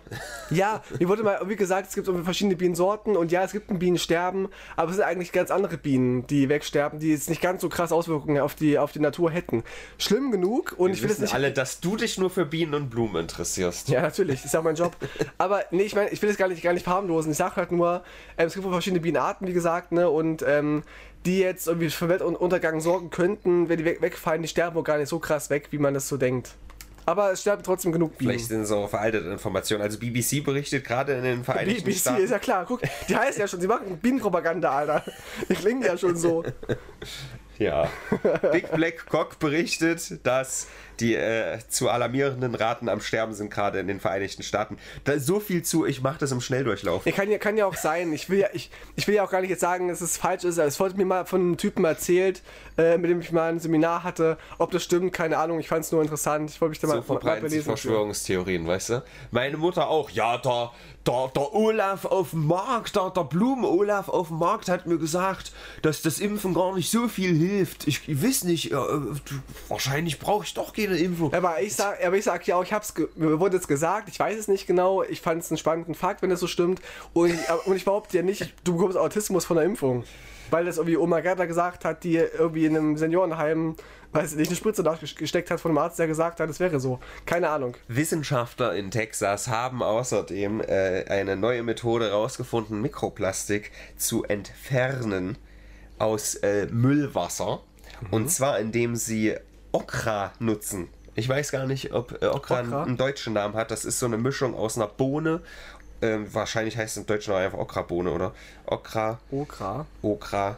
Ja, 0.51 0.83
mir 0.99 1.09
wurde 1.09 1.23
mal 1.23 1.41
wie 1.47 1.57
gesagt, 1.57 1.89
es 1.89 1.95
gibt 1.95 2.09
verschiedene 2.25 2.57
Bienensorten 2.57 3.17
und 3.17 3.33
ja, 3.33 3.45
es 3.45 3.53
gibt 3.53 3.71
ein 3.71 3.79
Bienensterben, 3.79 4.49
aber 4.77 4.91
es 4.91 4.97
sind 4.97 5.05
eigentlich 5.05 5.30
ganz 5.33 5.51
andere 5.51 5.77
Bienen, 5.77 6.27
die 6.27 6.49
wegsterben, 6.49 6.99
die 7.01 7.11
jetzt 7.11 7.29
nicht 7.29 7.41
ganz 7.41 7.63
so 7.63 7.69
krass 7.69 7.93
Auswirkungen 7.93 8.41
auf 8.41 8.55
die, 8.55 8.79
auf 8.79 8.93
die 8.93 9.01
Natur 9.01 9.31
hätten. 9.31 9.63
Schlimm 9.99 10.31
genug 10.31 10.75
und 10.77 10.93
ich 10.93 11.03
Wir 11.03 11.09
will 11.09 11.15
es 11.17 11.21
nicht. 11.21 11.35
alle, 11.35 11.53
dass 11.53 11.81
du 11.81 11.97
dich 11.97 12.19
nur 12.19 12.31
für 12.31 12.47
Bienen 12.47 12.75
und 12.75 12.91
Blumen 12.91 13.17
interessierst. 13.23 13.89
Ja, 13.89 14.03
natürlich, 14.03 14.45
ist 14.45 14.55
ja 14.55 14.61
auch 14.61 14.65
mein 14.65 14.77
Job. 14.77 14.97
Aber 15.39 15.65
nee, 15.71 15.83
ich 15.83 15.95
meine, 15.95 16.11
ich 16.11 16.21
will 16.23 16.29
das 16.29 16.39
gar 16.39 16.49
nicht, 16.49 16.63
gar 16.63 16.73
nicht 16.73 16.85
verharmlosen. 16.85 17.33
Ich 17.33 17.39
sage 17.39 17.57
halt 17.57 17.73
nur, 17.73 18.03
ähm, 18.39 18.47
es 18.47 18.55
gibt 18.55 18.65
wohl 18.65 18.73
verschiedene 18.73 19.01
Bienenarten, 19.01 19.47
wie 19.47 19.53
gesagt, 19.53 19.93
ne, 19.93 20.09
und 20.09 20.43
ähm, 20.47 20.83
die 21.27 21.41
jetzt 21.41 21.67
irgendwie 21.67 21.91
für 21.91 22.09
Weltuntergang 22.09 22.81
sorgen 22.81 23.11
könnten, 23.11 23.69
wenn 23.69 23.79
die 23.79 23.85
weg, 23.85 24.01
wegfallen, 24.01 24.43
die 24.43 24.49
sterben 24.49 24.75
wohl 24.77 24.83
gar 24.85 24.99
nicht 24.99 25.09
so 25.09 25.19
krass 25.19 25.51
weg, 25.51 25.69
wie 25.71 25.79
man 25.79 25.95
das 25.95 26.09
so 26.09 26.17
denkt. 26.17 26.55
Aber 27.07 27.33
es 27.33 27.41
sterben 27.41 27.63
trotzdem 27.63 27.93
genug 27.93 28.17
Bienen. 28.19 28.33
Vielleicht 28.33 28.49
sind 28.49 28.63
es 28.63 28.71
auch 28.71 28.89
veraltete 28.89 29.29
Informationen. 29.29 29.83
Also 29.83 29.99
BBC 29.99 30.45
berichtet 30.45 30.85
gerade 30.85 31.15
in 31.15 31.23
den 31.25 31.45
Vereinigten 31.45 31.85
BBC 31.85 32.01
Staaten. 32.01 32.23
ist 32.23 32.31
ja 32.31 32.39
klar, 32.39 32.65
guck, 32.67 32.81
die 33.09 33.17
heißt 33.17 33.39
ja 33.39 33.49
schon, 33.49 33.61
sie 33.61 33.67
machen 33.67 33.99
Bienenpropaganda, 33.99 34.71
Alter. 34.71 35.05
Die 35.49 35.55
klingen 35.55 35.83
ja 35.83 35.97
schon 35.97 36.17
so. 36.17 36.45
Ja. 37.61 37.91
Big 38.53 38.71
Black 38.73 39.05
Cock 39.07 39.39
berichtet, 39.39 40.27
dass 40.27 40.67
die 40.99 41.15
äh, 41.15 41.59
zu 41.69 41.91
alarmierenden 41.91 42.55
Raten 42.55 42.89
am 42.89 43.03
Sterben 43.03 43.35
sind 43.35 43.51
gerade 43.51 43.79
in 43.79 43.87
den 43.87 44.01
Vereinigten 44.01 44.43
Staaten. 44.43 44.79
Da 45.05 45.13
ist 45.13 45.27
so 45.27 45.41
viel 45.41 45.63
zu, 45.63 45.85
ich 45.85 46.01
mache 46.01 46.19
das 46.19 46.33
im 46.33 46.41
Schnelldurchlauf. 46.41 47.05
Ja, 47.05 47.13
kann 47.13 47.31
ja, 47.31 47.37
kann 47.37 47.59
ja 47.59 47.67
auch 47.67 47.77
sein. 47.77 48.15
Ich 48.15 48.31
will 48.31 48.39
ja, 48.39 48.49
ich, 48.55 48.71
ich 48.97 49.07
will 49.07 49.15
ja 49.15 49.25
auch 49.25 49.31
gar 49.31 49.43
nicht 49.43 49.51
jetzt 49.51 49.61
sagen, 49.61 49.89
dass 49.89 50.01
es 50.01 50.17
falsch 50.17 50.45
ist. 50.45 50.59
aber 50.59 50.69
Es 50.69 50.81
wurde 50.81 50.97
mir 50.97 51.05
mal 51.05 51.27
von 51.27 51.41
einem 51.43 51.57
Typen 51.59 51.85
erzählt, 51.85 52.43
äh, 52.81 52.99
mit 52.99 53.11
dem 53.11 53.21
ich 53.21 53.31
mal 53.33 53.51
ein 53.51 53.59
Seminar 53.61 54.03
hatte. 54.05 54.39
Ob 54.59 54.71
das 54.71 54.83
stimmt, 54.85 55.13
keine 55.13 55.39
Ahnung. 55.39 55.61
Ich 55.61 55.69
fand 55.69 55.85
es 55.85 55.93
nur 55.93 56.03
interessant. 56.03 56.51
Ich 56.51 56.61
wollte 56.61 56.71
mich 56.71 56.79
da 56.81 56.87
So 56.89 56.93
mal, 56.95 56.97
mal 57.01 57.05
verbreiten 57.05 57.43
sich 57.49 57.51
belesen. 57.65 57.65
Verschwörungstheorien, 57.77 58.67
weißt 58.67 58.89
du? 58.91 59.03
Meine 59.31 59.57
Mutter 59.57 59.89
auch. 59.89 60.11
Ja, 60.11 60.39
der, 60.39 60.71
der, 61.07 61.31
der 61.35 61.55
Olaf 61.55 62.05
auf 62.05 62.31
dem 62.31 62.47
Markt, 62.47 62.97
der, 62.97 63.11
der 63.11 63.25
Blumen-Olaf 63.25 64.09
auf 64.09 64.29
dem 64.29 64.39
Markt 64.39 64.69
hat 64.69 64.87
mir 64.87 64.99
gesagt, 64.99 65.53
dass 65.83 66.03
das 66.03 66.21
Impfen 66.21 66.55
gar 66.55 66.75
nicht 66.75 66.91
so 66.91 67.09
viel 67.09 67.35
hilft. 67.35 67.87
Ich, 67.87 68.09
ich 68.09 68.23
weiß 68.23 68.45
nicht, 68.45 68.73
äh, 68.73 68.77
wahrscheinlich 69.69 70.19
brauche 70.19 70.45
ich 70.45 70.55
doch 70.55 70.73
keine 70.73 70.97
Impfung. 70.99 71.33
Aber 71.33 71.61
ich 71.61 71.75
sag, 71.75 72.05
aber 72.05 72.17
ich 72.17 72.25
sag 72.25 72.47
ja 72.47 72.57
auch, 72.57 72.63
ich 72.65 72.73
hab's, 72.73 72.95
mir 73.17 73.39
wurde 73.41 73.57
jetzt 73.57 73.69
gesagt, 73.69 74.09
ich 74.09 74.19
weiß 74.19 74.39
es 74.39 74.49
nicht 74.49 74.67
genau, 74.67 75.03
ich 75.03 75.21
fand 75.21 75.43
es 75.43 75.51
einen 75.51 75.59
spannenden 75.59 75.95
Fakt, 75.95 76.23
wenn 76.23 76.31
das 76.31 76.41
so 76.41 76.47
stimmt. 76.47 76.81
Und 77.13 77.31
ich, 77.35 77.49
aber- 77.51 77.67
und 77.67 77.77
ich 77.77 77.85
behaupte 77.85 78.17
ja 78.17 78.23
nicht, 78.23 78.53
du 78.65 78.75
bekommst 78.77 78.97
Autismus 78.97 79.45
von 79.45 79.57
der 79.57 79.67
Impfung. 79.67 80.05
Weil 80.51 80.65
das 80.65 80.77
irgendwie 80.77 80.97
Oma 80.97 81.21
Gerda 81.21 81.47
gesagt 81.47 81.85
hat, 81.85 82.05
die 82.05 82.17
irgendwie 82.17 82.67
in 82.67 82.77
einem 82.77 82.97
Seniorenheim, 82.97 83.77
weiß 84.13 84.33
ich 84.33 84.39
nicht, 84.39 84.49
eine 84.49 84.57
Spritze 84.57 84.83
nachgesteckt 84.83 85.51
hat 85.51 85.61
von 85.61 85.71
einem 85.71 85.79
Arzt, 85.79 85.99
der 85.99 86.07
gesagt 86.07 86.41
hat, 86.41 86.49
es 86.51 86.61
wäre 86.61 86.81
so. 86.81 87.01
Keine 87.27 87.49
Ahnung. 87.51 87.77
Wissenschaftler 87.89 88.75
in 88.75 88.91
Texas 88.91 89.49
haben 89.49 89.83
außerdem 89.83 90.61
äh, 90.61 91.05
eine 91.09 91.37
neue 91.37 91.63
Methode 91.63 92.07
herausgefunden, 92.07 92.81
Mikroplastik 92.81 93.71
zu 93.97 94.25
entfernen 94.25 95.39
aus 95.99 96.35
äh, 96.37 96.67
Müllwasser. 96.67 97.61
Und 98.11 98.31
zwar 98.31 98.59
indem 98.59 98.97
sie 98.97 99.37
Okra 99.73 100.33
nutzen. 100.39 100.89
Ich 101.15 101.29
weiß 101.29 101.53
gar 101.53 101.67
nicht, 101.67 101.93
ob 101.93 102.23
äh, 102.23 102.27
Okra, 102.27 102.61
Okra? 102.61 102.83
einen 102.85 102.97
deutschen 102.97 103.35
Namen 103.35 103.55
hat. 103.55 103.71
Das 103.71 103.85
ist 103.85 103.99
so 103.99 104.07
eine 104.07 104.17
Mischung 104.17 104.55
aus 104.55 104.77
einer 104.77 104.87
Bohne. 104.87 105.43
Ähm, 106.03 106.27
wahrscheinlich 106.33 106.77
heißt 106.77 106.97
es 106.97 107.03
im 107.03 107.07
Deutschen 107.07 107.35
auch 107.35 107.39
einfach 107.39 107.59
Okrabohne, 107.59 108.11
oder? 108.11 108.33
Okra, 108.67 109.19
Okra. 109.31 109.87
Okra, 110.03 110.57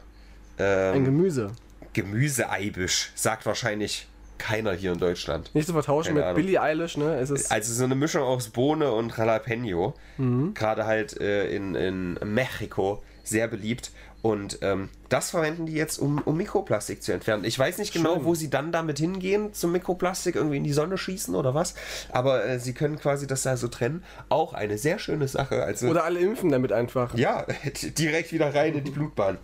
Ein 0.59 0.97
ähm, 0.97 1.05
Gemüse. 1.05 1.51
Gemüseeibisch. 1.93 3.11
Sagt 3.15 3.47
wahrscheinlich 3.47 4.07
keiner 4.39 4.73
hier 4.73 4.93
in 4.93 4.99
Deutschland. 4.99 5.55
Nicht 5.55 5.67
zu 5.67 5.73
vertauschen 5.73 6.17
Keine 6.17 6.27
mit. 6.35 6.37
Billie 6.37 6.61
Eilish, 6.61 6.97
ne? 6.97 7.17
Es 7.17 7.31
ist 7.31 7.51
Also 7.53 7.73
so 7.73 7.85
eine 7.85 7.95
Mischung 7.95 8.23
aus 8.23 8.49
Bohne 8.49 8.91
und 8.93 9.17
Jalapeno. 9.17 9.95
Mhm. 10.19 10.55
Gerade 10.55 10.85
halt 10.85 11.21
äh, 11.21 11.55
in, 11.55 11.75
in 11.75 12.19
Mexiko 12.25 13.03
sehr 13.23 13.47
beliebt. 13.49 13.93
Und 14.23 14.61
ähm, 14.63 14.89
das 15.09 15.31
verwenden 15.31 15.67
die 15.67 15.73
jetzt, 15.73 15.99
um, 15.99 16.19
um 16.25 16.37
Mikroplastik 16.37 17.03
zu 17.03 17.13
entfernen. 17.13 17.45
Ich 17.45 17.59
weiß 17.59 17.79
nicht 17.79 17.93
genau, 17.93 18.15
Schön. 18.15 18.25
wo 18.25 18.35
sie 18.37 18.51
dann 18.51 18.71
damit 18.71 19.01
hingehen 19.01 19.53
zum 19.53 19.73
Mikroplastik, 19.73 20.37
irgendwie 20.37 20.59
in 20.59 20.65
die 20.65 20.73
Sonne 20.73 20.97
schießen 20.97 21.35
oder 21.35 21.55
was. 21.55 21.75
Aber 22.11 22.45
äh, 22.45 22.61
sie 22.61 22.73
können 22.73 22.99
quasi 22.99 23.27
das 23.27 23.43
da 23.43 23.57
so 23.57 23.67
trennen. 23.67 24.05
Auch 24.29 24.55
eine 24.55 24.79
sehr 24.79 25.01
schöne 25.01 25.27
Sache. 25.27 25.65
Also, 25.65 25.89
Oder 25.89 26.05
alle 26.05 26.21
impfen 26.21 26.51
damit 26.51 26.73
einfach. 26.73 27.15
ja, 27.17 27.45
direkt 27.99 28.33
wieder 28.33 28.55
rein 28.55 28.75
in 28.75 28.85
die 28.85 28.93
Blutbahn. 28.93 29.39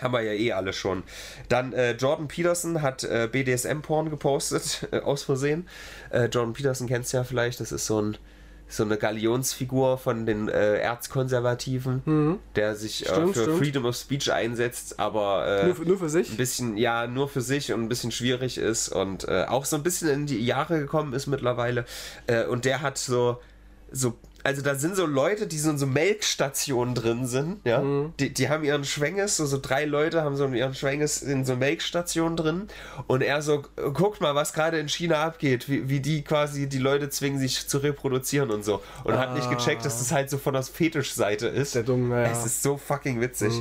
Haben 0.00 0.14
wir 0.14 0.22
ja 0.22 0.32
eh 0.32 0.52
alle 0.52 0.72
schon. 0.72 1.02
Dann 1.48 1.72
äh, 1.72 1.92
Jordan 1.92 2.26
Peterson 2.26 2.82
hat 2.82 3.04
äh, 3.04 3.28
BDSM-Porn 3.30 4.10
gepostet, 4.10 4.88
äh, 4.92 5.00
aus 5.00 5.22
Versehen. 5.22 5.68
Äh, 6.10 6.24
Jordan 6.26 6.52
Peterson 6.52 6.88
kennst 6.88 7.12
du 7.12 7.18
ja 7.18 7.24
vielleicht, 7.24 7.60
das 7.60 7.70
ist 7.70 7.86
so, 7.86 8.00
ein, 8.00 8.18
so 8.70 8.84
eine 8.84 8.96
Galionsfigur 8.96 9.98
von 9.98 10.24
den 10.26 10.48
äh, 10.48 10.76
Erzkonservativen, 10.78 12.38
der 12.56 12.76
sich 12.76 13.04
äh, 13.04 13.10
Stimmt, 13.12 13.34
für 13.34 13.42
stimmt. 13.42 13.58
Freedom 13.58 13.84
of 13.84 13.96
Speech 13.96 14.32
einsetzt, 14.32 14.98
aber 15.00 15.46
äh, 15.46 15.66
Nur, 15.66 15.74
für- 15.74 15.84
nur 15.84 15.98
für 15.98 16.08
sich. 16.08 16.30
ein 16.30 16.36
bisschen, 16.36 16.76
ja, 16.76 17.06
nur 17.06 17.28
für 17.28 17.40
sich 17.40 17.72
und 17.72 17.82
ein 17.82 17.88
bisschen 17.88 18.12
schwierig 18.12 18.58
ist 18.58 18.88
und 18.88 19.28
äh, 19.28 19.44
auch 19.48 19.64
so 19.64 19.76
ein 19.76 19.82
bisschen 19.82 20.08
in 20.08 20.26
die 20.26 20.44
Jahre 20.44 20.78
gekommen 20.78 21.12
ist 21.12 21.26
mittlerweile. 21.26 21.84
Äh, 22.26 22.44
und 22.46 22.64
der 22.64 22.80
hat 22.80 22.96
so, 22.96 23.38
so, 23.92 24.14
also 24.42 24.62
da 24.62 24.74
sind 24.74 24.96
so 24.96 25.06
Leute, 25.06 25.46
die 25.46 25.58
so 25.58 25.70
in 25.70 25.78
so 25.78 25.86
Melkstationen 25.86 26.94
drin 26.94 27.26
sind, 27.26 27.60
ja. 27.64 27.82
Die, 28.18 28.32
die 28.32 28.48
haben 28.48 28.64
ihren 28.64 28.84
Schwenges, 28.84 29.36
so, 29.36 29.46
so 29.46 29.58
drei 29.60 29.84
Leute 29.84 30.22
haben 30.22 30.36
so 30.36 30.46
ihren 30.46 30.74
Schwenges 30.74 31.22
in 31.22 31.44
so 31.44 31.56
Melkstationen 31.56 32.36
drin 32.36 32.68
und 33.06 33.22
er 33.22 33.42
so, 33.42 33.62
guckt 33.92 34.20
mal, 34.20 34.34
was 34.34 34.52
gerade 34.52 34.78
in 34.78 34.88
China 34.88 35.22
abgeht, 35.22 35.68
wie, 35.68 35.88
wie 35.88 36.00
die 36.00 36.22
quasi 36.22 36.68
die 36.68 36.78
Leute 36.78 37.10
zwingen, 37.10 37.38
sich 37.38 37.68
zu 37.68 37.78
reproduzieren 37.78 38.50
und 38.50 38.64
so. 38.64 38.82
Und 39.04 39.18
hat 39.18 39.34
nicht 39.34 39.50
gecheckt, 39.50 39.84
dass 39.84 39.98
das 39.98 40.12
halt 40.12 40.30
so 40.30 40.38
von 40.38 40.54
der 40.54 40.62
Fetischseite 40.62 41.48
ist. 41.48 41.74
Der 41.74 41.82
dumm, 41.82 42.10
ja. 42.10 42.24
Es 42.24 42.44
ist 42.46 42.62
so 42.62 42.76
fucking 42.76 43.20
witzig. 43.20 43.52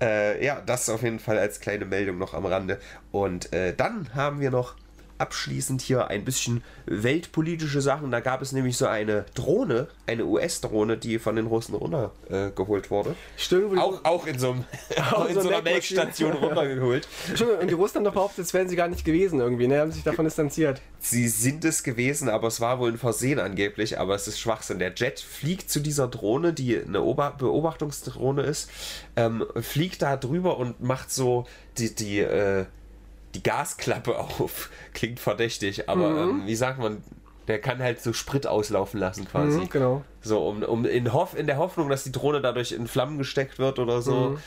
Äh, 0.00 0.44
ja, 0.44 0.62
das 0.64 0.88
auf 0.88 1.02
jeden 1.02 1.18
Fall 1.18 1.38
als 1.38 1.60
kleine 1.60 1.84
Meldung 1.84 2.18
noch 2.18 2.32
am 2.34 2.46
Rande. 2.46 2.78
Und 3.12 3.52
äh, 3.52 3.74
dann 3.76 4.14
haben 4.14 4.40
wir 4.40 4.50
noch 4.50 4.74
abschließend 5.20 5.82
hier 5.82 6.08
ein 6.08 6.24
bisschen 6.24 6.62
weltpolitische 6.86 7.80
Sachen. 7.80 8.10
Da 8.10 8.20
gab 8.20 8.42
es 8.42 8.52
nämlich 8.52 8.76
so 8.76 8.86
eine 8.86 9.24
Drohne, 9.34 9.88
eine 10.06 10.24
US-Drohne, 10.24 10.96
die 10.96 11.18
von 11.18 11.36
den 11.36 11.46
Russen 11.46 11.74
runtergeholt 11.74 12.86
äh, 12.86 12.90
wurde. 12.90 13.14
Stimmt, 13.36 13.70
wo 13.70 13.74
die- 13.74 13.80
Auch, 13.80 14.04
auch 14.04 14.26
in 14.26 14.38
so, 14.38 14.52
einem, 14.52 14.64
auch 15.12 15.26
in 15.28 15.34
so 15.40 15.48
einer. 15.48 15.62
Melkstation 15.62 16.32
runtergeholt. 16.32 17.06
Stimmt, 17.34 17.60
und 17.60 17.68
die 17.68 17.74
Russen 17.74 17.96
haben 17.98 18.04
doch 18.04 18.14
behauptet, 18.14 18.44
es 18.44 18.54
wären 18.54 18.68
sie 18.68 18.76
gar 18.76 18.88
nicht 18.88 19.04
gewesen 19.04 19.40
irgendwie, 19.40 19.68
ne? 19.68 19.80
Haben 19.80 19.92
sich 19.92 20.02
davon 20.02 20.24
distanziert. 20.24 20.80
Sie 20.98 21.28
sind 21.28 21.64
es 21.64 21.82
gewesen, 21.82 22.28
aber 22.28 22.48
es 22.48 22.60
war 22.60 22.78
wohl 22.78 22.90
ein 22.90 22.98
Versehen 22.98 23.38
angeblich, 23.38 23.98
aber 23.98 24.14
es 24.14 24.26
ist 24.28 24.38
Schwachsinn. 24.40 24.78
Der 24.78 24.92
Jet 24.94 25.20
fliegt 25.20 25.70
zu 25.70 25.80
dieser 25.80 26.08
Drohne, 26.08 26.52
die 26.52 26.78
eine 26.80 27.02
Ober 27.02 27.34
Beobachtungsdrohne 27.38 28.42
ist, 28.42 28.70
ähm, 29.16 29.44
fliegt 29.60 30.02
da 30.02 30.16
drüber 30.16 30.56
und 30.58 30.80
macht 30.82 31.10
so 31.12 31.46
die, 31.78 31.94
die, 31.94 32.20
äh, 32.20 32.66
die 33.34 33.42
Gasklappe 33.42 34.18
auf. 34.38 34.70
Klingt 34.94 35.20
verdächtig, 35.20 35.88
aber 35.88 36.22
ähm, 36.22 36.42
wie 36.46 36.56
sagt 36.56 36.78
man, 36.78 37.02
der 37.50 37.60
kann 37.60 37.80
halt 37.80 38.00
so 38.00 38.12
Sprit 38.12 38.46
auslaufen 38.46 39.00
lassen 39.00 39.26
quasi. 39.26 39.58
Mhm, 39.58 39.68
genau. 39.70 40.04
So, 40.22 40.46
um, 40.46 40.62
um 40.62 40.84
in, 40.84 41.12
Hoff, 41.12 41.36
in 41.36 41.48
der 41.48 41.56
Hoffnung, 41.56 41.88
dass 41.88 42.04
die 42.04 42.12
Drohne 42.12 42.40
dadurch 42.40 42.70
in 42.70 42.86
Flammen 42.86 43.18
gesteckt 43.18 43.58
wird 43.58 43.80
oder 43.80 44.02
so. 44.02 44.38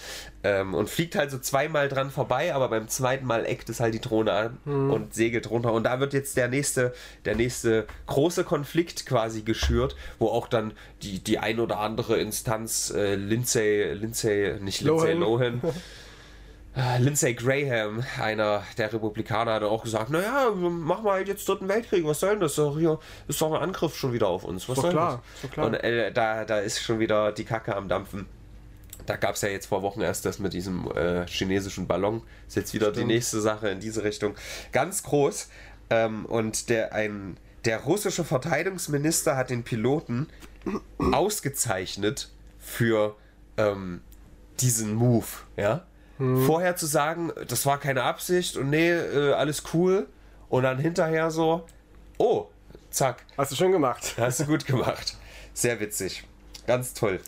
Ähm, 0.44 0.74
und 0.74 0.90
fliegt 0.90 1.16
halt 1.16 1.30
so 1.30 1.38
zweimal 1.38 1.90
dran 1.90 2.12
vorbei, 2.12 2.54
aber 2.54 2.70
beim 2.70 2.88
zweiten 2.88 3.26
Mal 3.26 3.46
eckt 3.46 3.68
es 3.68 3.82
halt 3.82 3.94
die 3.94 4.00
Drohne 4.00 4.32
an 4.32 4.58
und 4.90 5.14
segelt 5.14 5.50
runter. 5.50 5.74
Und 5.74 5.84
da 5.84 6.00
wird 6.00 6.14
jetzt 6.14 6.38
der 6.38 6.48
nächste, 6.48 6.94
der 7.26 7.36
nächste 7.36 7.88
große 8.06 8.46
Konflikt 8.46 9.06
quasi 9.06 9.42
geschürt, 9.42 9.98
wo 10.20 10.28
auch 10.28 10.48
dann 10.48 10.72
die, 11.02 11.20
die 11.20 11.40
ein 11.40 11.60
oder 11.60 11.80
andere 11.80 12.18
Instanz, 12.18 12.90
äh, 12.96 13.16
Lindsay, 13.16 13.92
Lindsay, 13.94 14.60
nicht 14.62 14.82
Lindsay 14.82 15.14
Lohan. 15.14 15.60
Lohan, 15.62 15.74
Lindsey 16.76 17.36
Graham, 17.36 18.04
einer 18.20 18.64
der 18.78 18.92
Republikaner, 18.92 19.54
hat 19.54 19.64
auch 19.64 19.84
gesagt, 19.84 20.10
naja, 20.10 20.50
machen 20.52 21.06
wir 21.06 21.12
halt 21.12 21.28
jetzt 21.28 21.48
dritten 21.48 21.68
Weltkrieg, 21.68 22.04
was 22.06 22.20
soll 22.20 22.32
denn 22.32 22.40
das? 22.40 22.56
Doch 22.56 22.78
hier 22.78 23.00
ist 23.28 23.40
doch 23.42 23.54
ein 23.54 23.62
Angriff 23.62 23.96
schon 23.96 24.12
wieder 24.12 24.28
auf 24.28 24.44
uns. 24.44 24.68
Was 24.68 24.80
soll 24.80 24.90
klar, 24.90 25.22
das? 25.42 25.52
klar. 25.52 25.68
Und 25.68 25.76
äh, 25.76 26.12
da, 26.12 26.46
da 26.46 26.60
ist 26.60 26.82
schon 26.82 27.00
wieder 27.00 27.32
die 27.32 27.44
Kacke 27.44 27.76
am 27.76 27.88
Dampfen. 27.88 28.26
Da 29.06 29.18
gab 29.18 29.36
es 29.36 29.42
ja 29.42 29.50
jetzt 29.50 29.68
vor 29.68 29.84
Wochen 29.84 30.02
erst 30.02 30.26
das 30.26 30.40
mit 30.40 30.54
diesem 30.54 30.90
äh, 30.96 31.28
chinesischen 31.28 31.86
Ballon. 31.86 32.24
Ist 32.48 32.56
jetzt 32.56 32.74
wieder 32.74 32.92
die 32.92 33.04
nächste 33.04 33.42
Sache 33.42 33.70
in 33.70 33.80
diese 33.80 34.04
Richtung. 34.04 34.34
Ganz 34.72 35.04
groß. 35.04 35.50
Ähm, 35.90 36.26
und 36.26 36.70
der, 36.70 36.94
ein, 36.94 37.38
der 37.66 37.82
russische 37.82 38.24
Verteidigungsminister 38.24 39.36
hat 39.36 39.50
den 39.50 39.64
Piloten 39.64 40.28
ausgezeichnet 40.98 42.30
für 42.58 43.16
ähm, 43.58 44.02
diesen 44.60 44.96
Move, 44.96 45.28
ja. 45.58 45.86
Vorher 46.18 46.76
zu 46.76 46.86
sagen, 46.86 47.32
das 47.48 47.66
war 47.66 47.80
keine 47.80 48.04
Absicht 48.04 48.56
und 48.56 48.70
nee, 48.70 48.92
äh, 48.92 49.34
alles 49.34 49.64
cool. 49.74 50.08
Und 50.50 50.64
dann 50.64 50.78
hinterher 50.78 51.32
so, 51.32 51.66
oh, 52.18 52.48
zack, 52.92 53.24
Hast 53.38 53.52
du 53.52 53.56
schon 53.56 53.72
gemacht. 53.72 54.14
hast 54.18 54.42
du 54.42 54.46
gut 54.46 54.66
gemacht. 54.66 55.18
Sehr 55.54 55.80
witzig. 55.80 56.24
Ganz 56.68 56.94
toll. 56.94 57.20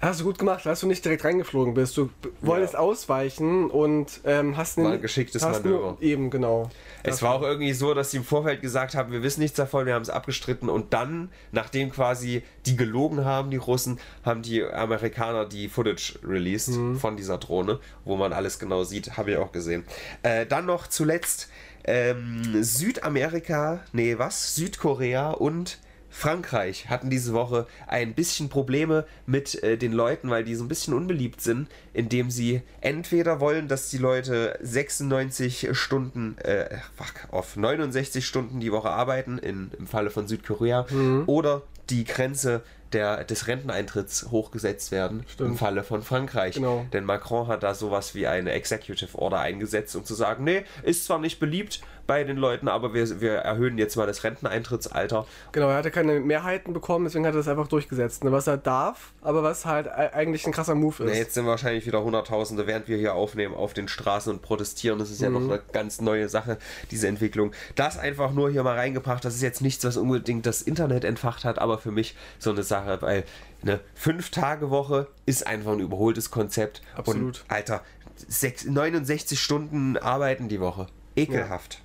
Hast 0.00 0.20
du 0.20 0.24
gut 0.24 0.38
gemacht, 0.38 0.64
dass 0.64 0.80
du 0.80 0.86
nicht 0.86 1.04
direkt 1.04 1.24
reingeflogen 1.24 1.74
bist. 1.74 1.94
Du 1.98 2.08
wolltest 2.40 2.74
ausweichen 2.74 3.68
und 3.70 4.20
ähm, 4.24 4.56
hast 4.56 4.78
War 4.78 4.84
einen- 4.86 4.94
ein 4.94 5.02
geschicktes 5.02 5.42
hast 5.44 5.62
Manöver. 5.62 5.98
Nur, 6.00 6.02
eben, 6.02 6.30
genau. 6.30 6.70
Es 7.02 7.20
war 7.20 7.34
auch 7.34 7.42
irgendwie 7.42 7.74
so, 7.74 7.92
dass 7.92 8.10
sie 8.10 8.16
im 8.16 8.24
Vorfeld 8.24 8.62
gesagt 8.62 8.94
haben, 8.94 9.12
wir 9.12 9.22
wissen 9.22 9.40
nichts 9.40 9.56
davon, 9.58 9.84
wir 9.84 9.92
haben 9.94 10.00
es 10.02 10.08
abgestritten 10.08 10.70
und 10.70 10.94
dann, 10.94 11.30
nachdem 11.52 11.90
quasi 11.90 12.42
die 12.64 12.76
gelogen 12.76 13.26
haben, 13.26 13.50
die 13.50 13.58
Russen, 13.58 13.98
haben 14.24 14.40
die 14.40 14.64
Amerikaner 14.64 15.44
die 15.44 15.68
Footage 15.68 16.18
released 16.26 16.70
von 16.98 17.16
dieser 17.18 17.36
Drohne, 17.36 17.78
wo 18.06 18.16
man 18.16 18.32
alles 18.32 18.58
genau 18.58 18.84
sieht, 18.84 19.18
habe 19.18 19.32
ich 19.32 19.36
auch 19.36 19.52
gesehen. 19.52 19.84
Äh, 20.22 20.46
dann 20.46 20.64
noch 20.64 20.86
zuletzt 20.86 21.48
ähm, 21.84 22.62
Südamerika, 22.62 23.80
nee, 23.92 24.16
was? 24.18 24.54
Südkorea 24.54 25.30
und 25.30 25.78
Frankreich 26.10 26.88
hatten 26.88 27.08
diese 27.08 27.32
Woche 27.32 27.66
ein 27.86 28.14
bisschen 28.14 28.48
Probleme 28.48 29.06
mit 29.26 29.62
äh, 29.62 29.78
den 29.78 29.92
Leuten, 29.92 30.28
weil 30.28 30.44
die 30.44 30.54
so 30.54 30.64
ein 30.64 30.68
bisschen 30.68 30.92
unbeliebt 30.92 31.40
sind, 31.40 31.68
indem 31.92 32.30
sie 32.30 32.62
entweder 32.80 33.40
wollen, 33.40 33.68
dass 33.68 33.90
die 33.90 33.98
Leute 33.98 34.58
96 34.60 35.68
Stunden, 35.72 36.36
äh, 36.38 36.78
fuck, 36.96 37.32
auf 37.32 37.56
69 37.56 38.26
Stunden 38.26 38.60
die 38.60 38.72
Woche 38.72 38.90
arbeiten, 38.90 39.38
in, 39.38 39.70
im 39.78 39.86
Falle 39.86 40.10
von 40.10 40.26
Südkorea, 40.26 40.86
oder 41.26 41.62
die 41.90 42.04
Grenze 42.04 42.62
der, 42.92 43.24
des 43.24 43.46
Renteneintritts 43.46 44.30
hochgesetzt 44.30 44.90
werden, 44.90 45.24
im 45.38 45.56
Falle 45.56 45.84
von 45.84 46.02
Frankreich. 46.02 46.56
Genau. 46.56 46.86
Denn 46.92 47.04
Macron 47.04 47.46
hat 47.46 47.62
da 47.62 47.74
sowas 47.74 48.14
wie 48.14 48.26
eine 48.26 48.52
Executive 48.52 49.16
Order 49.16 49.40
eingesetzt, 49.40 49.94
um 49.96 50.04
zu 50.04 50.14
sagen, 50.14 50.44
nee, 50.44 50.64
ist 50.82 51.04
zwar 51.04 51.18
nicht 51.18 51.38
beliebt, 51.38 51.80
bei 52.06 52.24
den 52.24 52.36
Leuten, 52.36 52.68
aber 52.68 52.94
wir, 52.94 53.20
wir 53.20 53.32
erhöhen 53.32 53.78
jetzt 53.78 53.96
mal 53.96 54.06
das 54.06 54.24
Renteneintrittsalter. 54.24 55.26
Genau, 55.52 55.68
er 55.68 55.76
hatte 55.76 55.90
keine 55.90 56.20
Mehrheiten 56.20 56.72
bekommen, 56.72 57.04
deswegen 57.04 57.26
hat 57.26 57.34
er 57.34 57.38
das 57.38 57.48
einfach 57.48 57.68
durchgesetzt. 57.68 58.24
Ne? 58.24 58.32
Was 58.32 58.46
er 58.46 58.56
darf, 58.56 59.12
aber 59.22 59.42
was 59.42 59.66
halt 59.66 59.88
eigentlich 59.88 60.46
ein 60.46 60.52
krasser 60.52 60.74
Move 60.74 61.04
ist. 61.04 61.10
Ja, 61.10 61.16
jetzt 61.16 61.34
sind 61.34 61.46
wahrscheinlich 61.46 61.86
wieder 61.86 62.02
Hunderttausende, 62.02 62.66
während 62.66 62.88
wir 62.88 62.96
hier 62.96 63.14
aufnehmen, 63.14 63.54
auf 63.54 63.74
den 63.74 63.88
Straßen 63.88 64.32
und 64.32 64.42
protestieren. 64.42 64.98
Das 64.98 65.10
ist 65.10 65.20
ja 65.20 65.30
noch 65.30 65.42
eine 65.42 65.60
ganz 65.72 66.00
neue 66.00 66.28
Sache, 66.28 66.58
diese 66.90 67.08
Entwicklung. 67.08 67.52
Das 67.74 67.98
einfach 67.98 68.32
nur 68.32 68.50
hier 68.50 68.62
mal 68.62 68.76
reingebracht. 68.76 69.24
Das 69.24 69.34
ist 69.34 69.42
jetzt 69.42 69.62
nichts, 69.62 69.84
was 69.84 69.96
unbedingt 69.96 70.46
das 70.46 70.62
Internet 70.62 71.04
entfacht 71.04 71.44
hat, 71.44 71.58
aber 71.58 71.78
für 71.78 71.90
mich 71.90 72.16
so 72.38 72.50
eine 72.50 72.62
Sache, 72.62 73.00
weil 73.02 73.24
eine 73.62 73.80
Fünf-Tage-Woche 73.94 75.08
ist 75.26 75.46
einfach 75.46 75.72
ein 75.72 75.80
überholtes 75.80 76.30
Konzept. 76.30 76.82
Absolut. 76.94 77.40
Und, 77.40 77.44
Alter, 77.48 77.82
sechs, 78.16 78.64
69 78.64 79.40
Stunden 79.40 79.96
arbeiten 79.96 80.48
die 80.48 80.60
Woche. 80.60 80.86
Ekelhaft. 81.16 81.74
Ja. 81.74 81.80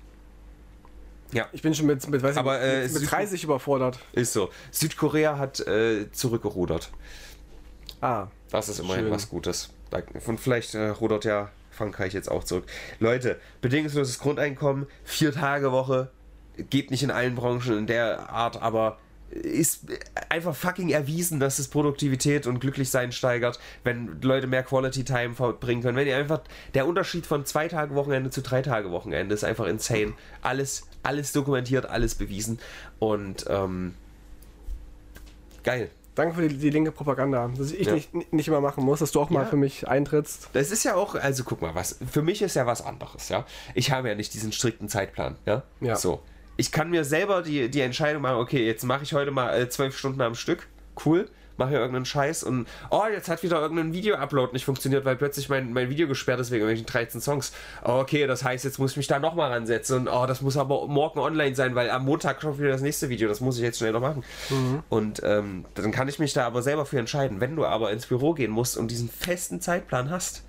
Ich 1.52 1.62
bin 1.62 1.74
schon 1.74 1.86
mit, 1.86 2.06
mit, 2.08 2.22
weiß 2.22 2.32
ich, 2.32 2.38
Aber, 2.38 2.60
äh, 2.60 2.82
mit, 2.84 2.92
mit 2.92 3.02
Süd- 3.02 3.10
30 3.10 3.44
überfordert. 3.44 3.98
Ist 4.12 4.32
so. 4.32 4.50
Südkorea 4.70 5.38
hat 5.38 5.60
äh, 5.66 6.10
zurückgerudert. 6.12 6.90
Ah, 8.00 8.28
Das 8.50 8.68
ist 8.68 8.78
immerhin 8.78 9.04
Schön. 9.04 9.12
was 9.12 9.28
Gutes. 9.28 9.70
Und 10.26 10.38
vielleicht 10.40 10.74
äh, 10.74 10.88
rudert 10.88 11.24
ja 11.24 11.50
Frankreich 11.70 12.12
jetzt 12.12 12.30
auch 12.30 12.44
zurück. 12.44 12.64
Leute, 13.00 13.38
bedingungsloses 13.60 14.18
Grundeinkommen, 14.18 14.86
vier 15.04 15.32
Tage 15.32 15.72
Woche, 15.72 16.10
geht 16.70 16.90
nicht 16.90 17.02
in 17.02 17.10
allen 17.10 17.34
Branchen 17.34 17.76
in 17.78 17.86
der 17.86 18.30
Art, 18.30 18.60
aber 18.62 18.98
ist 19.30 19.86
einfach 20.28 20.54
fucking 20.54 20.90
erwiesen, 20.90 21.40
dass 21.40 21.58
es 21.58 21.68
Produktivität 21.68 22.46
und 22.46 22.60
Glücklichsein 22.60 23.12
steigert, 23.12 23.58
wenn 23.84 24.20
Leute 24.22 24.46
mehr 24.46 24.62
Quality 24.62 25.04
Time 25.04 25.34
verbringen 25.34 25.82
können. 25.82 25.96
Wenn 25.96 26.06
ihr 26.06 26.16
einfach 26.16 26.40
der 26.74 26.86
Unterschied 26.86 27.26
von 27.26 27.44
zwei 27.44 27.68
Tage 27.68 27.94
Wochenende 27.94 28.30
zu 28.30 28.40
drei 28.42 28.62
Tage 28.62 28.90
Wochenende 28.90 29.34
ist 29.34 29.44
einfach 29.44 29.66
insane. 29.66 30.14
Alles, 30.42 30.86
alles 31.02 31.32
dokumentiert, 31.32 31.86
alles 31.86 32.14
bewiesen 32.14 32.58
und 32.98 33.44
ähm, 33.48 33.94
geil. 35.64 35.90
danke 36.14 36.34
für 36.36 36.48
die, 36.48 36.56
die 36.56 36.70
linke 36.70 36.92
Propaganda, 36.92 37.50
dass 37.58 37.72
ich 37.72 37.86
Ja. 37.86 37.94
nicht, 37.94 38.32
nicht 38.32 38.48
immer 38.48 38.60
machen 38.60 38.84
muss, 38.84 39.00
dass 39.00 39.12
du 39.12 39.20
auch 39.20 39.28
mal 39.30 39.42
Ja. 39.42 39.46
für 39.46 39.56
mich 39.56 39.86
eintrittst. 39.88 40.50
Das 40.54 40.70
ist 40.70 40.84
ja 40.84 40.94
auch, 40.94 41.14
also 41.14 41.44
guck 41.44 41.60
mal, 41.62 41.74
was 41.74 41.98
für 42.10 42.22
mich 42.22 42.42
ist 42.42 42.54
ja 42.56 42.64
was 42.66 42.80
anderes, 42.84 43.28
ja. 43.28 43.44
Ich 43.74 43.90
habe 43.90 44.08
ja 44.08 44.14
nicht 44.14 44.32
diesen 44.34 44.52
strikten 44.52 44.88
Zeitplan, 44.88 45.36
ja. 45.46 45.62
Ja. 45.80 45.96
So. 45.96 46.22
Ich 46.56 46.72
kann 46.72 46.90
mir 46.90 47.04
selber 47.04 47.42
die, 47.42 47.70
die 47.70 47.80
Entscheidung 47.80 48.22
machen, 48.22 48.36
okay, 48.36 48.66
jetzt 48.66 48.84
mache 48.84 49.02
ich 49.02 49.12
heute 49.12 49.30
mal 49.30 49.54
äh, 49.58 49.68
zwölf 49.68 49.96
Stunden 49.96 50.20
am 50.22 50.34
Stück, 50.34 50.66
cool, 51.04 51.28
mache 51.58 51.70
hier 51.70 51.78
irgendeinen 51.78 52.04
Scheiß 52.04 52.42
und 52.44 52.66
oh, 52.90 53.04
jetzt 53.10 53.28
hat 53.28 53.42
wieder 53.42 53.60
irgendein 53.60 53.92
Video-Upload 53.92 54.52
nicht 54.52 54.64
funktioniert, 54.64 55.04
weil 55.04 55.16
plötzlich 55.16 55.48
mein, 55.48 55.72
mein 55.72 55.90
Video 55.90 56.08
gesperrt 56.08 56.40
ist 56.40 56.50
wegen 56.50 56.62
irgendwelchen 56.62 56.86
13 56.86 57.20
Songs. 57.20 57.52
Oh, 57.84 57.98
okay, 58.00 58.26
das 58.26 58.44
heißt, 58.44 58.64
jetzt 58.64 58.78
muss 58.78 58.92
ich 58.92 58.96
mich 58.96 59.06
da 59.06 59.18
nochmal 59.18 59.52
ransetzen 59.52 60.00
und 60.00 60.08
oh, 60.08 60.26
das 60.26 60.40
muss 60.40 60.56
aber 60.56 60.86
morgen 60.86 61.18
online 61.18 61.54
sein, 61.54 61.74
weil 61.74 61.90
am 61.90 62.04
Montag 62.04 62.42
schon 62.42 62.58
wieder 62.58 62.70
das 62.70 62.82
nächste 62.82 63.08
Video, 63.08 63.28
das 63.28 63.40
muss 63.40 63.56
ich 63.56 63.62
jetzt 63.62 63.78
schnell 63.78 63.92
noch 63.92 64.00
machen. 64.00 64.24
Und 64.88 65.22
ähm, 65.24 65.64
dann 65.74 65.92
kann 65.92 66.08
ich 66.08 66.18
mich 66.18 66.32
da 66.32 66.46
aber 66.46 66.62
selber 66.62 66.86
für 66.86 66.98
entscheiden. 66.98 67.40
Wenn 67.40 67.56
du 67.56 67.64
aber 67.64 67.92
ins 67.92 68.06
Büro 68.06 68.34
gehen 68.34 68.50
musst 68.50 68.76
und 68.76 68.90
diesen 68.90 69.08
festen 69.08 69.60
Zeitplan 69.60 70.10
hast, 70.10 70.42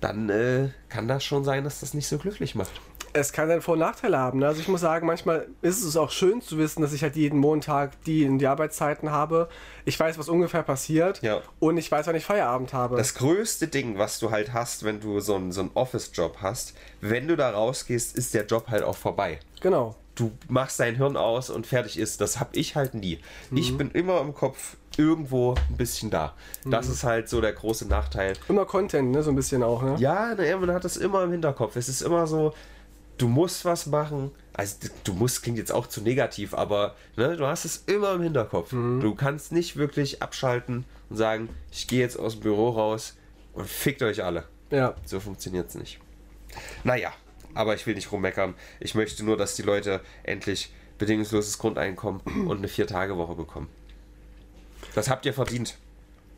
dann 0.00 0.28
äh, 0.28 0.68
kann 0.88 1.08
das 1.08 1.24
schon 1.24 1.44
sein, 1.44 1.64
dass 1.64 1.80
das 1.80 1.94
nicht 1.94 2.06
so 2.06 2.18
glücklich 2.18 2.54
macht. 2.54 2.72
Es 3.12 3.32
kann 3.32 3.48
seine 3.48 3.60
Vor- 3.62 3.74
und 3.74 3.80
Nachteile 3.80 4.18
haben. 4.18 4.40
Ne? 4.40 4.46
Also 4.46 4.60
ich 4.60 4.68
muss 4.68 4.80
sagen, 4.82 5.06
manchmal 5.06 5.46
ist 5.62 5.82
es 5.82 5.96
auch 5.96 6.10
schön 6.10 6.42
zu 6.42 6.58
wissen, 6.58 6.82
dass 6.82 6.92
ich 6.92 7.02
halt 7.02 7.16
jeden 7.16 7.38
Montag 7.38 8.02
die, 8.04 8.28
die 8.38 8.46
Arbeitszeiten 8.46 9.10
habe. 9.10 9.48
Ich 9.84 9.98
weiß, 9.98 10.18
was 10.18 10.28
ungefähr 10.28 10.62
passiert 10.62 11.22
Ja. 11.22 11.40
und 11.58 11.78
ich 11.78 11.90
weiß, 11.90 12.06
wann 12.06 12.16
ich 12.16 12.24
Feierabend 12.24 12.72
habe. 12.74 12.96
Das 12.96 13.14
größte 13.14 13.68
Ding, 13.68 13.96
was 13.98 14.18
du 14.18 14.30
halt 14.30 14.52
hast, 14.52 14.84
wenn 14.84 15.00
du 15.00 15.20
so 15.20 15.34
einen, 15.36 15.52
so 15.52 15.60
einen 15.62 15.70
Office-Job 15.74 16.38
hast, 16.42 16.74
wenn 17.00 17.26
du 17.28 17.36
da 17.36 17.50
rausgehst, 17.50 18.16
ist 18.16 18.34
der 18.34 18.44
Job 18.46 18.68
halt 18.68 18.82
auch 18.82 18.96
vorbei. 18.96 19.40
genau. 19.60 19.94
Du 20.18 20.32
machst 20.48 20.80
dein 20.80 20.94
Hirn 20.96 21.14
aus 21.14 21.50
und 21.50 21.66
fertig 21.66 21.98
ist. 21.98 22.22
Das 22.22 22.40
hab 22.40 22.56
ich 22.56 22.74
halt 22.74 22.94
nie. 22.94 23.18
Ich 23.54 23.76
bin 23.76 23.90
immer 23.90 24.22
im 24.22 24.32
Kopf 24.32 24.78
irgendwo 24.96 25.52
ein 25.68 25.76
bisschen 25.76 26.08
da. 26.10 26.32
Das 26.64 26.88
ist 26.88 27.04
halt 27.04 27.28
so 27.28 27.42
der 27.42 27.52
große 27.52 27.86
Nachteil. 27.86 28.32
Immer 28.48 28.64
Content, 28.64 29.10
ne? 29.10 29.22
so 29.22 29.28
ein 29.28 29.36
bisschen 29.36 29.62
auch. 29.62 29.82
Ne? 29.82 29.96
Ja, 29.98 30.34
ne, 30.34 30.56
man 30.56 30.72
hat 30.72 30.86
das 30.86 30.96
immer 30.96 31.22
im 31.22 31.32
Hinterkopf. 31.32 31.76
Es 31.76 31.90
ist 31.90 32.00
immer 32.00 32.26
so, 32.26 32.54
du 33.18 33.28
musst 33.28 33.64
was 33.64 33.86
machen. 33.86 34.30
Also 34.52 34.76
du 35.04 35.12
musst 35.12 35.42
klingt 35.42 35.58
jetzt 35.58 35.72
auch 35.72 35.86
zu 35.86 36.00
negativ, 36.00 36.54
aber 36.54 36.96
ne, 37.16 37.36
du 37.36 37.46
hast 37.46 37.64
es 37.64 37.84
immer 37.86 38.14
im 38.14 38.22
Hinterkopf. 38.22 38.70
Du 38.70 39.14
kannst 39.14 39.52
nicht 39.52 39.76
wirklich 39.76 40.22
abschalten 40.22 40.84
und 41.10 41.16
sagen, 41.16 41.48
ich 41.70 41.86
gehe 41.86 42.00
jetzt 42.00 42.18
aus 42.18 42.34
dem 42.34 42.40
Büro 42.40 42.70
raus 42.70 43.16
und 43.52 43.68
fickt 43.68 44.02
euch 44.02 44.24
alle. 44.24 44.44
Ja. 44.70 44.94
So 45.04 45.20
funktioniert 45.20 45.68
es 45.68 45.74
nicht. 45.74 46.00
Naja, 46.84 47.12
aber 47.54 47.74
ich 47.74 47.86
will 47.86 47.94
nicht 47.94 48.10
rummeckern. 48.12 48.54
Ich 48.80 48.94
möchte 48.94 49.24
nur, 49.24 49.36
dass 49.36 49.56
die 49.56 49.62
Leute 49.62 50.00
endlich 50.22 50.72
bedingungsloses 50.98 51.58
Grundeinkommen 51.58 52.20
und 52.48 52.58
eine 52.58 52.68
Vier-Tage-Woche 52.68 53.34
bekommen. 53.34 53.68
Das 54.94 55.10
habt 55.10 55.26
ihr 55.26 55.34
verdient. 55.34 55.76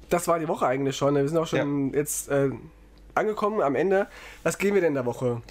Das 0.09 0.27
war 0.27 0.39
die 0.39 0.49
Woche 0.49 0.67
eigentlich 0.67 0.97
schon. 0.97 1.15
Wir 1.15 1.29
sind 1.29 1.37
auch 1.37 1.47
schon 1.47 1.93
jetzt 1.93 2.29
äh, 2.31 2.51
angekommen 3.15 3.61
am 3.61 3.75
Ende. 3.75 4.09
Was 4.43 4.59
gehen 4.59 4.75
wir 4.75 4.81
denn 4.81 4.89
in 4.89 4.95
der 4.95 5.07
Woche? 5.07 5.43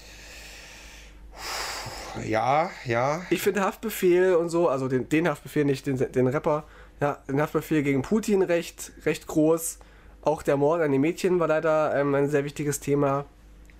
Ja, 2.26 2.70
ja. 2.86 3.22
Ich 3.30 3.42
finde 3.42 3.62
Haftbefehl 3.62 4.36
und 4.36 4.50
so, 4.50 4.70
also 4.70 4.88
den, 4.88 5.10
den 5.10 5.28
Haftbefehl, 5.28 5.66
nicht 5.66 5.86
den, 5.86 5.98
den 5.98 6.28
Rapper, 6.28 6.64
ja, 7.00 7.20
den 7.28 7.42
Haftbefehl 7.42 7.84
gegen 7.84 8.02
Putin 8.02 8.42
recht, 8.42 8.92
recht 9.06 9.28
groß. 9.28 9.80
Auch 10.22 10.42
der 10.44 10.58
Mord 10.58 10.82
an 10.82 10.92
den 10.92 11.02
Mädchen 11.02 11.40
war 11.40 11.48
leider 11.48 11.96
ähm, 11.96 12.14
ein 12.16 12.30
sehr 12.30 12.44
wichtiges 12.44 12.80
Thema. 12.80 13.26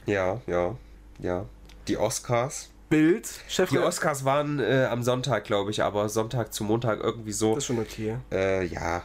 Ja, 0.06 0.42
ja, 0.48 0.76
ja. 1.20 1.46
Die 1.88 1.98
Oscars. 1.98 2.70
Bild, 2.90 3.28
Chef, 3.50 3.70
Die 3.70 3.80
Oscars 3.80 4.24
waren 4.24 4.60
äh, 4.60 4.88
am 4.90 5.04
Sonntag, 5.04 5.44
glaube 5.44 5.72
ich, 5.72 5.84
aber 5.84 6.08
Sonntag 6.08 6.54
zu 6.54 6.64
Montag 6.64 7.02
irgendwie 7.04 7.34
so. 7.34 7.50
das 7.56 7.64
ist 7.64 7.68
schon 7.68 7.80
okay. 7.80 8.16
Äh, 8.32 8.64
ja. 8.66 9.04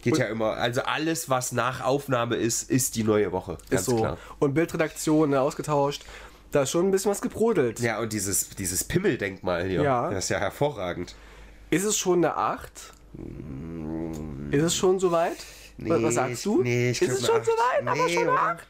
Geht 0.00 0.14
Und- 0.14 0.18
ja 0.20 0.26
immer. 0.28 0.54
Also 0.54 0.80
alles, 0.82 1.28
was 1.28 1.52
nach 1.52 1.84
Aufnahme 1.84 2.36
ist, 2.36 2.70
ist 2.70 2.96
die 2.96 3.04
neue 3.04 3.30
Woche. 3.32 3.58
Ganz 3.68 3.82
Ist 3.82 3.90
so. 3.90 3.96
klar. 3.98 4.16
Und 4.38 4.54
Bildredaktion 4.54 5.28
ne, 5.30 5.40
ausgetauscht. 5.42 6.06
Da 6.50 6.62
ist 6.62 6.70
schon 6.70 6.86
ein 6.86 6.90
bisschen 6.90 7.10
was 7.10 7.20
gebrodelt. 7.22 7.80
Ja, 7.80 8.00
und 8.00 8.12
dieses, 8.12 8.50
dieses 8.50 8.84
Pimmeldenkmal 8.84 9.66
hier. 9.66 9.82
Ja. 9.82 10.10
Das 10.10 10.24
ist 10.24 10.30
ja 10.30 10.38
hervorragend. 10.38 11.14
Ist 11.70 11.84
es 11.84 11.96
schon 11.96 12.24
eine 12.24 12.36
8? 12.36 12.92
Ist 14.50 14.62
es 14.62 14.74
schon 14.76 14.98
soweit? 14.98 15.36
was, 15.78 16.02
was 16.02 16.14
sagst 16.14 16.44
du? 16.44 16.62
Nee, 16.62 16.90
ich 16.90 17.00
ist 17.02 17.12
es 17.20 17.26
schon 17.26 17.42
soweit? 17.42 17.86
Aber 17.86 17.94
Nee, 18.06 18.12
schon 18.14 18.22
eine 18.22 18.32
oder? 18.32 18.42
8? 18.42 18.66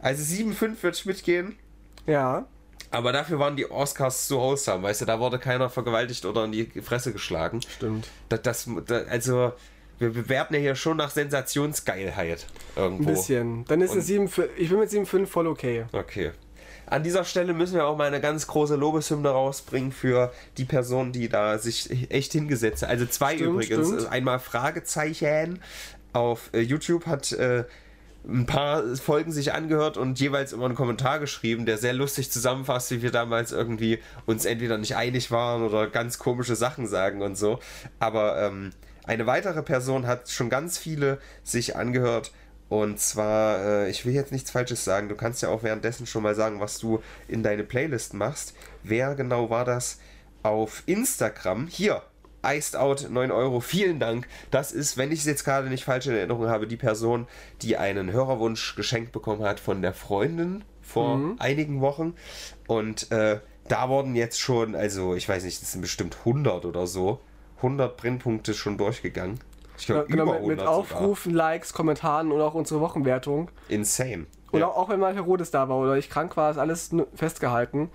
Also 0.00 0.22
7,5 0.22 0.82
würde 0.82 0.96
ich 0.96 1.06
mitgehen. 1.06 1.58
Ja. 2.06 2.46
Aber 2.90 3.12
dafür 3.12 3.38
waren 3.38 3.56
die 3.56 3.70
Oscars 3.70 4.28
so 4.28 4.40
awesome, 4.40 4.82
weißt 4.82 5.02
du, 5.02 5.04
da 5.04 5.20
wurde 5.20 5.38
keiner 5.38 5.68
vergewaltigt 5.68 6.24
oder 6.24 6.44
in 6.44 6.52
die 6.52 6.66
Fresse 6.82 7.12
geschlagen. 7.12 7.60
Stimmt. 7.62 8.08
Das, 8.30 8.42
das, 8.42 8.68
das, 8.86 9.06
also, 9.08 9.52
wir 9.98 10.10
bewerten 10.10 10.54
ja 10.54 10.60
hier 10.60 10.74
schon 10.74 10.96
nach 10.96 11.10
Sensationsgeilheit 11.10 12.46
Ein 12.76 12.82
irgendwo. 12.82 13.10
bisschen. 13.10 13.64
Dann 13.66 13.80
ist 13.82 13.92
eine 13.92 14.00
7, 14.00 14.30
ich 14.56 14.70
bin 14.70 14.78
mit 14.78 14.90
7,5 14.90 15.26
voll 15.26 15.46
okay. 15.48 15.84
Okay. 15.92 16.32
An 16.90 17.02
dieser 17.02 17.24
Stelle 17.24 17.52
müssen 17.52 17.74
wir 17.74 17.86
auch 17.86 17.96
mal 17.96 18.06
eine 18.06 18.20
ganz 18.20 18.46
große 18.46 18.76
Lobeshymne 18.76 19.28
rausbringen 19.28 19.92
für 19.92 20.32
die 20.56 20.64
Person, 20.64 21.12
die 21.12 21.28
da 21.28 21.58
sich 21.58 22.10
echt 22.10 22.32
hingesetzt 22.32 22.82
hat. 22.82 22.90
Also 22.90 23.06
zwei 23.06 23.34
Stimmt, 23.36 23.50
übrigens. 23.50 23.88
stimmt. 23.88 24.12
Einmal 24.12 24.38
Fragezeichen 24.38 25.60
auf 26.12 26.50
äh, 26.52 26.60
YouTube 26.60 27.06
hat 27.06 27.32
äh, 27.32 27.64
ein 28.26 28.46
paar 28.46 28.82
Folgen 28.96 29.32
sich 29.32 29.52
angehört 29.52 29.96
und 29.96 30.20
jeweils 30.20 30.52
immer 30.52 30.66
einen 30.66 30.74
Kommentar 30.74 31.18
geschrieben, 31.18 31.66
der 31.66 31.78
sehr 31.78 31.94
lustig 31.94 32.30
zusammenfasst, 32.30 32.90
wie 32.90 33.02
wir 33.02 33.10
damals 33.10 33.52
irgendwie 33.52 34.00
uns 34.26 34.44
entweder 34.44 34.76
nicht 34.76 34.96
einig 34.96 35.30
waren 35.30 35.62
oder 35.62 35.86
ganz 35.86 36.18
komische 36.18 36.56
Sachen 36.56 36.86
sagen 36.86 37.22
und 37.22 37.36
so. 37.36 37.58
Aber 38.00 38.40
ähm, 38.42 38.70
eine 39.04 39.26
weitere 39.26 39.62
Person 39.62 40.06
hat 40.06 40.28
schon 40.28 40.50
ganz 40.50 40.76
viele 40.76 41.18
sich 41.42 41.76
angehört 41.76 42.32
und 42.68 43.00
zwar, 43.00 43.64
äh, 43.64 43.90
ich 43.90 44.04
will 44.04 44.12
jetzt 44.12 44.32
nichts 44.32 44.50
Falsches 44.50 44.84
sagen, 44.84 45.08
du 45.08 45.14
kannst 45.14 45.42
ja 45.42 45.48
auch 45.48 45.62
währenddessen 45.62 46.06
schon 46.06 46.22
mal 46.22 46.34
sagen, 46.34 46.60
was 46.60 46.78
du 46.78 47.02
in 47.26 47.42
deine 47.42 47.64
Playlist 47.64 48.14
machst. 48.14 48.54
Wer 48.82 49.14
genau 49.14 49.50
war 49.50 49.64
das 49.64 49.98
auf 50.42 50.82
Instagram? 50.86 51.66
Hier, 51.66 52.02
Iced 52.44 52.76
Out 52.76 53.08
9 53.10 53.30
Euro, 53.30 53.60
vielen 53.60 53.98
Dank. 53.98 54.28
Das 54.50 54.72
ist, 54.72 54.96
wenn 54.96 55.12
ich 55.12 55.20
es 55.20 55.26
jetzt 55.26 55.44
gerade 55.44 55.68
nicht 55.68 55.84
falsch 55.84 56.06
in 56.06 56.14
Erinnerung 56.14 56.48
habe, 56.48 56.66
die 56.66 56.76
Person, 56.76 57.26
die 57.62 57.76
einen 57.76 58.12
Hörerwunsch 58.12 58.76
geschenkt 58.76 59.12
bekommen 59.12 59.42
hat 59.42 59.60
von 59.60 59.82
der 59.82 59.94
Freundin 59.94 60.64
vor 60.82 61.36
einigen 61.38 61.80
Wochen. 61.80 62.14
Und 62.66 63.10
äh, 63.10 63.40
da 63.66 63.88
wurden 63.88 64.14
jetzt 64.14 64.40
schon, 64.40 64.74
also 64.74 65.14
ich 65.14 65.28
weiß 65.28 65.44
nicht, 65.44 65.60
das 65.60 65.72
sind 65.72 65.82
bestimmt 65.82 66.18
100 66.20 66.64
oder 66.64 66.86
so, 66.86 67.20
100 67.58 67.96
Brennpunkte 67.96 68.54
schon 68.54 68.78
durchgegangen. 68.78 69.38
Ich 69.78 69.86
glaube, 69.86 70.06
genau, 70.08 70.24
mit, 70.26 70.34
100 70.34 70.48
mit 70.48 70.58
sogar. 70.60 70.74
Aufrufen, 70.74 71.34
Likes, 71.34 71.72
Kommentaren 71.72 72.32
und 72.32 72.40
auch 72.40 72.54
unsere 72.54 72.80
Wochenwertung. 72.80 73.50
Insane. 73.68 74.26
Und 74.50 74.60
Ja. 74.60 74.66
auch, 74.68 74.76
auch 74.76 74.88
wenn 74.88 75.00
mal 75.00 75.14
Herodes 75.14 75.50
da 75.50 75.68
war 75.68 75.76
oder 75.78 75.96
ich 75.96 76.10
krank 76.10 76.36
war, 76.36 76.50
ist 76.50 76.58
alles 76.58 76.90
festgehalten. 77.14 77.90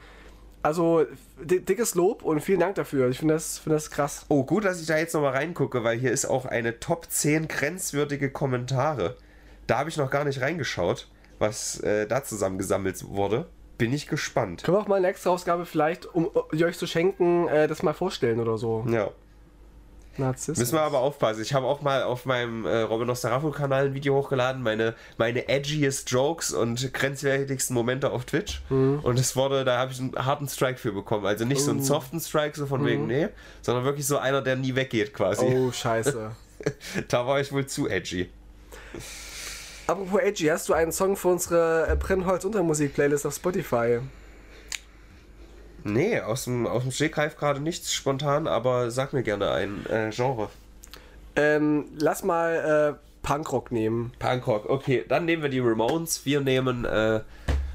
Also 0.61 1.05
di- 1.43 1.59
dickes 1.59 1.93
Lob 1.95 2.23
und 2.23 2.39
vielen 2.39 2.61
Dank 2.61 2.75
dafür. 2.75 3.09
Ich 3.09 3.19
finde 3.19 3.33
das, 3.33 3.57
find 3.57 3.75
das 3.75 3.91
krass. 3.91 4.25
Oh, 4.29 4.43
gut, 4.45 4.63
dass 4.63 4.79
ich 4.79 4.87
da 4.87 4.97
jetzt 4.97 5.13
nochmal 5.13 5.33
reingucke, 5.33 5.83
weil 5.83 5.97
hier 5.97 6.11
ist 6.11 6.25
auch 6.25 6.45
eine 6.45 6.79
Top 6.79 7.07
10 7.09 7.47
grenzwürdige 7.49 8.31
Kommentare. 8.31 9.17
Da 9.67 9.79
habe 9.79 9.89
ich 9.89 9.97
noch 9.97 10.09
gar 10.09 10.23
nicht 10.23 10.39
reingeschaut, 10.39 11.09
was 11.39 11.79
äh, 11.81 12.07
da 12.07 12.23
zusammengesammelt 12.23 13.09
wurde. 13.09 13.47
bin 13.77 13.91
ich 13.91 14.07
gespannt. 14.07 14.63
Können 14.63 14.77
wir 14.77 14.81
auch 14.81 14.87
mal 14.87 14.95
eine 14.97 15.07
extra 15.07 15.31
Ausgabe 15.31 15.65
vielleicht, 15.65 16.05
um 16.05 16.29
die 16.53 16.63
euch 16.63 16.77
zu 16.77 16.87
schenken, 16.87 17.47
äh, 17.49 17.67
das 17.67 17.83
mal 17.83 17.93
vorstellen 17.93 18.39
oder 18.39 18.57
so. 18.57 18.85
Ja. 18.87 19.09
Narzisst. 20.17 20.59
Müssen 20.59 20.73
wir 20.75 20.81
aber 20.81 20.99
aufpassen. 20.99 21.41
Ich 21.41 21.53
habe 21.53 21.65
auch 21.65 21.81
mal 21.81 22.03
auf 22.03 22.25
meinem 22.25 22.65
äh, 22.65 22.81
Robin 22.81 23.07
Nostarafo-Kanal 23.07 23.87
ein 23.87 23.93
Video 23.93 24.13
hochgeladen, 24.15 24.61
meine, 24.61 24.93
meine 25.17 25.47
edgiest 25.49 26.09
Jokes 26.11 26.51
und 26.51 26.93
grenzwertigsten 26.93 27.73
Momente 27.73 28.11
auf 28.11 28.25
Twitch. 28.25 28.61
Mhm. 28.69 28.99
Und 29.01 29.19
es 29.19 29.35
wurde, 29.35 29.65
da 29.65 29.77
habe 29.79 29.91
ich 29.91 29.99
einen 29.99 30.13
harten 30.15 30.47
Strike 30.47 30.77
für 30.77 30.91
bekommen. 30.91 31.25
Also 31.25 31.45
nicht 31.45 31.61
so 31.61 31.71
einen 31.71 31.79
Oh. 31.79 31.83
soften 31.83 32.19
Strike, 32.19 32.57
so 32.57 32.65
von 32.67 32.85
wegen, 32.85 33.07
nee, 33.07 33.29
sondern 33.61 33.85
wirklich 33.85 34.05
so 34.05 34.17
einer, 34.17 34.41
der 34.41 34.55
nie 34.55 34.75
weggeht 34.75 35.13
quasi. 35.13 35.45
Oh, 35.45 35.71
scheiße. 35.71 36.31
Da 37.09 37.27
war 37.27 37.41
ich 37.41 37.51
wohl 37.51 37.65
zu 37.65 37.89
edgy. 37.89 38.29
Apropos 39.87 40.21
Edgy, 40.21 40.45
hast 40.45 40.69
du 40.69 40.73
einen 40.73 40.93
Song 40.93 41.17
für 41.17 41.27
unsere 41.27 41.87
äh, 41.89 41.95
Brennholz 41.97 42.45
Untermusik-Playlist 42.45 43.25
auf 43.25 43.35
Spotify? 43.35 43.99
Nee, 45.83 46.19
aus 46.19 46.45
dem, 46.45 46.65
aus 46.67 46.83
dem 46.83 46.91
Stegreif 46.91 47.35
gerade 47.37 47.59
nichts 47.59 47.93
spontan, 47.93 48.47
aber 48.47 48.89
sag 48.91 49.13
mir 49.13 49.23
gerne 49.23 49.51
ein 49.51 49.85
äh, 49.87 50.09
Genre. 50.11 50.49
Ähm, 51.35 51.85
lass 51.97 52.23
mal 52.23 52.97
äh, 52.99 53.25
Punkrock 53.27 53.71
nehmen. 53.71 54.11
Punkrock, 54.19 54.69
okay, 54.69 55.03
dann 55.07 55.25
nehmen 55.25 55.41
wir 55.43 55.49
die 55.49 55.59
Ramones. 55.59 56.25
Wir 56.25 56.41
nehmen 56.41 56.85
äh, 56.85 57.21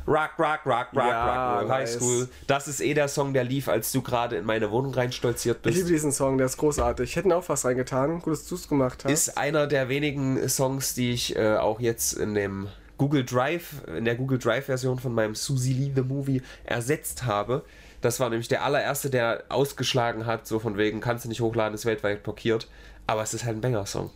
Rock, 0.06 0.30
Rock, 0.38 0.60
Rock, 0.64 0.86
Rock, 0.94 1.04
Ja, 1.04 1.60
Rock, 1.60 1.68
High. 1.70 1.90
School. 1.90 2.28
Das 2.46 2.66
ist 2.66 2.80
eh 2.80 2.94
der 2.94 3.08
Song, 3.08 3.34
der 3.34 3.44
lief, 3.44 3.68
als 3.68 3.92
du 3.92 4.00
gerade 4.00 4.36
in 4.36 4.46
meine 4.46 4.70
Wohnung 4.70 4.94
reinstolziert 4.94 5.58
Ich 5.58 5.74
liebe 5.74 5.78
bist. 5.80 5.90
diesen 5.90 6.12
Song, 6.12 6.38
der 6.38 6.46
ist 6.46 6.56
großartig. 6.56 7.10
Ich 7.10 7.16
hätte 7.16 7.34
auch 7.36 7.46
was 7.48 7.64
reingetan. 7.64 8.20
Gut, 8.22 8.32
dass 8.32 8.46
du 8.46 8.54
es 8.54 8.68
gemacht 8.68 9.04
hast. 9.04 9.12
Ist 9.12 9.36
einer 9.36 9.66
der 9.66 9.88
wenigen 9.90 10.48
Songs, 10.48 10.94
die 10.94 11.10
ich 11.12 11.36
äh, 11.36 11.56
auch 11.56 11.78
jetzt 11.80 12.14
in 12.14 12.34
dem 12.34 12.68
Google 12.96 13.24
Drive, 13.24 13.82
in 13.86 14.04
der 14.06 14.14
Google 14.14 14.38
Drive 14.38 14.64
Version 14.66 14.98
von 14.98 15.12
meinem 15.14 15.34
Susie 15.34 15.72
Lee 15.74 15.92
The 15.94 16.02
Movie 16.02 16.42
ersetzt 16.64 17.26
habe. 17.26 17.64
Das 18.00 18.20
war 18.20 18.30
nämlich 18.30 18.48
der 18.48 18.64
allererste, 18.64 19.10
der 19.10 19.44
ausgeschlagen 19.48 20.26
hat, 20.26 20.46
so 20.46 20.58
von 20.58 20.76
wegen, 20.76 21.00
kannst 21.00 21.24
du 21.24 21.28
nicht 21.28 21.40
hochladen, 21.40 21.74
ist 21.74 21.84
weltweit 21.84 22.22
blockiert. 22.22 22.68
Aber 23.06 23.22
es 23.22 23.34
ist 23.34 23.44
halt 23.44 23.56
ein 23.56 23.60
Banger-Song. 23.60 24.10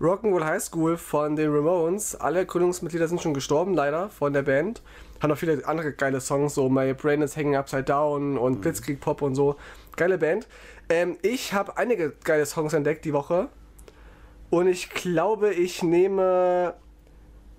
Rock'n'Roll 0.00 0.44
High 0.44 0.62
School 0.62 0.96
von 0.96 1.36
den 1.36 1.52
Ramones. 1.54 2.16
Alle 2.16 2.46
Gründungsmitglieder 2.46 3.06
sind 3.06 3.20
schon 3.20 3.34
gestorben, 3.34 3.74
leider, 3.74 4.08
von 4.08 4.32
der 4.32 4.42
Band. 4.42 4.80
Haben 5.20 5.28
noch 5.28 5.36
viele 5.36 5.66
andere 5.66 5.92
geile 5.92 6.22
Songs, 6.22 6.54
so 6.54 6.70
My 6.70 6.94
Brain 6.94 7.20
is 7.20 7.36
Hanging 7.36 7.56
Upside 7.56 7.82
Down 7.82 8.38
und 8.38 8.62
Blitzkrieg 8.62 9.00
Pop 9.00 9.20
und 9.20 9.34
so. 9.34 9.56
Geile 9.96 10.16
Band. 10.16 10.48
Ähm, 10.88 11.18
ich 11.20 11.52
habe 11.52 11.76
einige 11.76 12.14
geile 12.24 12.46
Songs 12.46 12.72
entdeckt 12.72 13.04
die 13.04 13.12
Woche. 13.12 13.48
Und 14.48 14.66
ich 14.68 14.88
glaube, 14.88 15.52
ich 15.52 15.82
nehme 15.82 16.74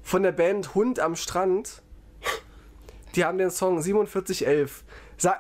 von 0.02 0.24
der 0.24 0.32
Band 0.32 0.74
Hund 0.74 1.00
am 1.00 1.16
Strand. 1.16 1.84
Die 3.16 3.24
haben 3.24 3.38
den 3.38 3.52
Song 3.52 3.84
4711. 3.84 4.84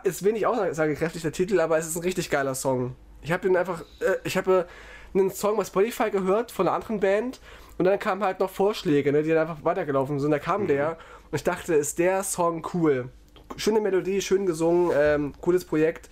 Ist 0.04 0.24
wenig 0.24 0.46
aussagekräftig 0.46 1.22
der 1.22 1.32
Titel, 1.32 1.60
aber 1.60 1.78
es 1.78 1.88
ist 1.88 1.96
ein 1.96 2.04
richtig 2.04 2.30
geiler 2.30 2.56
Song. 2.56 2.96
Ich 3.22 3.32
habe 3.32 3.48
den 3.48 3.56
einfach, 3.58 3.82
äh, 4.00 4.16
ich 4.24 4.38
habe 4.38 4.68
einen 5.14 5.32
Song 5.32 5.58
bei 5.58 5.64
Spotify 5.66 6.10
gehört 6.12 6.52
von 6.52 6.68
einer 6.68 6.76
anderen 6.76 7.00
Band 7.00 7.40
und 7.78 7.86
dann 7.86 7.98
kamen 8.00 8.24
halt 8.24 8.40
noch 8.40 8.50
Vorschläge, 8.50 9.12
ne, 9.12 9.24
die 9.24 9.30
dann 9.30 9.48
einfach 9.50 9.64
weitergelaufen 9.64 10.20
sind. 10.20 10.32
Da 10.32 10.40
kam 10.40 10.68
der 10.68 10.98
und 11.32 11.36
ich 11.36 11.44
dachte, 11.44 11.74
ist 11.74 12.00
der 12.00 12.24
Song 12.24 12.66
cool. 12.74 13.10
Schöne 13.58 13.82
Melodie, 13.82 14.22
schön 14.22 14.46
gesungen, 14.46 14.92
ähm, 14.96 15.34
cooles 15.42 15.66
Projekt. 15.66 16.10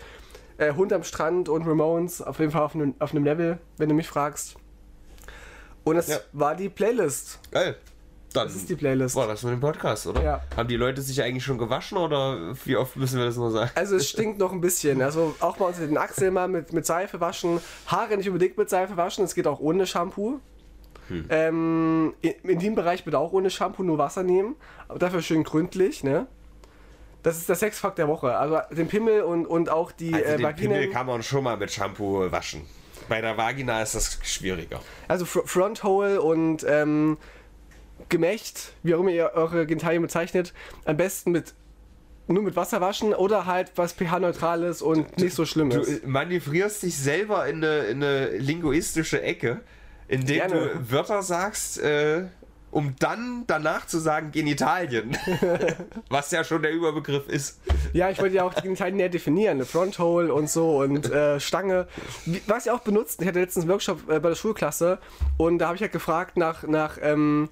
Äh, 0.57 0.73
Hund 0.73 0.91
am 0.91 1.03
Strand 1.03 1.47
und 1.47 1.65
Ramones 1.65 2.21
auf 2.21 2.39
jeden 2.39 2.51
Fall 2.51 2.63
auf 2.63 2.75
einem, 2.75 2.93
auf 2.99 3.11
einem 3.11 3.23
Level, 3.23 3.59
wenn 3.77 3.87
du 3.87 3.95
mich 3.95 4.07
fragst. 4.09 4.55
Und 5.85 5.95
es 5.95 6.07
Ja. 6.09 6.17
war 6.33 6.55
die 6.55 6.67
Playlist. 6.69 7.39
Geil. 7.51 7.77
Dann 8.33 8.47
Das 8.47 8.55
ist 8.55 8.69
die 8.69 8.75
Playlist. 8.75 9.15
war 9.15 9.27
das 9.27 9.43
mit 9.43 9.53
dem 9.53 9.59
Podcast, 9.59 10.05
oder? 10.07 10.23
Ja. 10.23 10.41
Haben 10.55 10.67
die 10.67 10.75
Leute 10.75 11.01
sich 11.01 11.21
eigentlich 11.23 11.43
schon 11.43 11.57
gewaschen 11.57 11.97
oder 11.97 12.55
wie 12.65 12.77
oft 12.77 12.95
müssen 12.95 13.17
wir 13.17 13.25
das 13.25 13.37
nur 13.37 13.51
sagen? 13.51 13.71
Also 13.75 13.95
es 13.95 14.07
stinkt 14.07 14.39
noch 14.39 14.51
ein 14.51 14.61
bisschen. 14.61 15.01
Also 15.01 15.35
auch 15.39 15.57
mal 15.57 15.67
unter 15.67 15.85
den 15.85 15.97
Achseln 15.97 16.33
mal 16.33 16.47
mit, 16.47 16.71
mit 16.73 16.85
Seife 16.85 17.19
waschen. 17.19 17.59
Haare 17.87 18.17
nicht 18.17 18.27
unbedingt 18.27 18.57
mit 18.57 18.69
Seife 18.69 18.97
waschen. 18.97 19.23
Es 19.23 19.33
geht 19.33 19.47
auch 19.47 19.59
ohne 19.59 19.87
Shampoo. 19.87 20.39
Ähm, 21.29 22.13
in, 22.21 22.59
dem 22.59 22.75
Bereich 22.75 23.03
bitte 23.03 23.17
auch 23.17 23.33
ohne 23.33 23.49
Shampoo, 23.49 23.83
nur 23.83 23.97
Wasser 23.97 24.23
nehmen. 24.23 24.55
Aber 24.87 24.99
dafür 24.99 25.21
schön 25.21 25.43
gründlich, 25.43 26.03
ne? 26.03 26.27
Das 27.23 27.37
ist 27.37 27.49
der 27.49 27.55
Sexfakt 27.55 27.97
der 27.97 28.07
Woche. 28.07 28.37
Also 28.37 28.59
den 28.71 28.87
Pimmel 28.87 29.23
und, 29.23 29.45
und 29.45 29.69
auch 29.69 29.91
die 29.91 30.13
Also 30.13 30.25
äh, 30.25 30.37
den 30.37 30.55
Pimmel 30.55 30.89
kann 30.89 31.05
man 31.05 31.21
schon 31.23 31.43
mal 31.43 31.57
mit 31.57 31.71
Shampoo 31.71 32.31
waschen. 32.31 32.61
Bei 33.09 33.21
der 33.21 33.37
Vagina 33.37 33.81
ist 33.81 33.95
das 33.95 34.19
schwieriger. 34.23 34.81
Also 35.07 35.25
Fr 35.25 35.41
Fronthole 35.45 36.21
und 36.21 36.63
ähm, 36.67 37.17
Gemächt, 38.07 38.73
wie 38.83 38.95
auch 38.95 38.99
immer 39.01 39.11
ihr 39.11 39.31
eure 39.33 39.65
Genitalien 39.65 40.01
bezeichnet, 40.01 40.53
am 40.85 40.97
besten 40.97 41.31
mit 41.31 41.53
nur 42.27 42.43
mit 42.43 42.55
Wasser 42.55 42.79
waschen 42.79 43.13
oder 43.15 43.47
halt 43.47 43.71
was 43.75 43.93
pH-neutrales 43.93 44.83
und 44.83 45.17
nicht 45.17 45.33
so 45.33 45.45
schlimm 45.45 45.71
Du 45.71 45.79
ist. 45.81 46.03
äh, 46.03 46.07
manövrierst 46.07 46.83
dich 46.83 46.95
selber 46.95 47.47
in 47.47 47.57
eine, 47.63 47.77
in 47.85 48.03
eine 48.03 48.29
linguistische 48.37 49.21
Ecke, 49.23 49.61
indem 50.07 50.37
Gerne. 50.37 50.53
du 50.75 50.91
Wörter 50.91 51.23
sagst, 51.23 51.79
äh, 51.79 52.25
um 52.69 52.93
dann 52.99 53.45
danach 53.47 53.87
zu 53.87 53.97
sagen 53.97 54.29
Genitalien. 54.29 55.17
Was 56.09 56.29
ja 56.29 56.43
schon 56.43 56.61
der 56.61 56.71
Überbegriff 56.71 57.27
ist. 57.27 57.59
Ja, 57.93 58.11
ich 58.11 58.19
wollte 58.21 58.35
ja 58.35 58.43
auch 58.43 58.53
die 58.53 58.61
Genitalien 58.61 58.97
näher 58.97 59.09
definieren, 59.09 59.57
eine 59.57 59.65
Fronthole 59.65 60.31
und 60.31 60.47
so 60.51 60.77
und 60.83 61.11
äh, 61.11 61.39
Stange. 61.39 61.87
Was 62.45 62.67
ihr 62.67 62.75
auch 62.75 62.81
benutzt, 62.81 63.23
ich 63.23 63.27
hatte 63.27 63.39
letztens 63.39 63.63
einen 63.63 63.71
Workshop 63.71 64.07
äh, 64.07 64.19
bei 64.19 64.29
der 64.29 64.35
Schulklasse 64.35 64.99
und 65.37 65.57
da 65.57 65.65
habe 65.65 65.77
ich 65.77 65.81
halt 65.81 65.93
gefragt 65.93 66.37
nach, 66.37 66.61
nach 66.61 66.99
ähm, 67.01 67.49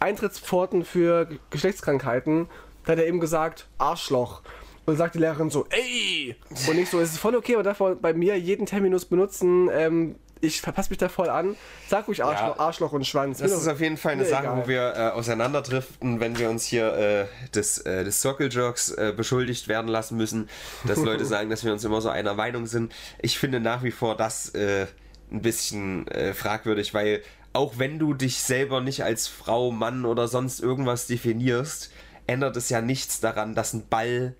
Eintrittspforten 0.00 0.84
für 0.84 1.28
Geschlechtskrankheiten. 1.50 2.48
Da 2.84 2.92
hat 2.92 2.98
er 2.98 3.06
eben 3.06 3.20
gesagt, 3.20 3.66
Arschloch. 3.78 4.42
Und 4.86 4.96
sagt 4.96 5.14
die 5.14 5.18
Lehrerin 5.18 5.50
so, 5.50 5.66
ey! 5.68 6.34
Und 6.66 6.78
ich 6.78 6.88
so, 6.88 6.98
es 6.98 7.10
ist 7.10 7.18
voll 7.18 7.36
okay, 7.36 7.56
man 7.56 7.64
darf 7.64 7.78
bei 8.00 8.14
mir 8.14 8.38
jeden 8.38 8.64
Terminus 8.64 9.04
benutzen. 9.04 9.68
Ähm, 9.70 10.14
ich 10.40 10.62
verpasse 10.62 10.88
mich 10.88 10.98
da 10.98 11.10
voll 11.10 11.28
an. 11.28 11.56
Sag 11.88 12.08
ruhig 12.08 12.24
Arschloch, 12.24 12.56
Ja. 12.56 12.60
Arschloch 12.60 12.92
und 12.92 13.06
Schwanz. 13.06 13.38
Das 13.38 13.52
ist 13.52 13.68
auf 13.68 13.80
jeden 13.80 13.96
Fall 13.98 14.12
eine 14.12 14.24
Sache, 14.24 14.44
egal. 14.44 14.62
wo 14.62 14.68
wir 14.68 14.94
äh, 14.96 15.00
auseinanderdriften, 15.10 16.20
wenn 16.20 16.38
wir 16.38 16.48
uns 16.48 16.64
hier 16.64 16.94
äh, 16.94 17.48
des, 17.50 17.78
äh, 17.78 18.04
des 18.04 18.20
Circle 18.22 18.48
Jerks 18.50 18.90
äh, 18.92 19.12
beschuldigt 19.14 19.68
werden 19.68 19.88
lassen 19.88 20.16
müssen, 20.16 20.48
dass 20.86 20.98
Leute 20.98 21.24
sagen, 21.26 21.50
dass 21.50 21.64
wir 21.64 21.72
uns 21.72 21.84
immer 21.84 22.00
so 22.00 22.08
einer 22.08 22.32
Meinung 22.34 22.66
sind. 22.66 22.94
Ich 23.20 23.38
finde 23.38 23.60
nach 23.60 23.82
wie 23.82 23.90
vor 23.90 24.16
das 24.16 24.54
äh, 24.54 24.86
ein 25.30 25.42
bisschen 25.42 26.06
äh, 26.08 26.32
fragwürdig, 26.32 26.94
weil 26.94 27.22
auch 27.58 27.76
wenn 27.76 27.98
du 27.98 28.14
dich 28.14 28.38
selber 28.38 28.80
nicht 28.80 29.02
als 29.02 29.26
Frau, 29.26 29.72
Mann 29.72 30.04
oder 30.04 30.28
sonst 30.28 30.60
irgendwas 30.60 31.08
definierst, 31.08 31.90
ändert 32.28 32.56
es 32.56 32.68
ja 32.68 32.80
nichts 32.80 33.18
daran, 33.18 33.56
dass 33.56 33.72
ein 33.72 33.88
Ball 33.88 34.36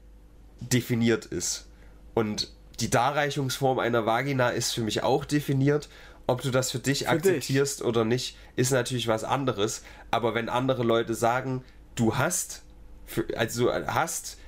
definiert 0.61 1.27
ist. 1.27 1.67
Und 2.15 2.53
die 2.79 2.91
Darreichungsform 2.91 3.81
einer 3.81 4.07
Vagina 4.07 4.51
ist 4.51 4.73
für 4.73 4.83
mich 4.83 5.03
auch 5.03 5.25
definiert. 5.25 5.89
Ob 6.29 6.43
du 6.43 6.53
das 6.53 6.71
für 6.71 6.79
dich 6.79 7.01
dich. 7.01 7.09
akzeptierst 7.09 7.83
oder 7.83 8.05
nicht, 8.05 8.37
ist 8.55 8.71
natürlich 8.71 9.09
was 9.09 9.25
anderes. 9.25 9.83
Aber 10.13 10.37
wenn 10.37 10.49
andere 10.49 10.85
Leute 10.85 11.15
sagen, 11.15 11.65
du 11.97 12.19
hast, 12.19 12.63
für, 13.05 13.27
also 13.37 13.65
du 13.65 13.87
hast 13.89 14.39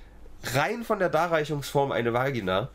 rein 0.54 0.84
von 0.84 1.00
der 1.00 1.08
Darreichungsform 1.08 1.90
eine 1.90 2.12
Vagina, 2.12 2.70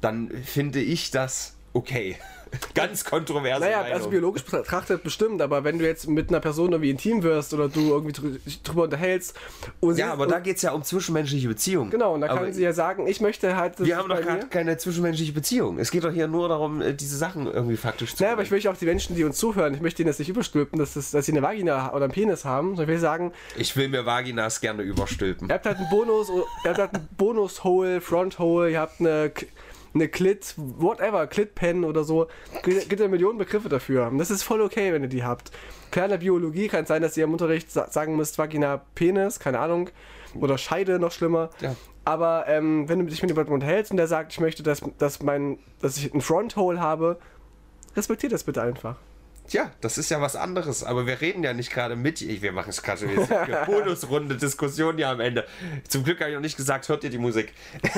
dann 0.00 0.28
finde 0.42 0.80
ich 0.80 1.12
das 1.12 1.56
okay. 1.72 2.16
Ganz 2.74 3.04
kontroverse 3.04 3.60
Naja, 3.60 3.78
Meinung. 3.82 3.92
also 3.96 4.08
biologisch 4.10 4.44
betrachtet 4.44 5.02
bestimmt, 5.02 5.40
aber 5.42 5.64
wenn 5.64 5.78
du 5.78 5.84
jetzt 5.86 6.08
mit 6.08 6.28
einer 6.28 6.40
Person 6.40 6.72
irgendwie 6.72 6.90
intim 6.90 7.22
wirst 7.22 7.54
oder 7.54 7.68
du 7.68 7.80
irgendwie 7.90 8.12
drü 8.12 8.38
drüber 8.64 8.84
unterhältst 8.84 9.36
und 9.80 9.90
ja, 9.98 10.06
sie- 10.06 10.12
aber 10.12 10.26
da 10.26 10.36
und, 10.36 10.42
geht 10.44 10.56
es 10.56 10.62
ja 10.62 10.72
um 10.72 10.82
zwischenmenschliche 10.82 11.48
Beziehungen. 11.48 11.90
Genau, 11.90 12.14
und 12.14 12.20
da 12.22 12.28
aber 12.28 12.40
kann 12.44 12.52
sie 12.52 12.62
ja 12.62 12.72
sagen, 12.72 13.06
ich 13.06 13.20
möchte 13.20 13.56
halt. 13.56 13.74
Wir 13.78 13.96
haben 13.96 14.08
doch 14.08 14.20
gerade 14.20 14.46
keine 14.48 14.76
zwischenmenschliche 14.76 15.32
Beziehung. 15.32 15.78
Es 15.78 15.90
geht 15.90 16.04
doch 16.04 16.12
hier 16.12 16.28
nur 16.28 16.48
darum, 16.48 16.80
äh, 16.80 16.94
diese 16.94 17.16
Sachen 17.16 17.46
irgendwie 17.46 17.76
faktisch 17.76 18.14
zu 18.14 18.22
Naja, 18.22 18.32
aber 18.34 18.42
ich 18.42 18.50
möchte 18.50 18.70
auch 18.70 18.76
die 18.76 18.86
Menschen, 18.86 19.16
die 19.16 19.24
uns 19.24 19.36
zuhören, 19.38 19.74
ich 19.74 19.80
möchte 19.80 20.02
ihnen 20.02 20.08
das 20.08 20.18
nicht 20.18 20.28
überstülpen, 20.28 20.78
dass, 20.78 20.94
das, 20.94 21.10
dass 21.10 21.26
sie 21.26 21.32
eine 21.32 21.42
Vagina 21.42 21.92
oder 21.92 22.04
einen 22.04 22.12
Penis 22.12 22.44
haben, 22.44 22.68
sondern 22.76 22.84
ich 22.84 22.88
will 22.88 22.98
sagen, 22.98 23.32
Ich 23.56 23.76
will 23.76 23.88
mir 23.88 24.06
Vaginas 24.06 24.60
gerne 24.60 24.82
überstülpen. 24.82 25.48
ihr 25.48 25.54
habt 25.54 25.66
halt 25.66 25.78
einen 25.78 25.88
Bonus, 25.90 26.28
ihr 26.30 26.70
habt 26.70 26.78
halt 26.78 26.94
einen 26.94 27.08
Bonus-Hole, 27.16 28.00
Front-Hole, 28.00 28.70
ihr 28.70 28.80
habt 28.80 29.00
eine, 29.00 29.30
eine 29.96 30.08
Clit, 30.08 30.54
whatever, 30.56 31.26
Clit-Pen 31.26 31.84
oder 31.84 32.04
so. 32.04 32.28
Gibt 32.62 33.00
ja 33.00 33.08
Millionen 33.08 33.38
Begriffe 33.38 33.68
dafür. 33.68 34.06
Und 34.08 34.18
das 34.18 34.30
ist 34.30 34.42
voll 34.42 34.60
okay, 34.60 34.92
wenn 34.92 35.02
ihr 35.02 35.08
die 35.08 35.24
habt. 35.24 35.50
Klar, 35.90 36.06
in 36.06 36.10
der 36.12 36.18
Biologie 36.18 36.68
kann 36.68 36.82
es 36.82 36.88
sein, 36.88 37.02
dass 37.02 37.16
ihr 37.16 37.24
im 37.24 37.32
Unterricht 37.32 37.70
sa 37.70 37.90
sagen 37.90 38.16
müsst, 38.16 38.38
Vagina, 38.38 38.82
Penis, 38.94 39.40
keine 39.40 39.58
Ahnung. 39.58 39.90
Oder 40.34 40.58
Scheide, 40.58 40.98
noch 40.98 41.12
schlimmer. 41.12 41.50
Ja. 41.60 41.74
Aber 42.04 42.44
ähm, 42.46 42.88
wenn 42.88 43.00
du 43.00 43.06
dich 43.06 43.22
mit 43.22 43.30
jemandem 43.30 43.54
unterhältst 43.54 43.90
und 43.90 43.96
der 43.96 44.06
sagt, 44.06 44.32
ich 44.32 44.40
möchte, 44.40 44.62
dass, 44.62 44.82
dass, 44.98 45.22
mein, 45.22 45.58
dass 45.80 45.96
ich 45.96 46.12
einen 46.12 46.20
Front-Hole 46.20 46.80
habe, 46.80 47.18
respektiert 47.96 48.32
das 48.32 48.44
bitte 48.44 48.62
einfach. 48.62 48.96
Tja, 49.48 49.70
das 49.80 49.96
ist 49.96 50.10
ja 50.10 50.20
was 50.20 50.34
anderes, 50.34 50.82
aber 50.82 51.06
wir 51.06 51.20
reden 51.20 51.44
ja 51.44 51.52
nicht 51.52 51.70
gerade 51.70 51.94
mit. 51.94 52.20
Wir 52.20 52.52
machen 52.52 52.70
es 52.70 52.82
gerade 52.82 53.06
jetzt 53.06 53.30
eine 53.30 53.64
Bonusrunde 53.66 54.36
Diskussion 54.36 54.98
ja 54.98 55.12
am 55.12 55.20
Ende. 55.20 55.46
Zum 55.88 56.02
Glück 56.02 56.20
habe 56.20 56.30
ich 56.30 56.34
noch 56.34 56.42
nicht 56.42 56.56
gesagt, 56.56 56.88
hört 56.88 57.04
ihr 57.04 57.10
die 57.10 57.18
Musik. 57.18 57.52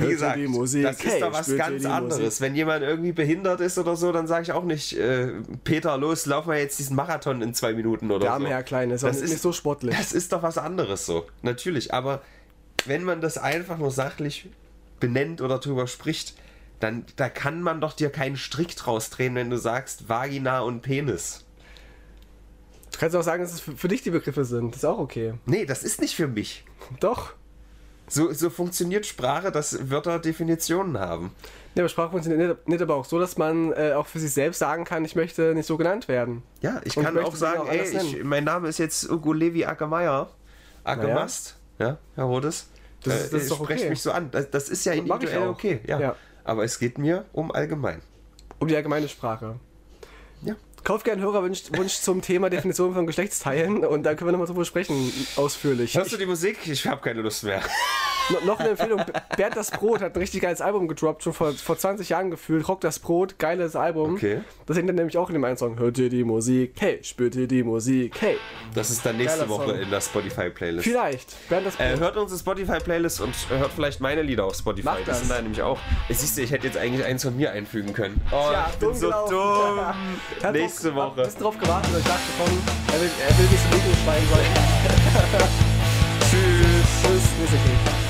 Wie 0.00 0.04
ihr 0.04 0.10
gesagt, 0.10 0.38
das 0.38 0.74
ist 0.74 1.04
Hey, 1.04 1.20
doch 1.20 1.32
was 1.32 1.56
ganz 1.56 1.84
anderes. 1.84 2.20
Musik? 2.22 2.40
Wenn 2.40 2.54
jemand 2.54 2.82
irgendwie 2.82 3.12
behindert 3.12 3.60
ist 3.60 3.78
oder 3.78 3.96
so, 3.96 4.12
dann 4.12 4.26
sage 4.26 4.42
ich 4.44 4.52
auch 4.52 4.64
nicht, 4.64 4.96
äh, 4.98 5.32
Peter, 5.64 5.96
los, 5.98 6.26
lauf 6.26 6.46
mal 6.46 6.58
jetzt 6.58 6.78
diesen 6.78 6.96
Marathon 6.96 7.42
in 7.42 7.54
zwei 7.54 7.72
Minuten 7.74 8.10
oder 8.10 8.20
Der 8.20 8.28
so. 8.30 8.34
arme 8.34 8.48
Herr 8.48 8.62
Klein 8.62 8.90
ist 8.90 9.04
auch 9.04 9.08
Das 9.08 9.20
ist- 9.20 9.30
nicht 9.30 9.42
so 9.42 9.52
sportlich. 9.52 9.96
Das 9.96 10.12
ist 10.12 10.32
doch 10.32 10.42
was 10.42 10.58
anderes 10.58 11.06
so, 11.06 11.26
natürlich. 11.42 11.92
Aber 11.94 12.22
wenn 12.86 13.04
man 13.04 13.20
das 13.20 13.38
einfach 13.38 13.78
nur 13.78 13.90
sachlich 13.90 14.48
benennt 15.00 15.40
oder 15.40 15.58
drüber 15.58 15.86
spricht, 15.86 16.34
dann 16.80 17.04
da 17.16 17.28
kann 17.28 17.62
man 17.62 17.80
doch 17.80 17.92
dir 17.94 18.10
keinen 18.10 18.36
Strick 18.36 18.76
draus 18.76 19.10
drehen, 19.10 19.34
wenn 19.34 19.48
du 19.50 19.56
sagst 19.58 20.08
Vagina 20.08 20.60
und 20.60 20.82
Penis. 20.82 21.44
Du 22.92 22.98
kannst 22.98 23.16
auch 23.16 23.22
sagen, 23.22 23.42
dass 23.42 23.52
es 23.52 23.60
für, 23.60 23.72
für 23.76 23.88
dich 23.88 24.02
die 24.02 24.10
Begriffe 24.10 24.44
sind. 24.44 24.70
Das 24.72 24.78
ist 24.78 24.84
auch 24.84 24.98
okay. 24.98 25.34
Nee, 25.46 25.64
das 25.66 25.82
ist 25.82 26.00
nicht 26.00 26.14
für 26.14 26.28
mich. 26.28 26.64
Doch. 27.00 27.32
So, 28.08 28.32
so 28.32 28.50
funktioniert 28.50 29.06
Sprache, 29.06 29.50
dass 29.50 29.90
Wörter 29.90 30.18
Definitionen 30.18 30.98
haben. 30.98 31.32
Ja, 31.74 31.82
aber 31.82 31.88
Sprache 31.88 32.10
funktioniert 32.10 32.68
nicht, 32.68 32.82
aber 32.82 32.94
auch 32.96 33.04
so, 33.04 33.18
dass 33.18 33.36
man 33.38 33.72
äh, 33.72 33.92
auch 33.94 34.06
für 34.06 34.18
sich 34.20 34.32
selbst 34.32 34.58
sagen 34.58 34.84
kann, 34.84 35.04
ich 35.04 35.16
möchte 35.16 35.54
nicht 35.54 35.66
so 35.66 35.76
genannt 35.76 36.06
werden. 36.06 36.42
Ja, 36.60 36.80
ich 36.84 36.96
Und 36.96 37.02
kann 37.04 37.14
möchte 37.14 37.28
auch 37.28 37.34
sagen, 37.34 37.62
auch 37.62 37.68
ey, 37.68 37.82
ich, 37.96 38.22
mein 38.22 38.44
Name 38.44 38.68
ist 38.68 38.78
jetzt 38.78 39.10
Ugo 39.10 39.32
Levi 39.32 39.64
Ackermeier. 39.64 40.28
Ackermast. 40.84 41.56
Ja, 41.78 41.98
Herr 42.14 42.24
Rodes. 42.24 42.68
Das 43.02 43.14
ist- 43.24 43.32
das 43.32 43.42
ist 43.42 43.46
Äh, 43.46 43.50
doch 43.50 43.64
sprecht 43.64 43.80
okay. 43.82 43.90
mich 43.90 44.02
so 44.02 44.12
an. 44.12 44.30
Das, 44.30 44.50
das 44.50 44.68
ist 44.68 44.84
ja 44.84 44.92
ich 44.92 44.98
individuell 45.00 45.48
okay. 45.48 45.80
Ja. 45.86 45.98
Ja. 45.98 46.16
Aber 46.44 46.62
es 46.64 46.78
geht 46.78 46.98
mir 46.98 47.24
um 47.32 47.50
allgemein. 47.50 48.02
Um 48.60 48.68
die 48.68 48.76
allgemeine 48.76 49.08
Sprache. 49.08 49.56
Ja. 50.84 50.88
Kauft 50.92 51.04
gerne 51.04 51.22
Hörerwunsch 51.22 51.62
Wunsch 51.74 51.94
zum 51.94 52.20
Thema 52.20 52.50
Definition 52.50 52.92
von 52.94 53.06
Geschlechtsteilen 53.06 53.84
und 53.84 54.02
da 54.02 54.14
können 54.14 54.28
wir 54.28 54.32
nochmal 54.32 54.46
drüber 54.46 54.64
sprechen, 54.64 55.12
ausführlich. 55.36 55.96
Hörst 55.96 56.12
du 56.12 56.16
die 56.18 56.26
Musik? 56.26 56.58
Ich 56.66 56.86
habe 56.86 57.00
keine 57.00 57.22
Lust 57.22 57.44
mehr. 57.44 57.62
No- 58.30 58.38
noch 58.46 58.58
eine 58.60 58.70
Empfehlung: 58.70 59.02
Bernd 59.36 59.56
das 59.56 59.70
Brot 59.70 60.00
hat 60.00 60.14
ein 60.14 60.18
richtig 60.18 60.40
geiles 60.42 60.60
Album 60.60 60.88
gedroppt, 60.88 61.22
schon 61.22 61.32
vor, 61.32 61.52
vor 61.52 61.76
20 61.76 62.08
Jahren 62.08 62.30
gefühlt. 62.30 62.66
Rock 62.68 62.80
das 62.80 62.98
Brot, 62.98 63.38
geiles 63.38 63.76
Album. 63.76 64.14
Okay. 64.14 64.40
Das 64.66 64.76
singt 64.76 64.88
dann 64.88 64.96
nämlich 64.96 65.18
auch 65.18 65.28
in 65.28 65.34
dem 65.34 65.44
einen 65.44 65.56
Song: 65.56 65.78
Hört 65.78 65.98
ihr 65.98 66.08
die 66.08 66.24
Musik? 66.24 66.74
Hey, 66.78 67.00
spürt 67.02 67.34
ihr 67.36 67.46
die 67.46 67.62
Musik? 67.62 68.14
Hey. 68.20 68.36
Das 68.74 68.90
ist 68.90 69.04
dann 69.04 69.16
nächste 69.16 69.40
Geiler 69.40 69.50
Woche 69.50 69.70
Song. 69.70 69.78
in 69.80 69.90
der 69.90 70.00
Spotify-Playlist. 70.00 70.84
Vielleicht. 70.84 71.48
Bernd 71.48 71.66
das 71.66 71.76
Brot. 71.76 71.86
Äh, 71.86 71.98
hört 71.98 72.16
unsere 72.16 72.40
Spotify-Playlist 72.40 73.20
und 73.20 73.34
hört 73.50 73.70
vielleicht 73.74 74.00
meine 74.00 74.22
Lieder 74.22 74.44
auf 74.46 74.54
Spotify. 74.56 74.86
Macht 74.86 74.98
das 75.00 75.06
das. 75.06 75.18
sind 75.20 75.30
da 75.30 75.40
nämlich 75.42 75.62
auch. 75.62 75.78
Siehst 76.08 76.36
du, 76.38 76.42
ich 76.42 76.50
hätte 76.50 76.66
jetzt 76.66 76.76
eigentlich 76.78 77.04
eins 77.04 77.22
von 77.24 77.36
mir 77.36 77.52
einfügen 77.52 77.92
können. 77.92 78.20
Oh, 78.32 78.50
Ja, 78.52 78.68
ich 78.72 78.78
bin 78.78 78.94
so 78.94 79.06
gelaufen. 79.06 79.30
dumm. 79.34 79.80
Hat 80.42 80.52
Nächste 80.52 80.90
drauf, 80.92 81.16
Woche. 81.16 81.22
Ist 81.26 81.40
drauf 81.40 81.58
gewartet, 81.58 81.90
ich 81.98 82.04
dachte, 82.04 82.20
komm, 82.38 82.58
er 82.94 83.00
will, 83.00 83.10
er 83.28 83.38
will 83.38 83.46
nicht 83.46 83.62
so 83.62 84.04
schreien 84.04 84.24
sollen. 84.32 84.44